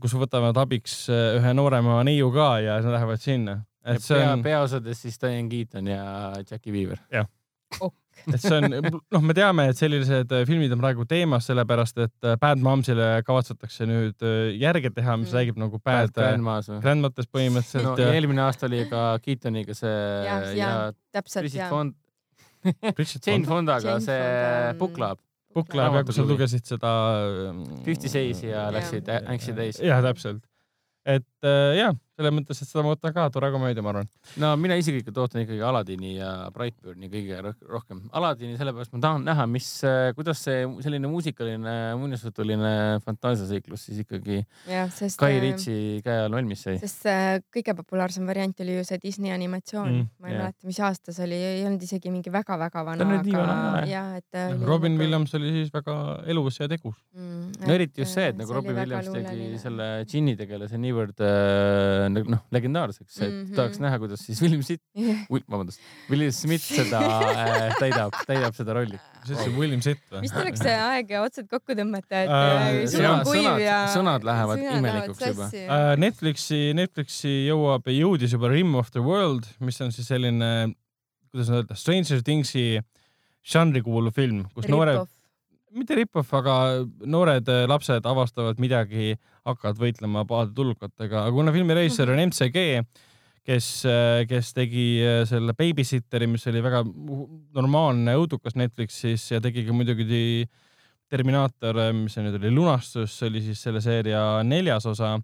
[0.00, 3.60] kus võtavad abiks äh, ühe noorema neiu ka ja nad lähevad sinna.
[3.84, 6.04] et see pea, on, peaosades siis Diane Keaton ja
[6.50, 6.98] Jackie Weaver.
[8.28, 8.66] et see on,
[9.14, 13.22] noh, me teame, et sellised äh, filmid on praegu teemas, sellepärast et äh, Bad Momsile
[13.24, 15.38] kavatsetakse nüüd äh, järge teha, mis Mm.
[15.38, 16.80] räägib nagu Bad äh, Grandma's või?
[16.84, 21.62] Grandmates põhimõtteliselt no eelmine aasta oli ka Keatoniga see Jah, ja, ja, ja täpselt Bridget
[21.62, 21.68] ja.
[21.70, 21.94] Fond,
[22.66, 25.18] Jane Fonda Fondaga Jane see Fonda on- Book Club,
[25.54, 26.92] Book Club ja kus sa lugesid seda.
[27.84, 28.72] Fifty Seisi ja Jaa.
[28.76, 29.80] läksid Anxious Days.
[29.82, 30.44] jah, täpselt.
[31.06, 34.08] et äh, ja selles mõttes, et seda ma ootan ka, tore komöödia, ma arvan.
[34.36, 38.02] no mina isiklikult ootan ikkagi Aladini ja Brightburni kõige roh- rohkem.
[38.12, 39.68] Aladini sellepärast ma tahan näha, mis,
[40.18, 42.72] kuidas see selline muusikaline muinasjutuline
[43.06, 45.16] fantaasiaseiklus siis ikkagi jah, sest.
[45.22, 46.76] Guy Ritchie käe all valmis sai.
[46.82, 50.42] sest see kõige populaarsem variant oli ju see Disney animatsioon Mm, ma ei jah.
[50.44, 53.54] mäleta, mis aasta see oli, ei olnud isegi mingi väga-väga vana, Ta nüüd nii vana
[53.56, 53.88] aga ole.
[53.90, 55.96] ja et Robin nagu- Williams oli siis väga
[56.28, 57.00] elus ja tegus.
[57.16, 57.64] mm,.
[57.66, 61.29] no eriti just see, et nagu Robbie Williams tegi selle džinni tegelase niivõrd äh,
[62.10, 63.54] noh, legendaarseks, et Mhm.
[63.56, 64.82] tahaks näha, kuidas siis William Smith,
[65.52, 68.98] vabandust, Will Smith seda äh, täidab, täidab seda rolli.
[69.20, 70.22] mis asi, William Sitt või?
[70.24, 73.64] vist tuleks see aeg otsad kokku tõmmata, et Äh, äh, sul sõnad- on kuiv sõnad-
[73.64, 73.78] ja.
[73.94, 75.50] sõnad lähevad imelikuks juba.
[75.52, 80.74] Äh, Netflixi, Netflixi jõuab, jõudis juba Rim of the World, mis on siis selline,
[81.32, 82.80] kuidas öelda, Stranger Thingsi
[83.44, 85.06] žanri kuuluv film, kus noored,
[85.76, 86.54] mitte rip-off, aga
[87.06, 89.14] noored äh, lapsed avastavad midagi,
[89.48, 92.82] hakkavad võitlema pahade tulnukatega, aga kuna filmi režissöör on MCG,
[93.46, 93.68] kes,
[94.30, 96.82] kes tegi äh, selle Babysitteri, mis oli väga
[97.56, 100.46] normaalne õudukas Netflixis ja tegi ka muidugi
[101.10, 105.16] Terminaator, mis see nüüd oli, Lunastus, see oli siis selle seeria neljas osa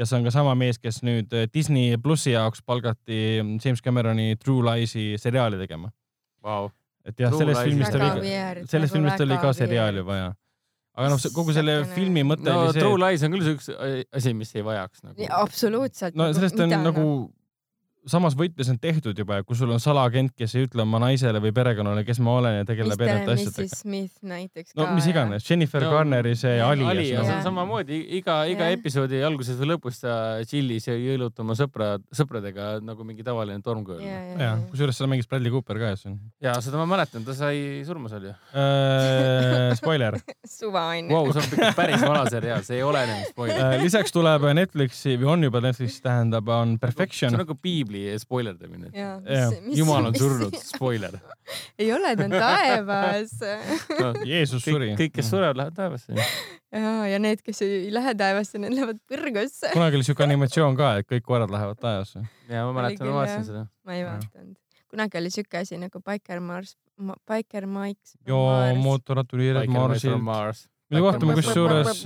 [0.00, 4.34] ja see on ka sama mees, kes nüüd äh, Disney plussi jaoks palgati James Cameroni
[4.40, 5.90] True Lies'i seriaali tegema.
[6.42, 6.70] Vau.
[7.08, 8.36] Et jah, sellest filmist oli,
[8.68, 10.30] sellest filmist oli ka seriaali vaja.
[11.00, 13.56] aga noh, kogu selle Säkene- filmi mõte no oli see, True Lies on küll see
[13.58, 13.68] üks
[14.20, 15.28] asi, mis ei vajaks nagu.
[15.42, 16.18] absoluutselt.
[16.18, 17.06] no sellest on nagu
[18.08, 21.40] samas võtmes on tehtud juba ja kui sul on salaagent, kes ei ütle oma naisele
[21.42, 23.76] või perekonnale, kes ma olen ja tegeleb erinevate asjadega.
[23.76, 27.24] Smith näiteks no ka mis iganes, Jennifer No, Garneri see jah, Ali, Ali ja ja
[27.24, 28.76] see see on samamoodi iga, iga Jah.
[28.78, 30.14] episoodi alguses või lõpus ta
[30.48, 34.02] chill'is ja jõulutab oma sõpra, sõpradega nagu mingi tavaline tormkööl.
[34.02, 37.82] jah, kusjuures seal mängis Bradley Cooper ka, see on ja seda ma mäletan, ta sai
[37.86, 38.34] surma seal ju.
[38.54, 39.74] äh,.
[39.80, 40.18] spoiler
[40.58, 41.14] suva onju.
[41.14, 43.64] Vau, see on ikka päris vana seriaal, see ei ole enam spoiler.
[43.76, 43.78] äh,.
[43.84, 47.56] lisaks tuleb Netflixi või on juba Netflixis, tähendab, on see Perfection on nagu
[47.90, 48.90] piibli spoilerdamine.
[49.74, 51.18] Jumal on surnud, spoiler.
[51.80, 53.34] ei ole, ta on taevas.
[53.98, 54.90] No, Jeesus kõik suri,.
[54.98, 56.14] kõik, kes surevad, lähevad taevasse.
[56.72, 59.72] ja, ja need, kes ei lähe taevasse, need lähevad põrgusse.
[59.74, 62.24] kunagi oli siuke animatsioon ka, et kõik koerad lähevad taevasse.
[62.48, 63.66] ja ma mäletan, ma vaatasin seda.
[63.86, 64.56] ma ei vaadanud.
[64.90, 66.76] kunagi oli siuke asi nagu Biker Mars,
[67.30, 68.18] Biker Mikes.
[68.28, 70.68] ja mootorratturiired Marsil, Mars.
[70.90, 72.04] mille kohta ma kusjuures,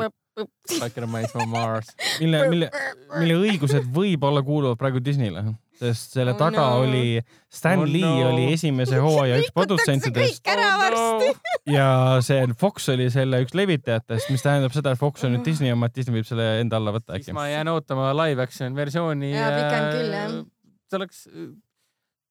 [0.81, 1.93] Biker Mice from Mars.
[2.21, 2.71] mille, mille,
[3.19, 5.45] mille õigused võib-olla kuuluvad praegu Disneyle,
[5.81, 6.85] sest selle Oh taga no.
[6.85, 7.21] oli
[7.51, 8.31] Stan Oh Lee no.
[8.31, 11.33] oli esimese hooaja üks produtsentidest ära varsti.
[11.77, 11.89] ja
[12.25, 15.91] see Fox oli selle üks levitajatest, mis tähendab seda, et Fox on nüüd Disney oma,
[15.91, 17.37] et Disney võib selle enda alla võtta siis äkki.
[17.37, 19.35] ma jään ootama live action versiooni.
[19.35, 20.35] Jaa, pikem küll, jah.
[20.91, 21.25] see oleks,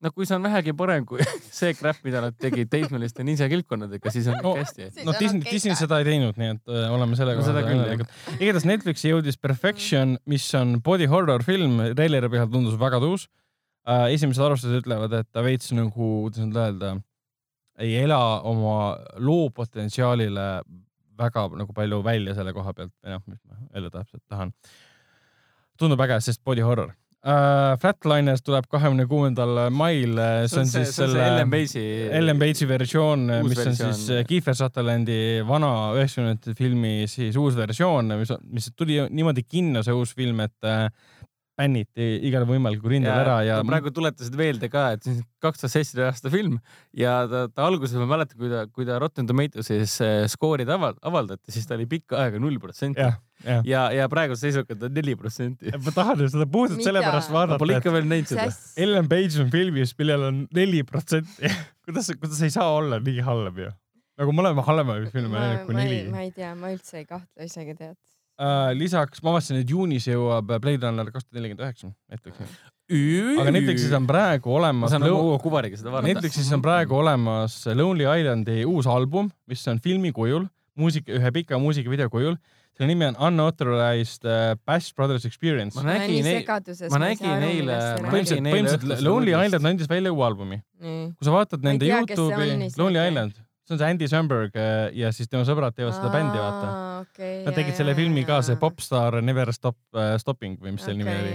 [0.03, 1.23] no kui see on vähegi parem kui
[1.59, 4.90] see crap, mida nad tegid teismeliste ninja kilpkonnadega, siis on No, kõik hästi.
[4.98, 7.49] Siis no on Disney Disney seda ei teinud, nii et äh, oleme selle No koha
[7.49, 8.38] seda peal küll, õnnelikud.
[8.40, 13.27] igatahes Netflixi jõudis Perfection, mis on body horror film, treileri põhjal tundus väga tuus
[13.88, 14.09] äh,.
[14.15, 16.95] esimesed arvustused ütlevad, et ta veits nagu, kuidas nüüd öelda,
[17.83, 20.48] ei ela oma loo potentsiaalile
[21.19, 24.51] väga nagu palju välja selle koha pealt või noh, mis ma öelda täpselt tahan.
[25.80, 26.93] tundub äge, sest body horror
[27.24, 27.74] uh,.
[27.82, 30.18] Flatliners tuleb kahekümne kuuendal mail,
[30.52, 31.85] see on siis selle Ellen Page'i.
[32.19, 33.95] Ellen Page'i versioon, mis on versioon.
[33.95, 39.84] siis äh, Kiefer Sutherlandi vana üheksakümnendate filmi siis uus versioon, mis, mis tuli niimoodi kinno,
[39.85, 40.88] see uus film, et äh,
[41.59, 45.73] bänniti igal võimalikul rindel ära ja praegu tuletasid meelde ka, et see on kaks tuhat
[45.75, 46.56] seitseteist aasta film
[46.98, 50.98] ja ta, ta alguses ma mäletan, kui ta, kui ta Rotten Tomatoes'is äh, skoorid aval,
[51.06, 53.61] avaldati, siis ta oli pikka aega null protsenti jah, jah.
[53.69, 55.69] ja, ja praeguse seisuga ta on neli protsenti.
[55.77, 56.90] ma tahan ju seda puhtalt Mida?
[56.90, 58.49] sellepärast vaadata, pole ikka veel näinud seda.
[58.88, 61.53] Ellen Page on filmis, millel on neli protsenti.
[61.85, 63.69] kuidas, kuidas ei saa olla nii halb ju?
[64.17, 66.01] nagu me oleme halvemaid filme ma näinud kui neli.
[66.14, 67.98] ma ei tea, ma üldse ei kahtle isegi tead.
[68.34, 72.48] Uh, lisaks ma vaatasin, et juunis jõuab Blade Runner kaks tuhat nelikümmend üheksa Netflixi.
[73.44, 76.10] aga Netflixis on praegu ma olemas saan nagu uue kuvariga seda vaadata.
[76.10, 80.48] Netflixis on praegu olemas Lonely Islandi uus album, mis on filmi kujul,
[80.82, 82.36] muusika, ühe pika muusikavideo kujul.
[82.74, 85.94] selle nimi on Unauthorized uh, Bash Brothers Experience ma.
[85.94, 86.26] nägin
[86.90, 89.36] ma nägin eile- ma põhimõtteliselt, põhimõtteliselt Lonely.
[89.38, 90.58] Island andis välja uue albumi.
[90.82, 91.12] nii.
[91.14, 92.72] kui sa vaatad Ma nende Youtube'i.
[92.82, 93.38] Lonely Island,
[93.74, 96.69] see on see Andy Samberg uh, ja siis tema sõbrad teevad seda bändi, vaata.
[97.03, 98.56] okay, Nad tegid selle filmi ka, see.
[98.61, 101.34] Popstar Never Stop uh, Stopping või mis selle nimi oli.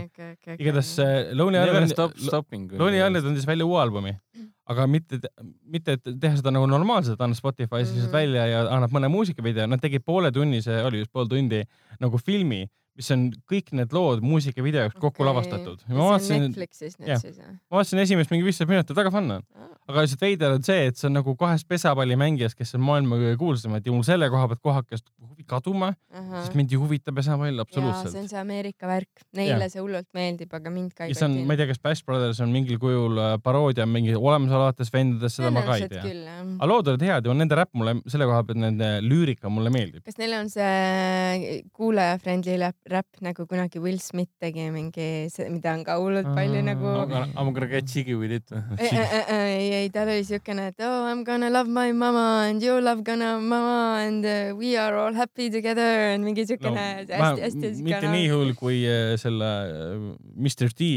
[0.59, 2.71] igatahes uh, Lonely Never Island stop stopping.
[2.79, 4.15] Lonely Island andis välja uue albumi,
[4.69, 5.19] aga mitte,
[5.69, 8.17] mitte et teha seda nagu normaalselt, annab Spotify's lihtsalt Mhm.
[8.17, 11.63] välja ja annab mõne muusikavideo, nad tegid pooletunnise, oli just pool tundi
[12.01, 12.65] nagu filmi,
[12.99, 15.29] mis on kõik need lood muusikavideo jaoks kokku Okei.
[15.29, 15.85] lavastatud.
[15.93, 16.49] ma vaatasin,
[17.07, 17.23] jah.
[17.71, 19.45] ma vaatasin esimest mingi viisteist minutit, väga fun on.
[19.89, 23.39] aga lihtsalt veider on see, et see on nagu kahest pesapallimängijast, kes on maailma kõige
[23.41, 25.07] kuulsamad ja mul selle koha pealt kohakest
[25.47, 28.31] kaduma, sest mind ei huvita pesapall jaa, see on absoluutselt.
[28.33, 31.61] see Ameerika värk, neile see hullult meeldib, aga mind ka ei ja on, ma ei
[31.63, 35.77] tea, kas Bash Brothers on mingil kujul äh, paroodia mingi olemasolevatest vendadest, seda ma ka
[35.79, 36.03] ei tea.
[36.59, 40.03] aga lood olid head ja nende räpp mulle selle koha pealt, nende lüürika mulle meeldib.
[40.09, 42.59] kas neil on see kuulaja-friendly
[42.91, 45.09] räpp nagu kunagi Will Smith tegi mingi,
[45.53, 46.95] mida on ka hullult palju Aa, nagu
[47.29, 48.51] I m gonna get jiggy with it.
[48.79, 48.89] ei,
[49.29, 52.81] ei, ei, tal oli siukene, et oh I m gonna love my mama and you
[52.81, 58.11] love gonna mama and uh, we are all happy together and mingi siukene hästi-hästi mitte
[58.13, 59.97] nii hull kui äh, selle äh,
[60.37, 60.91] Mr D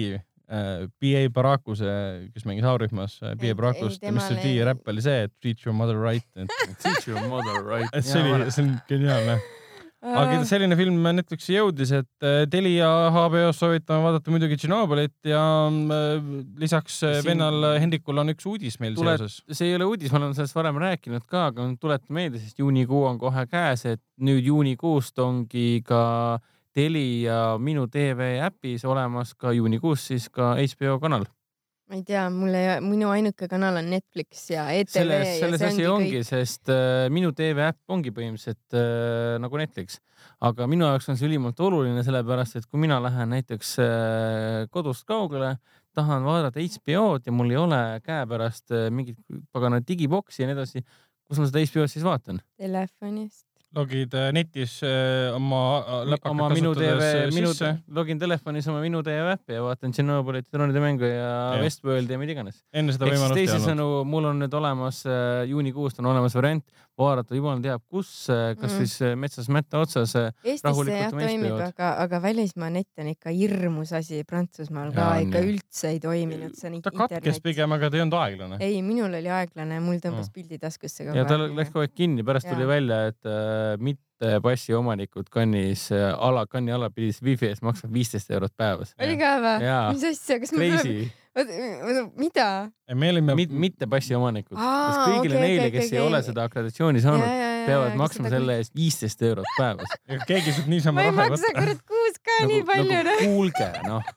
[0.52, 1.94] äh, BA Barakuse,
[2.34, 5.76] kes mängis A-rühmas äh, BA Barakust ja Mr D räpp oli see, et treat your
[5.76, 6.26] mother right,
[6.84, 7.90] Teach your mother right.
[7.98, 9.40] et see oli, see on geniaalne.
[10.02, 16.30] Aga selline film Netflixi jõudis, et äh, Telia HBO-s soovitame vaadata muidugi Tšernobõlit ja äh,
[16.62, 19.42] lisaks äh, Siin- vennal Hendrikul on üks uudis meil Tule- seoses.
[19.52, 23.04] see ei ole uudis, ma olen sellest varem rääkinud ka, aga tuletan meelde, sest juunikuu
[23.12, 26.40] on kohe käes, et nüüd juunikuust ongi ka
[26.74, 31.26] Telia Minu tv äpis olemas ka juunikuus siis ka HBO kanal.
[31.92, 35.84] Ma ei tea, mul ei, minu ainuke kanal on Netflix ja ETV selles, selles asi
[35.84, 40.00] ongi ongi, sest äh, Minu tv äpp ongi põhimõtteliselt äh, nagu Netflix,
[40.48, 45.04] aga minu jaoks on see ülimalt oluline, sellepärast et kui mina lähen näiteks äh, kodust
[45.10, 45.58] kaugele,
[45.92, 49.20] tahan vaadata HBO-d ja mul ei ole käepärast äh, mingit
[49.52, 50.86] pagana digiboksi ja nii edasi,
[51.28, 52.40] kus ma seda HBO-d siis vaatan?
[52.56, 53.51] Telefonist.
[53.76, 57.52] Logid äh, netis äh, oma äh, läpakat oma Minu tv minu
[57.96, 61.62] login telefonis oma Minu tv äppi ja vaatan Tšernobõlit, droonide mängu ja Jah.
[61.64, 62.62] Westworldi ja mida iganes.
[62.74, 63.56] enne seda võimalust ei olnud.
[63.56, 65.04] teisisõnu, mul on nüüd olemas
[65.48, 66.66] juunikuust on olemas variant
[67.00, 68.78] vaadata jumal teab kus, kas Mm.
[68.78, 70.12] siis äh, metsas mätta otsas.
[70.16, 75.08] Eestis see Rahulikult jah toimib, aga, aga välismaa net on ikka hirmus asi, Prantsusmaal ka
[75.16, 76.54] on ikka üldse ei toiminud,
[76.84, 77.40] ta katkes.
[77.42, 78.58] pigem, aga ta ei olnud aeglane.
[78.60, 80.34] ei, minul oli aeglane, mul tõmbas Mm.
[80.36, 82.54] pildi taskusse ja tal läks kogu aeg kinni, pärast Jaa.
[82.56, 87.90] tuli välja, et äh, mitte passi omanikud kannis ala, kanni ala pidis wifi eest maksma
[87.92, 88.94] viisteist eurot päevas.
[89.02, 91.12] oli ka või mis asja, kas ma pean, Crazy,
[92.20, 92.72] mida?
[92.94, 96.08] me olime, mitte passi omanikud, sest kõigile okei, neile, okei, kes ei okei.
[96.10, 97.36] ole seda akreditatsiooni saanud,
[97.68, 99.94] peavad maksma selle eest viisteist eurot päevas.
[100.28, 101.62] keegi saab niisama ma ei raha maksa võtta.
[101.62, 103.24] kurat kuus ka nii palju noh.
[103.24, 104.12] kuulge, noh.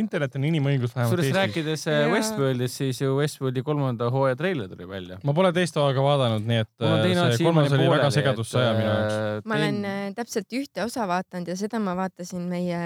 [0.00, 1.38] Internet on inimõigus vähemalt kusjuures Eestis.
[1.38, 2.10] rääkides äh, Jaa.
[2.14, 5.18] Westworldist, siis ju Westworldi kolmanda hooaja treiler tuli välja.
[5.24, 8.74] ma pole teist hooaega vaadanud, nii et äh, see kolmas oli väga pooleli, segadusse aja
[8.76, 9.16] minu jaoks.
[9.16, 9.48] jaoks.
[9.50, 12.80] ma olen äh, täpselt ühte osa vaadanud ja seda ma vaatasin meie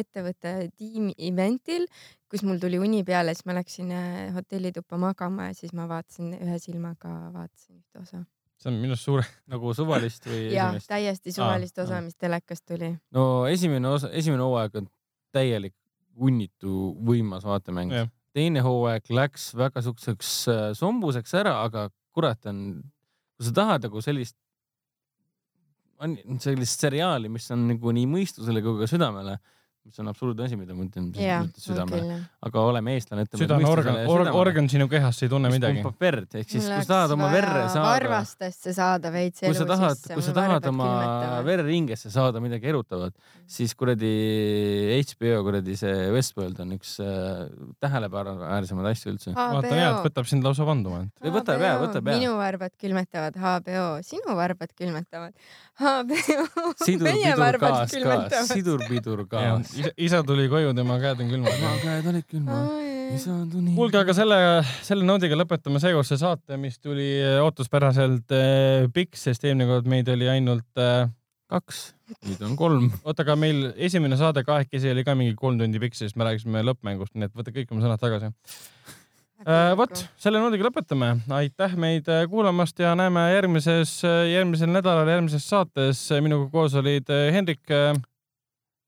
[0.00, 1.86] ettevõtte tiimi event'il,
[2.32, 6.32] kus mul tuli uni peale, siis ma läksin äh, hotellituppa magama ja siis ma vaatasin
[6.40, 8.24] ühe silmaga, vaatasin ühte osa.
[8.62, 10.90] see on minu arust suure, nagu suvalist või ja esimest?
[10.90, 12.94] täiesti suvalist Aa, osa, mis telekast tuli.
[13.14, 14.90] no esimene osa, esimene hooaeg on
[15.32, 15.74] täielik
[16.18, 18.10] hunnitu võimas vaatemäng Jah..
[18.36, 22.82] teine hooaeg läks väga siukseks äh, sombuseks ära, aga kurat on,
[23.36, 24.36] kui sa tahad nagu sellist,
[26.42, 29.38] sellist seriaali, mis on nagu nii mõistusele kui ka südamele,
[29.82, 31.08] mis on absurdne asi, mida ma ütlen
[31.58, 33.42] südamele, aga oleme eestlane, ütleme.
[33.42, 35.82] süda on organ, organ, organ sinu kehas, sa ei tunne midagi.
[35.82, 39.58] pumpab verd, ehk siis kui sa tahad oma verre saada, varvastesse saada veits kui elu
[39.58, 40.14] sa tahad, sisse.
[40.14, 40.90] kui sa tahad oma
[41.48, 43.16] vereringetesse saada midagi erutavat,
[43.50, 44.12] siis kuradi
[45.00, 47.42] HBO kuradi see Westworld on üks äh,
[47.82, 49.34] tähelepanuväärsemaid asju üldse.
[49.34, 52.20] vaata hea, et võtab sind lausa vanduma, et Või võtab jaa, võtab jaa.
[52.22, 55.34] minu varbad külmetavad HBO, sinu varbad külmetavad
[55.82, 56.70] HBO.
[56.86, 57.90] sidur, meie pidur, varbad
[59.76, 61.54] isa, isa tuli koju, tema käed on külmad.
[61.56, 62.68] ema käed olid külmad,
[63.16, 63.72] isa tuli.
[63.76, 64.38] kuulge, aga selle,
[64.84, 70.10] selle noodiga lõpetame seekordse saate, mis tuli äh, ootuspäraselt äh, pikk, sest eelmine kord meid
[70.12, 71.06] oli ainult äh,
[71.52, 71.82] kaks,
[72.28, 72.90] nüüd on kolm.
[73.02, 76.64] oota, aga meil esimene saade kahekesi oli ka mingi kolm tundi pikk, sest me rääkisime
[76.68, 78.32] lõppmängust, nii et võta kõik oma sõnad tagasi.
[79.78, 81.14] vot, selle noodiga lõpetame.
[81.40, 83.98] aitäh meid äh, kuulamast ja näeme järgmises,
[84.32, 86.08] järgmisel nädalal järgmises saates.
[86.20, 87.64] minuga koos olid äh, Hendrik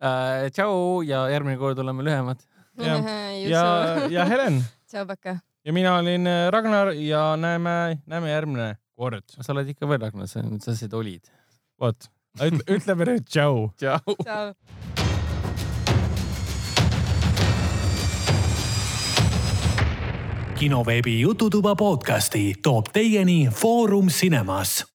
[0.05, 2.41] äh, tšau ja järgmine kord oleme lühemad.
[2.79, 2.99] ja,
[3.55, 3.65] ja,
[4.11, 5.39] ja Helen tšau, Paka.
[5.65, 9.25] ja mina olin äh, Ragnar ja näeme, näeme järgmine kord.
[9.41, 11.31] sa oled ikka veel Ragnar, sa sa lihtsalt olid.
[11.81, 12.11] vot,
[12.77, 13.71] ütleme nüüd tšau.
[13.79, 14.19] tšau.
[14.23, 14.55] tšau.
[20.55, 24.94] kinoveebi Jututuba podcasti toob teieni Foorum Cinemas